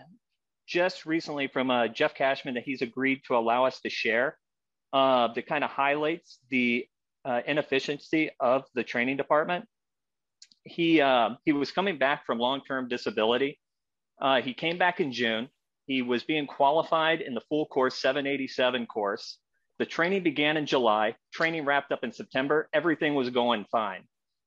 just 0.67 1.05
recently 1.05 1.47
from 1.47 1.69
uh, 1.69 1.87
Jeff 1.89 2.15
Cashman 2.15 2.55
that 2.55 2.63
he's 2.63 2.81
agreed 2.81 3.21
to 3.27 3.35
allow 3.35 3.65
us 3.65 3.79
to 3.81 3.89
share 3.89 4.37
uh, 4.93 5.27
that 5.33 5.45
kind 5.45 5.63
of 5.63 5.69
highlights 5.69 6.39
the 6.49 6.85
inefficiency 7.45 8.29
of 8.41 8.65
the 8.75 8.83
training 8.83 9.15
department. 9.15 9.65
He, 10.65 11.01
um, 11.01 11.37
he 11.45 11.51
was 11.51 11.71
coming 11.71 11.97
back 11.97 12.25
from 12.25 12.39
long-term 12.39 12.87
disability. 12.87 13.59
Uh, 14.21 14.41
he 14.41 14.53
came 14.53 14.77
back 14.77 14.99
in 14.99 15.11
June. 15.11 15.49
He 15.87 16.01
was 16.01 16.23
being 16.23 16.47
qualified 16.47 17.21
in 17.21 17.33
the 17.33 17.41
full 17.49 17.65
course 17.65 17.99
787 18.01 18.85
course. 18.85 19.37
The 19.79 19.85
training 19.85 20.23
began 20.23 20.55
in 20.55 20.65
July, 20.65 21.15
training 21.33 21.65
wrapped 21.65 21.91
up 21.91 22.03
in 22.03 22.11
September. 22.11 22.69
Everything 22.73 23.15
was 23.15 23.29
going 23.29 23.65
fine. 23.71 24.03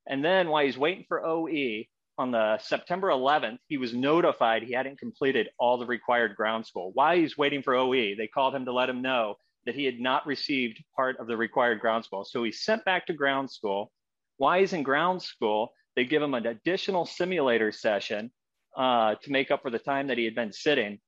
And 0.09 0.25
then 0.25 0.49
while 0.49 0.64
he's 0.64 0.79
waiting 0.79 1.05
for 1.09 1.27
OE, 1.27 1.85
on 2.19 2.31
the 2.31 2.59
September 2.59 3.09
11th, 3.09 3.59
he 3.69 3.77
was 3.77 3.93
notified 3.93 4.62
he 4.62 4.73
hadn't 4.73 4.99
completed 4.99 5.49
all 5.59 5.77
the 5.77 5.87
required 5.87 6.35
ground 6.35 6.67
school. 6.67 6.91
While 6.95 7.17
he's 7.17 7.37
waiting 7.37 7.62
for 7.62 7.75
OE, 7.75 8.14
they 8.17 8.29
called 8.33 8.55
him 8.55 8.64
to 8.64 8.73
let 8.73 8.89
him 8.89 9.03
know 9.03 9.35
that 9.67 9.75
he 9.75 9.85
had 9.85 10.01
not 10.01 10.27
received 10.27 10.83
part 10.95 11.19
of 11.19 11.27
the 11.27 11.37
required 11.37 11.81
ground 11.81 12.05
school. 12.05 12.25
So 12.25 12.43
he's 12.45 12.64
sent 12.64 12.85
back 12.85 13.07
to 13.07 13.12
ground 13.12 13.51
school. 13.51 13.93
Why 14.39 14.61
he's 14.61 14.73
in 14.73 14.83
ground 14.83 15.23
school, 15.23 15.73
they 15.97 16.05
give 16.05 16.22
him 16.22 16.34
an 16.34 16.47
additional 16.47 17.07
simulator 17.07 17.72
session 17.72 18.30
uh, 18.76 19.14
to 19.22 19.32
make 19.32 19.51
up 19.51 19.62
for 19.62 19.70
the 19.70 19.78
time 19.78 20.09
that 20.09 20.18
he 20.18 20.24
had 20.24 20.34
been 20.34 20.53
sitting. 20.53 20.99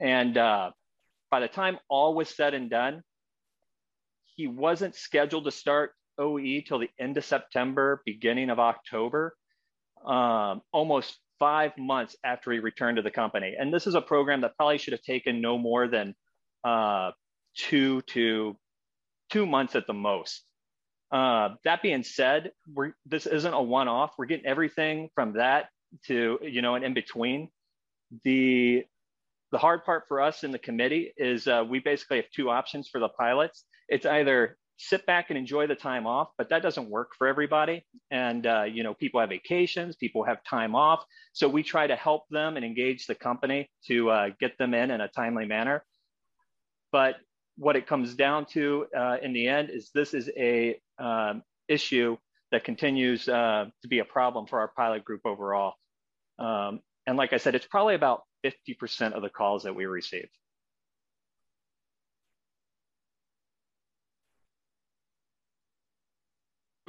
And 0.00 0.38
uh, 0.38 0.70
by 1.30 1.40
the 1.40 1.48
time 1.48 1.78
all 1.88 2.14
was 2.14 2.28
said 2.28 2.54
and 2.54 2.70
done, 2.70 3.02
he 4.36 4.46
wasn't 4.46 4.94
scheduled 4.94 5.44
to 5.44 5.50
start 5.50 5.92
OE 6.16 6.60
till 6.66 6.78
the 6.78 6.90
end 6.98 7.16
of 7.16 7.24
September, 7.24 8.00
beginning 8.06 8.50
of 8.50 8.60
October, 8.60 9.36
um, 10.06 10.62
almost 10.72 11.18
five 11.38 11.72
months 11.76 12.16
after 12.24 12.52
he 12.52 12.58
returned 12.58 12.96
to 12.96 13.02
the 13.02 13.10
company. 13.10 13.54
And 13.58 13.74
this 13.74 13.86
is 13.86 13.94
a 13.94 14.00
program 14.00 14.40
that 14.42 14.56
probably 14.56 14.78
should 14.78 14.92
have 14.92 15.02
taken 15.02 15.40
no 15.40 15.58
more 15.58 15.88
than 15.88 16.14
uh, 16.64 17.10
two 17.56 18.02
to 18.02 18.56
two 19.30 19.46
months 19.46 19.76
at 19.76 19.86
the 19.86 19.92
most. 19.92 20.47
Uh, 21.10 21.54
that 21.64 21.82
being 21.82 22.02
said, 22.02 22.52
we're, 22.72 22.92
this 23.06 23.26
isn't 23.26 23.54
a 23.54 23.62
one-off. 23.62 24.12
We're 24.18 24.26
getting 24.26 24.46
everything 24.46 25.08
from 25.14 25.34
that 25.34 25.68
to 26.06 26.38
you 26.42 26.62
know, 26.62 26.74
and 26.74 26.84
in 26.84 26.94
between. 26.94 27.48
The 28.24 28.84
the 29.50 29.58
hard 29.58 29.84
part 29.84 30.04
for 30.08 30.20
us 30.20 30.44
in 30.44 30.50
the 30.50 30.58
committee 30.58 31.12
is 31.16 31.46
uh, 31.46 31.64
we 31.68 31.78
basically 31.78 32.18
have 32.18 32.30
two 32.34 32.50
options 32.50 32.88
for 32.88 33.00
the 33.00 33.08
pilots. 33.08 33.64
It's 33.88 34.04
either 34.04 34.58
sit 34.76 35.04
back 35.06 35.30
and 35.30 35.38
enjoy 35.38 35.66
the 35.66 35.74
time 35.74 36.06
off, 36.06 36.28
but 36.38 36.50
that 36.50 36.62
doesn't 36.62 36.88
work 36.88 37.10
for 37.16 37.26
everybody. 37.26 37.84
And 38.10 38.46
uh, 38.46 38.64
you 38.64 38.82
know, 38.82 38.94
people 38.94 39.20
have 39.20 39.30
vacations, 39.30 39.96
people 39.96 40.24
have 40.24 40.42
time 40.44 40.74
off, 40.74 41.04
so 41.32 41.48
we 41.48 41.62
try 41.62 41.86
to 41.86 41.96
help 41.96 42.24
them 42.30 42.56
and 42.56 42.64
engage 42.64 43.06
the 43.06 43.14
company 43.14 43.70
to 43.86 44.10
uh, 44.10 44.28
get 44.38 44.56
them 44.58 44.74
in 44.74 44.90
in 44.90 45.00
a 45.00 45.08
timely 45.08 45.46
manner. 45.46 45.84
But 46.92 47.16
what 47.58 47.76
it 47.76 47.86
comes 47.86 48.14
down 48.14 48.46
to 48.46 48.86
uh, 48.96 49.16
in 49.20 49.32
the 49.32 49.48
end 49.48 49.68
is 49.70 49.90
this 49.92 50.14
is 50.14 50.30
a 50.36 50.80
um, 50.98 51.42
issue 51.66 52.16
that 52.52 52.64
continues 52.64 53.28
uh, 53.28 53.66
to 53.82 53.88
be 53.88 53.98
a 53.98 54.04
problem 54.04 54.46
for 54.46 54.60
our 54.60 54.68
pilot 54.68 55.04
group 55.04 55.22
overall. 55.24 55.74
Um, 56.38 56.80
and 57.06 57.16
like 57.16 57.32
I 57.32 57.38
said, 57.38 57.54
it's 57.54 57.66
probably 57.66 57.94
about 57.94 58.22
50% 58.44 59.12
of 59.12 59.22
the 59.22 59.28
calls 59.28 59.64
that 59.64 59.74
we 59.74 59.86
received. 59.86 60.28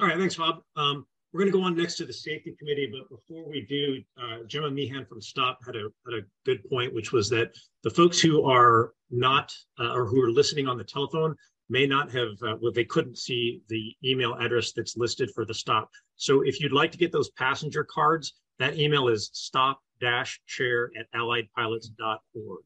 All 0.00 0.06
right, 0.06 0.16
thanks, 0.16 0.36
Bob. 0.36 0.62
Um, 0.76 1.04
we're 1.32 1.40
going 1.40 1.52
to 1.52 1.56
go 1.58 1.64
on 1.64 1.76
next 1.76 1.96
to 1.96 2.04
the 2.04 2.12
safety 2.12 2.54
committee, 2.58 2.90
but 2.90 3.08
before 3.08 3.48
we 3.48 3.60
do, 3.62 4.02
uh, 4.20 4.44
Gemma 4.46 4.70
Meehan 4.70 5.06
from 5.06 5.20
STOP 5.20 5.58
had 5.64 5.76
a 5.76 5.88
had 6.04 6.18
a 6.18 6.26
good 6.44 6.68
point, 6.68 6.92
which 6.92 7.12
was 7.12 7.28
that 7.30 7.52
the 7.82 7.90
folks 7.90 8.20
who 8.20 8.44
are 8.44 8.92
not 9.10 9.52
uh, 9.78 9.92
or 9.92 10.06
who 10.06 10.20
are 10.22 10.30
listening 10.30 10.66
on 10.66 10.76
the 10.76 10.84
telephone 10.84 11.36
may 11.68 11.86
not 11.86 12.10
have 12.10 12.30
uh, 12.42 12.56
well 12.60 12.72
they 12.72 12.84
couldn't 12.84 13.16
see 13.16 13.62
the 13.68 13.94
email 14.04 14.34
address 14.34 14.72
that's 14.72 14.96
listed 14.96 15.30
for 15.34 15.44
the 15.44 15.54
stop. 15.54 15.88
So 16.16 16.42
if 16.42 16.60
you'd 16.60 16.72
like 16.72 16.90
to 16.92 16.98
get 16.98 17.12
those 17.12 17.30
passenger 17.30 17.84
cards, 17.84 18.34
that 18.58 18.76
email 18.76 19.08
is 19.08 19.30
stop 19.32 19.80
chair 20.46 20.90
at 20.98 21.06
alliedpilots.org. 21.14 22.64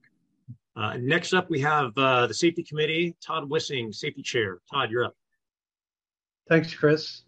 Uh, 0.77 0.97
next 1.01 1.35
up, 1.35 1.51
we 1.51 1.61
have 1.61 1.97
uh, 1.97 2.27
the 2.27 2.35
safety 2.35 2.63
committee, 2.63 3.17
Todd 3.25 3.49
Wissing, 3.49 3.93
safety 3.93 4.23
chair. 4.23 4.59
Todd, 4.71 4.91
you're 4.91 5.05
up. 5.05 5.15
Thanks, 6.49 6.75
Chris. 6.75 7.23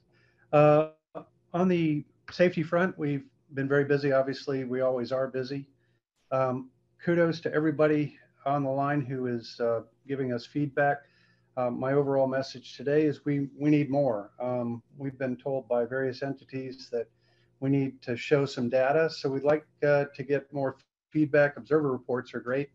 Uh, 0.52 0.88
on 1.56 1.68
the 1.68 2.04
safety 2.30 2.62
front, 2.62 2.96
we've 2.98 3.24
been 3.54 3.66
very 3.66 3.84
busy. 3.84 4.12
Obviously, 4.12 4.64
we 4.64 4.82
always 4.82 5.10
are 5.10 5.26
busy. 5.26 5.66
Um, 6.30 6.70
kudos 7.02 7.40
to 7.40 7.52
everybody 7.54 8.18
on 8.44 8.62
the 8.62 8.70
line 8.70 9.00
who 9.00 9.26
is 9.26 9.58
uh, 9.60 9.80
giving 10.06 10.32
us 10.32 10.44
feedback. 10.44 10.98
uh, 11.56 11.70
my 11.70 11.92
overall 11.94 12.26
message 12.26 12.76
today 12.76 13.04
is 13.04 13.24
we 13.24 13.48
we 13.58 13.70
need 13.70 13.88
more. 13.88 14.30
Um, 14.38 14.82
we've 14.98 15.18
been 15.18 15.36
told 15.36 15.66
by 15.68 15.86
various 15.86 16.22
entities 16.22 16.88
that 16.92 17.08
we 17.60 17.70
need 17.70 18.02
to 18.02 18.16
show 18.16 18.44
some 18.44 18.68
data, 18.68 19.08
so 19.08 19.30
we'd 19.30 19.42
like 19.42 19.66
uh, 19.86 20.04
to 20.14 20.22
get 20.22 20.52
more 20.52 20.76
feedback. 21.10 21.56
Observer 21.56 21.90
reports 21.90 22.34
are 22.34 22.40
great 22.40 22.68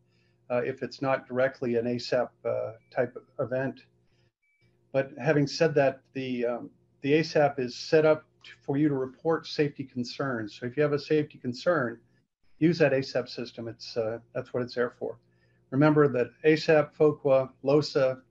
uh, 0.49 0.61
if 0.65 0.81
it's 0.81 1.01
not 1.01 1.27
directly 1.27 1.75
an 1.75 1.85
ASAP 1.85 2.29
uh, 2.43 2.71
type 2.89 3.15
event. 3.39 3.81
But 4.91 5.11
having 5.19 5.45
said 5.45 5.75
that, 5.75 6.01
the 6.13 6.45
um, 6.47 6.69
the 7.01 7.13
ASAP 7.13 7.59
is 7.59 7.75
set 7.75 8.05
up 8.05 8.25
for 8.61 8.77
you 8.77 8.87
to 8.89 8.95
report 8.95 9.47
safety 9.47 9.83
concerns. 9.83 10.57
So 10.59 10.65
if 10.65 10.77
you 10.77 10.83
have 10.83 10.93
a 10.93 10.99
safety 10.99 11.37
concern, 11.37 11.99
use 12.59 12.77
that 12.79 12.91
ASAP 12.91 13.27
system. 13.29 13.67
It's 13.67 13.97
uh, 13.97 14.19
that's 14.33 14.53
what 14.53 14.63
it's 14.63 14.75
there 14.75 14.93
for. 14.99 15.17
Remember 15.71 16.07
that 16.09 16.31
ASAP, 16.43 16.89
FOQA, 16.99 17.49
LOSA, 17.63 18.21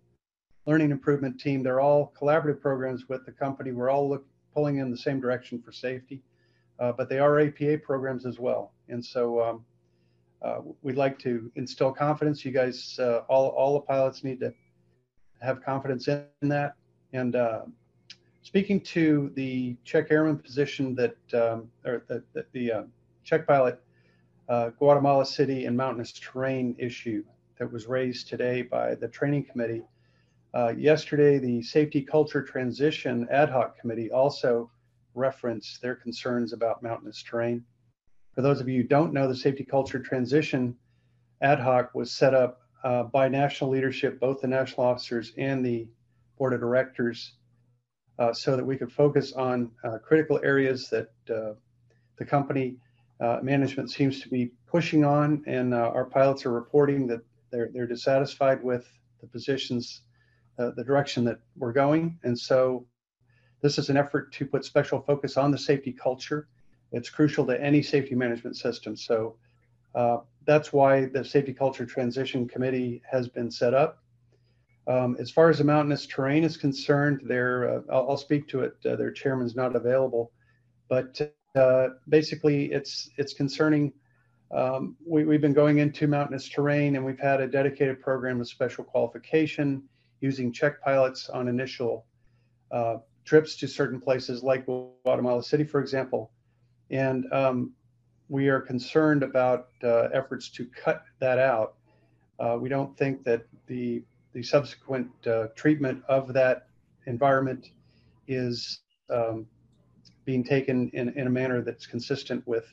Learning 0.66 0.90
Improvement 0.90 1.40
Team, 1.40 1.62
they're 1.62 1.80
all 1.80 2.12
collaborative 2.20 2.61
programs 2.61 3.08
with 3.08 3.24
the 3.24 3.32
company. 3.32 3.72
We're 3.72 3.90
all 3.90 4.08
look, 4.08 4.26
pulling 4.54 4.76
in 4.76 4.90
the 4.90 4.96
same 4.96 5.20
direction 5.20 5.61
for 5.61 5.72
safety, 5.72 6.22
uh, 6.78 6.92
but 6.92 7.08
they 7.08 7.18
are 7.18 7.40
APA 7.40 7.78
programs 7.78 8.26
as 8.26 8.38
well. 8.38 8.72
And 8.88 9.04
so 9.04 9.42
um, 9.42 9.64
uh, 10.42 10.61
we'd 10.82 10.96
like 10.96 11.18
to 11.20 11.50
instill 11.56 11.92
confidence. 11.92 12.44
You 12.44 12.52
guys, 12.52 12.98
uh, 12.98 13.22
all, 13.28 13.48
all 13.48 13.74
the 13.74 13.80
pilots 13.80 14.22
need 14.22 14.40
to 14.40 14.52
have 15.40 15.62
confidence 15.64 16.08
in 16.08 16.26
that. 16.42 16.74
And 17.12 17.36
uh, 17.36 17.62
speaking 18.43 18.80
to 18.80 19.30
the 19.34 19.76
check 19.84 20.11
airman 20.11 20.38
position 20.38 20.95
that, 20.95 21.16
um, 21.34 21.68
or 21.84 22.05
the, 22.09 22.22
the, 22.32 22.47
the 22.53 22.72
uh, 22.72 22.82
check 23.24 23.47
pilot 23.47 23.80
uh, 24.49 24.70
Guatemala 24.70 25.24
City 25.24 25.66
and 25.66 25.76
mountainous 25.76 26.12
terrain 26.12 26.74
issue 26.78 27.22
that 27.59 27.70
was 27.70 27.86
raised 27.86 28.28
today 28.28 28.62
by 28.62 28.95
the 28.95 29.07
training 29.09 29.45
committee. 29.45 29.82
Uh, 30.55 30.72
yesterday, 30.76 31.38
the 31.38 31.62
Safety 31.62 32.03
Culture 32.03 32.43
Transition 32.43 33.28
Ad 33.30 33.51
Hoc 33.51 33.78
Committee 33.78 34.11
also 34.11 34.70
referenced 35.14 35.80
their 35.80 35.95
concerns 35.95 36.53
about 36.53 36.82
mountainous 36.82 37.22
terrain. 37.22 37.64
For 38.34 38.43
those 38.43 38.61
of 38.61 38.68
you 38.68 38.82
who 38.82 38.88
don't 38.88 39.12
know, 39.12 39.28
the 39.28 39.36
Safety 39.36 39.64
Culture 39.64 40.01
Transition 40.01 40.74
Ad 41.43 41.61
Hoc 41.61 41.95
was 41.95 42.11
set 42.11 42.34
up 42.34 42.62
uh, 42.82 43.05
by 43.05 43.28
national 43.28 43.70
leadership, 43.70 44.18
both 44.18 44.41
the 44.41 44.49
national 44.49 44.86
officers 44.86 45.32
and 45.36 45.64
the 45.64 45.86
board 46.38 46.55
of 46.55 46.61
directors, 46.61 47.34
so 48.32 48.56
that 48.56 48.64
we 48.64 48.76
could 48.76 48.92
focus 48.92 49.32
on 49.32 49.70
uh, 49.84 49.98
critical 49.98 50.40
areas 50.42 50.88
that 50.90 51.10
uh, 51.34 51.54
the 52.18 52.24
company 52.24 52.76
uh, 53.20 53.38
management 53.42 53.90
seems 53.90 54.20
to 54.20 54.28
be 54.28 54.50
pushing 54.66 55.04
on, 55.04 55.42
and 55.46 55.74
uh, 55.74 55.90
our 55.94 56.04
pilots 56.04 56.46
are 56.46 56.52
reporting 56.52 57.06
that 57.06 57.20
they're 57.50 57.70
they're 57.72 57.86
dissatisfied 57.86 58.62
with 58.62 58.86
the 59.20 59.26
positions, 59.26 60.02
uh, 60.58 60.70
the 60.76 60.84
direction 60.84 61.24
that 61.24 61.38
we're 61.56 61.72
going, 61.72 62.18
and 62.22 62.38
so 62.38 62.86
this 63.62 63.78
is 63.78 63.90
an 63.90 63.96
effort 63.96 64.32
to 64.32 64.46
put 64.46 64.64
special 64.64 65.00
focus 65.00 65.36
on 65.36 65.50
the 65.50 65.58
safety 65.58 65.92
culture. 65.92 66.48
It's 66.92 67.10
crucial 67.10 67.46
to 67.46 67.62
any 67.62 67.82
safety 67.82 68.14
management 68.14 68.56
system. 68.56 68.96
So 68.96 69.36
uh, 69.94 70.18
that's 70.46 70.72
why 70.72 71.06
the 71.06 71.24
Safety 71.24 71.52
Culture 71.52 71.84
Transition 71.84 72.48
Committee 72.48 73.02
has 73.10 73.28
been 73.28 73.50
set 73.50 73.74
up. 73.74 74.02
Um, 74.86 75.16
as 75.20 75.30
far 75.30 75.50
as 75.50 75.58
the 75.58 75.64
mountainous 75.64 76.06
terrain 76.06 76.42
is 76.42 76.56
concerned, 76.56 77.20
there 77.24 77.68
uh, 77.68 77.80
I'll, 77.92 78.10
I'll, 78.10 78.16
speak 78.16 78.48
to 78.48 78.60
it. 78.60 78.74
Uh, 78.84 78.96
their 78.96 79.10
chairman's 79.10 79.54
not 79.54 79.76
available, 79.76 80.32
but 80.88 81.20
uh, 81.54 81.88
basically 82.08 82.72
it's 82.72 83.10
it's 83.16 83.32
concerning. 83.32 83.92
Um, 84.52 84.96
we, 85.06 85.20
have 85.32 85.40
been 85.40 85.52
going 85.52 85.78
into 85.78 86.08
mountainous 86.08 86.48
terrain, 86.48 86.96
and 86.96 87.04
we've 87.04 87.20
had 87.20 87.40
a 87.40 87.46
dedicated 87.46 88.00
program 88.00 88.40
of 88.40 88.48
special 88.48 88.82
qualification 88.82 89.82
using 90.20 90.52
check 90.52 90.82
pilots 90.82 91.28
on 91.28 91.46
initial 91.46 92.04
uh, 92.72 92.96
trips 93.24 93.54
to 93.56 93.68
certain 93.68 94.00
places, 94.00 94.42
like 94.42 94.66
Guatemala 94.66 95.42
City, 95.42 95.62
for 95.62 95.80
example. 95.80 96.32
And 96.90 97.32
um, 97.32 97.72
we 98.28 98.48
are 98.48 98.60
concerned 98.60 99.22
about 99.22 99.68
uh, 99.84 100.08
efforts 100.12 100.48
to 100.50 100.66
cut 100.66 101.04
that 101.20 101.38
out. 101.38 101.74
Uh, 102.38 102.56
we 102.60 102.68
don't 102.68 102.96
think 102.96 103.22
that 103.24 103.42
the 103.66 104.02
the 104.32 104.42
subsequent 104.42 105.10
uh, 105.26 105.48
treatment 105.54 106.02
of 106.08 106.32
that 106.32 106.68
environment 107.06 107.70
is 108.28 108.80
um, 109.10 109.46
being 110.24 110.44
taken 110.44 110.88
in, 110.90 111.08
in 111.10 111.26
a 111.26 111.30
manner 111.30 111.62
that's 111.62 111.86
consistent 111.86 112.46
with 112.46 112.72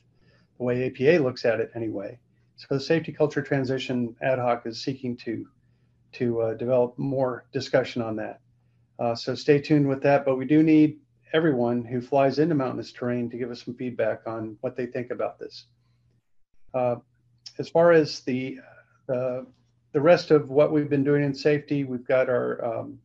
the 0.58 0.64
way 0.64 0.88
APA 0.88 1.24
looks 1.24 1.46
at 1.46 1.60
it 1.60 1.72
anyway. 1.76 2.20
So 2.56 2.68
the 2.72 2.80
safety 2.80 3.12
culture 3.12 3.42
transition 3.42 4.16
ad 4.22 4.40
hoc 4.40 4.66
is 4.66 4.84
seeking 4.84 5.16
to 5.18 5.48
to 6.14 6.42
uh, 6.42 6.54
develop 6.54 6.98
more 6.98 7.46
discussion 7.52 8.02
on 8.02 8.16
that. 8.16 8.40
Uh, 8.98 9.14
so 9.14 9.36
stay 9.36 9.60
tuned 9.60 9.88
with 9.88 10.02
that. 10.04 10.26
But 10.26 10.38
we 10.38 10.46
do 10.46 10.64
need 10.64 11.00
everyone 11.34 11.84
who 11.84 12.02
flies 12.02 12.40
into 12.40 12.56
mountainous 12.56 12.92
terrain 12.92 13.30
to 13.30 13.38
give 13.38 13.52
us 13.52 13.64
some 13.64 13.76
feedback 13.76 14.22
on 14.26 14.58
what 14.62 14.76
they 14.76 14.86
think 14.86 15.12
about 15.12 15.38
this. 15.38 15.66
Uh, 16.74 16.96
as 17.60 17.70
far 17.70 17.92
as 17.92 18.22
the 18.22 18.58
uh, 19.14 19.42
the 19.98 20.04
rest 20.04 20.30
of 20.30 20.52
what 20.52 20.72
we've 20.72 20.92
been 20.92 21.04
doing 21.04 21.24
in 21.24 21.34
safety, 21.34 21.84
we've 21.84 22.06
got 22.06 22.30
our 22.30 22.64
um, 22.64 23.00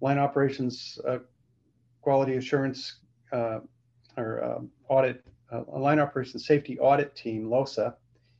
line 0.00 0.16
operations 0.16 0.98
uh, 1.06 1.18
quality 2.00 2.36
assurance 2.36 3.00
uh, 3.32 3.58
our 4.16 4.42
um, 4.42 4.70
audit, 4.88 5.22
uh, 5.52 5.60
line 5.78 5.98
operations 5.98 6.46
safety 6.46 6.78
audit 6.78 7.14
team, 7.14 7.50
LOSA, 7.50 7.94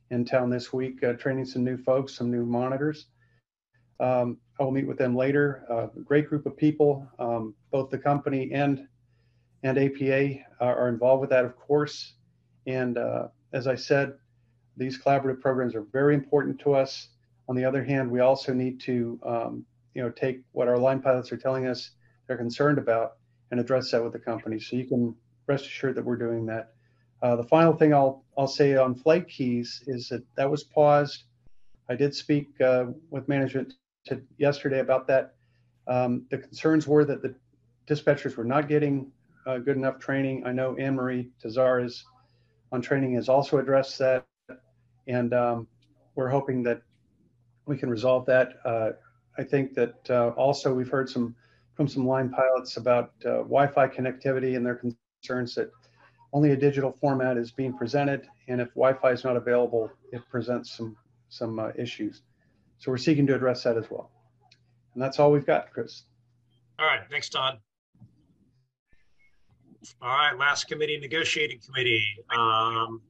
in 0.09 0.25
town 0.25 0.49
this 0.49 0.73
week, 0.73 1.03
uh, 1.03 1.13
training 1.13 1.45
some 1.45 1.63
new 1.63 1.77
folks, 1.77 2.15
some 2.15 2.31
new 2.31 2.47
monitors. 2.47 3.05
Um, 3.99 4.39
I 4.59 4.63
will 4.63 4.71
meet 4.71 4.87
with 4.87 4.97
them 4.97 5.15
later. 5.15 5.63
Uh, 5.69 5.85
great 6.03 6.27
group 6.27 6.47
of 6.47 6.57
people, 6.57 7.07
um, 7.19 7.53
both 7.69 7.91
the 7.91 7.99
company 7.99 8.51
and 8.53 8.87
and 9.61 9.77
APA 9.77 10.39
are 10.59 10.89
involved 10.89 11.21
with 11.21 11.29
that, 11.29 11.45
of 11.45 11.55
course. 11.57 12.15
And 12.65 12.97
uh, 12.97 13.27
as 13.53 13.67
I 13.67 13.75
said, 13.75 14.15
these 14.77 14.97
collaborative 14.97 15.41
programs 15.41 15.75
are 15.75 15.85
very 15.93 16.15
important 16.15 16.57
to 16.61 16.73
us. 16.73 17.09
On 17.49 17.55
the 17.55 17.65
other 17.65 17.83
hand, 17.83 18.09
we 18.09 18.21
also 18.21 18.53
need 18.53 18.79
to, 18.81 19.19
um, 19.23 19.65
you 19.93 20.01
know, 20.01 20.09
take 20.09 20.41
what 20.53 20.67
our 20.67 20.77
line 20.77 21.01
pilots 21.01 21.31
are 21.31 21.37
telling 21.37 21.67
us 21.67 21.91
they're 22.27 22.37
concerned 22.37 22.77
about 22.77 23.17
and 23.51 23.59
address 23.59 23.91
that 23.91 24.03
with 24.03 24.13
the 24.13 24.19
company. 24.19 24.59
So 24.59 24.75
you 24.75 24.85
can 24.85 25.15
rest 25.47 25.65
assured 25.65 25.95
that 25.95 26.05
we're 26.05 26.15
doing 26.15 26.45
that. 26.47 26.73
Uh, 27.21 27.35
the 27.35 27.43
final 27.43 27.73
thing 27.73 27.93
I'll 27.93 28.23
I'll 28.37 28.47
say 28.47 28.75
on 28.75 28.95
Flightkeys 28.95 29.87
is 29.87 30.09
that 30.09 30.23
that 30.35 30.49
was 30.49 30.63
paused. 30.63 31.23
I 31.89 31.95
did 31.95 32.15
speak 32.15 32.49
uh, 32.61 32.85
with 33.09 33.27
management 33.27 33.73
yesterday 34.37 34.79
about 34.79 35.07
that. 35.07 35.35
Um, 35.87 36.25
the 36.31 36.37
concerns 36.37 36.87
were 36.87 37.05
that 37.05 37.21
the 37.21 37.35
dispatchers 37.87 38.35
were 38.35 38.43
not 38.43 38.67
getting 38.67 39.11
uh, 39.45 39.57
good 39.57 39.75
enough 39.75 39.99
training. 39.99 40.45
I 40.45 40.51
know 40.51 40.75
Anne 40.77 40.95
Marie 40.95 41.29
Tazares 41.43 42.03
on 42.71 42.81
training 42.81 43.13
has 43.15 43.29
also 43.29 43.57
addressed 43.57 43.97
that, 43.99 44.25
and 45.07 45.33
um, 45.33 45.67
we're 46.15 46.29
hoping 46.29 46.63
that 46.63 46.81
we 47.65 47.77
can 47.77 47.89
resolve 47.89 48.25
that. 48.25 48.53
Uh, 48.65 48.91
I 49.37 49.43
think 49.43 49.73
that 49.75 50.09
uh, 50.09 50.29
also 50.29 50.73
we've 50.73 50.89
heard 50.89 51.09
some 51.09 51.35
from 51.75 51.87
some 51.87 52.05
line 52.05 52.29
pilots 52.29 52.77
about 52.77 53.13
uh, 53.25 53.37
Wi-Fi 53.37 53.87
connectivity 53.87 54.55
and 54.55 54.65
their 54.65 54.75
concerns 54.75 55.55
that 55.55 55.71
only 56.31 56.51
a 56.51 56.55
digital 56.55 56.91
format 56.99 57.37
is 57.37 57.51
being 57.51 57.75
presented, 57.75 58.27
and 58.47 58.59
if 58.59 58.69
Wi-Fi 58.69 59.11
is 59.11 59.23
not 59.23 59.35
available, 59.37 59.91
it 60.11 60.21
presents 60.29 60.75
some 60.75 60.95
some 61.29 61.59
uh, 61.59 61.69
issues. 61.77 62.21
So 62.79 62.91
we're 62.91 62.97
seeking 62.97 63.25
to 63.27 63.35
address 63.35 63.63
that 63.63 63.77
as 63.77 63.89
well. 63.89 64.11
And 64.93 65.01
that's 65.01 65.19
all 65.19 65.31
we've 65.31 65.45
got, 65.45 65.71
Chris. 65.71 66.03
All 66.77 66.85
right, 66.85 67.01
thanks, 67.09 67.29
Todd. 67.29 67.59
All 70.01 70.09
right, 70.09 70.37
last 70.37 70.67
committee, 70.67 70.97
negotiating 70.97 71.59
committee. 71.65 72.05
Um, 72.35 73.01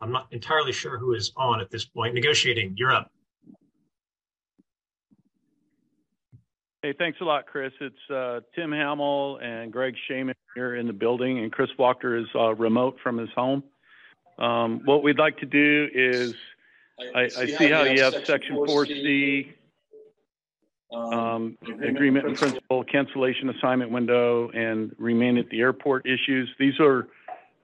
I'm 0.00 0.12
not 0.12 0.28
entirely 0.30 0.72
sure 0.72 0.98
who 0.98 1.14
is 1.14 1.32
on 1.36 1.60
at 1.60 1.70
this 1.70 1.84
point. 1.84 2.14
Negotiating, 2.14 2.74
you're 2.76 2.92
up. 2.92 3.10
Hey, 6.82 6.94
thanks 6.96 7.20
a 7.20 7.24
lot, 7.24 7.46
Chris. 7.46 7.72
It's 7.80 8.10
uh, 8.10 8.40
Tim 8.54 8.70
Hamill 8.70 9.38
and 9.42 9.72
Greg 9.72 9.94
Shaman 10.06 10.36
here 10.54 10.76
in 10.76 10.86
the 10.86 10.92
building, 10.92 11.40
and 11.40 11.50
Chris 11.50 11.70
Walker 11.76 12.16
is 12.16 12.26
uh, 12.36 12.54
remote 12.54 12.98
from 13.02 13.18
his 13.18 13.28
home. 13.34 13.64
Um, 14.38 14.82
what 14.84 15.02
we'd 15.02 15.18
like 15.18 15.38
to 15.38 15.46
do 15.46 15.88
is, 15.92 16.34
I, 17.16 17.22
I 17.22 17.46
see 17.46 17.68
how 17.68 17.82
you 17.82 18.00
have 18.02 18.14
Section 18.24 18.56
4C, 18.56 19.52
um, 20.94 21.58
agreement 21.82 22.28
in 22.28 22.36
principle, 22.36 22.84
cancellation 22.84 23.50
assignment 23.50 23.90
window, 23.90 24.48
and 24.50 24.94
remain 24.98 25.36
at 25.36 25.48
the 25.50 25.60
airport 25.60 26.06
issues. 26.06 26.48
These 26.60 26.74
are 26.78 27.08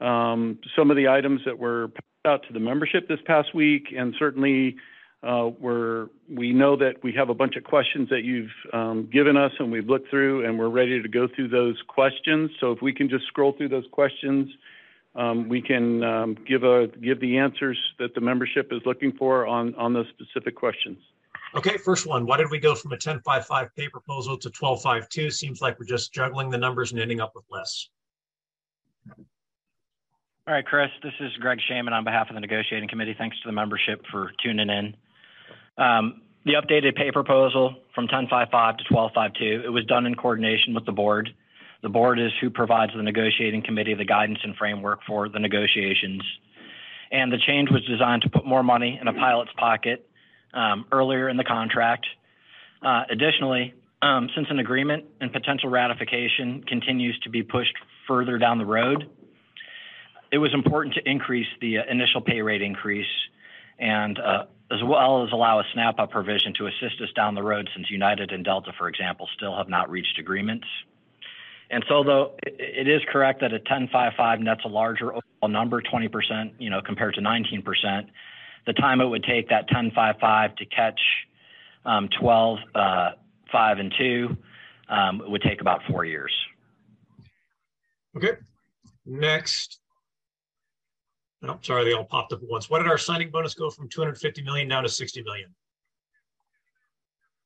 um, 0.00 0.58
some 0.76 0.90
of 0.90 0.96
the 0.96 1.06
items 1.06 1.40
that 1.44 1.56
were 1.56 1.92
out 2.26 2.42
to 2.46 2.52
the 2.52 2.60
membership 2.60 3.08
this 3.08 3.20
past 3.26 3.54
week, 3.54 3.88
and 3.96 4.14
certainly 4.18 4.76
uh, 5.22 5.50
we're, 5.58 6.08
we 6.28 6.52
know 6.52 6.76
that 6.76 7.02
we 7.02 7.12
have 7.12 7.28
a 7.30 7.34
bunch 7.34 7.56
of 7.56 7.64
questions 7.64 8.08
that 8.10 8.24
you've 8.24 8.50
um, 8.72 9.08
given 9.10 9.36
us 9.36 9.52
and 9.58 9.72
we've 9.72 9.86
looked 9.86 10.10
through 10.10 10.46
and 10.46 10.58
we're 10.58 10.68
ready 10.68 11.00
to 11.00 11.08
go 11.08 11.26
through 11.34 11.48
those 11.48 11.80
questions. 11.88 12.50
So 12.60 12.72
if 12.72 12.82
we 12.82 12.92
can 12.92 13.08
just 13.08 13.26
scroll 13.26 13.52
through 13.52 13.70
those 13.70 13.86
questions, 13.90 14.50
um, 15.14 15.48
we 15.48 15.62
can 15.62 16.02
um, 16.02 16.36
give, 16.46 16.64
a, 16.64 16.88
give 17.02 17.20
the 17.20 17.38
answers 17.38 17.78
that 17.98 18.14
the 18.14 18.20
membership 18.20 18.68
is 18.72 18.82
looking 18.84 19.12
for 19.12 19.46
on, 19.46 19.74
on 19.76 19.94
those 19.94 20.06
specific 20.08 20.56
questions. 20.56 20.98
Okay, 21.54 21.78
first 21.78 22.06
one. 22.06 22.26
Why 22.26 22.36
did 22.36 22.50
we 22.50 22.58
go 22.58 22.74
from 22.74 22.92
a 22.92 22.96
10.55 22.96 23.68
pay 23.76 23.88
proposal 23.88 24.36
to 24.38 24.50
12.52? 24.50 25.32
Seems 25.32 25.62
like 25.62 25.78
we're 25.78 25.86
just 25.86 26.12
juggling 26.12 26.50
the 26.50 26.58
numbers 26.58 26.92
and 26.92 27.00
ending 27.00 27.20
up 27.20 27.32
with 27.34 27.44
less. 27.48 27.88
All 30.46 30.52
right, 30.52 30.66
Chris, 30.66 30.90
this 31.02 31.14
is 31.20 31.32
Greg 31.40 31.58
Shaman 31.66 31.94
on 31.94 32.04
behalf 32.04 32.28
of 32.28 32.34
the 32.34 32.40
negotiating 32.40 32.90
committee. 32.90 33.14
Thanks 33.16 33.34
to 33.40 33.48
the 33.48 33.52
membership 33.52 34.04
for 34.10 34.30
tuning 34.42 34.68
in. 34.68 34.94
Um, 35.82 36.20
the 36.44 36.52
updated 36.52 36.96
pay 36.96 37.10
proposal 37.10 37.76
from 37.94 38.04
1055 38.04 38.76
to 38.76 38.84
1252, 38.92 39.66
it 39.66 39.70
was 39.70 39.86
done 39.86 40.04
in 40.04 40.14
coordination 40.14 40.74
with 40.74 40.84
the 40.84 40.92
board. 40.92 41.30
The 41.82 41.88
board 41.88 42.20
is 42.20 42.30
who 42.42 42.50
provides 42.50 42.92
the 42.94 43.02
negotiating 43.02 43.62
committee 43.62 43.94
the 43.94 44.04
guidance 44.04 44.40
and 44.44 44.54
framework 44.54 45.00
for 45.06 45.30
the 45.30 45.38
negotiations. 45.38 46.20
And 47.10 47.32
the 47.32 47.38
change 47.38 47.70
was 47.70 47.82
designed 47.86 48.20
to 48.24 48.28
put 48.28 48.44
more 48.44 48.62
money 48.62 48.98
in 49.00 49.08
a 49.08 49.14
pilot's 49.14 49.52
pocket 49.56 50.06
um, 50.52 50.84
earlier 50.92 51.30
in 51.30 51.38
the 51.38 51.44
contract. 51.44 52.04
Uh, 52.82 53.04
additionally, 53.08 53.72
um, 54.02 54.28
since 54.34 54.48
an 54.50 54.58
agreement 54.58 55.06
and 55.22 55.32
potential 55.32 55.70
ratification 55.70 56.62
continues 56.68 57.18
to 57.20 57.30
be 57.30 57.42
pushed 57.42 57.76
further 58.06 58.36
down 58.36 58.58
the 58.58 58.66
road, 58.66 59.08
it 60.34 60.38
was 60.38 60.52
important 60.52 60.96
to 60.96 61.08
increase 61.08 61.46
the 61.60 61.78
uh, 61.78 61.82
initial 61.88 62.20
pay 62.20 62.42
rate 62.42 62.60
increase 62.60 63.06
and 63.78 64.18
uh, 64.18 64.46
as 64.72 64.82
well 64.82 65.24
as 65.24 65.30
allow 65.30 65.60
a 65.60 65.64
snap 65.72 66.00
up 66.00 66.10
provision 66.10 66.52
to 66.58 66.66
assist 66.66 67.00
us 67.00 67.08
down 67.14 67.36
the 67.36 67.42
road 67.42 67.70
since 67.72 67.88
United 67.88 68.32
and 68.32 68.44
Delta, 68.44 68.72
for 68.76 68.88
example, 68.88 69.28
still 69.36 69.56
have 69.56 69.68
not 69.68 69.88
reached 69.88 70.18
agreements. 70.18 70.66
And 71.70 71.84
so, 71.88 72.02
though 72.02 72.34
it 72.42 72.88
is 72.88 73.00
correct 73.12 73.42
that 73.42 73.52
a 73.52 73.60
10.55 73.60 74.40
nets 74.40 74.62
a 74.64 74.68
larger 74.68 75.12
overall 75.12 75.48
number, 75.48 75.80
20%, 75.80 76.54
you 76.58 76.68
know, 76.68 76.80
compared 76.82 77.14
to 77.14 77.20
19%, 77.20 78.08
the 78.66 78.72
time 78.72 79.00
it 79.00 79.06
would 79.06 79.22
take 79.22 79.50
that 79.50 79.68
10.55 79.68 80.56
to 80.56 80.66
catch 80.66 81.00
um, 81.84 82.08
12, 82.20 82.58
uh, 82.74 83.10
5, 83.52 83.78
and 83.78 83.94
2 83.96 84.36
um, 84.88 85.22
would 85.28 85.42
take 85.42 85.60
about 85.60 85.80
four 85.88 86.04
years. 86.04 86.32
Okay. 88.16 88.32
Next. 89.06 89.78
Oh, 91.48 91.58
sorry, 91.62 91.84
they 91.84 91.92
all 91.92 92.04
popped 92.04 92.32
up 92.32 92.42
at 92.42 92.48
once. 92.48 92.70
Why 92.70 92.78
did 92.78 92.88
our 92.88 92.98
signing 92.98 93.30
bonus 93.30 93.54
go 93.54 93.70
from 93.70 93.88
250 93.88 94.42
million 94.42 94.68
down 94.68 94.82
to 94.82 94.88
60 94.88 95.22
million? 95.22 95.54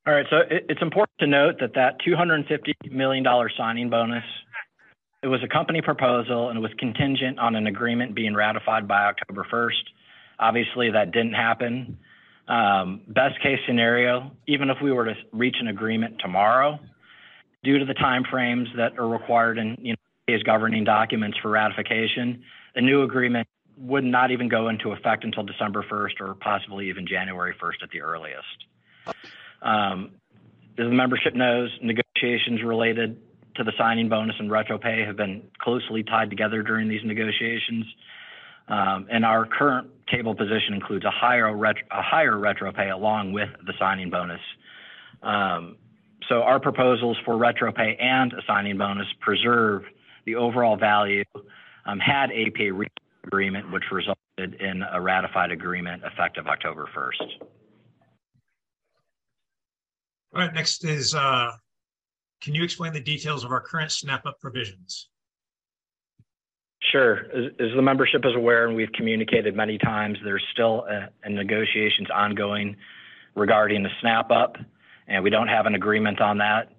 All 0.07 0.14
right, 0.14 0.26
so 0.30 0.38
it, 0.51 0.66
it's 0.68 0.80
important 0.80 1.18
to 1.20 1.26
note 1.26 1.57
that 1.61 1.74
that 1.74 1.99
250 2.05 2.74
million 2.90 3.24
dollar 3.24 3.51
signing 3.57 3.90
bonus, 3.90 4.24
it 5.22 5.26
was 5.26 5.42
a 5.42 5.49
company 5.49 5.82
proposal 5.82 6.49
and 6.49 6.59
it 6.59 6.62
was 6.62 6.70
contingent 6.78 7.38
on 7.38 7.55
an 7.57 7.66
agreement 7.66 8.14
being 8.14 8.34
ratified 8.34 8.88
by 8.88 9.03
October 9.03 9.46
1st. 9.53 9.82
Obviously, 10.38 10.90
that 10.90 11.12
didn't 11.12 11.34
happen. 11.34 11.99
Um, 12.46 13.03
best 13.09 13.40
case 13.42 13.59
scenario, 13.66 14.30
even 14.46 14.70
if 14.70 14.78
we 14.82 14.92
were 14.92 15.05
to 15.05 15.14
reach 15.32 15.57
an 15.61 15.68
agreement 15.68 16.18
tomorrow, 16.20 16.78
due 17.62 17.78
to 17.78 17.84
the 17.84 17.94
timeframes 17.94 18.64
that 18.76 18.99
are 18.99 19.09
required 19.09 19.59
in 19.59 19.76
you 19.80 19.94
know, 20.28 20.38
governing 20.44 20.84
documents 20.84 21.36
for 21.42 21.51
ratification, 21.51 22.42
a 22.76 22.80
new 22.80 23.03
agreement 23.03 23.46
would 23.81 24.05
not 24.05 24.31
even 24.31 24.49
go 24.49 24.68
into 24.68 24.93
effect 24.93 25.24
until 25.24 25.43
December 25.43 25.85
1st 25.91 26.20
or 26.20 26.35
possibly 26.35 26.89
even 26.89 27.07
January 27.07 27.55
1st 27.61 27.83
at 27.83 27.91
the 27.91 28.01
earliest. 28.01 28.66
Um, 29.62 30.11
as 30.79 30.85
the 30.85 30.91
membership 30.91 31.35
knows, 31.35 31.70
negotiations 31.83 32.62
related 32.62 33.20
to 33.57 33.64
the 33.64 33.72
signing 33.76 34.09
bonus 34.09 34.37
and 34.39 34.51
retro 34.51 34.79
pay 34.79 35.05
have 35.05 35.16
been 35.16 35.43
closely 35.59 36.03
tied 36.03 36.31
together 36.31 36.62
during 36.62 36.89
these 36.89 37.05
negotiations. 37.05 37.85
Um, 38.68 39.07
and 39.11 39.24
our 39.24 39.47
current 39.47 39.91
table 40.09 40.35
position 40.35 40.74
includes 40.74 41.05
a 41.05 41.11
higher 41.11 41.55
retro, 41.55 41.83
a 41.91 42.03
higher 42.03 42.37
retro 42.37 42.72
pay 42.72 42.91
along 42.91 43.33
with 43.33 43.49
the 43.66 43.72
signing 43.79 44.11
bonus. 44.11 44.41
Um, 45.22 45.76
so 46.29 46.43
our 46.43 46.61
proposals 46.61 47.16
for 47.24 47.37
retro 47.37 47.72
pay 47.72 47.97
and 47.99 48.33
a 48.33 48.43
signing 48.47 48.76
bonus 48.76 49.07
preserve 49.20 49.85
the 50.26 50.37
overall 50.37 50.76
value 50.76 51.24
um, 51.87 51.99
had 51.99 52.31
APA 52.31 52.72
reached 52.72 53.01
agreement, 53.25 53.71
which 53.73 53.85
resulted 53.91 54.61
in 54.61 54.83
a 54.93 55.01
ratified 55.01 55.51
agreement 55.51 56.03
effective 56.05 56.47
October 56.47 56.89
1st. 56.95 57.47
All 60.35 60.43
right, 60.43 60.55
next 60.55 60.85
is, 60.85 61.14
uh, 61.14 61.53
can 62.43 62.55
you 62.55 62.62
explain 62.62 62.93
the 62.93 63.01
details 63.01 63.45
of 63.45 63.51
our 63.51 63.61
current 63.61 63.91
snap-up 63.91 64.39
provisions? 64.41 65.09
Sure. 66.93 67.27
As, 67.35 67.53
as, 67.59 67.69
the 67.75 67.83
membership 67.83 68.25
is 68.25 68.35
aware, 68.37 68.66
and 68.66 68.77
we've 68.77 68.93
communicated 68.93 69.57
many 69.57 69.79
times, 69.79 70.19
there's 70.23 70.45
still 70.53 70.87
a, 70.89 71.09
a 71.25 71.31
negotiations 71.31 72.09
ongoing 72.14 72.77
regarding 73.35 73.83
the 73.83 73.91
snap-up, 74.01 74.57
and 75.07 75.25
we 75.25 75.31
don't 75.31 75.49
have 75.49 75.66
an 75.66 75.75
agreement 75.75 76.21
on 76.21 76.39
that. 76.39 76.73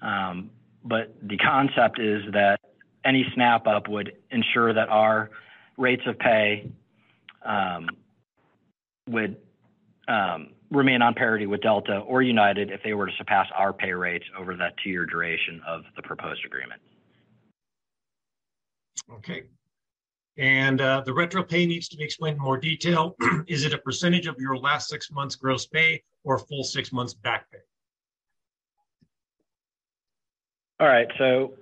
Um, 0.00 0.50
but 0.84 1.14
the 1.22 1.36
concept 1.36 2.00
is 2.00 2.22
that 2.32 2.58
any 3.04 3.26
snap-up 3.34 3.88
would 3.88 4.12
ensure 4.30 4.72
that 4.72 4.88
our 4.88 5.30
rates 5.76 6.02
of 6.06 6.18
pay 6.18 6.70
um, 7.44 7.88
would 9.08 9.36
um, 10.08 10.50
remain 10.70 11.02
on 11.02 11.14
parity 11.14 11.46
with 11.46 11.60
Delta 11.60 11.98
or 11.98 12.22
United 12.22 12.70
if 12.70 12.82
they 12.82 12.94
were 12.94 13.06
to 13.06 13.12
surpass 13.18 13.46
our 13.56 13.72
pay 13.72 13.92
rates 13.92 14.24
over 14.38 14.56
that 14.56 14.74
two-year 14.82 15.06
duration 15.06 15.60
of 15.66 15.82
the 15.96 16.02
proposed 16.02 16.44
agreement. 16.44 16.80
Okay. 19.12 19.44
And 20.38 20.80
uh, 20.80 21.02
the 21.04 21.12
retro 21.12 21.42
pay 21.42 21.66
needs 21.66 21.88
to 21.88 21.96
be 21.96 22.04
explained 22.04 22.36
in 22.36 22.42
more 22.42 22.56
detail. 22.56 23.16
Is 23.46 23.64
it 23.64 23.74
a 23.74 23.78
percentage 23.78 24.26
of 24.26 24.36
your 24.38 24.56
last 24.56 24.88
six 24.88 25.10
months 25.10 25.36
gross 25.36 25.66
pay 25.66 26.02
or 26.24 26.38
full 26.38 26.64
six 26.64 26.90
months 26.92 27.12
back 27.12 27.50
pay? 27.50 27.58
All 30.80 30.88
right. 30.88 31.06
So 31.18 31.54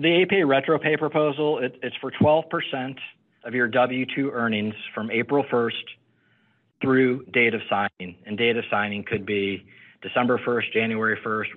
the 0.00 0.22
APA 0.22 0.46
retro 0.46 0.78
pay 0.78 0.96
proposal, 0.96 1.58
it, 1.58 1.78
it's 1.82 1.96
for 1.96 2.10
12% 2.10 2.96
of 3.44 3.54
your 3.54 3.68
W-2 3.68 4.32
earnings 4.32 4.74
from 4.94 5.10
April 5.10 5.44
1st 5.44 5.72
through 6.80 7.24
date 7.26 7.54
of 7.54 7.60
signing. 7.68 8.16
And 8.26 8.38
date 8.38 8.56
of 8.56 8.64
signing 8.70 9.04
could 9.04 9.26
be 9.26 9.66
December 10.02 10.38
1st, 10.38 10.72
January 10.72 11.18
1st. 11.24 11.48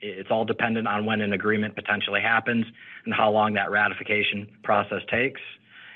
It's 0.00 0.30
all 0.30 0.44
dependent 0.44 0.86
on 0.86 1.06
when 1.06 1.20
an 1.20 1.32
agreement 1.32 1.74
potentially 1.74 2.20
happens 2.20 2.66
and 3.04 3.14
how 3.14 3.30
long 3.30 3.54
that 3.54 3.70
ratification 3.70 4.48
process 4.62 5.02
takes. 5.10 5.40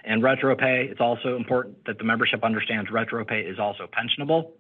And 0.05 0.23
retro 0.23 0.57
pay, 0.57 0.89
it's 0.91 1.01
also 1.01 1.37
important 1.37 1.85
that 1.87 1.99
the 1.99 2.05
membership 2.05 2.43
understands 2.43 2.91
retro 2.91 3.25
pay 3.25 3.41
is 3.41 3.59
also 3.59 3.87
pensionable. 3.87 4.53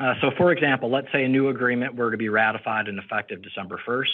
Uh, 0.00 0.14
so, 0.20 0.30
for 0.36 0.52
example, 0.52 0.90
let's 0.90 1.08
say 1.12 1.24
a 1.24 1.28
new 1.28 1.48
agreement 1.48 1.94
were 1.94 2.10
to 2.10 2.16
be 2.16 2.28
ratified 2.28 2.88
and 2.88 2.98
effective 2.98 3.42
December 3.42 3.80
1st. 3.86 4.04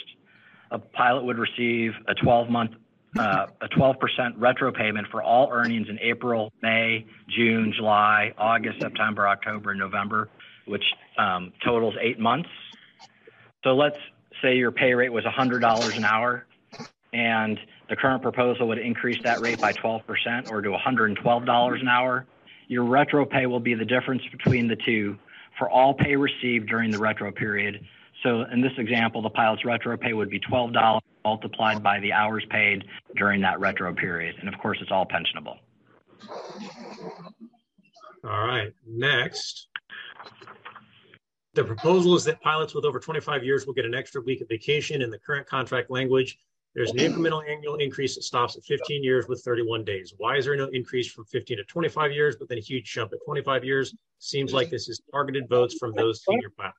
A 0.74 0.78
pilot 0.78 1.24
would 1.24 1.38
receive 1.38 1.92
a 2.06 2.14
12 2.14 2.50
month 2.50 2.72
uh, 3.16 3.46
a 3.60 3.68
12% 3.68 3.94
retro 4.38 4.72
payment 4.72 5.06
for 5.10 5.22
all 5.22 5.48
earnings 5.52 5.88
in 5.88 5.98
April, 6.00 6.52
May, 6.62 7.06
June, 7.28 7.72
July, 7.76 8.34
August, 8.36 8.80
September, 8.80 9.28
October, 9.28 9.70
and 9.70 9.78
November, 9.78 10.28
which 10.66 10.82
um, 11.16 11.52
totals 11.64 11.94
eight 12.00 12.18
months. 12.18 12.48
So 13.62 13.76
let's 13.76 13.98
say 14.42 14.56
your 14.56 14.72
pay 14.72 14.94
rate 14.94 15.12
was 15.12 15.24
$100 15.24 15.96
an 15.96 16.04
hour, 16.04 16.44
and 17.12 17.58
the 17.88 17.94
current 17.94 18.22
proposal 18.22 18.66
would 18.68 18.78
increase 18.78 19.22
that 19.22 19.40
rate 19.40 19.60
by 19.60 19.72
12% 19.72 20.50
or 20.50 20.60
to 20.60 20.70
$112 20.70 21.80
an 21.80 21.88
hour. 21.88 22.26
Your 22.66 22.84
retro 22.84 23.24
pay 23.24 23.46
will 23.46 23.60
be 23.60 23.74
the 23.74 23.84
difference 23.84 24.22
between 24.32 24.66
the 24.66 24.76
two 24.76 25.16
for 25.58 25.70
all 25.70 25.94
pay 25.94 26.16
received 26.16 26.68
during 26.68 26.90
the 26.90 26.98
retro 26.98 27.30
period. 27.30 27.86
So 28.24 28.44
in 28.50 28.62
this 28.62 28.72
example, 28.78 29.20
the 29.20 29.30
pilot's 29.30 29.64
retro 29.64 29.96
pay 29.98 30.14
would 30.14 30.30
be 30.30 30.40
$12 30.40 31.00
multiplied 31.24 31.82
by 31.82 32.00
the 32.00 32.12
hours 32.12 32.44
paid 32.50 32.84
during 33.16 33.40
that 33.42 33.60
retro 33.60 33.94
period. 33.94 34.36
And 34.40 34.48
of 34.48 34.58
course, 34.60 34.78
it's 34.80 34.90
all 34.90 35.06
pensionable. 35.06 35.58
All 38.24 38.46
right, 38.46 38.72
next. 38.86 39.68
The 41.52 41.64
proposal 41.64 42.16
is 42.16 42.24
that 42.24 42.40
pilots 42.40 42.74
with 42.74 42.84
over 42.84 42.98
25 42.98 43.44
years 43.44 43.66
will 43.66 43.74
get 43.74 43.84
an 43.84 43.94
extra 43.94 44.22
week 44.22 44.40
of 44.40 44.48
vacation 44.48 45.02
in 45.02 45.10
the 45.10 45.18
current 45.18 45.46
contract 45.46 45.90
language. 45.90 46.38
There's 46.74 46.90
an 46.90 46.96
incremental 46.96 47.48
annual 47.48 47.76
increase 47.76 48.16
that 48.16 48.22
stops 48.22 48.56
at 48.56 48.64
15 48.64 49.04
years 49.04 49.28
with 49.28 49.42
31 49.44 49.84
days. 49.84 50.14
Why 50.16 50.38
is 50.38 50.46
there 50.46 50.56
no 50.56 50.68
increase 50.72 51.12
from 51.12 51.24
15 51.26 51.58
to 51.58 51.64
25 51.64 52.10
years, 52.10 52.36
but 52.36 52.48
then 52.48 52.58
a 52.58 52.62
huge 52.62 52.90
jump 52.90 53.12
at 53.12 53.20
25 53.24 53.64
years? 53.64 53.94
Seems 54.18 54.52
like 54.52 54.70
this 54.70 54.88
is 54.88 55.00
targeted 55.12 55.48
votes 55.48 55.76
from 55.78 55.92
those 55.92 56.24
senior 56.24 56.50
pilots. 56.56 56.78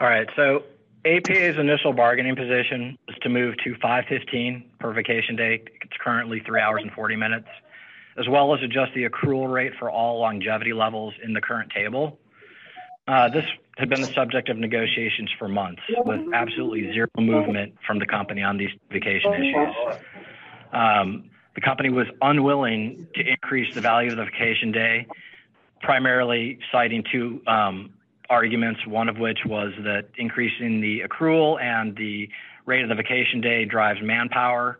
All 0.00 0.06
right, 0.06 0.26
so 0.34 0.62
APA's 1.04 1.58
initial 1.58 1.92
bargaining 1.92 2.34
position 2.34 2.96
is 3.08 3.16
to 3.20 3.28
move 3.28 3.54
to 3.64 3.74
515 3.74 4.64
per 4.78 4.94
vacation 4.94 5.36
day. 5.36 5.62
It's 5.82 5.96
currently 6.02 6.40
three 6.40 6.58
hours 6.58 6.80
and 6.82 6.90
40 6.92 7.16
minutes, 7.16 7.48
as 8.18 8.26
well 8.26 8.54
as 8.54 8.62
adjust 8.62 8.94
the 8.94 9.06
accrual 9.06 9.52
rate 9.52 9.72
for 9.78 9.90
all 9.90 10.18
longevity 10.18 10.72
levels 10.72 11.12
in 11.22 11.34
the 11.34 11.40
current 11.42 11.70
table. 11.70 12.18
Uh, 13.06 13.28
this 13.28 13.44
had 13.76 13.90
been 13.90 14.00
the 14.00 14.12
subject 14.14 14.48
of 14.48 14.56
negotiations 14.56 15.30
for 15.38 15.48
months 15.48 15.82
with 16.06 16.20
absolutely 16.32 16.90
zero 16.92 17.08
movement 17.18 17.74
from 17.86 17.98
the 17.98 18.06
company 18.06 18.42
on 18.42 18.56
these 18.56 18.70
vacation 18.90 19.34
issues. 19.34 19.74
Um, 20.72 21.30
the 21.54 21.60
company 21.60 21.90
was 21.90 22.06
unwilling 22.22 23.06
to 23.16 23.20
increase 23.20 23.74
the 23.74 23.82
value 23.82 24.12
of 24.12 24.16
the 24.16 24.24
vacation 24.24 24.72
day 24.72 25.06
primarily 25.82 26.58
citing 26.70 27.02
two 27.10 27.42
um, 27.46 27.90
arguments, 28.30 28.80
one 28.86 29.08
of 29.08 29.18
which 29.18 29.40
was 29.44 29.72
that 29.84 30.06
increasing 30.16 30.80
the 30.80 31.02
accrual 31.06 31.60
and 31.60 31.96
the 31.96 32.28
rate 32.64 32.82
of 32.82 32.88
the 32.88 32.94
vacation 32.94 33.40
day 33.40 33.64
drives 33.64 33.98
manpower, 34.00 34.78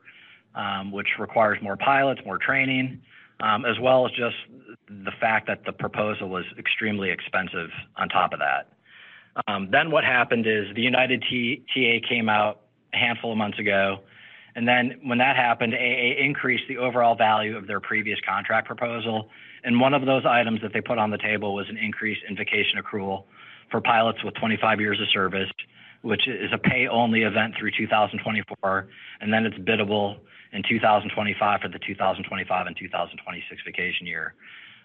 um, 0.55 0.93
which 0.93 1.09
requires 1.19 1.59
more 1.61 1.77
pilots, 1.77 2.21
more 2.25 2.39
training, 2.39 3.03
um, 3.41 3.65
as 3.65 3.79
well 3.81 4.07
as 4.07 4.13
just 4.13 4.37
the 4.89 5.11
fact 5.21 5.49
that 5.49 5.65
the 5.67 5.73
proposal 5.73 6.29
was 6.29 6.45
extremely 6.59 7.11
expensive 7.11 7.71
on 7.97 8.09
top 8.09 8.33
of 8.33 8.39
that. 8.39 8.69
Um, 9.49 9.69
then 9.71 9.91
what 9.91 10.05
happened 10.05 10.47
is 10.47 10.67
the 10.75 10.83
United 10.83 11.25
T- 11.29 11.65
TA 11.75 12.07
came 12.09 12.29
out 12.29 12.61
a 12.95 12.97
handful 12.97 13.33
of 13.33 13.39
months 13.39 13.59
ago. 13.59 14.01
And 14.57 14.67
then 14.67 15.01
when 15.05 15.19
that 15.19 15.37
happened, 15.37 15.75
AA 15.75 16.21
increased 16.23 16.65
the 16.69 16.79
overall 16.79 17.15
value 17.15 17.57
of 17.57 17.67
their 17.67 17.81
previous 17.81 18.19
contract 18.29 18.67
proposal. 18.67 19.29
And 19.63 19.81
one 19.81 19.95
of 19.95 20.05
those 20.07 20.25
items 20.27 20.61
that 20.63 20.73
they 20.73 20.81
put 20.81 20.99
on 20.99 21.11
the 21.11 21.19
table 21.19 21.55
was 21.55 21.69
an 21.69 21.77
increase 21.77 22.19
in 22.29 22.37
vacation 22.37 22.81
accrual 22.83 23.25
for 23.71 23.81
pilots 23.81 24.23
with 24.25 24.35
25 24.35 24.81
years 24.81 25.01
of 25.01 25.09
service, 25.13 25.51
which 26.03 26.27
is 26.27 26.51
a 26.53 26.59
pay 26.59 26.89
only 26.89 27.23
event 27.23 27.55
through 27.59 27.71
2024. 27.77 28.89
And 29.21 29.33
then 29.33 29.47
it's 29.47 29.59
biddable 29.59 30.17
in 30.53 30.63
2025 30.69 31.61
for 31.61 31.69
the 31.69 31.79
2025 31.79 32.67
and 32.67 32.77
2026 32.77 33.63
vacation 33.65 34.07
year. 34.07 34.35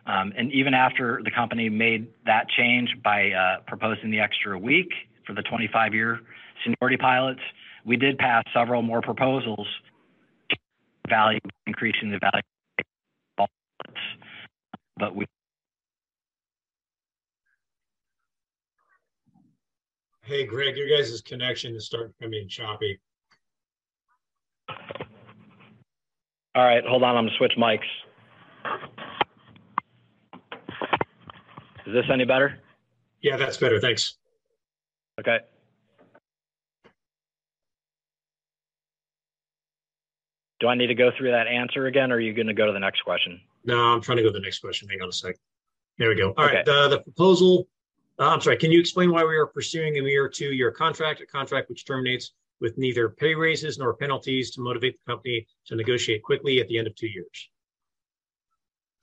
Um, 0.05 0.33
and 0.37 0.51
even 0.51 0.73
after 0.73 1.21
the 1.23 1.31
company 1.31 1.67
made 1.69 2.07
that 2.25 2.47
change 2.49 2.95
by 3.03 3.31
uh, 3.31 3.61
proposing 3.65 4.11
the 4.11 4.19
extra 4.19 4.57
week 4.57 4.91
for 5.25 5.33
the 5.33 5.41
25 5.41 5.93
year 5.93 6.19
seniority 6.63 6.97
pilots, 6.97 7.41
we 7.85 7.97
did 7.97 8.17
pass 8.17 8.43
several 8.53 8.81
more 8.81 9.01
proposals 9.01 9.67
value 11.07 11.39
increasing 11.67 12.09
the 12.09 12.19
value 12.19 12.41
but 14.97 15.15
we 15.15 15.25
Hey, 20.25 20.43
Greg, 20.43 20.75
your 20.75 20.89
guys' 20.89 21.21
connection 21.21 21.75
is 21.75 21.85
starting 21.85 22.11
to 22.11 22.23
come 22.23 22.33
in 22.33 22.49
choppy. 22.49 22.99
All 26.55 26.63
right, 26.63 26.83
hold 26.83 27.03
on. 27.03 27.15
I'm 27.15 27.25
gonna 27.25 27.37
switch 27.37 27.53
mics. 27.59 27.81
Is 31.85 31.93
this 31.93 32.05
any 32.11 32.25
better? 32.25 32.59
Yeah, 33.21 33.37
that's 33.37 33.57
better. 33.57 33.79
Thanks. 33.79 34.17
Okay. 35.19 35.37
Do 40.59 40.67
I 40.67 40.73
need 40.73 40.87
to 40.87 40.95
go 40.95 41.11
through 41.15 41.31
that 41.31 41.45
answer 41.45 41.85
again, 41.85 42.11
or 42.11 42.15
are 42.15 42.19
you 42.19 42.33
going 42.33 42.47
to 42.47 42.53
go 42.53 42.65
to 42.65 42.71
the 42.71 42.79
next 42.79 43.01
question? 43.01 43.39
No, 43.65 43.77
I'm 43.77 44.01
trying 44.01 44.17
to 44.17 44.23
go 44.23 44.29
to 44.29 44.33
the 44.33 44.39
next 44.39 44.59
question. 44.59 44.89
Hang 44.89 45.01
on 45.01 45.09
a 45.09 45.11
sec. 45.11 45.35
There 45.99 46.09
we 46.09 46.15
go. 46.15 46.33
All 46.37 46.45
right. 46.45 46.57
Okay. 46.57 46.63
The, 46.65 46.87
the 46.87 46.99
proposal, 47.01 47.67
uh, 48.19 48.29
I'm 48.29 48.41
sorry, 48.41 48.57
can 48.57 48.71
you 48.71 48.79
explain 48.79 49.11
why 49.11 49.23
we 49.23 49.35
are 49.35 49.47
pursuing 49.47 49.97
a 49.97 50.01
year 50.01 50.29
two 50.29 50.53
year 50.53 50.71
contract, 50.71 51.21
a 51.21 51.25
contract 51.25 51.69
which 51.69 51.85
terminates 51.85 52.31
with 52.61 52.77
neither 52.77 53.09
pay 53.09 53.35
raises 53.35 53.77
nor 53.77 53.93
penalties 53.93 54.51
to 54.51 54.61
motivate 54.61 54.95
the 54.97 55.11
company 55.11 55.45
to 55.67 55.75
negotiate 55.75 56.23
quickly 56.23 56.59
at 56.59 56.67
the 56.67 56.77
end 56.77 56.87
of 56.87 56.95
two 56.95 57.07
years? 57.07 57.49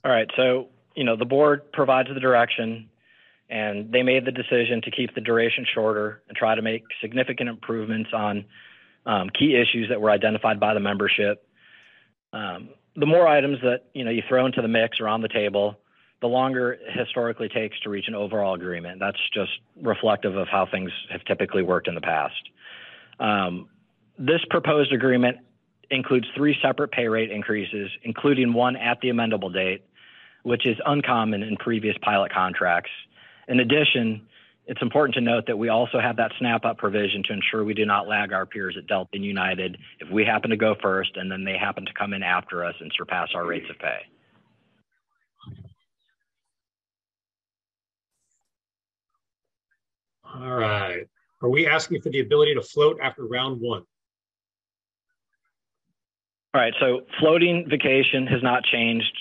All 0.04 0.10
right. 0.10 0.28
So, 0.36 0.68
you 0.96 1.04
know, 1.04 1.16
the 1.16 1.24
board 1.24 1.70
provides 1.72 2.08
the 2.12 2.20
direction 2.20 2.88
and 3.50 3.92
they 3.92 4.02
made 4.02 4.24
the 4.24 4.32
decision 4.32 4.80
to 4.82 4.90
keep 4.90 5.14
the 5.14 5.20
duration 5.20 5.66
shorter 5.74 6.22
and 6.28 6.36
try 6.36 6.54
to 6.54 6.62
make 6.62 6.84
significant 7.02 7.50
improvements 7.50 8.10
on 8.14 8.46
um, 9.04 9.28
key 9.38 9.54
issues 9.54 9.88
that 9.90 10.00
were 10.00 10.10
identified 10.10 10.58
by 10.58 10.72
the 10.72 10.80
membership. 10.80 11.46
Um, 12.32 12.70
the 12.96 13.06
more 13.06 13.28
items 13.28 13.58
that, 13.62 13.84
you 13.92 14.04
know, 14.04 14.10
you 14.10 14.22
throw 14.26 14.46
into 14.46 14.62
the 14.62 14.68
mix 14.68 15.00
or 15.00 15.08
on 15.08 15.20
the 15.20 15.28
table, 15.28 15.78
the 16.22 16.28
longer 16.28 16.72
it 16.72 16.80
historically 16.94 17.48
takes 17.48 17.78
to 17.80 17.90
reach 17.90 18.06
an 18.08 18.14
overall 18.14 18.54
agreement. 18.54 18.98
That's 19.00 19.18
just 19.34 19.50
reflective 19.82 20.36
of 20.36 20.48
how 20.48 20.66
things 20.70 20.90
have 21.10 21.22
typically 21.24 21.62
worked 21.62 21.88
in 21.88 21.94
the 21.94 22.00
past. 22.00 22.40
Um, 23.20 23.68
this 24.18 24.40
proposed 24.48 24.92
agreement 24.92 25.38
includes 25.90 26.26
three 26.36 26.56
separate 26.62 26.92
pay 26.92 27.08
rate 27.08 27.30
increases, 27.30 27.90
including 28.04 28.52
one 28.52 28.76
at 28.76 29.00
the 29.00 29.08
amendable 29.08 29.52
date, 29.52 29.84
which 30.44 30.64
is 30.64 30.76
uncommon 30.86 31.42
in 31.42 31.56
previous 31.56 31.96
pilot 32.02 32.32
contracts. 32.32 32.90
In 33.48 33.58
addition, 33.58 34.26
it's 34.66 34.80
important 34.80 35.16
to 35.16 35.20
note 35.20 35.44
that 35.48 35.58
we 35.58 35.70
also 35.70 35.98
have 35.98 36.16
that 36.16 36.30
snap 36.38 36.64
up 36.64 36.78
provision 36.78 37.24
to 37.24 37.32
ensure 37.32 37.64
we 37.64 37.74
do 37.74 37.84
not 37.84 38.06
lag 38.06 38.32
our 38.32 38.46
peers 38.46 38.76
at 38.78 38.86
Delta 38.86 39.10
and 39.14 39.24
United 39.24 39.76
if 39.98 40.08
we 40.08 40.24
happen 40.24 40.50
to 40.50 40.56
go 40.56 40.76
first 40.80 41.16
and 41.16 41.30
then 41.30 41.42
they 41.42 41.58
happen 41.58 41.84
to 41.84 41.92
come 41.94 42.14
in 42.14 42.22
after 42.22 42.64
us 42.64 42.74
and 42.80 42.92
surpass 42.96 43.30
our 43.34 43.44
rates 43.44 43.66
of 43.68 43.78
pay. 43.80 43.98
All 50.34 50.54
right. 50.54 51.06
Are 51.42 51.48
we 51.48 51.66
asking 51.66 52.00
for 52.02 52.10
the 52.10 52.20
ability 52.20 52.54
to 52.54 52.62
float 52.62 52.98
after 53.02 53.26
round 53.26 53.60
one? 53.60 53.84
All 56.54 56.60
right, 56.60 56.74
so 56.80 57.00
floating 57.18 57.66
vacation 57.68 58.26
has 58.26 58.42
not 58.42 58.62
changed 58.64 59.12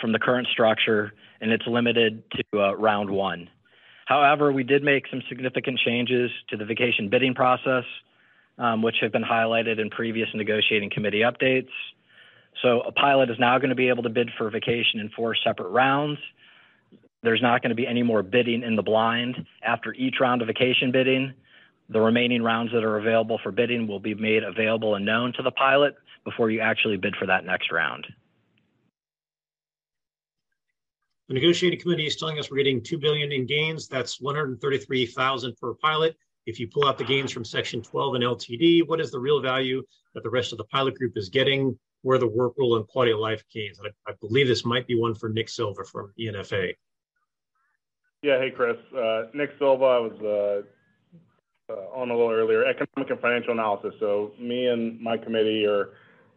from 0.00 0.12
the 0.12 0.18
current 0.18 0.46
structure 0.52 1.14
and 1.40 1.50
it's 1.50 1.66
limited 1.66 2.22
to 2.32 2.62
uh, 2.62 2.72
round 2.74 3.10
one. 3.10 3.48
However, 4.06 4.52
we 4.52 4.64
did 4.64 4.82
make 4.82 5.06
some 5.10 5.22
significant 5.28 5.78
changes 5.78 6.30
to 6.50 6.56
the 6.56 6.64
vacation 6.64 7.08
bidding 7.08 7.34
process, 7.34 7.84
um, 8.58 8.82
which 8.82 8.96
have 9.00 9.12
been 9.12 9.24
highlighted 9.24 9.80
in 9.80 9.88
previous 9.90 10.28
negotiating 10.34 10.90
committee 10.90 11.20
updates. 11.20 11.70
So 12.62 12.82
a 12.82 12.92
pilot 12.92 13.30
is 13.30 13.38
now 13.38 13.58
going 13.58 13.70
to 13.70 13.74
be 13.74 13.88
able 13.88 14.02
to 14.04 14.10
bid 14.10 14.30
for 14.36 14.50
vacation 14.50 15.00
in 15.00 15.10
four 15.10 15.34
separate 15.34 15.70
rounds. 15.70 16.18
There's 17.24 17.40
not 17.40 17.62
going 17.62 17.70
to 17.70 17.74
be 17.74 17.86
any 17.86 18.02
more 18.02 18.22
bidding 18.22 18.62
in 18.62 18.76
the 18.76 18.82
blind. 18.82 19.46
After 19.62 19.94
each 19.94 20.16
round 20.20 20.42
of 20.42 20.48
vacation 20.48 20.92
bidding, 20.92 21.32
the 21.88 21.98
remaining 21.98 22.42
rounds 22.42 22.70
that 22.72 22.84
are 22.84 22.98
available 22.98 23.40
for 23.42 23.50
bidding 23.50 23.86
will 23.88 23.98
be 23.98 24.14
made 24.14 24.44
available 24.44 24.94
and 24.94 25.06
known 25.06 25.32
to 25.38 25.42
the 25.42 25.50
pilot 25.50 25.94
before 26.26 26.50
you 26.50 26.60
actually 26.60 26.98
bid 26.98 27.16
for 27.16 27.24
that 27.26 27.46
next 27.46 27.72
round. 27.72 28.06
The 31.28 31.34
negotiating 31.34 31.80
committee 31.80 32.06
is 32.06 32.16
telling 32.16 32.38
us 32.38 32.50
we're 32.50 32.58
getting 32.58 32.82
two 32.82 32.98
billion 32.98 33.32
in 33.32 33.46
gains. 33.46 33.88
That's 33.88 34.20
133,000 34.20 35.56
per 35.56 35.72
pilot. 35.76 36.16
If 36.44 36.60
you 36.60 36.68
pull 36.68 36.86
out 36.86 36.98
the 36.98 37.04
gains 37.04 37.32
from 37.32 37.46
section 37.46 37.80
12 37.80 38.16
and 38.16 38.24
LTD, 38.24 38.86
what 38.86 39.00
is 39.00 39.10
the 39.10 39.18
real 39.18 39.40
value 39.40 39.82
that 40.12 40.22
the 40.22 40.28
rest 40.28 40.52
of 40.52 40.58
the 40.58 40.64
pilot 40.64 40.94
group 40.98 41.16
is 41.16 41.30
getting? 41.30 41.78
Where 42.02 42.18
the 42.18 42.28
work 42.28 42.52
rule 42.58 42.76
and 42.76 42.86
quality 42.86 43.12
of 43.12 43.18
life 43.18 43.42
gains? 43.50 43.80
I, 43.82 43.88
I 44.06 44.12
believe 44.20 44.46
this 44.46 44.66
might 44.66 44.86
be 44.86 44.94
one 44.94 45.14
for 45.14 45.30
Nick 45.30 45.48
Silva 45.48 45.84
from 45.84 46.12
E&FA. 46.18 46.74
Yeah, 48.24 48.38
hey 48.38 48.50
Chris. 48.56 48.78
Uh, 48.96 49.24
Nick 49.34 49.50
Silva 49.58 49.84
I 49.84 49.98
was 49.98 50.64
uh, 51.68 51.70
uh, 51.70 52.00
on 52.00 52.08
a 52.08 52.16
little 52.16 52.32
earlier. 52.32 52.64
Economic 52.64 53.10
and 53.10 53.20
financial 53.20 53.52
analysis. 53.52 53.92
So 54.00 54.32
me 54.40 54.68
and 54.68 54.98
my 54.98 55.18
committee 55.18 55.66
are 55.66 55.90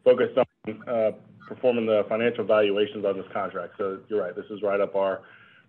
focused 0.04 0.38
on 0.38 0.84
uh, 0.86 1.12
performing 1.48 1.86
the 1.86 2.04
financial 2.10 2.44
valuations 2.44 3.06
on 3.06 3.16
this 3.16 3.26
contract. 3.32 3.76
So 3.78 4.00
you're 4.10 4.22
right. 4.22 4.36
This 4.36 4.48
is 4.50 4.62
right 4.62 4.82
up 4.82 4.98
our 4.98 5.22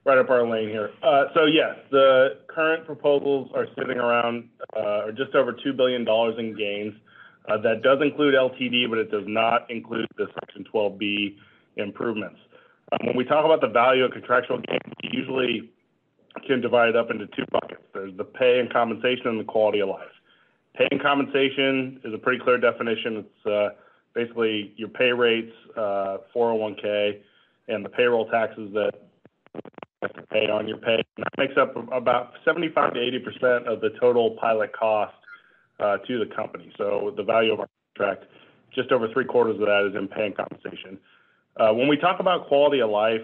right 0.04 0.18
up 0.18 0.28
our 0.28 0.44
lane 0.44 0.70
here. 0.70 0.90
Uh, 1.04 1.26
so 1.34 1.44
yes, 1.44 1.76
the 1.92 2.38
current 2.48 2.84
proposals 2.84 3.52
are 3.54 3.68
sitting 3.78 3.98
around 3.98 4.48
uh, 4.76 5.04
or 5.06 5.12
just 5.12 5.36
over 5.36 5.52
two 5.52 5.72
billion 5.72 6.04
dollars 6.04 6.34
in 6.36 6.56
gains. 6.58 6.94
That 7.46 7.82
does 7.84 8.00
include 8.02 8.34
LTD, 8.34 8.90
but 8.90 8.98
it 8.98 9.12
does 9.12 9.24
not 9.28 9.70
include 9.70 10.08
the 10.16 10.26
Section 10.34 10.64
12B 10.74 11.36
improvements. 11.76 12.40
Um, 12.90 13.06
when 13.06 13.16
we 13.16 13.24
talk 13.24 13.44
about 13.44 13.60
the 13.60 13.68
value 13.68 14.04
of 14.04 14.10
contractual 14.10 14.58
gains, 14.58 14.92
we 15.00 15.10
usually 15.12 15.70
can 16.46 16.60
divide 16.60 16.90
it 16.90 16.96
up 16.96 17.10
into 17.10 17.26
two 17.28 17.44
buckets. 17.50 17.82
There's 17.92 18.16
the 18.16 18.24
pay 18.24 18.60
and 18.60 18.72
compensation 18.72 19.28
and 19.28 19.40
the 19.40 19.44
quality 19.44 19.80
of 19.80 19.88
life. 19.88 20.08
Pay 20.76 20.88
and 20.90 21.02
compensation 21.02 22.00
is 22.04 22.14
a 22.14 22.18
pretty 22.18 22.42
clear 22.42 22.58
definition. 22.58 23.24
It's 23.24 23.46
uh, 23.46 23.68
basically 24.14 24.72
your 24.76 24.88
pay 24.88 25.12
rates, 25.12 25.52
uh, 25.76 26.18
401k, 26.34 27.20
and 27.68 27.84
the 27.84 27.88
payroll 27.88 28.26
taxes 28.30 28.70
that 28.74 28.92
you 29.54 29.60
have 30.02 30.12
to 30.14 30.22
pay 30.22 30.48
on 30.48 30.68
your 30.68 30.78
pay. 30.78 31.02
And 31.16 31.24
that 31.24 31.32
makes 31.36 31.54
up 31.56 31.74
about 31.92 32.32
75 32.44 32.94
to 32.94 33.00
80 33.00 33.18
percent 33.18 33.68
of 33.68 33.80
the 33.80 33.90
total 34.00 34.36
pilot 34.40 34.72
cost 34.72 35.14
uh, 35.80 35.98
to 35.98 36.18
the 36.18 36.34
company. 36.34 36.72
So 36.78 37.12
the 37.16 37.22
value 37.22 37.52
of 37.52 37.60
our 37.60 37.68
contract, 37.96 38.24
just 38.74 38.92
over 38.92 39.08
three 39.12 39.24
quarters 39.24 39.56
of 39.60 39.66
that 39.66 39.88
is 39.90 39.96
in 39.96 40.08
pay 40.08 40.26
and 40.26 40.36
compensation. 40.36 40.98
Uh, 41.56 41.72
when 41.72 41.88
we 41.88 41.96
talk 41.96 42.20
about 42.20 42.46
quality 42.46 42.80
of 42.80 42.90
life, 42.90 43.22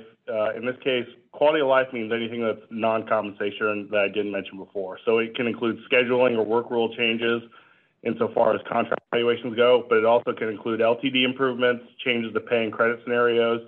in 0.57 0.65
this 0.65 0.77
case, 0.83 1.07
quality 1.33 1.61
of 1.61 1.69
life 1.69 1.89
means 1.93 2.13
anything 2.13 2.43
that's 2.43 2.65
non-compensation 2.71 3.89
that 3.91 4.01
I 4.01 4.09
didn't 4.09 4.33
mention 4.33 4.59
before. 4.59 4.99
So 5.05 5.19
it 5.19 5.35
can 5.35 5.47
include 5.47 5.79
scheduling 5.91 6.37
or 6.37 6.45
work 6.45 6.71
rule 6.71 6.95
changes 6.95 7.43
insofar 8.03 8.55
as 8.55 8.61
contract 8.69 9.03
valuations 9.11 9.57
go, 9.57 9.85
but 9.89 9.99
it 9.99 10.05
also 10.05 10.33
can 10.33 10.49
include 10.49 10.81
LTD 10.81 11.25
improvements, 11.25 11.85
changes 12.05 12.33
to 12.35 12.41
pay 12.41 12.65
and 12.65 12.73
credit 12.73 13.01
scenarios, 13.03 13.61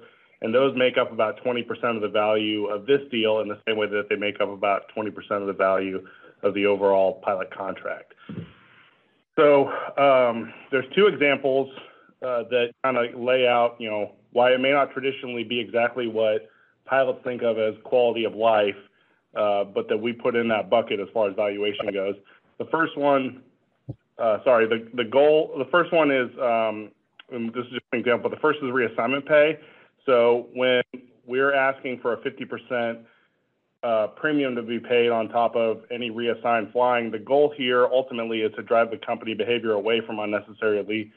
and 0.42 0.54
those 0.54 0.76
make 0.76 0.98
up 0.98 1.12
about 1.12 1.42
20% 1.42 1.64
of 1.96 2.02
the 2.02 2.08
value 2.08 2.66
of 2.66 2.86
this 2.86 3.00
deal 3.10 3.40
in 3.40 3.48
the 3.48 3.58
same 3.66 3.76
way 3.76 3.86
that 3.86 4.08
they 4.08 4.16
make 4.16 4.40
up 4.40 4.50
about 4.50 4.82
20% 4.96 5.08
of 5.30 5.46
the 5.46 5.52
value 5.52 6.06
of 6.42 6.52
the 6.54 6.66
overall 6.66 7.20
pilot 7.24 7.50
contract. 7.50 8.12
So 9.36 9.68
um, 9.98 10.52
there's 10.70 10.84
two 10.94 11.06
examples 11.06 11.70
uh, 12.22 12.44
that 12.50 12.72
kind 12.82 12.96
of 12.96 13.18
lay 13.18 13.46
out, 13.46 13.76
you 13.78 13.90
know, 13.90 14.12
why 14.36 14.50
it 14.50 14.60
may 14.60 14.70
not 14.70 14.92
traditionally 14.92 15.44
be 15.44 15.58
exactly 15.58 16.08
what 16.08 16.50
pilots 16.84 17.20
think 17.24 17.40
of 17.40 17.56
as 17.56 17.72
quality 17.84 18.24
of 18.24 18.34
life, 18.34 18.76
uh, 19.34 19.64
but 19.64 19.88
that 19.88 19.96
we 19.96 20.12
put 20.12 20.36
in 20.36 20.46
that 20.48 20.68
bucket 20.68 21.00
as 21.00 21.08
far 21.14 21.30
as 21.30 21.34
valuation 21.34 21.90
goes. 21.90 22.14
The 22.58 22.66
first 22.66 22.98
one, 22.98 23.40
uh, 24.18 24.44
sorry, 24.44 24.66
the, 24.66 24.88
the 24.92 25.04
goal, 25.04 25.54
the 25.56 25.64
first 25.70 25.90
one 25.90 26.10
is, 26.10 26.28
um, 26.38 26.90
this 27.30 27.64
is 27.64 27.72
just 27.72 27.86
an 27.92 28.00
example, 28.00 28.28
but 28.28 28.36
the 28.36 28.40
first 28.42 28.58
is 28.58 28.64
reassignment 28.64 29.26
pay. 29.26 29.58
So 30.04 30.48
when 30.52 30.82
we're 31.26 31.54
asking 31.54 32.00
for 32.00 32.12
a 32.12 32.18
50% 32.18 33.04
uh, 33.82 34.08
premium 34.08 34.54
to 34.54 34.62
be 34.62 34.78
paid 34.78 35.08
on 35.08 35.30
top 35.30 35.56
of 35.56 35.80
any 35.90 36.10
reassigned 36.10 36.72
flying. 36.72 37.10
The 37.10 37.20
goal 37.20 37.54
here 37.56 37.86
ultimately 37.86 38.40
is 38.40 38.52
to 38.56 38.62
drive 38.62 38.90
the 38.90 38.98
company 38.98 39.32
behavior 39.32 39.72
away 39.72 40.02
from 40.04 40.18
unnecessarily 40.18 41.12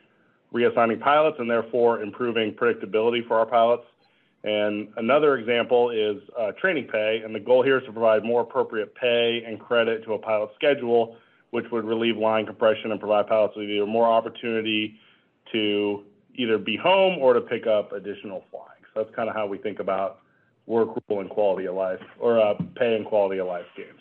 reassigning 0.53 0.99
pilots 0.99 1.37
and 1.39 1.49
therefore 1.49 2.01
improving 2.01 2.53
predictability 2.53 3.27
for 3.27 3.39
our 3.39 3.45
pilots. 3.45 3.83
And 4.43 4.87
another 4.95 5.37
example 5.37 5.89
is 5.89 6.21
uh, 6.39 6.53
training 6.53 6.87
pay, 6.91 7.21
and 7.23 7.35
the 7.35 7.39
goal 7.39 7.61
here 7.61 7.79
is 7.79 7.85
to 7.85 7.91
provide 7.91 8.23
more 8.23 8.41
appropriate 8.41 8.95
pay 8.95 9.43
and 9.45 9.59
credit 9.59 10.03
to 10.05 10.13
a 10.13 10.17
pilot's 10.17 10.53
schedule, 10.55 11.17
which 11.51 11.65
would 11.71 11.83
relieve 11.83 12.17
line 12.17 12.45
compression 12.45 12.91
and 12.91 12.99
provide 12.99 13.27
pilots 13.27 13.55
with 13.57 13.69
either 13.69 13.85
more 13.85 14.07
opportunity 14.07 14.95
to 15.51 16.03
either 16.35 16.57
be 16.57 16.77
home 16.77 17.19
or 17.19 17.33
to 17.33 17.41
pick 17.41 17.67
up 17.67 17.91
additional 17.91 18.45
flying. 18.49 18.81
So 18.93 19.03
that's 19.03 19.13
kind 19.15 19.27
of 19.27 19.35
how 19.35 19.45
we 19.45 19.57
think 19.57 19.79
about 19.79 20.19
work 20.67 20.89
rule 21.09 21.19
and 21.19 21.29
quality 21.29 21.65
of 21.65 21.75
life, 21.75 21.99
or 22.17 22.39
uh, 22.39 22.53
pay 22.75 22.95
and 22.95 23.05
quality 23.05 23.39
of 23.39 23.47
life 23.47 23.65
games. 23.75 23.99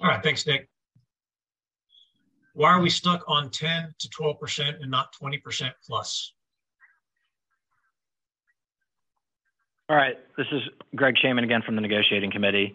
All 0.00 0.08
right, 0.08 0.22
thanks, 0.22 0.46
Nick. 0.46 0.68
Why 2.58 2.72
are 2.72 2.80
we 2.80 2.90
stuck 2.90 3.22
on 3.28 3.50
10 3.50 3.94
to 4.00 4.08
12% 4.08 4.82
and 4.82 4.90
not 4.90 5.14
20% 5.14 5.70
plus? 5.86 6.32
All 9.88 9.94
right, 9.94 10.16
this 10.36 10.48
is 10.50 10.62
Greg 10.96 11.14
Shaman 11.22 11.44
again 11.44 11.62
from 11.64 11.76
the 11.76 11.80
negotiating 11.80 12.32
committee. 12.32 12.74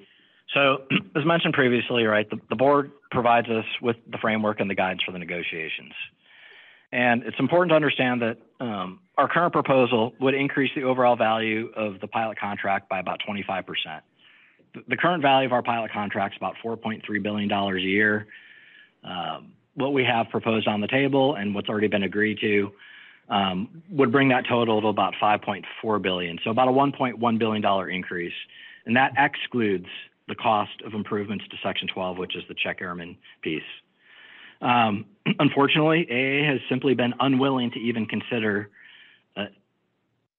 So, 0.53 0.83
as 1.17 1.25
mentioned 1.25 1.53
previously, 1.53 2.05
right, 2.05 2.29
the, 2.29 2.39
the 2.49 2.55
board 2.55 2.91
provides 3.11 3.49
us 3.49 3.65
with 3.81 3.97
the 4.09 4.17
framework 4.19 4.61
and 4.61 4.69
the 4.69 4.73
guidance 4.73 5.01
for 5.05 5.11
the 5.11 5.19
negotiations. 5.19 5.91
And 6.93 7.23
it's 7.23 7.37
important 7.37 7.71
to 7.71 7.75
understand 7.75 8.21
that 8.21 8.37
um, 8.61 9.01
our 9.17 9.27
current 9.27 9.51
proposal 9.51 10.13
would 10.21 10.33
increase 10.33 10.71
the 10.77 10.83
overall 10.83 11.17
value 11.17 11.73
of 11.75 11.99
the 11.99 12.07
pilot 12.07 12.39
contract 12.39 12.87
by 12.87 12.99
about 12.99 13.19
25%. 13.27 13.65
The 14.87 14.95
current 14.95 15.21
value 15.21 15.47
of 15.47 15.51
our 15.51 15.61
pilot 15.61 15.91
contract 15.91 16.35
is 16.35 16.37
about 16.37 16.55
$4.3 16.63 17.21
billion 17.21 17.51
a 17.51 17.79
year. 17.79 18.27
Um, 19.03 19.51
what 19.75 19.93
we 19.93 20.03
have 20.03 20.29
proposed 20.29 20.67
on 20.67 20.81
the 20.81 20.87
table 20.87 21.35
and 21.35 21.55
what's 21.55 21.69
already 21.69 21.87
been 21.87 22.03
agreed 22.03 22.39
to 22.41 22.71
um, 23.29 23.83
would 23.89 24.11
bring 24.11 24.29
that 24.29 24.45
total 24.47 24.81
to 24.81 24.87
about 24.87 25.13
5.4 25.21 26.01
billion. 26.01 26.37
So 26.43 26.51
about 26.51 26.67
a 26.67 26.71
1.1 26.71 27.39
billion 27.39 27.61
dollar 27.61 27.89
increase, 27.89 28.33
and 28.85 28.95
that 28.95 29.13
excludes 29.17 29.87
the 30.27 30.35
cost 30.35 30.81
of 30.85 30.93
improvements 30.93 31.45
to 31.49 31.57
Section 31.63 31.87
12, 31.93 32.17
which 32.17 32.35
is 32.35 32.43
the 32.47 32.55
check 32.55 32.81
airman 32.81 33.17
piece. 33.41 33.61
Um, 34.61 35.05
unfortunately, 35.39 36.07
AA 36.09 36.49
has 36.49 36.59
simply 36.69 36.93
been 36.93 37.13
unwilling 37.19 37.71
to 37.71 37.79
even 37.79 38.05
consider 38.05 38.69
a, 39.35 39.47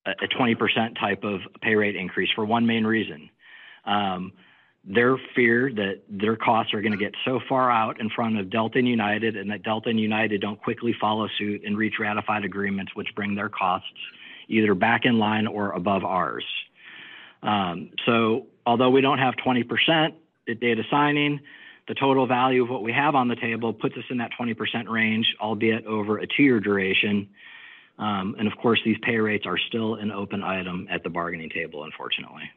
a 0.06 0.28
20% 0.38 0.98
type 0.98 1.24
of 1.24 1.40
pay 1.60 1.74
rate 1.74 1.96
increase 1.96 2.30
for 2.34 2.44
one 2.44 2.66
main 2.66 2.84
reason. 2.84 3.30
Um, 3.84 4.32
their 4.86 5.16
fear 5.34 5.72
that 5.72 6.02
their 6.10 6.36
costs 6.36 6.74
are 6.74 6.82
going 6.82 6.92
to 6.92 6.98
get 6.98 7.14
so 7.24 7.40
far 7.48 7.70
out 7.70 8.00
in 8.00 8.10
front 8.10 8.38
of 8.38 8.50
Delta 8.50 8.78
and 8.78 8.88
United 8.88 9.36
and 9.36 9.50
that 9.50 9.62
Delta 9.62 9.88
and 9.88 9.98
United 9.98 10.42
don't 10.42 10.60
quickly 10.60 10.94
follow 11.00 11.26
suit 11.38 11.62
and 11.64 11.76
reach 11.76 11.94
ratified 11.98 12.44
agreements 12.44 12.94
which 12.94 13.08
bring 13.14 13.34
their 13.34 13.48
costs 13.48 13.88
either 14.48 14.74
back 14.74 15.06
in 15.06 15.18
line 15.18 15.46
or 15.46 15.72
above 15.72 16.04
ours. 16.04 16.44
Um, 17.42 17.90
so 18.04 18.46
although 18.66 18.90
we 18.90 19.00
don't 19.00 19.18
have 19.18 19.34
20% 19.36 20.12
at 20.48 20.60
data 20.60 20.82
signing, 20.90 21.40
the 21.88 21.94
total 21.94 22.26
value 22.26 22.62
of 22.62 22.70
what 22.70 22.82
we 22.82 22.92
have 22.92 23.14
on 23.14 23.28
the 23.28 23.36
table 23.36 23.72
puts 23.72 23.96
us 23.96 24.04
in 24.10 24.18
that 24.18 24.32
20% 24.38 24.88
range, 24.88 25.34
albeit 25.40 25.86
over 25.86 26.18
a 26.18 26.26
two-year 26.26 26.60
duration. 26.60 27.28
Um, 27.98 28.36
and 28.38 28.50
of 28.50 28.58
course, 28.58 28.80
these 28.84 28.96
pay 29.02 29.16
rates 29.16 29.46
are 29.46 29.58
still 29.58 29.94
an 29.94 30.10
open 30.10 30.42
item 30.42 30.88
at 30.90 31.02
the 31.04 31.10
bargaining 31.10 31.50
table, 31.50 31.84
unfortunately. 31.84 32.50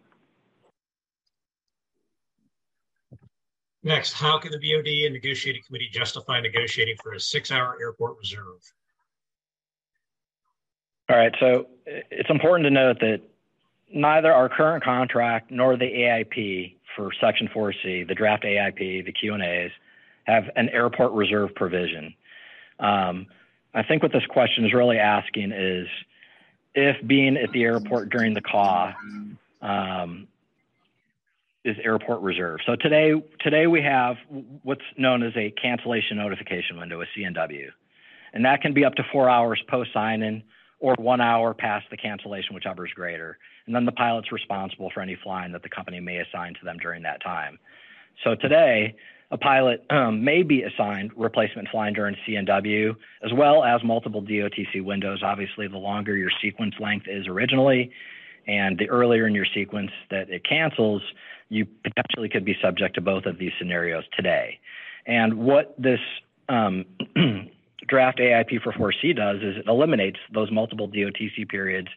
Next, 3.87 4.11
how 4.11 4.37
can 4.37 4.51
the 4.51 4.57
BOD 4.57 5.05
and 5.05 5.13
negotiating 5.13 5.61
committee 5.65 5.87
justify 5.89 6.41
negotiating 6.41 6.97
for 7.01 7.13
a 7.13 7.19
six-hour 7.21 7.77
airport 7.79 8.17
reserve? 8.19 8.59
All 11.09 11.15
right, 11.15 11.33
so 11.39 11.67
it's 11.85 12.29
important 12.29 12.65
to 12.65 12.69
note 12.69 12.99
that 12.99 13.21
neither 13.93 14.33
our 14.33 14.49
current 14.49 14.83
contract 14.83 15.51
nor 15.51 15.77
the 15.77 15.85
AIP 15.85 16.75
for 16.97 17.13
Section 17.21 17.47
4C, 17.55 18.05
the 18.05 18.13
draft 18.13 18.43
AIP, 18.43 19.05
the 19.05 19.13
Q&As, 19.13 19.71
have 20.25 20.49
an 20.57 20.67
airport 20.67 21.13
reserve 21.13 21.55
provision. 21.55 22.13
Um, 22.81 23.27
I 23.73 23.83
think 23.83 24.03
what 24.03 24.11
this 24.11 24.25
question 24.25 24.65
is 24.65 24.73
really 24.73 24.97
asking 24.97 25.53
is 25.53 25.87
if 26.75 26.97
being 27.07 27.37
at 27.37 27.53
the 27.53 27.63
airport 27.63 28.09
during 28.09 28.33
the 28.33 28.41
CAW 28.41 28.93
um, 29.61 30.27
is 31.67 31.77
airport 31.83 32.21
reserve. 32.21 32.59
So 32.65 32.75
today, 32.75 33.13
today 33.41 33.67
we 33.67 33.81
have 33.81 34.15
what's 34.63 34.81
known 34.97 35.23
as 35.23 35.33
a 35.35 35.51
cancellation 35.51 36.17
notification 36.17 36.79
window, 36.79 37.01
a 37.01 37.05
CNW, 37.17 37.67
and 38.33 38.45
that 38.45 38.61
can 38.61 38.73
be 38.73 38.85
up 38.85 38.95
to 38.95 39.03
four 39.11 39.29
hours 39.29 39.61
post 39.69 39.91
sign-in 39.93 40.43
or 40.79 40.95
one 40.97 41.21
hour 41.21 41.53
past 41.53 41.85
the 41.89 41.97
cancellation, 41.97 42.53
whichever 42.53 42.85
is 42.85 42.93
greater. 42.93 43.37
And 43.65 43.75
then 43.75 43.85
the 43.85 43.91
pilot's 43.91 44.31
responsible 44.31 44.91
for 44.93 45.01
any 45.01 45.17
flying 45.21 45.51
that 45.53 45.63
the 45.63 45.69
company 45.69 45.99
may 45.99 46.19
assign 46.19 46.53
to 46.53 46.65
them 46.65 46.77
during 46.77 47.03
that 47.03 47.21
time. 47.21 47.59
So 48.23 48.35
today, 48.35 48.95
a 49.29 49.37
pilot 49.37 49.83
um, 49.89 50.23
may 50.23 50.43
be 50.43 50.63
assigned 50.63 51.11
replacement 51.17 51.67
flying 51.69 51.93
during 51.93 52.15
CNW, 52.27 52.95
as 53.23 53.33
well 53.33 53.63
as 53.63 53.83
multiple 53.83 54.21
DOTC 54.21 54.83
windows. 54.83 55.21
Obviously, 55.21 55.67
the 55.67 55.77
longer 55.77 56.15
your 56.15 56.31
sequence 56.41 56.75
length 56.79 57.07
is 57.09 57.27
originally, 57.27 57.91
and 58.47 58.77
the 58.77 58.89
earlier 58.89 59.27
in 59.27 59.35
your 59.35 59.47
sequence 59.53 59.91
that 60.09 60.29
it 60.29 60.47
cancels, 60.47 61.01
you 61.49 61.65
potentially 61.83 62.29
could 62.29 62.45
be 62.45 62.55
subject 62.61 62.95
to 62.95 63.01
both 63.01 63.25
of 63.25 63.37
these 63.37 63.51
scenarios 63.57 64.03
today. 64.15 64.59
And 65.05 65.35
what 65.35 65.73
this 65.77 65.99
um, 66.49 66.85
draft 67.87 68.19
AIP 68.19 68.61
for 68.61 68.73
4C 68.73 69.15
does 69.15 69.37
is 69.37 69.57
it 69.57 69.67
eliminates 69.67 70.19
those 70.33 70.51
multiple 70.51 70.87
DOTC 70.87 71.47
periods 71.47 71.87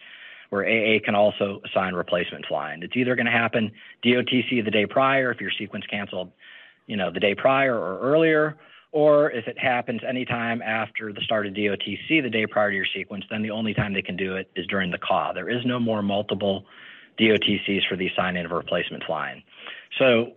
where 0.50 0.64
AA 0.64 0.98
can 1.04 1.14
also 1.14 1.60
assign 1.64 1.94
replacement 1.94 2.44
flying. 2.46 2.82
It's 2.82 2.96
either 2.96 3.14
going 3.14 3.26
to 3.26 3.32
happen 3.32 3.72
DOTC 4.04 4.64
the 4.64 4.70
day 4.70 4.86
prior 4.86 5.30
if 5.30 5.40
your 5.40 5.52
sequence 5.56 5.84
canceled, 5.86 6.32
you 6.86 6.96
know, 6.96 7.10
the 7.10 7.20
day 7.20 7.34
prior 7.34 7.76
or 7.76 8.00
earlier, 8.00 8.56
or 8.92 9.30
if 9.30 9.46
it 9.46 9.56
happens 9.58 10.00
anytime 10.06 10.60
after 10.62 11.12
the 11.12 11.20
start 11.20 11.46
of 11.46 11.54
DOTC 11.54 12.22
the 12.22 12.30
day 12.30 12.46
prior 12.46 12.70
to 12.70 12.76
your 12.76 12.86
sequence, 12.94 13.24
then 13.30 13.42
the 13.42 13.50
only 13.50 13.72
time 13.74 13.92
they 13.94 14.02
can 14.02 14.16
do 14.16 14.34
it 14.36 14.50
is 14.56 14.66
during 14.66 14.90
the 14.90 14.98
CAW. 14.98 15.32
There 15.32 15.48
is 15.48 15.64
no 15.64 15.78
more 15.78 16.02
multiple 16.02 16.64
DOTCs 17.18 17.88
for 17.88 17.96
the 17.96 18.08
assigning 18.08 18.44
of 18.44 18.50
replacement 18.50 19.04
flying. 19.04 19.42
So 19.98 20.32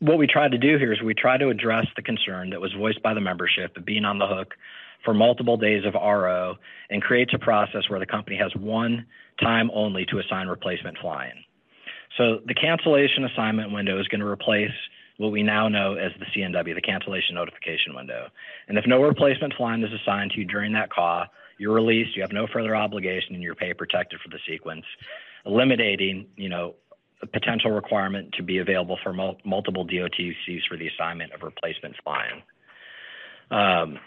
what 0.00 0.18
we 0.18 0.26
try 0.26 0.48
to 0.48 0.58
do 0.58 0.78
here 0.78 0.92
is 0.92 1.02
we 1.02 1.14
try 1.14 1.36
to 1.36 1.48
address 1.48 1.86
the 1.96 2.02
concern 2.02 2.50
that 2.50 2.60
was 2.60 2.72
voiced 2.72 3.02
by 3.02 3.14
the 3.14 3.20
membership 3.20 3.76
of 3.76 3.84
being 3.84 4.04
on 4.04 4.18
the 4.18 4.26
hook 4.26 4.54
for 5.04 5.14
multiple 5.14 5.56
days 5.56 5.84
of 5.84 5.94
RO 5.94 6.56
and 6.90 7.02
creates 7.02 7.32
a 7.34 7.38
process 7.38 7.88
where 7.88 8.00
the 8.00 8.06
company 8.06 8.36
has 8.36 8.54
one 8.56 9.06
time 9.40 9.70
only 9.72 10.04
to 10.06 10.18
assign 10.18 10.48
replacement 10.48 10.98
flying. 10.98 11.44
So 12.16 12.40
the 12.46 12.54
cancellation 12.54 13.24
assignment 13.24 13.72
window 13.72 14.00
is 14.00 14.08
going 14.08 14.20
to 14.20 14.26
replace 14.26 14.72
what 15.18 15.32
we 15.32 15.42
now 15.42 15.68
know 15.68 15.94
as 15.94 16.12
the 16.18 16.26
CNW, 16.26 16.74
the 16.74 16.80
cancellation 16.80 17.34
notification 17.34 17.94
window. 17.94 18.28
And 18.68 18.78
if 18.78 18.86
no 18.86 19.02
replacement 19.02 19.54
flying 19.56 19.82
is 19.82 19.90
assigned 19.92 20.32
to 20.32 20.38
you 20.38 20.44
during 20.44 20.72
that 20.72 20.90
call, 20.90 21.26
you're 21.58 21.74
released, 21.74 22.16
you 22.16 22.22
have 22.22 22.32
no 22.32 22.46
further 22.46 22.76
obligation, 22.76 23.34
and 23.34 23.42
you're 23.42 23.56
pay 23.56 23.74
protected 23.74 24.20
for 24.20 24.28
the 24.30 24.38
sequence, 24.48 24.84
eliminating, 25.48 26.26
you 26.36 26.48
know, 26.48 26.74
a 27.22 27.26
potential 27.26 27.72
requirement 27.72 28.32
to 28.36 28.42
be 28.42 28.58
available 28.58 28.98
for 29.02 29.12
mul- 29.12 29.38
multiple 29.44 29.84
DOTCs 29.84 30.60
for 30.68 30.76
the 30.76 30.86
assignment 30.86 31.32
of 31.32 31.42
replacement 31.42 31.96
flying. 32.04 32.42
Um, 33.50 33.98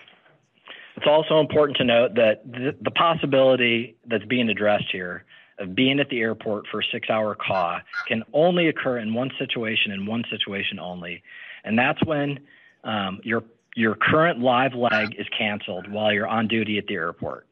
it's 0.95 1.07
also 1.07 1.39
important 1.39 1.77
to 1.77 1.83
note 1.83 2.15
that 2.15 2.43
the, 2.49 2.75
the 2.81 2.91
possibility 2.91 3.95
that's 4.05 4.25
being 4.25 4.49
addressed 4.49 4.89
here 4.91 5.25
of 5.57 5.75
being 5.75 5.99
at 5.99 6.09
the 6.09 6.19
airport 6.19 6.65
for 6.71 6.79
a 6.79 6.83
six 6.91 7.09
hour 7.09 7.35
CAW 7.35 7.79
can 8.07 8.23
only 8.33 8.67
occur 8.67 8.99
in 8.99 9.13
one 9.13 9.31
situation 9.37 9.91
and 9.91 10.07
one 10.07 10.23
situation 10.29 10.79
only. 10.79 11.23
And 11.63 11.77
that's 11.77 12.03
when 12.05 12.39
um, 12.83 13.19
your, 13.23 13.43
your 13.75 13.95
current 13.95 14.39
live 14.39 14.73
leg 14.73 15.15
is 15.17 15.27
canceled 15.37 15.91
while 15.91 16.11
you're 16.11 16.27
on 16.27 16.47
duty 16.47 16.77
at 16.77 16.87
the 16.87 16.95
airport. 16.95 17.47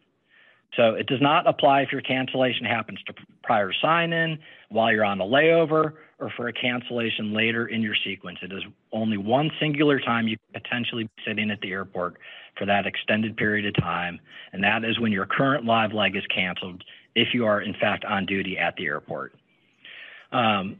So 0.76 0.94
it 0.94 1.08
does 1.08 1.22
not 1.22 1.48
apply 1.48 1.82
if 1.82 1.92
your 1.92 2.02
cancellation 2.02 2.66
happens 2.66 3.00
to 3.08 3.14
prior 3.44 3.72
sign 3.82 4.14
in, 4.14 4.40
while 4.70 4.92
you're 4.92 5.06
on 5.06 5.20
a 5.20 5.26
layover, 5.26 5.94
or 6.20 6.32
for 6.36 6.48
a 6.48 6.54
cancellation 6.54 7.34
later 7.34 7.68
in 7.68 7.82
your 7.82 7.96
sequence. 8.06 8.40
It 8.42 8.52
is 8.52 8.64
only 8.92 9.18
one 9.18 9.50
singular 9.60 10.00
time 10.00 10.28
you 10.28 10.38
potentially 10.54 11.06
be 11.06 11.10
sitting 11.26 11.50
at 11.50 11.60
the 11.62 11.72
airport 11.72 12.18
for 12.58 12.66
that 12.66 12.86
extended 12.86 13.38
period 13.38 13.66
of 13.66 13.82
time, 13.82 14.20
and 14.54 14.64
that 14.64 14.84
is 14.84 15.00
when 15.00 15.12
your 15.12 15.26
current 15.26 15.66
live 15.66 15.94
leg 15.94 16.16
is 16.16 16.24
canceled 16.34 16.84
if 17.16 17.30
you 17.34 17.46
are 17.46 17.62
in 17.62 17.74
fact 17.74 18.06
on 18.06 18.26
duty 18.26 18.58
at 18.58 18.76
the 18.76 18.86
airport. 18.86 19.34
Um, 20.32 20.78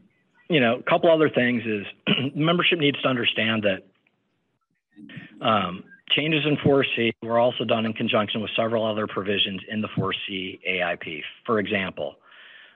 you 0.48 0.60
know, 0.60 0.76
a 0.76 0.82
couple 0.82 1.10
other 1.10 1.30
things 1.30 1.62
is 1.64 1.86
membership 2.34 2.78
needs 2.78 3.00
to 3.02 3.08
understand 3.08 3.64
that 3.64 3.84
um, 5.44 5.84
changes 6.10 6.44
in 6.46 6.56
4C 6.58 7.12
were 7.22 7.38
also 7.38 7.64
done 7.64 7.86
in 7.86 7.92
conjunction 7.92 8.40
with 8.40 8.50
several 8.56 8.84
other 8.84 9.06
provisions 9.06 9.60
in 9.68 9.80
the 9.80 9.88
4C 9.88 10.60
AIP. 10.68 11.22
For 11.46 11.58
example, 11.58 12.16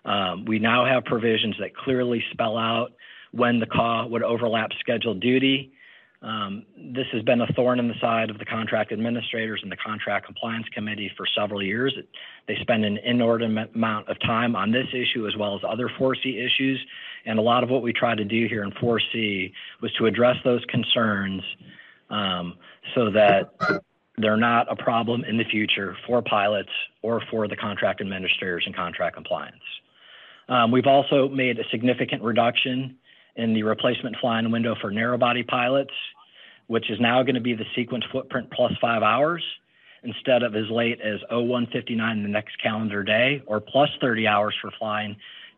um, 0.05 0.44
we 0.44 0.59
now 0.59 0.85
have 0.85 1.05
provisions 1.05 1.56
that 1.61 1.77
clearly 1.77 2.23
spell 2.32 2.56
out 2.56 2.93
when 3.32 3.59
the 3.59 3.66
CAW 3.66 4.06
would 4.06 4.23
overlap 4.23 4.70
scheduled 4.81 5.20
duty. 5.20 5.73
Um, 6.23 6.65
this 6.77 7.06
has 7.12 7.23
been 7.23 7.43
a 7.43 7.47
thorn 7.48 7.78
in 7.78 7.89
the 7.89 7.94
side 8.01 8.31
of 8.31 8.39
the 8.39 8.47
contract 8.47 8.93
administrators 8.93 9.61
and 9.62 9.70
the 9.70 9.77
contract 9.77 10.24
compliance 10.24 10.66
committee 10.73 11.11
for 11.16 11.27
several 11.27 11.62
years. 11.62 11.94
They 12.48 12.56
spend 12.62 12.85
an 12.85 12.98
inordinate 12.98 13.74
amount 13.74 14.09
of 14.09 14.19
time 14.20 14.56
on 14.56 14.70
this 14.70 14.86
issue 14.94 15.27
as 15.27 15.36
well 15.36 15.55
as 15.55 15.61
other 15.69 15.90
4C 16.01 16.43
issues. 16.43 16.81
And 17.27 17.39
a 17.39 17.43
lot 17.43 17.62
of 17.62 17.69
what 17.69 17.82
we 17.82 17.93
tried 17.93 18.19
to 18.19 18.24
do 18.24 18.47
here 18.48 18.65
in 18.65 18.70
4C 18.73 19.52
was 19.82 19.93
to 19.98 20.06
address 20.06 20.36
those 20.44 20.65
concerns 20.66 21.43
um, 22.15 22.55
so 22.95 23.11
that 23.11 23.51
they're 24.19 24.36
not 24.36 24.70
a 24.70 24.77
problem 24.77 25.24
in 25.24 25.36
the 25.36 25.45
future 25.45 25.97
for 26.07 26.23
pilots 26.23 26.70
or 27.03 27.20
for 27.31 27.49
the 27.49 27.57
contract 27.57 28.01
administrators 28.01 28.62
and 28.66 28.74
contract 28.74 29.16
compliance. 29.16 29.57
Um, 30.49 30.70
we've 30.70 30.86
also 30.86 31.28
made 31.28 31.59
a 31.59 31.65
significant 31.70 32.23
reduction 32.23 32.97
in 33.36 33.55
the 33.55 33.65
replacement 33.65 34.16
flying 34.20 34.51
window 34.53 34.77
for 34.81 34.93
narrow 34.93 35.19
body 35.19 35.43
pilots, 35.43 35.91
which 36.69 36.89
is 36.91 37.01
now 37.01 37.23
going 37.23 37.35
to 37.35 37.41
be 37.41 37.55
the 37.55 37.65
sequence 37.74 38.05
footprint 38.12 38.49
plus 38.53 38.73
five 38.81 39.03
hours 39.03 39.43
instead 40.05 40.43
of 40.43 40.55
as 40.55 40.69
late 40.70 41.01
as 41.01 41.19
0159 41.31 42.23
the 42.23 42.28
next 42.28 42.62
calendar 42.62 43.03
day 43.03 43.43
or 43.47 43.59
plus 43.61 43.89
30 44.01 44.28
hours 44.28 44.55
for 44.61 44.70
flying 44.78 45.16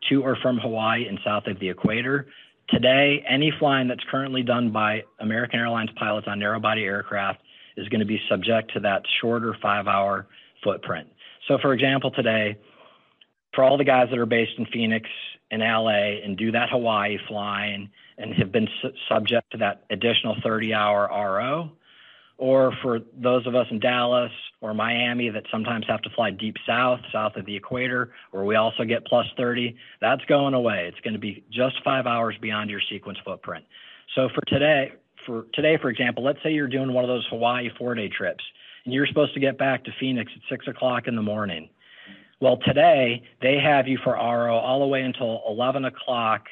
to 0.09 0.23
or 0.23 0.37
from 0.37 0.57
Hawaii 0.59 1.07
and 1.07 1.19
south 1.24 1.47
of 1.49 1.59
the 1.59 1.69
equator. 1.69 2.28
Today, 2.68 3.24
any 3.28 3.52
flying 3.59 3.88
that's 3.88 4.02
currently 4.10 4.43
done 4.43 4.70
by 4.70 5.05
American 5.20 5.60
Airlines 5.60 5.90
pilots 5.97 6.26
on 6.28 6.40
narrow 6.40 6.59
body 6.59 6.82
aircraft 6.82 7.40
is 7.76 7.88
going 7.88 8.01
to 8.01 8.06
be 8.06 8.20
subject 8.28 8.72
to 8.74 8.80
that 8.80 9.02
shorter 9.20 9.56
five 9.62 9.86
hour 9.86 10.26
footprint. 10.64 11.09
So, 11.47 11.59
for 11.62 11.72
example, 11.72 12.10
today, 12.10 12.56
for 13.55 13.62
all 13.62 13.78
the 13.78 13.84
guys 13.84 14.09
that 14.10 14.18
are 14.18 14.26
based 14.26 14.52
in 14.59 14.66
Phoenix 14.66 15.09
and 15.51 15.62
LA 15.62 16.22
and 16.24 16.36
do 16.36 16.51
that 16.52 16.70
Hawaii 16.70 17.18
flying 17.28 17.88
and 18.18 18.34
have 18.34 18.51
been 18.51 18.68
su- 18.82 18.93
subject 19.09 19.52
to 19.52 19.59
that 19.59 19.84
additional 19.90 20.36
30 20.43 20.74
hour 20.74 21.09
RO, 21.09 21.70
or 22.39 22.73
for 22.83 23.01
those 23.17 23.47
of 23.47 23.55
us 23.55 23.67
in 23.71 23.81
Dallas 23.81 24.33
or 24.61 24.75
Miami 24.75 25.31
that 25.31 25.45
sometimes 25.51 25.87
have 25.89 26.03
to 26.03 26.11
fly 26.11 26.31
deep 26.31 26.57
south, 26.67 27.01
south 27.13 27.37
of 27.37 27.47
the 27.47 27.57
equator, 27.57 28.13
where 28.31 28.45
we 28.45 28.57
also 28.57 28.85
get 28.85 29.07
plus 29.07 29.27
30, 29.37 29.77
that's 30.01 30.25
going 30.27 30.55
away. 30.55 30.87
It's 30.89 31.01
going 31.01 31.15
to 31.15 31.21
be 31.21 31.45
just 31.51 31.77
five 31.83 32.07
hours 32.07 32.37
beyond 32.41 32.69
your 32.71 32.81
sequence 32.91 33.19
footprint. 33.25 33.65
So 34.15 34.29
for 34.35 34.43
today, 34.47 34.93
for 35.25 35.47
today, 35.55 35.79
for 35.81 35.89
example, 35.89 36.23
let's 36.23 36.39
say 36.43 36.53
you're 36.53 36.69
doing 36.69 36.93
one 36.93 37.05
of 37.05 37.09
those 37.09 37.27
Hawaii 37.31 37.71
four 37.79 37.95
day 37.95 38.09
trips 38.09 38.45
and 38.85 38.95
you're 38.95 39.07
supposed 39.07 39.35
to 39.35 39.41
get 39.41 39.59
back 39.59 39.85
to 39.85 39.91
Phoenix 39.99 40.31
at 40.35 40.43
six 40.49 40.67
o'clock 40.69 41.09
in 41.09 41.17
the 41.17 41.23
morning. 41.23 41.69
Well, 42.41 42.59
today 42.59 43.23
they 43.43 43.59
have 43.59 43.89
you 43.89 43.99
for 44.05 44.13
RO 44.13 44.57
all 44.57 44.81
the 44.81 44.87
way 44.87 45.03
until 45.03 45.43
11 45.49 45.87
o'clock, 45.87 46.45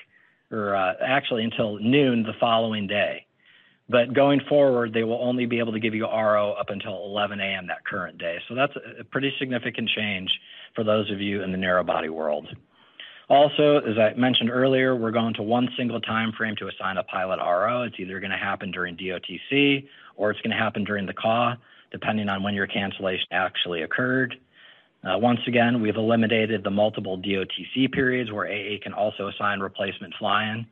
or 0.51 0.74
uh, 0.74 0.94
actually 1.01 1.44
until 1.44 1.78
noon 1.78 2.23
the 2.23 2.32
following 2.40 2.86
day. 2.86 3.27
But 3.89 4.15
going 4.15 4.40
forward, 4.48 4.94
they 4.94 5.05
will 5.05 5.20
only 5.23 5.44
be 5.44 5.59
able 5.59 5.73
to 5.73 5.81
give 5.81 5.94
you 5.94 6.05
RO 6.05 6.52
up 6.52 6.70
until 6.70 7.05
11 7.05 7.39
a.m. 7.40 7.66
that 7.66 7.85
current 7.85 8.16
day. 8.16 8.39
So 8.48 8.55
that's 8.55 8.73
a 8.98 9.05
pretty 9.05 9.32
significant 9.39 9.90
change 9.90 10.31
for 10.74 10.85
those 10.85 11.11
of 11.11 11.20
you 11.20 11.43
in 11.43 11.52
the 11.52 11.59
narrow 11.59 11.85
body 11.85 12.09
world. 12.09 12.48
Also, 13.28 13.78
as 13.78 13.97
I 13.98 14.15
mentioned 14.19 14.51
earlier, 14.51 14.97
we're 14.97 15.11
going 15.11 15.35
to 15.35 15.43
one 15.43 15.69
single 15.77 16.01
time 16.01 16.32
frame 16.32 16.56
to 16.56 16.69
assign 16.69 16.98
a 16.98 17.05
pilot 17.05 17.39
RO. 17.39 17.82
It's 17.82 17.97
either 17.98 18.20
going 18.20 18.31
to 18.31 18.36
happen 18.36 18.70
during 18.70 18.97
DOTC 18.97 19.86
or 20.16 20.31
it's 20.31 20.40
going 20.40 20.51
to 20.51 20.62
happen 20.62 20.85
during 20.85 21.06
the 21.06 21.15
CAW, 21.15 21.55
depending 21.90 22.28
on 22.28 22.43
when 22.43 22.55
your 22.55 22.66
cancellation 22.66 23.27
actually 23.32 23.82
occurred. 23.82 24.36
Uh, 25.02 25.19
once 25.19 25.40
again, 25.47 25.82
we've 25.82 25.97
eliminated 25.97 26.65
the 26.65 26.70
multiple 26.70 27.19
DOTC 27.19 27.93
periods 27.93 28.31
where 28.32 28.47
AA 28.47 28.78
can 28.82 28.93
also 28.94 29.28
assign 29.28 29.61
replacement 29.61 30.15
flying. 30.19 30.66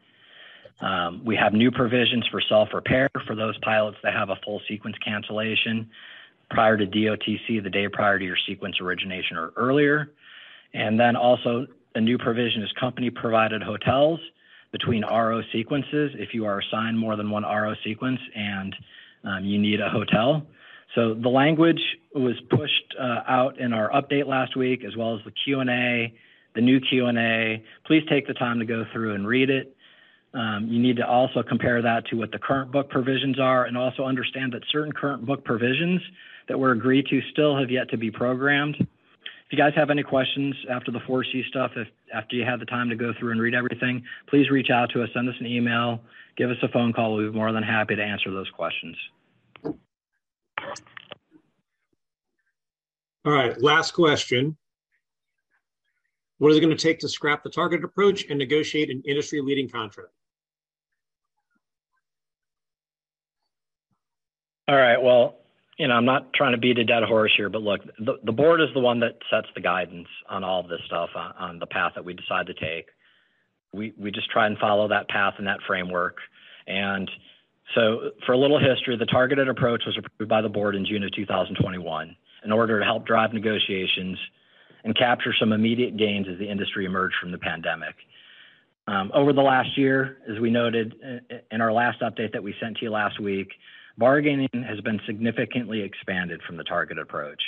Um, 0.83 1.23
we 1.25 1.37
have 1.37 1.53
new 1.53 1.71
provisions 1.71 2.27
for 2.31 2.43
self-repair 2.47 3.09
for 3.27 3.37
those 3.37 3.57
pilots 3.59 3.97
that 4.03 4.13
have 4.15 4.31
a 4.31 4.37
full 4.45 4.61
sequence 4.69 4.97
cancellation 5.05 5.89
prior 6.51 6.77
to 6.77 6.87
DOTC, 6.87 7.63
the 7.63 7.71
day 7.71 7.89
prior 7.89 8.19
to 8.19 8.25
your 8.25 8.37
sequence 8.47 8.81
origination 8.81 9.37
or 9.37 9.53
earlier. 9.57 10.13
And 10.75 10.99
then 10.99 11.17
also 11.17 11.67
a 11.95 12.01
new 12.01 12.19
provision 12.19 12.63
is 12.63 12.71
company 12.79 13.11
provided 13.11 13.63
hotels 13.63 14.19
between 14.73 15.05
RO 15.05 15.43
sequences 15.53 16.13
if 16.15 16.35
you 16.35 16.47
are 16.47 16.61
assigned 16.61 16.99
more 16.99 17.15
than 17.15 17.31
one 17.31 17.45
RO 17.45 17.75
sequence 17.85 18.19
and 18.35 18.75
um, 19.25 19.45
you 19.45 19.59
need 19.59 19.81
a 19.81 19.89
hotel. 19.89 20.45
So 20.95 21.15
the 21.15 21.29
language 21.29 21.81
was 22.15 22.35
pushed 22.51 22.95
uh, 23.01 23.21
out 23.27 23.59
in 23.59 23.73
our 23.73 23.91
update 23.91 24.27
last 24.27 24.57
week, 24.57 24.85
as 24.85 24.97
well 24.97 25.17
as 25.17 25.25
the 25.25 25.33
Q&A, 25.45 26.13
the 26.55 26.61
new 26.61 26.81
Q&A. 26.81 27.63
Please 27.87 28.03
take 28.11 28.27
the 28.27 28.35
time 28.35 28.59
to 28.59 28.67
go 28.67 28.85
through 28.93 29.15
and 29.15 29.27
read 29.27 29.49
it. 29.49 29.75
Um, 30.35 30.67
you 30.69 30.81
need 30.81 30.97
to 30.97 31.07
also 31.07 31.43
compare 31.43 31.83
that 31.83 32.07
to 32.07 32.17
what 32.17 32.33
the 32.33 32.39
current 32.39 32.73
book 32.73 32.89
provisions 32.89 33.39
are 33.39 33.67
and 33.67 33.77
also 33.77 34.05
understand 34.05 34.53
that 34.53 34.63
certain 34.71 34.93
current 34.93 35.27
book 35.27 35.45
provisions 35.45 36.01
that 36.49 36.59
were 36.59 36.73
agreed 36.73 37.07
to 37.09 37.21
still 37.31 37.59
have 37.59 37.71
yet 37.71 37.91
to 37.91 37.99
be 37.99 38.11
programmed. 38.11 38.77
If 38.81 39.59
you 39.59 39.59
guys 39.59 39.75
have 39.77 39.91
any 39.91 40.03
questions 40.03 40.55
after 40.71 40.91
the 40.91 41.01
4C 41.01 41.47
stuff, 41.49 41.73
if 41.77 41.87
after 42.15 42.37
you 42.37 42.45
have 42.45 42.61
the 42.61 42.67
time 42.67 42.89
to 42.89 42.97
go 42.97 43.13
through 43.19 43.33
and 43.33 43.41
read 43.41 43.55
everything, 43.55 44.03
please 44.29 44.51
reach 44.51 44.71
out 44.71 44.91
to 44.91 45.03
us, 45.03 45.11
send 45.13 45.29
us 45.29 45.35
an 45.41 45.47
email, 45.47 46.01
give 46.39 46.51
us 46.51 46.57
a 46.63 46.69
phone 46.69 46.95
call. 46.95 47.15
We'll 47.15 47.31
be 47.31 47.37
more 47.37 47.53
than 47.53 47.63
happy 47.63 47.95
to 47.95 48.03
answer 48.03 48.31
those 48.31 48.49
questions. 48.49 48.97
All 53.25 53.33
right, 53.33 53.61
last 53.61 53.93
question. 53.93 54.57
What 56.39 56.51
is 56.51 56.57
it 56.57 56.61
going 56.61 56.77
to 56.77 56.83
take 56.83 56.99
to 57.01 57.09
scrap 57.09 57.45
the 57.45 57.51
targeted 57.51 57.85
approach 57.85 58.25
and 58.29 58.39
negotiate 58.39 58.91
an 58.91 59.03
industry 59.07 59.41
leading 59.43 59.69
contract? 59.69 60.11
All 64.69 64.77
right. 64.77 65.01
Well, 65.01 65.37
you 65.79 65.89
know, 65.89 65.95
I'm 65.95 66.05
not 66.05 66.33
trying 66.33 66.53
to 66.53 66.59
beat 66.59 66.79
a 66.79 66.85
dead 66.85 67.03
horse 67.03 67.33
here, 67.37 67.49
but 67.49 67.63
look, 67.63 67.81
the, 67.99 68.19
the 68.25 68.33
board 68.33 68.61
is 68.61 68.69
the 68.75 68.81
one 68.81 69.01
that 69.01 69.19
sets 69.31 69.49
the 69.55 69.61
guidance 69.61 70.09
on 70.29 70.45
all 70.45 70.61
of 70.61 70.69
this 70.69 70.81
stuff 70.87 71.11
on, 71.17 71.59
the 71.59 71.67
path 71.67 71.93
that 71.97 72.05
we 72.05 72.15
decide 72.15 72.47
to 72.47 72.55
take. 72.55 72.87
We, 73.73 73.93
we 73.99 74.11
just 74.11 74.31
try 74.31 74.47
and 74.47 74.59
follow 74.59 74.89
that 74.89 75.09
path 75.09 75.35
and 75.39 75.47
that 75.47 75.59
framework. 75.67 76.19
And 76.67 77.11
so, 77.75 78.11
for 78.27 78.33
a 78.33 78.39
little 78.39 78.61
history, 78.61 78.97
the 78.97 79.07
targeted 79.07 79.49
approach 79.49 79.83
was 79.87 79.97
approved 79.97 80.29
by 80.29 80.43
the 80.43 80.49
board 80.49 80.77
in 80.77 80.85
June 80.85 81.03
of 81.03 81.13
2021 81.13 82.17
in 82.45 82.53
order 82.53 82.79
to 82.79 82.85
help 82.85 83.07
drive 83.07 83.33
negotiations 83.33 84.19
and 84.85 84.97
capture 84.97 85.35
some 85.39 85.53
immediate 85.53 85.97
gains 85.97 86.27
as 86.31 86.39
the 86.39 86.49
industry 86.49 86.85
emerged 86.85 87.15
from 87.21 87.33
the 87.33 87.39
pandemic. 87.39 87.95
Um, 88.89 89.11
over 89.15 89.33
the 89.33 89.43
last 89.43 89.79
year, 89.79 90.19
as 90.29 90.39
we 90.41 90.51
noted 90.51 90.95
in 91.51 91.61
our 91.61 91.73
last 91.73 92.01
update 92.01 92.33
that 92.33 92.43
we 92.43 92.55
sent 92.61 92.77
to 92.79 92.85
you 92.85 92.91
last 92.91 93.21
week, 93.21 93.49
bargaining 93.99 94.49
has 94.67 94.81
been 94.81 95.01
significantly 95.07 95.83
expanded 95.83 96.41
from 96.47 96.57
the 96.57 96.65
target 96.65 96.99
approach. 96.99 97.43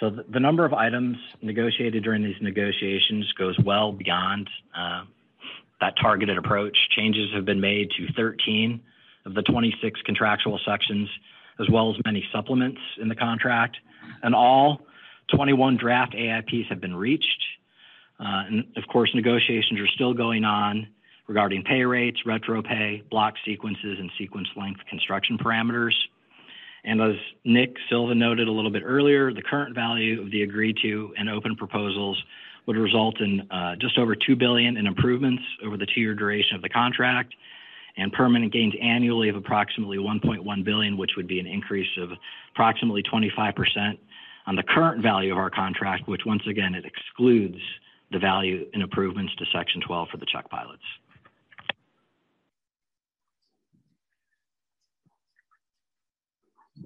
So 0.00 0.10
the, 0.10 0.24
the 0.32 0.40
number 0.40 0.64
of 0.64 0.72
items 0.72 1.16
negotiated 1.42 2.04
during 2.04 2.22
these 2.22 2.40
negotiations 2.40 3.30
goes 3.32 3.58
well 3.64 3.92
beyond 3.92 4.48
uh, 4.76 5.04
that 5.80 5.94
targeted 6.00 6.38
approach. 6.38 6.76
Changes 6.96 7.30
have 7.34 7.44
been 7.44 7.60
made 7.60 7.90
to 7.98 8.12
13 8.14 8.80
of 9.26 9.34
the 9.34 9.42
26 9.42 10.00
contractual 10.04 10.60
sections, 10.66 11.08
as 11.60 11.68
well 11.70 11.90
as 11.90 11.96
many 12.04 12.24
supplements 12.32 12.80
in 13.00 13.08
the 13.08 13.14
contract. 13.14 13.76
And 14.22 14.34
all 14.34 14.82
21 15.34 15.76
draft 15.76 16.14
AIPs 16.14 16.68
have 16.68 16.80
been 16.80 16.94
reached. 16.94 17.44
Uh, 18.20 18.44
and 18.46 18.64
of 18.76 18.84
course, 18.90 19.10
negotiations 19.14 19.78
are 19.80 19.86
still 19.88 20.14
going 20.14 20.44
on 20.44 20.88
regarding 21.28 21.62
pay 21.62 21.84
rates, 21.84 22.20
retro 22.26 22.62
pay, 22.62 23.02
block 23.10 23.34
sequences, 23.44 23.98
and 23.98 24.10
sequence 24.18 24.48
length 24.56 24.80
construction 24.88 25.38
parameters. 25.38 25.92
And 26.84 27.00
as 27.00 27.16
Nick 27.44 27.76
Silva 27.88 28.14
noted 28.14 28.48
a 28.48 28.52
little 28.52 28.70
bit 28.70 28.82
earlier, 28.84 29.32
the 29.32 29.42
current 29.42 29.74
value 29.74 30.22
of 30.22 30.30
the 30.30 30.42
agreed 30.42 30.78
to 30.82 31.12
and 31.18 31.28
open 31.28 31.54
proposals 31.54 32.22
would 32.66 32.76
result 32.76 33.20
in 33.20 33.40
uh, 33.50 33.76
just 33.76 33.98
over 33.98 34.14
2 34.14 34.36
billion 34.36 34.76
in 34.76 34.86
improvements 34.86 35.42
over 35.64 35.76
the 35.76 35.86
two-year 35.86 36.14
duration 36.14 36.56
of 36.56 36.62
the 36.62 36.68
contract 36.68 37.34
and 37.96 38.12
permanent 38.12 38.52
gains 38.52 38.74
annually 38.80 39.28
of 39.28 39.36
approximately 39.36 39.98
1.1 39.98 40.64
billion, 40.64 40.96
which 40.96 41.12
would 41.16 41.26
be 41.26 41.40
an 41.40 41.46
increase 41.46 41.88
of 41.98 42.10
approximately 42.54 43.02
25% 43.02 43.98
on 44.46 44.56
the 44.56 44.62
current 44.62 45.02
value 45.02 45.32
of 45.32 45.38
our 45.38 45.50
contract, 45.50 46.08
which 46.08 46.22
once 46.24 46.42
again, 46.48 46.74
it 46.74 46.84
excludes 46.84 47.58
the 48.12 48.18
value 48.18 48.66
in 48.72 48.82
improvements 48.82 49.34
to 49.36 49.44
Section 49.52 49.82
12 49.86 50.08
for 50.10 50.16
the 50.16 50.26
check 50.32 50.48
pilots. 50.48 50.82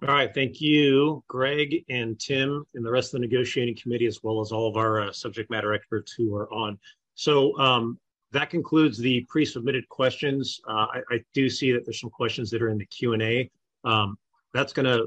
All 0.09 0.15
right, 0.15 0.35
thank 0.35 0.61
you, 0.61 1.23
Greg 1.29 1.85
and 1.89 2.19
Tim, 2.19 2.67
and 2.75 2.85
the 2.85 2.91
rest 2.91 3.15
of 3.15 3.21
the 3.21 3.27
negotiating 3.29 3.77
committee, 3.81 4.07
as 4.07 4.21
well 4.21 4.41
as 4.41 4.51
all 4.51 4.69
of 4.69 4.77
our 4.77 5.01
uh, 5.01 5.13
subject 5.13 5.49
matter 5.49 5.73
experts 5.73 6.13
who 6.13 6.35
are 6.35 6.53
on. 6.53 6.77
So 7.15 7.57
um, 7.61 8.01
that 8.33 8.51
concludes 8.51 8.99
the 8.99 9.25
pre-submitted 9.29 9.89
questions. 9.89 10.61
Uh, 10.69 10.87
I, 10.93 11.03
I, 11.09 11.25
do 11.35 11.49
see 11.49 11.71
that 11.71 11.85
there's 11.85 12.01
some 12.01 12.11
questions 12.11 12.51
that 12.51 12.63
are 12.63 12.69
in 12.69 12.79
the 12.79 12.87
Q 12.87 13.13
and 13.13 13.23
A. 13.23 13.49
Um, 13.85 14.19
that's 14.53 14.73
going 14.73 14.87
to 14.87 15.07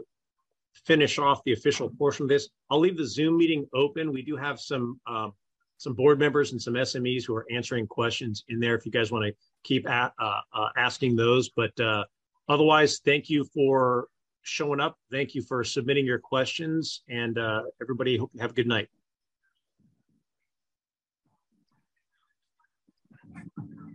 finish 0.86 1.20
off 1.20 1.44
the 1.44 1.52
official 1.52 1.90
portion 1.90 2.24
of 2.24 2.30
this. 2.30 2.48
I'll 2.70 2.80
leave 2.80 2.96
the 2.96 3.06
Zoom 3.06 3.38
meeting 3.38 3.68
open. 3.74 4.14
We 4.14 4.22
do 4.22 4.38
have 4.38 4.62
some 4.62 5.02
um, 5.08 5.34
some 5.78 5.94
board 5.94 6.20
members 6.20 6.54
and 6.54 6.62
some 6.62 6.76
SMEs 6.76 7.26
who 7.26 7.36
are 7.36 7.46
answering 7.52 7.86
questions 7.86 8.46
in 8.48 8.62
there. 8.62 8.76
If 8.76 8.86
you 8.86 8.94
guys 8.94 9.12
want 9.12 9.26
to 9.26 9.34
keep 9.66 9.90
uh, 9.90 10.10
uh, 10.18 10.70
asking 10.78 11.18
those, 11.18 11.50
but 11.50 11.78
uh, 11.82 12.06
otherwise, 12.48 13.02
thank 13.04 13.30
you 13.30 13.44
for 13.54 14.08
showing 14.46 14.80
up. 14.80 14.98
Thank 15.12 15.36
you 15.36 15.42
for 15.42 15.64
submitting 15.64 16.06
your 16.06 16.20
questions, 16.20 17.04
and 17.10 17.38
uh, 17.38 17.64
everybody. 17.82 18.18
Hope 18.18 18.32
you 18.34 18.42
have 18.42 18.52
a 18.52 18.54
good 18.54 18.68
night. 18.68 18.90